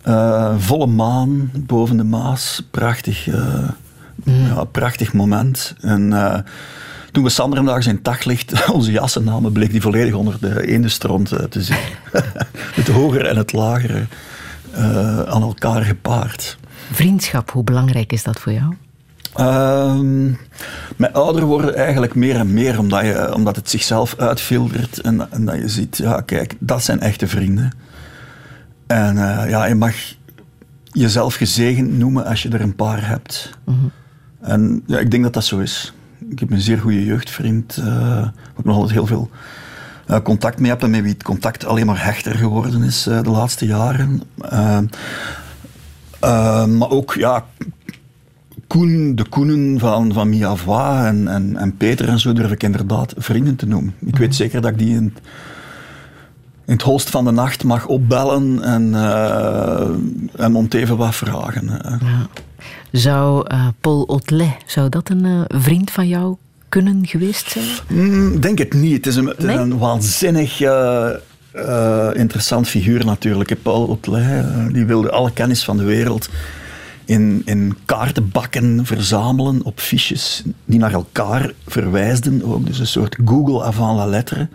Uh, 0.09 0.55
volle 0.59 0.86
maan 0.86 1.51
boven 1.55 1.97
de 1.97 2.05
Maas. 2.05 2.62
Prachtig, 2.70 3.27
mm. 3.27 4.47
ja, 4.47 4.65
prachtig 4.65 5.12
moment. 5.12 5.74
En 5.81 6.44
toen 7.12 7.24
we 7.24 7.31
Sanderendaags 7.31 7.86
in 7.86 7.98
daglicht 8.03 8.66
onze 8.78 8.90
jassen 8.90 9.24
namen, 9.24 9.53
bleek 9.53 9.70
die 9.70 9.81
volledig 9.81 10.15
onder 10.15 10.36
de 10.40 10.66
ene 10.66 10.89
stront 10.89 11.32
uh, 11.32 11.39
te 11.39 11.62
zitten. 11.62 11.94
het 12.81 12.89
hogere 12.89 13.28
en 13.28 13.36
het 13.36 13.53
lagere 13.53 14.07
aan 15.27 15.43
elkaar 15.43 15.82
gepaard. 15.82 16.59
Vriendschap, 16.93 17.51
hoe 17.51 17.65
belangrijk 17.65 18.12
is 18.12 18.23
dat 18.23 18.40
voor 18.40 18.53
jou? 18.53 18.74
Uh, 19.41 20.01
met 20.97 21.13
ouder 21.13 21.45
worden 21.45 21.75
eigenlijk 21.75 22.15
meer 22.15 22.37
en 22.37 22.53
meer, 22.53 22.79
omdat, 22.79 23.01
je, 23.05 23.35
omdat 23.35 23.57
het 23.57 23.71
zichzelf 23.71 24.15
uitfiltert 24.19 25.01
en, 25.01 25.31
en 25.33 25.45
dat 25.45 25.57
je 25.57 25.69
ziet, 25.69 25.97
ja 25.97 26.21
kijk, 26.21 26.55
dat 26.59 26.83
zijn 26.83 27.01
echte 27.01 27.29
vrienden. 27.29 27.73
En 28.87 29.17
uh, 29.17 29.45
ja, 29.49 29.65
je 29.65 29.75
mag 29.75 29.95
jezelf 30.85 31.35
gezegend 31.35 31.99
noemen 31.99 32.25
als 32.25 32.43
je 32.43 32.49
er 32.49 32.61
een 32.61 32.77
paar 32.77 33.09
hebt. 33.09 33.51
Mm-hmm. 33.65 33.91
En 34.41 34.83
ja, 34.87 34.99
ik 34.99 35.11
denk 35.11 35.23
dat 35.23 35.33
dat 35.33 35.45
zo 35.45 35.59
is 35.59 35.95
ik 36.31 36.39
heb 36.39 36.51
een 36.51 36.61
zeer 36.61 36.79
goede 36.79 37.05
jeugdvriend, 37.05 37.77
uh, 37.77 37.87
waar 37.87 38.33
ik 38.59 38.65
nog 38.65 38.75
altijd 38.75 38.93
heel 38.93 39.07
veel 39.07 39.31
uh, 40.11 40.19
contact 40.19 40.59
mee 40.59 40.71
heb 40.71 40.83
en 40.83 40.91
met 40.91 41.01
wie 41.01 41.13
het 41.13 41.23
contact 41.23 41.65
alleen 41.65 41.87
maar 41.87 42.05
hechter 42.05 42.35
geworden 42.35 42.83
is 42.83 43.03
de 43.03 43.31
laatste 43.31 43.67
jaren. 43.67 44.23
maar 46.79 46.91
ook, 46.91 47.15
ja, 47.15 47.45
Koen, 48.66 49.14
de 49.14 49.24
Koenen 49.28 49.78
van, 49.78 50.12
van 50.12 50.28
Miavois 50.28 51.05
en, 51.05 51.28
en, 51.28 51.56
en 51.56 51.76
Peter 51.76 52.09
en 52.09 52.18
zo 52.18 52.32
durf 52.32 52.51
ik 52.51 52.62
inderdaad 52.62 53.14
vrienden 53.16 53.56
te 53.56 53.66
noemen. 53.66 53.94
Ik 54.05 54.16
weet 54.16 54.34
zeker 54.34 54.60
dat 54.60 54.70
ik 54.70 54.78
die 54.78 54.94
in, 54.94 55.14
in 56.64 56.72
het 56.72 56.82
holst 56.82 57.10
van 57.10 57.24
de 57.24 57.30
nacht 57.30 57.64
mag 57.64 57.86
opbellen 57.86 58.62
en, 58.62 58.94
en 60.36 60.55
om 60.55 60.66
even 60.70 60.97
wat 60.97 61.14
vragen. 61.14 61.70
Ja. 62.01 62.28
Zou 62.93 63.47
uh, 63.52 63.68
Paul 63.80 64.02
Otlet, 64.02 64.56
zou 64.66 64.88
dat 64.88 65.09
een 65.09 65.24
uh, 65.24 65.40
vriend 65.48 65.90
van 65.90 66.09
jou 66.09 66.36
kunnen 66.68 67.06
geweest 67.06 67.51
zijn? 67.51 67.64
Mm, 67.88 68.40
denk 68.40 68.59
het 68.59 68.74
niet. 68.74 68.97
Het 68.97 69.06
is 69.06 69.16
een, 69.16 69.32
nee? 69.38 69.56
een 69.56 69.78
waanzinnig 69.78 70.60
uh, 70.60 71.10
interessant 72.12 72.68
figuur 72.68 73.05
natuurlijk. 73.05 73.62
Paul 73.62 73.86
Otlet, 73.86 74.44
die 74.72 74.84
wilde 74.84 75.10
alle 75.10 75.32
kennis 75.32 75.64
van 75.64 75.76
de 75.76 75.84
wereld 75.84 76.28
in, 77.07 77.43
in 77.45 77.77
kaartenbakken 77.85 78.87
verzamelen 78.87 79.62
op 79.65 79.81
fiches 79.81 80.43
die 80.65 80.78
naar 80.78 80.93
elkaar 80.93 81.53
verwijsden. 81.66 82.43
Ook. 82.45 82.66
Dus 82.66 82.78
een 82.78 82.87
soort 82.87 83.16
Google 83.24 83.62
avant 83.62 83.97
la 83.97 84.07
lettre. 84.07 84.49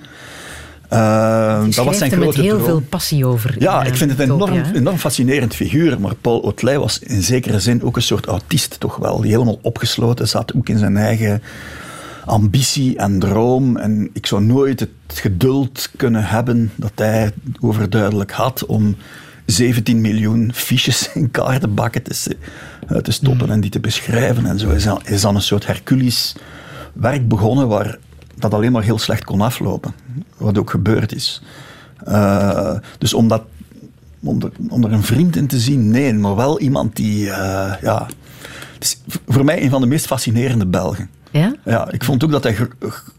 Uh, 0.93 1.63
dat 1.75 1.85
was 1.85 1.97
zijn 1.97 2.11
er 2.11 2.19
met 2.19 2.35
heel 2.35 2.53
droom. 2.53 2.65
veel 2.65 2.81
passie 2.89 3.25
over. 3.25 3.55
Ja, 3.59 3.83
ik 3.83 3.95
vind 3.95 4.11
het 4.11 4.19
een 4.19 4.31
enorm, 4.31 4.61
enorm 4.73 4.97
fascinerend 4.97 5.55
figuur. 5.55 5.99
Maar 5.99 6.15
Paul 6.15 6.43
Autley 6.43 6.79
was 6.79 6.99
in 6.99 7.21
zekere 7.21 7.59
zin 7.59 7.83
ook 7.83 7.95
een 7.95 8.01
soort 8.01 8.25
autist, 8.25 8.79
toch 8.79 8.95
wel. 8.95 9.21
Die 9.21 9.31
helemaal 9.31 9.59
opgesloten 9.61 10.27
zat, 10.27 10.55
ook 10.55 10.69
in 10.69 10.77
zijn 10.77 10.97
eigen 10.97 11.41
ambitie 12.25 12.97
en 12.97 13.19
droom. 13.19 13.77
En 13.77 14.09
ik 14.13 14.25
zou 14.25 14.43
nooit 14.43 14.79
het 14.79 14.89
geduld 15.07 15.89
kunnen 15.97 16.23
hebben 16.23 16.71
dat 16.75 16.91
hij 16.95 17.31
overduidelijk 17.59 18.31
had 18.31 18.65
om 18.65 18.95
17 19.45 20.01
miljoen 20.01 20.51
fiches 20.53 21.09
in 21.13 21.31
kaartenbakken 21.31 22.03
te, 22.03 22.37
uit 22.87 23.03
te 23.03 23.11
stoppen 23.11 23.49
en 23.49 23.61
die 23.61 23.69
te 23.69 23.79
beschrijven. 23.79 24.45
En 24.45 24.59
zo 24.59 24.69
is 24.69 24.83
dan, 24.83 25.01
is 25.05 25.21
dan 25.21 25.35
een 25.35 25.41
soort 25.41 25.65
Hercules 25.65 26.35
werk 26.93 27.27
begonnen 27.27 27.67
waar 27.67 27.97
dat 28.35 28.53
alleen 28.53 28.71
maar 28.71 28.83
heel 28.83 28.99
slecht 28.99 29.23
kon 29.23 29.41
aflopen. 29.41 29.93
Wat 30.37 30.57
ook 30.57 30.69
gebeurd 30.69 31.15
is. 31.15 31.41
Eh, 32.03 32.75
dus 32.97 33.13
om, 33.13 33.27
dat, 33.27 33.43
om, 34.19 34.41
er, 34.41 34.51
om 34.69 34.83
er 34.83 34.91
een 34.91 35.03
vriend 35.03 35.35
in 35.35 35.47
te 35.47 35.59
zien, 35.59 35.89
nee, 35.89 36.13
maar 36.13 36.35
wel 36.35 36.59
iemand 36.59 36.95
die, 36.95 37.29
eh, 37.29 37.73
ja, 37.81 38.07
het 38.73 38.83
is 38.83 39.01
voor 39.27 39.45
mij 39.45 39.63
een 39.63 39.69
van 39.69 39.81
de 39.81 39.87
meest 39.87 40.05
fascinerende 40.05 40.65
Belgen. 40.65 41.09
Ja? 41.31 41.55
Ja, 41.65 41.91
ik 41.91 42.03
vond 42.03 42.23
ook 42.23 42.31
dat 42.31 42.43
hij 42.43 42.57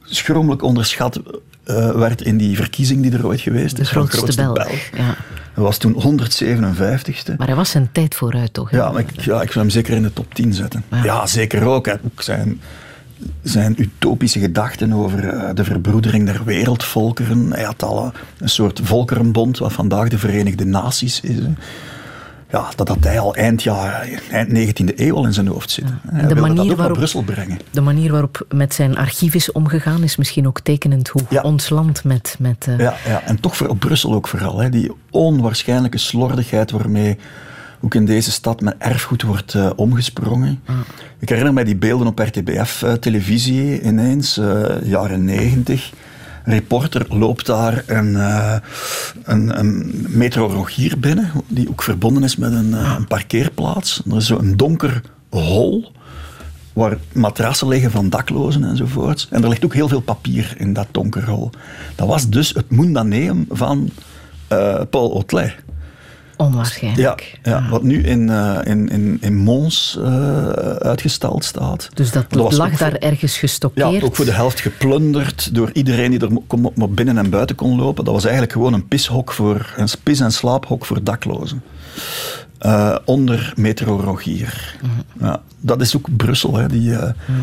schromelijk 0.04 0.62
onderschat 0.62 1.20
eh, 1.64 1.90
werd 1.90 2.22
in 2.22 2.36
die 2.36 2.56
verkiezing 2.56 3.02
die 3.02 3.12
er 3.12 3.26
ooit 3.26 3.40
geweest 3.40 3.76
De 3.76 3.82
is. 3.82 3.88
grootste, 3.90 4.34
Belg. 4.36 4.68
Ja. 4.96 5.14
Hij 5.54 5.62
was 5.64 5.78
toen 5.78 5.94
157ste. 6.02 7.36
Maar 7.36 7.46
hij 7.46 7.56
was 7.56 7.70
zijn 7.70 7.88
tijd 7.92 8.14
vooruit, 8.14 8.52
toch? 8.52 8.70
hè? 8.70 8.76
Ja, 8.76 8.98
ik, 8.98 9.20
ja, 9.20 9.42
ik 9.42 9.50
zou 9.52 9.58
hem 9.64 9.70
zeker 9.70 9.94
in 9.94 10.02
de 10.02 10.12
top 10.12 10.34
10 10.34 10.52
zetten. 10.54 10.84
Ja, 11.02 11.26
zeker 11.26 11.64
ook. 11.64 11.86
Hè. 11.86 11.92
Ook 11.92 12.22
zijn, 12.22 12.60
zijn 13.42 13.74
utopische 13.82 14.38
gedachten 14.40 14.92
over 14.92 15.28
eh, 15.28 15.54
de 15.54 15.64
verbroedering 15.64 16.26
der 16.26 16.44
wereldvolkeren. 16.44 17.52
Hij 17.52 17.62
had 17.64 17.82
al 17.82 18.04
een- 18.04 18.12
een 18.38 18.48
soort 18.48 18.80
volkerenbond, 18.82 19.58
wat 19.58 19.72
vandaag 19.72 20.08
de 20.08 20.18
Verenigde 20.18 20.64
Naties 20.64 21.20
is. 21.20 21.36
hè. 21.38 21.50
Ja, 22.52 22.68
dat 22.76 22.88
had 22.88 23.04
hij 23.04 23.18
al 23.18 23.34
eind, 23.34 23.62
jaar, 23.62 24.08
eind 24.30 24.48
19e 24.82 24.94
eeuw 24.96 25.14
al 25.16 25.26
in 25.26 25.32
zijn 25.32 25.46
hoofd 25.46 25.70
zitten. 25.70 26.00
Hij 26.08 26.20
de 26.20 26.34
wilde 26.34 26.34
dat 26.34 26.48
manier 26.48 26.60
ook 26.60 26.66
naar 26.66 26.76
waarop- 26.76 26.96
Brussel 26.96 27.22
brengen. 27.22 27.58
De 27.70 27.80
manier 27.80 28.10
waarop 28.10 28.46
met 28.48 28.74
zijn 28.74 28.96
archief 28.96 29.34
is 29.34 29.52
omgegaan 29.52 30.02
is 30.02 30.16
misschien 30.16 30.46
ook 30.46 30.60
tekenend 30.60 31.08
hoe 31.08 31.42
ons 31.42 31.68
land 31.68 32.04
met... 32.04 32.36
met 32.38 32.66
eh, 32.68 32.78
Ja, 32.78 32.94
ja, 33.06 33.22
en 33.22 33.40
toch 33.40 33.56
voor 33.56 33.68
op 33.68 33.78
Brussel 33.80 34.14
ook 34.14 34.28
vooral. 34.28 34.58
Hè. 34.58 34.68
Die 34.68 34.92
onwaarschijnlijke 35.10 35.98
slordigheid 35.98 36.70
waarmee 36.70 37.18
ook 37.80 37.94
in 37.94 38.04
deze 38.04 38.30
stad 38.30 38.60
met 38.60 38.74
erfgoed 38.78 39.22
wordt 39.22 39.54
eh, 39.54 39.70
omgesprongen. 39.76 40.62
Ik 41.18 41.28
herinner 41.28 41.52
mij 41.52 41.64
die 41.64 41.76
beelden 41.76 42.06
op 42.06 42.18
RTBF-televisie 42.18 43.82
ineens, 43.82 44.38
eh, 44.38 44.64
jaren 44.82 45.24
negentig. 45.24 45.92
Een 46.44 46.52
reporter 46.52 47.06
loopt 47.08 47.46
daar 47.46 47.82
een, 47.86 48.16
eh, 48.16 48.56
een, 49.24 49.58
een 49.58 49.92
binnen, 50.98 51.30
die 51.48 51.68
ook 51.68 51.82
verbonden 51.82 52.22
is 52.22 52.36
met 52.36 52.52
een, 52.52 52.74
eh, 52.74 52.94
een 52.98 53.06
parkeerplaats. 53.06 54.02
Er 54.10 54.16
is 54.16 54.26
zo'n 54.26 54.56
donker 54.56 55.02
hol 55.30 55.92
waar 56.72 56.98
matrassen 57.12 57.68
liggen 57.68 57.90
van 57.90 58.08
daklozen 58.08 58.64
enzovoorts. 58.64 59.28
En 59.30 59.42
er 59.42 59.48
ligt 59.48 59.64
ook 59.64 59.74
heel 59.74 59.88
veel 59.88 60.00
papier 60.00 60.54
in 60.58 60.72
dat 60.72 60.86
donker 60.90 61.28
hol. 61.28 61.50
Dat 61.94 62.08
was 62.08 62.28
dus 62.28 62.54
het 62.54 62.70
Mundaneum 62.70 63.46
van 63.48 63.90
eh, 64.48 64.80
Paul 64.90 65.24
Autelet. 66.42 66.96
Ja, 66.96 66.96
Onwaarschijnlijk. 66.96 67.38
ja, 67.42 67.68
wat 67.70 67.82
nu 67.82 68.02
in, 68.02 68.30
eh, 68.30 68.58
in, 68.64 68.88
in, 68.88 69.18
in 69.20 69.36
Mons 69.36 69.98
eh, 70.02 70.48
uitgestald 70.62 71.44
staat. 71.44 71.88
Dus 71.94 72.10
dat, 72.10 72.24
was 72.28 72.56
lag 72.56 72.76
daar 72.76 72.90
voor- 72.90 72.98
ergens 72.98 73.32
ja, 73.34 73.38
gestockeerd. 73.40 74.02
ook 74.02 74.16
voor 74.16 74.24
de 74.24 74.32
helft 74.32 74.60
geplunderd 74.60 75.54
door 75.54 75.70
iedereen 75.72 76.10
die 76.10 76.20
er 76.20 76.32
maar 76.74 76.90
binnen 76.90 77.18
en 77.18 77.30
buiten 77.30 77.56
kon 77.56 77.76
lopen. 77.76 78.04
Dat 78.04 78.14
was 78.14 78.22
eigenlijk 78.22 78.52
gewoon 78.52 78.72
een 78.72 78.88
pishok 78.88 79.32
voor, 79.32 79.72
een 79.76 79.88
pis- 80.02 80.20
en 80.20 80.32
slaaphok 80.32 80.86
voor 80.86 81.04
daklozen. 81.04 81.62
Eh, 82.58 82.96
onder 83.04 83.52
Metro 83.56 83.96
Rogier. 84.00 84.76
Mhm. 84.82 85.24
Ja, 85.26 85.40
dat 85.60 85.80
is 85.80 85.96
ook 85.96 86.16
Brussel, 86.16 86.56
hè, 86.56 86.68
die 86.68 86.96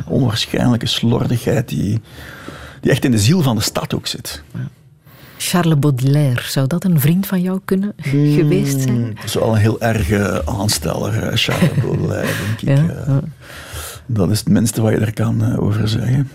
onwaarschijnlijke 0.05 0.85
slordigheid 0.88 1.67
die, 1.69 2.01
die 2.81 2.91
echt 2.91 3.05
in 3.05 3.11
de 3.11 3.19
ziel 3.19 3.41
van 3.41 3.55
de 3.55 3.61
stad 3.61 3.93
ook 3.95 4.07
zit. 4.07 4.43
Charles 5.41 5.80
Baudelaire, 5.80 6.41
zou 6.41 6.68
dat 6.68 6.84
een 6.84 6.99
vriend 6.99 7.28
van 7.28 7.41
jou 7.41 7.60
kunnen 7.66 7.94
geweest 8.38 8.82
zijn? 8.82 9.14
Dat 9.16 9.24
is 9.24 9.34
wel 9.34 9.52
een 9.52 9.61
heel 9.61 9.82
erge 9.82 10.41
aansteller, 10.45 11.38
Charles 11.38 11.74
Baudelaire, 11.84 12.32
denk 12.45 12.80
ik. 12.80 12.86
Ja, 12.88 12.94
eh. 12.94 13.18
Dat 14.06 14.30
is 14.30 14.40
het 14.40 14.49
minste 14.49 14.82
wat 14.82 14.91
je 14.91 14.98
er 14.98 15.14
kan 15.14 15.44
eh, 15.44 15.64
over 15.64 15.88
zeggen. 15.88 16.30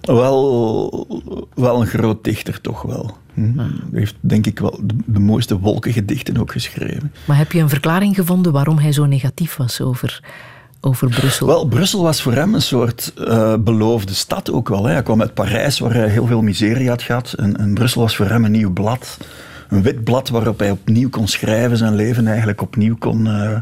Wel, 0.00 1.06
wel 1.54 1.80
een 1.80 1.86
groot 1.86 2.24
dichter, 2.24 2.60
toch 2.60 2.82
wel. 2.82 3.16
Hm. 3.34 3.58
Hij 3.58 3.70
heeft, 3.92 4.14
denk 4.20 4.46
ik, 4.46 4.58
wel 4.58 4.80
de, 4.82 4.94
de 5.06 5.18
mooiste 5.18 5.58
wolkengedichten 5.58 6.38
ook 6.38 6.52
geschreven. 6.52 7.12
Maar 7.24 7.36
heb 7.36 7.52
je 7.52 7.60
een 7.60 7.68
verklaring 7.68 8.14
gevonden 8.14 8.52
waarom 8.52 8.78
hij 8.78 8.92
zo 8.92 9.06
negatief 9.06 9.56
was 9.56 9.80
over, 9.80 10.20
over 10.84 11.08
Brussel? 11.08 11.46
Wel, 11.46 11.64
Brussel 11.66 12.02
was 12.02 12.22
voor 12.22 12.32
hem 12.32 12.54
een 12.54 12.62
soort 12.62 13.12
eh, 13.14 13.54
beloofde 13.56 14.14
stad 14.14 14.50
ook 14.50 14.68
wel. 14.68 14.84
Hè. 14.84 14.92
Hij 14.92 15.02
kwam 15.02 15.20
uit 15.20 15.34
Parijs, 15.34 15.78
waar 15.78 15.94
hij 15.94 16.08
heel 16.08 16.26
veel 16.26 16.42
miserie 16.42 16.88
had 16.88 17.02
gehad. 17.02 17.32
En, 17.32 17.56
en 17.56 17.74
Brussel 17.74 18.00
was 18.00 18.16
voor 18.16 18.26
hem 18.26 18.44
een 18.44 18.50
nieuw 18.50 18.72
blad. 18.72 19.18
Een 19.68 19.82
wit 19.82 20.04
blad 20.04 20.28
waarop 20.28 20.58
hij 20.58 20.70
opnieuw 20.70 21.08
kon 21.08 21.28
schrijven, 21.28 21.76
zijn 21.76 21.94
leven 21.94 22.26
eigenlijk 22.26 22.60
opnieuw 22.60 22.96
kon, 22.96 23.26
eh, 23.26 23.58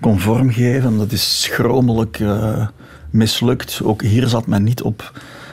kon 0.00 0.20
vormgeven. 0.20 0.98
Dat 0.98 1.12
is 1.12 1.42
schromelijk 1.42 2.20
eh, 2.20 2.66
mislukt. 3.10 3.80
Ook 3.82 4.02
hier 4.02 4.28
zat 4.28 4.46
men 4.46 4.62
niet 4.62 4.82
op 4.82 5.12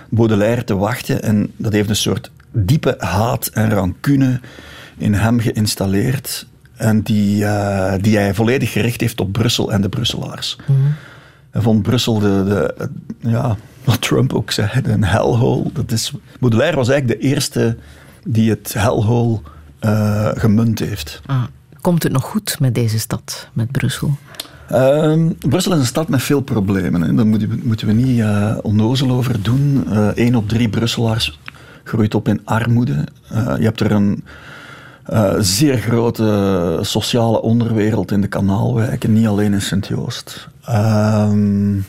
Baudelaire 0.10 0.64
te 0.64 0.76
wachten. 0.76 1.22
En 1.22 1.52
dat 1.58 1.74
heeft 1.74 1.90
een 1.90 1.96
soort 1.96 2.32
diepe 2.52 2.96
haat 2.98 3.48
en 3.48 3.70
rancune 3.70 4.40
in 4.98 5.14
hem 5.14 5.40
geïnstalleerd. 5.40 6.46
En 6.76 7.02
die, 7.02 7.46
eh, 7.46 7.94
die 8.02 8.18
hij 8.18 8.34
volledig 8.34 8.72
gericht 8.72 9.02
heeft 9.02 9.22
op 9.22 9.32
Brussel 9.32 9.72
en 9.72 9.82
de 9.82 9.90
Brusselaars. 9.90 10.58
Hij 11.52 11.62
vond 11.62 11.82
Brussel 11.82 12.20
de, 12.20 12.44
de, 12.44 12.90
ja, 13.20 13.58
wat 13.84 14.02
Trump 14.02 14.34
ook 14.34 14.52
zei, 14.52 14.70
een 14.84 15.04
hellhole. 15.04 15.70
Dat 15.74 15.92
is, 15.92 16.14
Baudelaire 16.40 16.76
was 16.76 16.90
eigenlijk 16.90 17.22
de 17.22 17.28
eerste 17.28 17.78
die 18.24 18.50
het 18.50 18.74
hellhole 18.78 19.40
eh, 19.80 20.30
gemunt 20.34 20.80
heeft. 20.80 21.22
Ah, 21.26 21.44
komt 21.82 22.04
het 22.04 22.12
nog 22.12 22.24
goed 22.24 22.60
met 22.60 22.76
deze 22.76 23.00
stad, 23.00 23.50
met 23.54 23.72
Brussel? 23.72 24.18
Ehm, 24.68 25.30
Brussel 25.40 25.74
is 25.74 25.80
een 25.80 25.86
stad 25.86 26.08
met 26.08 26.22
veel 26.22 26.42
problemen. 26.42 27.02
Hè. 27.02 27.14
Daar 27.14 27.28
moeten 27.28 27.50
we, 27.50 27.60
moeten 27.64 27.88
we 27.88 27.94
niet 27.94 28.20
eh, 28.20 28.58
onnozel 28.62 29.12
over 29.12 29.42
doen. 29.42 29.84
Eén 30.16 30.36
op 30.36 30.50
drie 30.50 30.70
Brusselaars 30.70 31.40
groeit 31.84 32.16
op 32.16 32.28
in 32.28 32.42
armoede. 32.44 33.08
Je 33.34 33.64
hebt 33.64 33.80
er 33.80 33.92
een 33.92 34.24
eh, 35.04 35.34
zeer 35.40 35.78
grote 35.78 36.80
sociale 36.82 37.42
onderwereld 37.42 38.12
in 38.12 38.22
de 38.22 38.28
kanaalwijken, 38.28 39.14
niet 39.14 39.28
alleen 39.28 39.54
in 39.54 39.62
Sint-Joost. 39.62 40.48
Ehm, 40.66 41.80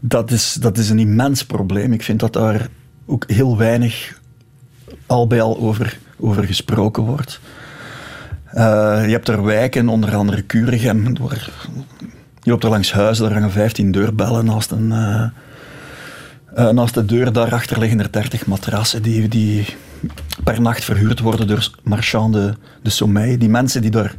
dat, 0.00 0.30
is, 0.30 0.52
dat 0.52 0.78
is 0.78 0.90
een 0.90 0.98
immens 0.98 1.44
probleem. 1.44 1.92
Ik 1.92 2.02
vind 2.02 2.20
dat 2.20 2.32
daar 2.32 2.68
ook 3.06 3.24
heel 3.30 3.56
weinig 3.56 4.20
al 5.06 5.26
bij 5.26 5.42
al 5.42 5.58
over, 5.58 5.98
over 6.18 6.44
gesproken 6.44 7.02
wordt. 7.02 7.40
Eh, 8.44 9.02
je 9.04 9.10
hebt 9.12 9.28
er 9.28 9.44
wijken, 9.44 9.88
onder 9.88 10.14
andere 10.16 10.42
Kuregem, 10.42 11.16
je 12.42 12.50
loopt 12.50 12.64
er 12.64 12.70
langs 12.70 12.92
huizen, 12.92 13.24
daar 13.24 13.32
hangen 13.32 13.50
15 13.50 13.92
deurbellen 13.92 14.44
naast 14.44 14.70
een... 14.70 14.92
eh, 14.92 16.68
naast 16.70 16.94
de 16.94 17.04
deur 17.04 17.32
daarachter 17.32 17.78
liggen 17.78 18.00
er 18.00 18.12
30 18.12 18.46
matrassen 18.46 19.02
die, 19.02 19.28
die 19.28 19.66
per 20.44 20.60
nacht 20.60 20.84
verhuurd 20.84 21.20
worden 21.20 21.46
door 21.46 21.70
marchand 21.82 22.32
de, 22.32 22.54
de 22.82 22.90
sommeil. 22.90 23.38
Die 23.38 23.48
mensen 23.48 23.82
die 23.82 23.90
daar 23.90 24.14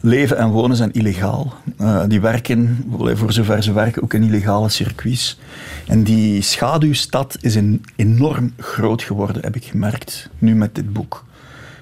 leven 0.00 0.38
en 0.38 0.48
wonen 0.48 0.76
zijn 0.76 0.92
illegaal. 0.92 1.54
Eh, 1.78 2.02
die 2.08 2.20
werken, 2.20 2.84
voor 3.14 3.32
zover 3.32 3.62
ze 3.62 3.72
werken, 3.72 4.02
ook 4.02 4.14
in 4.14 4.22
illegale 4.22 4.68
circuits. 4.68 5.38
En 5.86 6.02
die 6.02 6.42
schaduwstad 6.42 7.36
is 7.40 7.54
een, 7.54 7.84
enorm 7.96 8.52
groot 8.58 9.02
geworden, 9.02 9.42
heb 9.42 9.56
ik 9.56 9.64
gemerkt, 9.64 10.28
nu 10.38 10.54
met 10.54 10.74
dit 10.74 10.92
boek. 10.92 11.24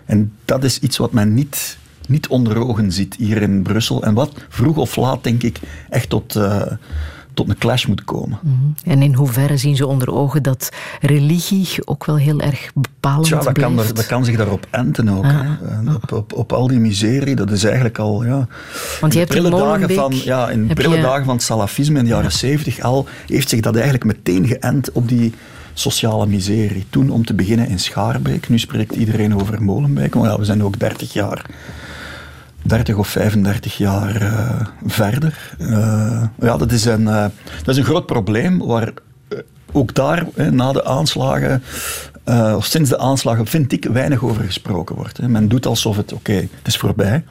En 0.05 0.33
dat 0.45 0.65
is 0.65 0.79
iets 0.79 0.97
wat 0.97 1.12
men 1.12 1.35
niet, 1.35 1.79
niet 2.07 2.29
onder 2.29 2.57
ogen 2.57 2.93
ziet 2.93 3.15
hier 3.15 3.43
in 3.43 3.62
Brussel. 3.62 4.03
En 4.03 4.15
wat 4.15 4.33
vroeg 4.49 4.77
of 4.77 4.97
laat, 4.97 5.25
denk 5.25 5.43
ik, 5.43 5.61
echt 5.91 6.09
tot, 6.09 6.37
eh, 6.37 6.62
tot 7.35 7.48
een 7.48 7.59
clash 7.59 7.86
moet 7.86 8.05
komen. 8.05 8.39
En 8.85 9.02
in 9.02 9.15
hoeverre 9.15 9.57
zien 9.57 9.77
ze 9.77 9.86
onder 9.86 10.12
ogen 10.12 10.43
dat 10.43 10.69
religie 11.01 11.69
ook 11.85 12.05
wel 12.05 12.16
heel 12.16 12.40
erg 12.40 12.70
bepalend 12.74 13.24
Tja, 13.24 13.40
dat 13.40 13.52
kan, 13.59 13.73
blijft? 13.73 13.90
er- 13.90 13.97
dat 13.97 14.07
kan 14.07 14.24
zich 14.24 14.36
daarop 14.36 14.66
enten 14.70 15.09
ook. 15.09 15.24
Ah. 15.24 15.94
Op, 15.94 16.12
op, 16.12 16.32
op 16.32 16.52
al 16.52 16.66
die 16.66 16.78
miserie, 16.78 17.35
dat 17.36 17.51
is 17.51 17.65
eigenlijk 17.65 17.98
al... 17.98 18.24
Ja, 18.24 18.47
Want 19.01 19.12
je 19.12 19.20
in 19.20 19.27
hebt 19.27 19.44
in 19.44 19.51
dagen 19.51 19.90
van, 19.94 20.15
ja, 20.24 20.48
in 20.51 20.69
de 20.69 20.74
prille 20.74 20.97
je- 20.97 21.02
dagen 21.02 21.24
van 21.24 21.35
het 21.35 21.43
salafisme 21.44 21.98
in 21.98 22.05
de 22.05 22.11
jaren 22.11 22.32
zeventig 22.32 22.81
al, 22.81 23.07
heeft 23.27 23.48
zich 23.48 23.61
dat 23.61 23.74
eigenlijk 23.74 24.05
meteen 24.05 24.47
geënt 24.47 24.93
op 24.93 25.09
die 25.09 25.35
sociale 25.74 26.27
miserie. 26.27 26.86
Toen 26.90 27.11
om 27.11 27.24
te 27.24 27.35
beginnen 27.35 27.69
in 27.69 27.78
Schaarbeek, 27.78 28.48
nu 28.48 28.59
spreekt 28.59 28.94
iedereen 28.94 29.35
over 29.40 29.62
Molenbeek, 29.62 30.15
maar 30.15 30.28
ja, 30.31 30.39
we 30.39 30.44
zijn 30.44 30.62
ook 30.65 30.78
30 30.78 31.12
jaar 31.12 31.47
30 32.62 32.97
of 32.97 33.09
35 33.09 33.77
jaar 33.77 34.23
eh, 34.23 34.66
verder. 34.87 35.55
Eh, 35.59 36.23
ja, 36.41 36.57
dat 36.57 36.73
is, 36.73 36.85
een, 36.85 37.09
eh, 37.09 37.24
dat 37.59 37.69
is 37.69 37.77
een 37.77 37.85
groot 37.85 38.07
probleem 38.07 38.59
waar 38.59 38.93
ook 39.73 39.95
daar, 39.95 40.27
na 40.51 40.73
de 40.73 40.85
aanslagen, 40.85 41.62
of 42.57 42.65
sinds 42.65 42.91
de 42.91 42.99
aanslagen, 42.99 43.47
vind 43.47 43.73
ik, 43.73 43.85
weinig 43.85 44.23
over 44.23 44.45
gesproken 44.45 44.97
wordt. 44.97 45.16
Hè. 45.16 45.28
Men 45.28 45.49
doet 45.49 45.66
alsof 45.66 45.97
het, 45.97 46.12
oké, 46.12 46.32
het 46.32 46.66
is 46.66 46.77
voorbij. 46.77 47.24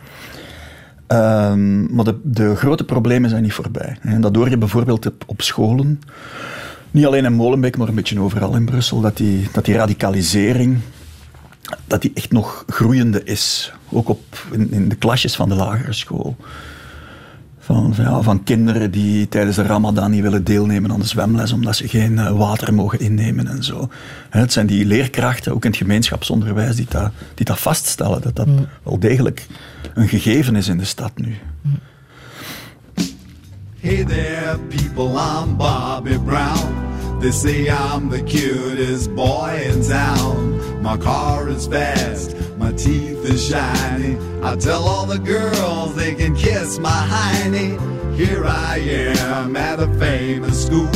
Ehm, 1.07 1.95
maar 1.95 2.05
de, 2.05 2.19
de 2.23 2.55
grote 2.55 2.83
problemen 2.83 3.29
zijn 3.29 3.43
niet 3.43 3.53
voorbij. 3.53 3.97
En 4.01 4.21
dat 4.21 4.35
hoor 4.35 4.49
je 4.49 4.57
bijvoorbeeld 4.57 5.05
op, 5.05 5.23
op 5.25 5.41
scholen. 5.41 6.01
niet 6.91 7.05
alleen 7.05 7.25
in 7.25 7.33
Molenbeek, 7.33 7.77
maar 7.77 7.87
een 7.87 7.95
beetje 7.95 8.19
overal 8.19 8.55
in 8.55 8.65
Brussel, 8.65 9.01
dat 9.01 9.17
die, 9.17 9.47
dat 9.51 9.65
die 9.65 9.75
radicalisering 9.75 10.79
dat 11.87 12.01
die 12.01 12.11
echt 12.13 12.31
nog 12.31 12.63
groeiende 12.67 13.23
is. 13.23 13.73
Ook 13.89 14.09
op, 14.09 14.47
in, 14.51 14.71
in 14.71 14.89
de 14.89 14.95
klasjes 14.95 15.35
van 15.35 15.49
de 15.49 15.55
lagere 15.55 15.93
school. 15.93 16.35
Van, 17.59 17.95
van, 17.95 18.05
ja, 18.05 18.21
van 18.21 18.43
kinderen 18.43 18.91
die 18.91 19.27
tijdens 19.27 19.55
de 19.55 19.63
ramadan 19.63 20.11
niet 20.11 20.21
willen 20.21 20.43
deelnemen 20.43 20.91
aan 20.91 20.99
de 20.99 21.07
zwemles 21.07 21.51
omdat 21.51 21.75
ze 21.75 21.87
geen 21.87 22.19
eh, 22.19 22.37
water 22.37 22.73
mogen 22.73 22.99
innemen 22.99 23.47
en 23.47 23.63
zo. 23.63 23.89
Hè, 24.29 24.39
het 24.39 24.53
zijn 24.53 24.67
die 24.67 24.85
leerkrachten, 24.85 25.53
ook 25.53 25.63
in 25.63 25.69
het 25.69 25.79
gemeenschapsonderwijs, 25.79 26.75
die 26.75 26.87
dat, 26.89 27.11
die 27.33 27.45
dat 27.45 27.59
vaststellen. 27.59 28.21
Dat 28.21 28.35
dat 28.35 28.47
wel 28.83 28.99
degelijk 28.99 29.47
een 29.93 30.07
gegeven 30.07 30.55
is 30.55 30.67
in 30.67 30.77
de 30.77 30.85
stad 30.85 31.11
nu. 31.15 31.37
Hey 33.79 34.03
there, 34.03 34.57
people, 34.69 35.17
I'm 35.17 35.55
Bobby 35.57 36.17
Brown. 36.17 36.88
They 37.19 37.31
say 37.31 37.69
I'm 37.69 38.07
the 38.07 38.21
cutest 38.21 39.13
boy 39.13 39.61
in 39.65 39.83
town. 39.83 40.81
My 40.81 40.95
car 40.95 41.49
is 41.49 41.67
fast, 41.67 42.33
my 42.57 42.71
teeth 42.71 43.29
are 43.29 43.37
shiny. 43.37 44.17
I 44.41 44.55
tell 44.55 44.85
all 44.85 45.05
the 45.05 45.19
girls 45.19 45.95
they 45.95 46.15
can 46.15 46.33
kiss 46.33 46.79
my 46.79 46.89
hiney. 46.89 47.77
Here 48.15 48.45
I 48.45 48.77
am 48.77 49.57
at 49.57 49.81
a 49.81 49.87
famous 49.99 50.65
school. 50.65 50.89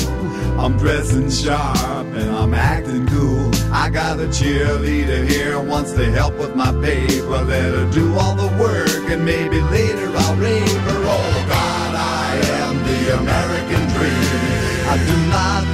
I'm 0.57 0.77
dressing 0.77 1.29
sharp 1.29 2.07
and 2.15 2.29
I'm 2.29 2.53
acting 2.53 3.05
cool. 3.07 3.51
I 3.73 3.89
got 3.89 4.21
a 4.21 4.27
cheerleader 4.27 5.27
here 5.27 5.59
wants 5.59 5.91
to 5.91 6.09
help 6.09 6.35
with 6.35 6.55
my 6.55 6.71
paper. 6.81 7.43
Let 7.43 7.73
her 7.73 7.91
do 7.91 8.17
all 8.17 8.35
the 8.35 8.47
work 8.57 9.11
and 9.11 9.25
maybe 9.25 9.59
later 9.59 10.09
I'll 10.15 10.35
rave 10.37 10.69
her. 10.69 11.01
Oh 11.03 11.45
God, 11.49 11.95
I 11.95 12.39
am 12.61 12.77
the 12.77 13.17
American 13.19 13.83
dream. 13.97 14.63
I 14.87 14.97
do 15.05 15.29
not 15.29 15.72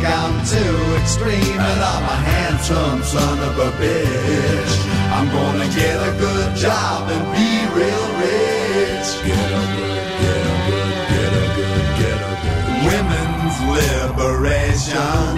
think 0.00 0.14
I'm 0.14 0.44
too 0.44 0.76
extreme, 1.00 1.60
and 1.60 1.80
I'm 1.80 2.04
a 2.04 2.18
handsome 2.32 3.02
son 3.02 3.38
of 3.38 3.58
a 3.58 3.70
bitch. 3.80 4.72
I'm 5.12 5.28
gonna 5.28 5.68
get 5.74 5.96
a 5.96 6.12
good 6.18 6.56
job 6.56 7.10
and 7.10 7.24
be 7.36 7.50
real 7.76 8.06
rich. 8.24 9.08
Get 9.26 9.50
a 9.50 9.64
good, 9.76 10.04
get 10.20 10.40
a 10.40 10.58
good, 10.68 10.92
get 11.10 11.32
a 11.32 11.46
good, 11.56 11.86
get 12.00 12.18
a 12.20 12.34
good. 12.44 12.64
Women's 12.88 13.56
liberation 13.76 15.32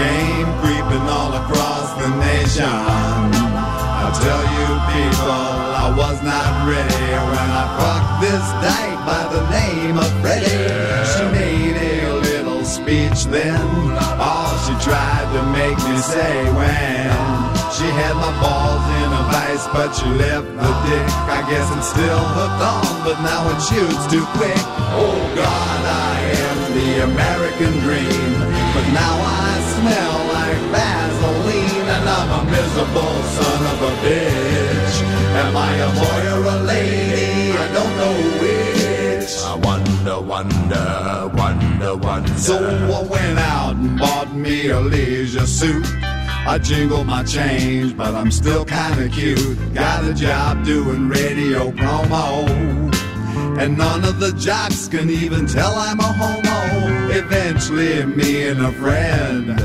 came 0.00 0.48
creeping 0.60 1.06
all 1.16 1.32
across 1.42 1.88
the 2.00 2.08
nation. 2.28 2.76
I 3.98 4.08
tell 4.22 4.44
you 4.56 4.68
people, 4.96 5.44
I 5.84 5.88
was 5.96 6.18
not 6.22 6.52
ready 6.68 7.06
when 7.30 7.48
I 7.62 7.66
fucked 7.78 8.14
this 8.24 8.46
dyke 8.64 9.00
by 9.10 9.22
the 9.34 9.42
name 9.50 9.96
of 9.98 10.10
Freddie. 10.20 10.96
She 11.12 11.24
made 11.32 11.76
little 11.76 12.15
speech 12.66 13.24
then, 13.30 13.62
all 14.18 14.50
she 14.66 14.74
tried 14.82 15.26
to 15.32 15.42
make 15.54 15.78
me 15.86 15.96
say 16.02 16.34
when 16.58 17.06
she 17.76 17.86
had 17.94 18.14
my 18.16 18.32
balls 18.42 18.84
in 19.04 19.08
a 19.12 19.22
vice, 19.30 19.66
but 19.70 19.94
she 19.94 20.08
left 20.18 20.48
the 20.48 20.72
dick. 20.88 21.08
I 21.30 21.44
guess 21.46 21.66
it's 21.76 21.90
still 21.94 22.24
hooked 22.34 22.62
on, 22.74 22.90
but 23.06 23.20
now 23.22 23.46
it 23.54 23.60
shoots 23.62 24.04
too 24.10 24.26
quick. 24.34 24.58
Oh 24.98 25.14
God, 25.36 25.80
I 25.86 26.16
am 26.46 26.58
the 26.74 26.90
American 27.04 27.72
dream, 27.86 28.32
but 28.74 28.86
now 28.90 29.14
I 29.14 29.52
smell 29.76 30.16
like 30.34 30.60
Vaseline, 30.74 31.86
and 31.94 32.06
I'm 32.08 32.30
a 32.34 32.42
miserable 32.50 33.16
son 33.38 33.60
of 33.72 33.78
a 33.82 33.92
bitch. 34.02 34.94
Am 35.42 35.56
I 35.56 35.72
a 35.86 35.90
boy 36.00 36.22
or 36.34 36.44
a 36.56 36.58
lady? 36.64 37.52
I 37.52 37.66
don't 37.76 37.94
know 38.00 38.14
which. 38.40 38.65
I 39.26 39.56
wonder, 39.56 40.20
wonder, 40.20 41.30
wonder, 41.34 41.96
wonder. 41.96 42.32
So 42.38 42.56
I 42.58 43.02
went 43.02 43.38
out 43.40 43.74
and 43.74 43.98
bought 43.98 44.32
me 44.32 44.68
a 44.68 44.80
leisure 44.80 45.46
suit. 45.46 45.84
I 46.46 46.58
jingled 46.62 47.06
my 47.08 47.24
change, 47.24 47.96
but 47.96 48.14
I'm 48.14 48.30
still 48.30 48.64
kinda 48.64 49.08
cute. 49.08 49.74
Got 49.74 50.04
a 50.04 50.14
job 50.14 50.64
doing 50.64 51.08
radio 51.08 51.72
promo. 51.72 52.46
And 53.58 53.76
none 53.76 54.04
of 54.04 54.20
the 54.20 54.32
jocks 54.32 54.86
can 54.86 55.10
even 55.10 55.46
tell 55.46 55.74
I'm 55.74 55.98
a 55.98 56.04
homo. 56.04 57.10
Eventually, 57.10 58.04
me 58.04 58.46
and 58.46 58.60
a 58.64 58.70
friend 58.72 59.60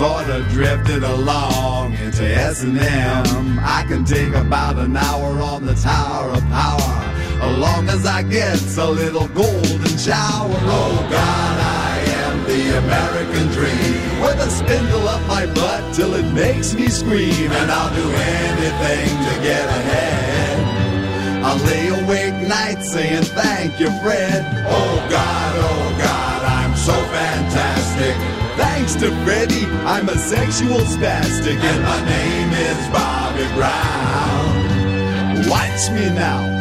sort 0.00 0.28
of 0.28 0.46
drifted 0.48 1.02
along 1.04 1.94
into 1.94 2.24
S&M. 2.24 3.58
I 3.62 3.84
can 3.88 4.04
take 4.04 4.34
about 4.34 4.76
an 4.78 4.96
hour 4.96 5.40
on 5.40 5.64
the 5.64 5.74
Tower 5.74 6.30
of 6.30 6.42
Power, 6.50 7.14
long 7.48 7.88
as 7.88 8.04
I 8.06 8.22
get 8.22 8.60
a 8.76 8.90
little 8.90 9.28
golden 9.28 9.98
shower. 9.98 10.58
Oh 10.68 11.06
God, 11.10 11.58
I 11.60 11.98
am 12.24 12.44
the 12.44 12.78
American 12.78 13.48
dream, 13.48 14.20
with 14.20 14.38
a 14.40 14.50
spindle 14.50 15.08
up 15.08 15.26
my 15.26 15.46
butt 15.54 15.94
till 15.94 16.14
it 16.14 16.30
makes 16.32 16.74
me 16.74 16.88
scream, 16.88 17.50
and 17.52 17.70
I'll 17.70 17.94
do 17.94 18.10
anything 18.10 19.08
to 19.26 19.42
get 19.42 19.66
ahead. 19.66 21.44
I'll 21.44 21.56
lay 21.64 21.88
awake 21.88 22.34
nights 22.46 22.92
saying 22.92 23.22
thank 23.22 23.80
you, 23.80 23.90
Fred. 24.02 24.44
Oh 24.68 25.06
God, 25.08 25.54
oh 25.56 25.96
God, 25.98 26.44
I'm 26.44 26.76
so 26.76 26.92
fantastic. 26.92 28.14
Thanks 28.56 28.94
to 28.96 29.10
Freddie, 29.24 29.64
I'm 29.86 30.08
a 30.10 30.16
sexual 30.18 30.80
spastic, 30.80 31.56
and 31.56 31.82
my 31.82 32.04
name 32.04 32.52
is 32.52 32.88
Bobby 32.88 33.46
Brown. 33.54 35.48
Watch 35.48 35.90
me 35.90 36.10
now, 36.14 36.59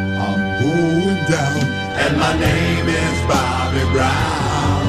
going 0.60 1.22
down, 1.26 1.60
and 2.04 2.18
my 2.18 2.34
name 2.40 2.88
is 2.88 3.18
Bobby 3.28 3.84
Brown. 3.94 4.86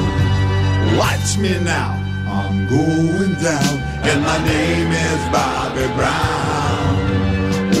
Watch 0.97 1.37
me 1.37 1.59
now, 1.59 1.91
I'm 2.27 2.67
going 2.67 3.33
down, 3.35 3.73
and 4.09 4.21
my 4.21 4.37
name 4.43 4.91
is 4.91 5.21
Bobby 5.31 5.87
Brown. 5.97 6.91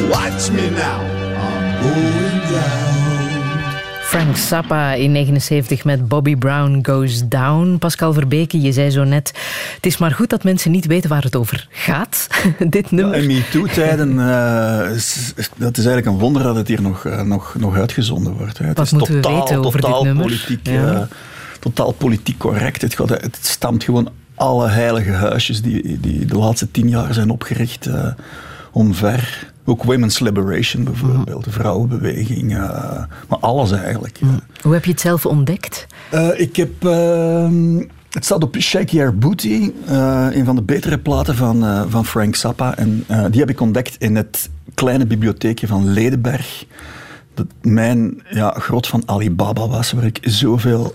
Watch 0.09 0.49
me 0.51 0.69
now, 0.69 0.99
I'm 1.45 1.83
going 1.83 2.39
down. 2.51 3.00
Frank 4.11 4.37
Zappa 4.37 4.93
in 4.93 5.11
79 5.11 5.83
met 5.83 6.07
Bobby 6.07 6.35
Brown 6.35 6.79
Goes 6.81 7.27
Down. 7.27 7.75
Pascal 7.79 8.13
Verbeke, 8.13 8.61
je 8.61 8.71
zei 8.71 8.89
zo 8.89 9.03
net... 9.03 9.31
Het 9.75 9.85
is 9.85 9.97
maar 9.97 10.11
goed 10.11 10.29
dat 10.29 10.43
mensen 10.43 10.71
niet 10.71 10.85
weten 10.85 11.09
waar 11.09 11.23
het 11.23 11.35
over 11.35 11.67
gaat, 11.69 12.27
dit 12.69 12.91
nummer. 12.91 13.15
In 13.15 13.27
MeToo-tijden, 13.27 14.13
uh, 14.13 14.95
is, 14.95 15.33
dat 15.57 15.77
is 15.77 15.85
eigenlijk 15.85 16.05
een 16.05 16.17
wonder 16.17 16.43
dat 16.43 16.55
het 16.55 16.67
hier 16.67 16.81
nog, 16.81 17.03
uh, 17.03 17.21
nog, 17.21 17.55
nog 17.59 17.75
uitgezonden 17.75 18.33
wordt. 18.33 18.57
Hè. 18.57 18.65
Het 18.65 18.77
Wat 18.77 18.85
is 18.85 18.91
moeten 18.91 19.21
totaal, 19.21 19.33
we 19.33 19.39
weten 19.39 19.65
over 19.65 19.79
totaal 19.79 20.03
dit 20.03 20.13
nummer? 20.13 20.25
Politiek, 20.25 20.67
Ja. 20.67 20.91
uh, 20.93 21.01
totaal 21.59 21.91
politiek 21.91 22.37
correct. 22.37 22.81
Het, 22.81 22.93
gaat, 22.95 23.09
het 23.09 23.37
stamt 23.41 23.83
gewoon 23.83 24.09
alle 24.35 24.69
heilige 24.69 25.11
huisjes 25.11 25.61
die, 25.61 25.99
die 25.99 26.25
de 26.25 26.37
laatste 26.37 26.71
tien 26.71 26.89
jaar 26.89 27.13
zijn 27.13 27.29
opgericht 27.29 27.89
omver. 28.71 29.49
Ook 29.71 29.83
Women's 29.83 30.19
Liberation 30.19 30.83
bijvoorbeeld, 30.83 31.43
de 31.43 31.51
vrouwenbeweging. 31.51 32.51
Uh, 32.51 32.59
maar 33.27 33.39
alles 33.39 33.71
eigenlijk. 33.71 34.17
ja. 34.17 34.39
Hoe 34.61 34.73
heb 34.73 34.85
je 34.85 34.91
het 34.91 34.99
zelf 34.99 35.25
ontdekt? 35.25 35.87
Uh, 36.13 36.39
ik 36.39 36.55
heb... 36.55 36.83
Uh, 36.83 37.77
het 38.09 38.25
staat 38.25 38.43
op 38.43 38.55
Shake 38.59 38.95
Your 38.95 39.17
Booty, 39.17 39.71
uh, 39.89 40.27
een 40.31 40.45
van 40.45 40.55
de 40.55 40.61
betere 40.61 40.97
platen 40.97 41.35
van, 41.35 41.63
uh, 41.63 41.83
van 41.87 42.05
Frank 42.05 42.35
Zappa. 42.35 42.77
En 42.77 43.03
uh, 43.11 43.25
die 43.29 43.39
heb 43.39 43.49
ik 43.49 43.61
ontdekt 43.61 43.95
in 43.97 44.15
het 44.15 44.49
kleine 44.73 45.05
bibliotheekje 45.05 45.67
van 45.67 45.87
Ledenberg. 45.87 46.65
Dat 47.33 47.47
mijn 47.61 48.23
ja, 48.29 48.55
grot 48.57 48.87
van 48.87 49.03
Alibaba 49.05 49.67
was, 49.67 49.91
waar 49.91 50.05
ik 50.05 50.17
zoveel 50.21 50.93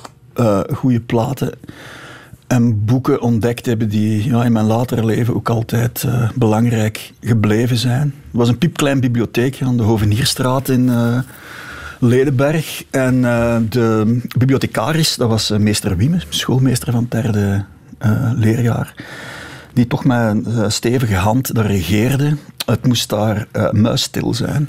goede 0.72 1.00
platen 1.00 1.52
en 2.46 2.84
boeken 2.84 3.20
ontdekt 3.20 3.66
heb 3.66 3.90
die 3.90 4.28
ja, 4.28 4.44
in 4.44 4.52
mijn 4.52 4.66
latere 4.66 5.04
leven 5.04 5.34
ook 5.34 5.48
altijd 5.48 6.02
uh, 6.06 6.30
belangrijk 6.34 7.12
gebleven 7.20 7.76
zijn. 7.76 8.00
Het 8.00 8.30
was 8.30 8.48
een 8.48 8.58
piepklein 8.58 9.00
bibliotheekje 9.00 9.64
aan 9.64 9.76
de 9.76 9.82
Hovenierstraat 9.82 10.68
in 10.68 10.88
uh, 10.88 11.18
Ledenberg. 12.00 12.84
En 12.90 13.14
uh, 13.14 13.56
de 13.68 14.18
bibliothecaris, 14.38 15.16
dat 15.16 15.28
was 15.28 15.50
meester 15.50 15.96
Wieme, 15.96 16.18
schoolmeester 16.28 16.92
van 16.92 17.02
het 17.02 17.10
derde 17.10 17.64
leerjaar, 18.34 18.94
die 19.72 19.86
toch 19.86 20.04
met 20.04 20.18
een 20.18 20.72
stevige 20.72 21.14
hand 21.14 21.50
regeerde. 21.54 22.36
Het 22.66 22.86
moest 22.86 23.08
daar 23.08 23.46
muisstil 23.72 24.34
zijn. 24.34 24.68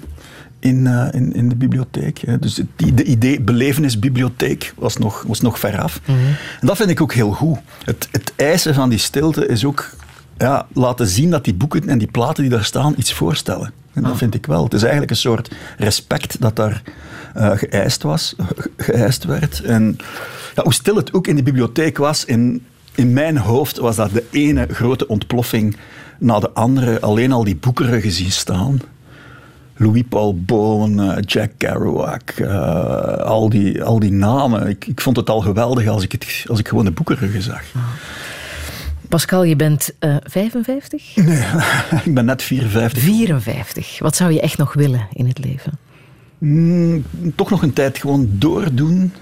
In, 0.59 0.85
uh, 0.85 1.07
in, 1.11 1.33
in 1.33 1.49
de 1.49 1.55
bibliotheek. 1.55 2.19
Hè. 2.19 2.39
Dus 2.39 2.57
het 2.57 2.95
de 2.95 3.03
idee 3.03 3.41
belevenisbibliotheek 3.41 4.73
was 4.77 4.97
nog, 4.97 5.23
was 5.27 5.41
nog 5.41 5.59
veraf. 5.59 5.99
Mm 6.05 6.15
-hmm. 6.15 6.25
En 6.59 6.67
dat 6.67 6.77
vind 6.77 6.89
ik 6.89 7.01
ook 7.01 7.13
heel 7.13 7.31
goed. 7.31 7.57
Het, 7.83 8.07
het 8.11 8.33
eisen 8.35 8.73
van 8.73 8.89
die 8.89 8.99
stilte 8.99 9.47
is 9.47 9.65
ook 9.65 9.89
ja, 10.37 10.67
laten 10.73 11.07
zien 11.07 11.29
dat 11.29 11.43
die 11.43 11.53
boeken 11.53 11.89
en 11.89 11.97
die 11.97 12.11
platen 12.11 12.43
die 12.43 12.51
daar 12.51 12.63
staan 12.63 12.93
iets 12.97 13.13
voorstellen. 13.13 13.71
En 13.93 14.03
dat 14.03 14.11
ah. 14.11 14.17
vind 14.17 14.33
ik 14.33 14.45
wel. 14.45 14.63
Het 14.63 14.73
is 14.73 14.81
eigenlijk 14.81 15.11
een 15.11 15.17
soort 15.17 15.51
respect 15.77 16.41
dat 16.41 16.55
daar 16.55 16.81
uh, 17.37 17.51
geëist 17.55 18.03
was, 18.03 18.35
geëist 18.77 19.23
werd. 19.23 19.61
En 19.61 19.97
ja, 20.55 20.63
hoe 20.63 20.73
stil 20.73 20.95
het 20.95 21.13
ook 21.13 21.27
in 21.27 21.35
de 21.35 21.43
bibliotheek 21.43 21.97
was, 21.97 22.25
in, 22.25 22.65
in 22.95 23.13
mijn 23.13 23.37
hoofd 23.37 23.77
was 23.77 23.95
dat 23.95 24.11
de 24.11 24.23
ene 24.31 24.67
grote 24.71 25.07
ontploffing 25.07 25.77
na 26.19 26.39
de 26.39 26.51
andere. 26.51 26.99
Alleen 26.99 27.31
al 27.31 27.43
die 27.43 27.55
boekeren 27.55 28.01
gezien 28.01 28.31
staan. 28.31 28.81
Louis 29.77 30.03
Paul 30.09 30.41
Bowen, 30.41 30.97
uh, 30.97 31.15
Jack 31.25 31.51
Kerouac, 31.57 32.39
uh, 32.39 33.17
al, 33.17 33.49
die, 33.49 33.83
al 33.83 33.99
die 33.99 34.11
namen. 34.11 34.67
Ik, 34.67 34.87
ik 34.87 35.01
vond 35.01 35.17
het 35.17 35.29
al 35.29 35.41
geweldig 35.41 35.87
als 35.87 36.03
ik, 36.03 36.11
het, 36.11 36.45
als 36.47 36.59
ik 36.59 36.67
gewoon 36.67 36.85
de 36.85 36.91
boekenruggen 36.91 37.41
zag. 37.41 37.63
Pascal, 39.09 39.43
je 39.43 39.55
bent 39.55 39.89
eh 39.99 40.15
55? 40.23 41.15
Nee, 41.15 41.43
ik 42.05 42.13
ben 42.13 42.25
net 42.25 42.43
54. 42.43 43.03
54. 43.03 43.99
Wat 43.99 44.15
zou 44.15 44.31
je 44.31 44.41
echt 44.41 44.57
nog 44.57 44.73
willen 44.73 45.07
in 45.13 45.27
het 45.27 45.39
leven? 45.39 45.77
Mm, 46.37 47.03
toch 47.35 47.49
nog 47.49 47.61
een 47.61 47.73
tijd 47.73 47.97
gewoon 47.97 48.29
doordoen 48.31 49.13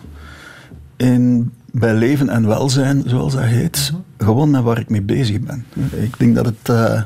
in, 0.97 1.51
bij 1.71 1.93
leven 1.93 2.29
en 2.29 2.47
welzijn, 2.47 3.03
zoals 3.05 3.33
dat 3.33 3.43
heet. 3.43 3.91
Gewoon 4.17 4.49
met 4.49 4.61
waar 4.61 4.79
ik 4.79 4.89
mee 4.89 5.01
bezig 5.01 5.39
ben. 5.39 5.65
Ik 5.91 6.19
denk 6.19 6.35
dat 6.35 6.45
het 6.45 6.69
eh, 6.69 7.01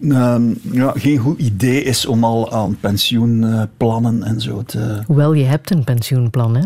ehm, 0.00 0.42
ja, 0.60 0.92
geen 0.96 1.18
goed 1.18 1.38
idee 1.38 1.82
is 1.82 2.06
om 2.06 2.24
al 2.24 2.52
aan 2.52 2.76
pensioenplannen 2.80 4.22
en 4.22 4.40
zo 4.40 4.62
te... 4.62 5.02
Hoewel, 5.06 5.32
je 5.32 5.44
hebt 5.44 5.70
een 5.70 5.84
pensioenplan, 5.84 6.56
hè? 6.56 6.64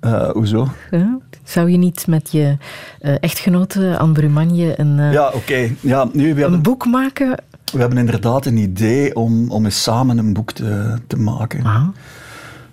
eh, 0.00 0.30
hoezo? 0.30 0.68
Ja. 0.90 1.18
Zou 1.44 1.70
je 1.70 1.76
niet 1.76 2.06
met 2.06 2.32
je 2.32 2.56
eh, 3.00 3.14
echtgenote 3.20 3.98
Anne 3.98 4.12
Brumanje 4.12 4.80
een, 4.80 4.98
eh, 4.98 5.12
Ja, 5.12 5.30
oké. 5.34 5.70
Ja, 5.80 6.08
nu, 6.12 6.22
we, 6.22 6.30
een 6.30 6.36
hebben, 6.36 6.62
boek 6.62 6.86
maken? 6.86 7.36
we 7.72 7.78
hebben 7.78 7.98
inderdaad 7.98 8.46
een 8.46 8.56
idee 8.56 9.16
om, 9.16 9.50
om 9.50 9.64
eens 9.64 9.82
samen 9.82 10.18
een 10.18 10.32
boek 10.32 10.52
te, 10.52 10.98
te 11.06 11.16
maken. 11.16 11.62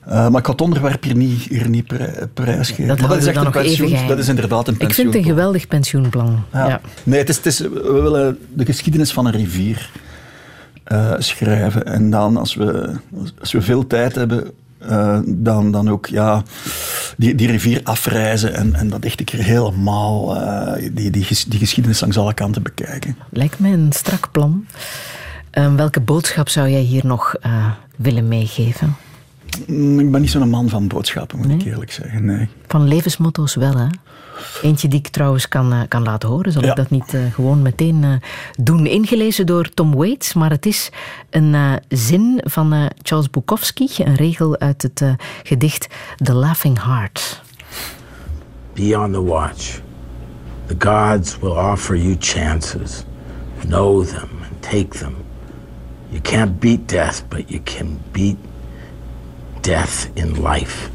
Eh, 0.05 0.27
maar 0.29 0.39
ik 0.39 0.45
ga 0.45 0.51
het 0.51 0.61
onderwerp 0.61 1.03
hier 1.03 1.15
niet, 1.15 1.41
hier 1.43 1.69
niet 1.69 1.85
pri- 1.87 2.25
prijsgeven. 2.33 2.87
Dat 2.87 2.99
Maar 2.99 3.09
we 3.09 3.15
is 3.17 3.25
echt 3.25 3.45
een 3.45 3.51
pensioen. 3.51 4.07
Dat 4.07 4.17
is 4.17 4.27
inderdaad 4.27 4.67
een 4.67 4.73
Ik 4.73 4.79
vind 4.79 4.87
pensioen. 4.87 5.05
het 5.07 5.15
een 5.15 5.23
geweldig 5.23 5.67
pensioenplan. 5.67 6.43
Ja. 6.53 6.67
Ja. 6.67 6.81
Nee, 7.03 7.19
het 7.19 7.29
is, 7.29 7.35
het 7.35 7.45
is, 7.45 7.59
we 7.59 7.99
willen 8.01 8.37
de 8.53 8.65
geschiedenis 8.65 9.13
van 9.13 9.25
een 9.25 9.31
rivier 9.31 9.89
eh, 10.83 11.13
schrijven. 11.17 11.85
En 11.85 12.09
dan, 12.09 12.37
als 12.37 12.55
we, 12.55 12.91
als 13.39 13.51
we 13.51 13.61
veel 13.61 13.87
tijd 13.87 14.15
hebben, 14.15 14.51
eh, 14.79 15.19
dan, 15.25 15.71
dan 15.71 15.89
ook 15.89 16.05
ja, 16.05 16.43
die, 17.17 17.35
die 17.35 17.47
rivier 17.51 17.79
afreizen 17.83 18.53
en, 18.53 18.73
en 18.73 18.89
dat 18.89 19.03
echt 19.03 19.19
een 19.19 19.25
keer 19.25 19.43
helemaal 19.43 20.37
die, 20.93 21.09
die, 21.11 21.23
ges- 21.23 21.45
die 21.45 21.59
geschiedenis 21.59 21.99
langs 21.99 22.17
alle 22.17 22.33
kanten 22.33 22.63
bekijken. 22.63 23.17
Lijkt 23.29 23.59
mij 23.59 23.71
een 23.73 23.91
strak 23.93 24.31
plan. 24.31 24.65
Eh, 25.51 25.75
welke 25.75 25.99
boodschap 25.99 26.49
zou 26.49 26.69
jij 26.69 26.81
hier 26.81 27.05
nog 27.05 27.35
willen 27.97 28.27
meegeven? 28.27 28.95
Mm, 29.67 29.99
Ik 29.99 30.11
ben 30.11 30.21
niet 30.21 30.29
zo'n 30.29 30.49
man 30.49 30.69
van 30.69 30.87
boodschappen, 30.87 31.37
moet 31.37 31.61
ik 31.61 31.63
eerlijk 31.67 31.91
zeggen. 31.91 32.25
Nee. 32.25 32.47
Van 32.67 32.87
levensmotto's 32.87 33.55
wel, 33.55 33.77
hè? 33.77 33.87
Eentje 34.61 34.87
die 34.87 34.99
ik 34.99 35.07
trouwens 35.07 35.47
kan, 35.47 35.73
eh, 35.73 35.79
kan 35.87 36.03
laten 36.03 36.29
horen. 36.29 36.51
Zal 36.51 36.63
Ja. 36.63 36.69
ik 36.69 36.75
dat 36.75 36.89
niet 36.89 37.13
eh, 37.13 37.21
gewoon 37.33 37.61
meteen 37.61 38.03
eh, 38.03 38.09
doen? 38.63 38.85
Ingelezen 38.85 39.45
door 39.45 39.69
Tom 39.73 39.95
Waits, 39.95 40.33
maar 40.33 40.49
het 40.49 40.65
is 40.65 40.89
een 41.29 41.53
eh, 41.55 41.73
zin 41.87 42.41
van 42.43 42.73
eh, 42.73 42.85
Charles 43.01 43.29
Bukowski. 43.29 43.89
Een 43.97 44.15
regel 44.15 44.59
uit 44.59 44.81
het 44.81 45.01
eh, 45.01 45.13
gedicht 45.43 45.87
The 46.17 46.33
Laughing 46.33 46.83
Heart. 46.83 47.41
Be 48.73 48.99
on 48.99 49.11
the 49.11 49.23
watch. 49.23 49.79
The 50.65 50.75
gods 50.79 51.39
will 51.39 51.51
offer 51.57 51.97
you 51.97 52.15
chances. 52.19 53.03
Know 53.67 54.05
them 54.05 54.29
and 54.51 54.61
take 54.61 54.87
them. 54.97 55.13
You 56.09 56.21
can't 56.21 56.59
beat 56.59 56.89
death, 56.89 57.23
but 57.29 57.43
you 57.47 57.61
can 57.63 57.97
beat 58.11 58.35
death 59.65 60.09
in 60.13 60.31
life. 60.47 60.89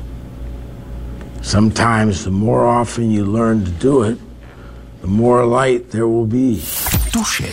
Sometimes, 1.40 2.22
the 2.22 2.30
more 2.30 2.80
often 2.80 3.10
you 3.10 3.30
learn 3.30 3.62
to 3.64 3.70
do 3.78 4.02
it, 4.04 4.18
the 5.00 5.06
more 5.08 5.46
light 5.46 5.90
there 5.90 6.06
will 6.08 6.26
be. 6.26 6.60
Touché. 7.10 7.48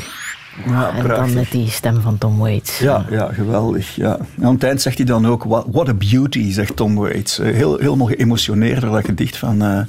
Ja, 0.65 0.91
en 0.95 1.07
dan 1.07 1.33
met 1.33 1.51
die 1.51 1.69
stem 1.69 2.01
van 2.01 2.17
Tom 2.17 2.37
Waits. 2.37 2.79
Ja, 2.79 3.05
ja 3.09 3.29
geweldig. 3.33 3.95
Ja. 3.95 4.17
En 4.37 4.45
aan 4.45 4.53
het 4.53 4.63
eind 4.63 4.81
zegt 4.81 4.97
hij 4.97 5.05
dan 5.05 5.27
ook, 5.27 5.43
what, 5.43 5.65
what 5.71 5.89
a 5.89 5.93
beauty, 5.93 6.51
zegt 6.51 6.75
Tom 6.75 6.95
Waits. 6.95 7.39
Eh, 7.39 7.53
Heel, 7.53 7.77
helemaal 7.77 8.07
geëmotioneerd 8.07 8.81
door 8.81 8.91
dat 8.91 9.05
gedicht 9.05 9.37
van 9.37 9.61
eh, 9.61 9.79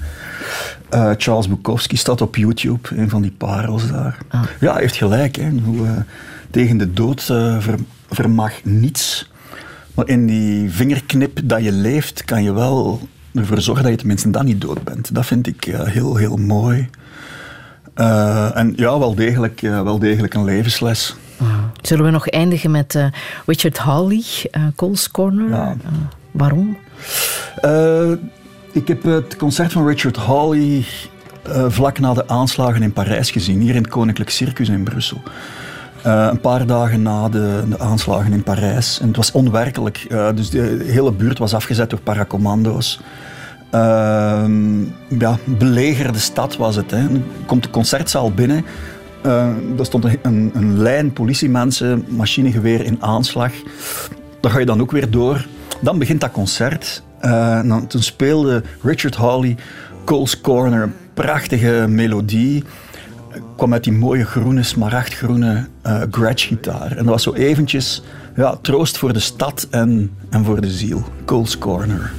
eh, 0.89 1.15
Charles 1.17 1.49
Bukowski. 1.49 1.97
Staat 1.97 2.21
op 2.21 2.37
YouTube, 2.37 2.89
een 2.97 3.09
van 3.09 3.23
die 3.23 3.31
parels 3.39 3.91
daar. 3.91 4.19
Ja, 4.61 4.73
hij 4.73 4.81
heeft 4.81 4.97
gelijk. 4.97 5.37
Hè, 5.37 5.51
hoe, 5.65 5.87
tegen 6.51 6.77
de 6.79 6.93
dood 6.93 7.23
ver- 7.23 7.79
vermag 8.11 8.53
niets. 8.65 9.31
Maar 9.99 10.09
in 10.09 10.27
die 10.27 10.71
vingerknip 10.71 11.41
dat 11.45 11.65
je 11.65 11.73
leeft, 11.73 12.25
kan 12.25 12.43
je 12.43 12.53
wel 12.53 13.01
ervoor 13.35 13.61
zorgen 13.61 13.83
dat 13.83 13.93
je 13.93 13.99
tenminste 13.99 14.31
dan 14.31 14.45
niet 14.45 14.61
dood 14.61 14.85
bent. 14.85 15.15
Dat 15.15 15.27
vind 15.27 15.47
ik 15.47 15.67
eh, 15.67 15.83
heel, 15.83 16.17
heel 16.17 16.37
mooi. 16.37 16.89
Eh, 17.95 18.57
en 18.57 18.73
ja, 18.77 18.99
wel 18.99 19.15
degelijk, 19.15 19.63
eh, 19.63 19.83
wel 19.83 19.99
degelijk 19.99 20.35
een 20.35 20.45
levensles. 20.45 21.17
Zullen 21.83 22.05
we 22.05 22.11
nog 22.11 22.29
eindigen 22.29 22.71
met 22.71 23.11
Richard 23.47 23.79
Hawley, 23.79 24.23
Cole's 24.77 25.11
Corner? 25.11 25.53
Eh, 25.53 25.71
waarom? 26.31 26.77
Ik 28.73 28.89
heb 28.89 29.03
het 29.03 29.37
concert 29.37 29.73
van 29.73 29.87
Richard 29.87 30.17
Hawley 30.17 30.85
vlak 31.69 31.99
na 31.99 32.15
de 32.15 32.29
aanslagen 32.29 32.83
in 32.83 32.93
Parijs 32.93 33.31
gezien, 33.31 33.61
hier 33.61 33.75
in 33.75 33.83
het 33.83 33.91
Koninklijk 33.91 34.31
Circus 34.31 34.69
in 34.69 34.83
Brussel. 34.83 35.23
Eh, 36.09 36.29
een 36.31 36.41
paar 36.41 36.67
dagen 36.67 37.03
na 37.03 37.29
de, 37.29 37.63
de 37.69 37.79
aanslagen 37.79 38.33
in 38.33 38.43
Parijs. 38.43 39.01
En 39.01 39.07
het 39.07 39.17
was 39.17 39.33
onwerkelijk. 39.33 40.07
Eh, 40.09 40.29
dus 40.35 40.51
de 40.51 40.85
hele 40.87 41.13
buurt 41.13 41.39
was 41.39 41.55
afgezet 41.55 41.91
door 41.91 42.01
paracommando's. 42.01 43.01
Ehm, 43.71 44.81
ja, 45.19 45.39
belegerde 45.45 46.19
stad 46.19 46.57
was 46.57 46.77
het. 46.77 46.91
Hè. 46.91 47.07
Komt 47.47 47.63
de 47.63 47.71
concertzaal 47.71 48.33
binnen. 48.33 48.65
Eh 49.23 49.47
er 49.79 49.85
stond 49.85 50.05
een, 50.05 50.51
een, 50.55 50.79
lijn 50.79 51.13
politiemensen, 51.13 52.05
machinegeweer 52.09 52.85
in 52.85 53.03
aanslag. 53.03 53.53
Daar 54.41 54.53
ga 54.53 54.59
je 54.59 54.67
dan 54.67 54.81
ook 54.81 54.91
weer 54.91 55.11
door. 55.11 55.47
Dan 55.81 55.99
begint 55.99 56.21
dat 56.21 56.31
concert. 56.31 57.03
Eh, 57.21 57.63
dan, 57.63 57.87
toen 57.87 58.03
speelde 58.03 58.63
Richard 58.83 59.17
Hawley 59.17 59.57
Cole's 60.05 60.41
Corner, 60.41 60.83
een 60.83 60.95
prachtige 61.15 61.87
melodie. 61.89 62.65
Kwam 63.57 63.73
uit 63.73 63.85
die 63.85 63.93
mooie 63.93 64.25
groene, 64.25 64.63
smaragdgroene 64.63 65.67
eh 65.83 66.03
Gretsch-gitaar. 66.11 66.91
En 66.91 66.97
dat 66.97 67.07
was 67.07 67.23
zo 67.23 67.33
eventjes 67.33 68.03
ja, 68.37 68.57
troost 68.63 68.99
voor 68.99 69.13
de 69.13 69.21
stad 69.21 69.67
en, 69.71 70.11
en 70.31 70.45
voor 70.45 70.61
de 70.61 70.71
ziel. 70.71 71.03
Cole's 71.25 71.59
Corner. 71.59 72.13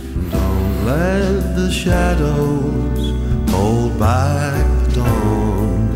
Let 0.85 1.55
the 1.55 1.71
shadows 1.71 3.13
hold 3.51 3.97
back 3.97 4.53
the 4.83 4.99
dawn. 4.99 5.87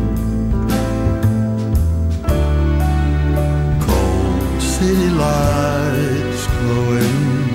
Cold 3.86 4.62
city 4.62 5.10
lights 5.10 6.46
glowing. 6.46 7.52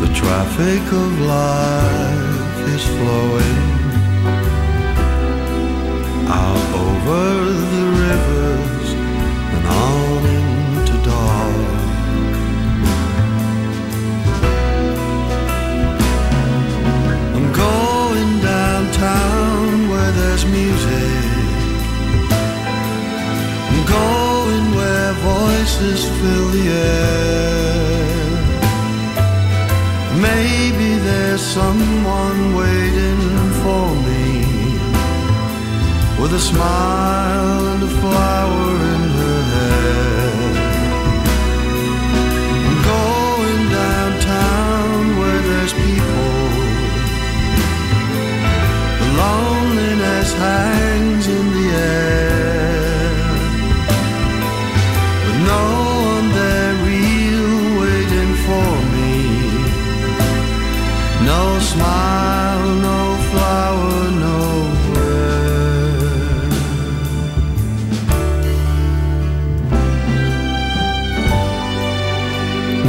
The 0.00 0.10
traffic 0.12 0.92
of 0.92 1.18
life 1.20 2.74
is 2.74 2.82
flowing 2.82 3.79
out 6.30 6.62
over 6.86 7.22
the 7.74 7.84
rivers 8.06 8.88
and 9.54 9.64
on 9.66 10.22
into 10.36 10.96
dark. 11.10 11.70
I'm 17.36 17.48
going 17.66 18.32
downtown 18.52 19.88
where 19.90 20.12
there's 20.20 20.44
music. 20.58 21.24
I'm 23.70 23.80
going 23.98 24.66
where 24.76 25.12
voices 25.34 26.00
fill 26.18 26.48
the 26.56 26.66
air. 26.68 27.40
Maybe 30.28 30.90
there's 31.08 31.44
someone 31.58 32.40
waiting 32.54 32.89
with 36.30 36.40
a 36.40 36.44
smile 36.44 37.66
and 37.66 37.82
a 37.82 37.88
flower 37.88 38.69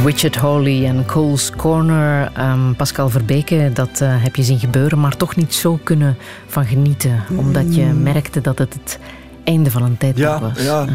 Richard 0.04 0.36
Hawley 0.36 0.86
en 0.86 1.06
Cole's 1.06 1.50
Corner. 1.56 2.30
Ehm, 2.34 2.72
Pascal 2.74 3.08
Verbeke, 3.08 3.70
dat 3.74 4.00
eh, 4.00 4.08
heb 4.22 4.36
je 4.36 4.42
zien 4.42 4.58
gebeuren, 4.58 5.00
maar 5.00 5.16
toch 5.16 5.36
niet 5.36 5.54
zo 5.54 5.80
kunnen 5.82 6.16
van 6.46 6.64
genieten. 6.66 7.22
Omdat 7.36 7.74
je 7.74 7.84
merkte 7.84 8.40
dat 8.40 8.58
het 8.58 8.72
het 8.74 8.98
einde 9.44 9.70
van 9.70 9.82
een 9.82 9.96
tijdperk 9.96 10.28
Ja, 10.28 10.40
was. 10.40 10.62
ja, 10.62 10.86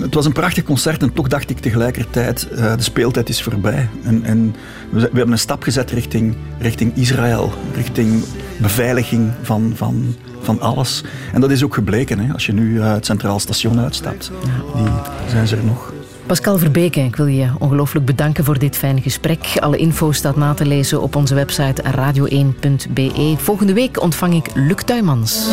het 0.00 0.14
was 0.14 0.24
een 0.26 0.32
prachtig 0.32 0.64
concert 0.64 1.02
en 1.02 1.12
toch 1.12 1.28
dacht 1.28 1.50
ik 1.50 1.58
tegelijkertijd, 1.58 2.48
eh, 2.48 2.76
de 2.76 2.82
speeltijd 2.82 3.28
is 3.28 3.42
voorbij. 3.42 3.88
En, 4.04 4.24
en 4.24 4.54
we, 4.90 5.00
we 5.00 5.06
hebben 5.16 5.32
een 5.32 5.38
stap 5.38 5.62
gezet 5.62 5.90
richting, 5.90 6.36
richting 6.58 6.96
Israël, 6.96 7.52
richting 7.74 8.24
beveiliging 8.56 9.30
van, 9.42 9.72
van, 9.74 10.14
van 10.40 10.60
alles. 10.60 11.04
En 11.32 11.40
dat 11.40 11.50
is 11.50 11.64
ook 11.64 11.74
gebleken. 11.74 12.18
Hè. 12.18 12.32
Als 12.32 12.46
je 12.46 12.52
nu 12.52 12.74
uh, 12.74 12.92
het 12.92 13.06
Centraal 13.06 13.38
Station 13.38 13.80
uitstapt, 13.80 14.30
die 14.76 14.88
zijn 15.28 15.46
ze 15.48 15.56
er 15.56 15.64
nog. 15.64 15.92
Pascal 16.32 16.58
Verbeke, 16.58 17.00
ik 17.00 17.16
wil 17.16 17.26
je 17.26 17.50
ongelooflijk 17.58 18.06
bedanken 18.06 18.44
voor 18.44 18.58
dit 18.58 18.76
fijne 18.76 19.00
gesprek. 19.00 19.56
Alle 19.58 19.76
info 19.76 20.12
staat 20.12 20.36
na 20.36 20.54
te 20.54 20.66
lezen 20.66 21.02
op 21.02 21.16
onze 21.16 21.34
website 21.34 21.82
radio1.be. 21.82 23.34
Volgende 23.38 23.72
week 23.72 24.00
ontvang 24.00 24.34
ik 24.34 24.50
Luc 24.54 24.76
Tuymans. 24.84 25.48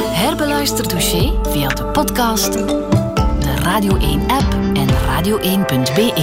Herbeluister 0.00 0.88
dossier 0.88 1.32
via 1.42 1.68
de 1.68 1.84
podcast, 1.84 2.52
de 2.52 3.54
Radio 3.62 3.96
1-app 3.96 4.56
en 4.74 4.88
radio1.be. 4.88 6.22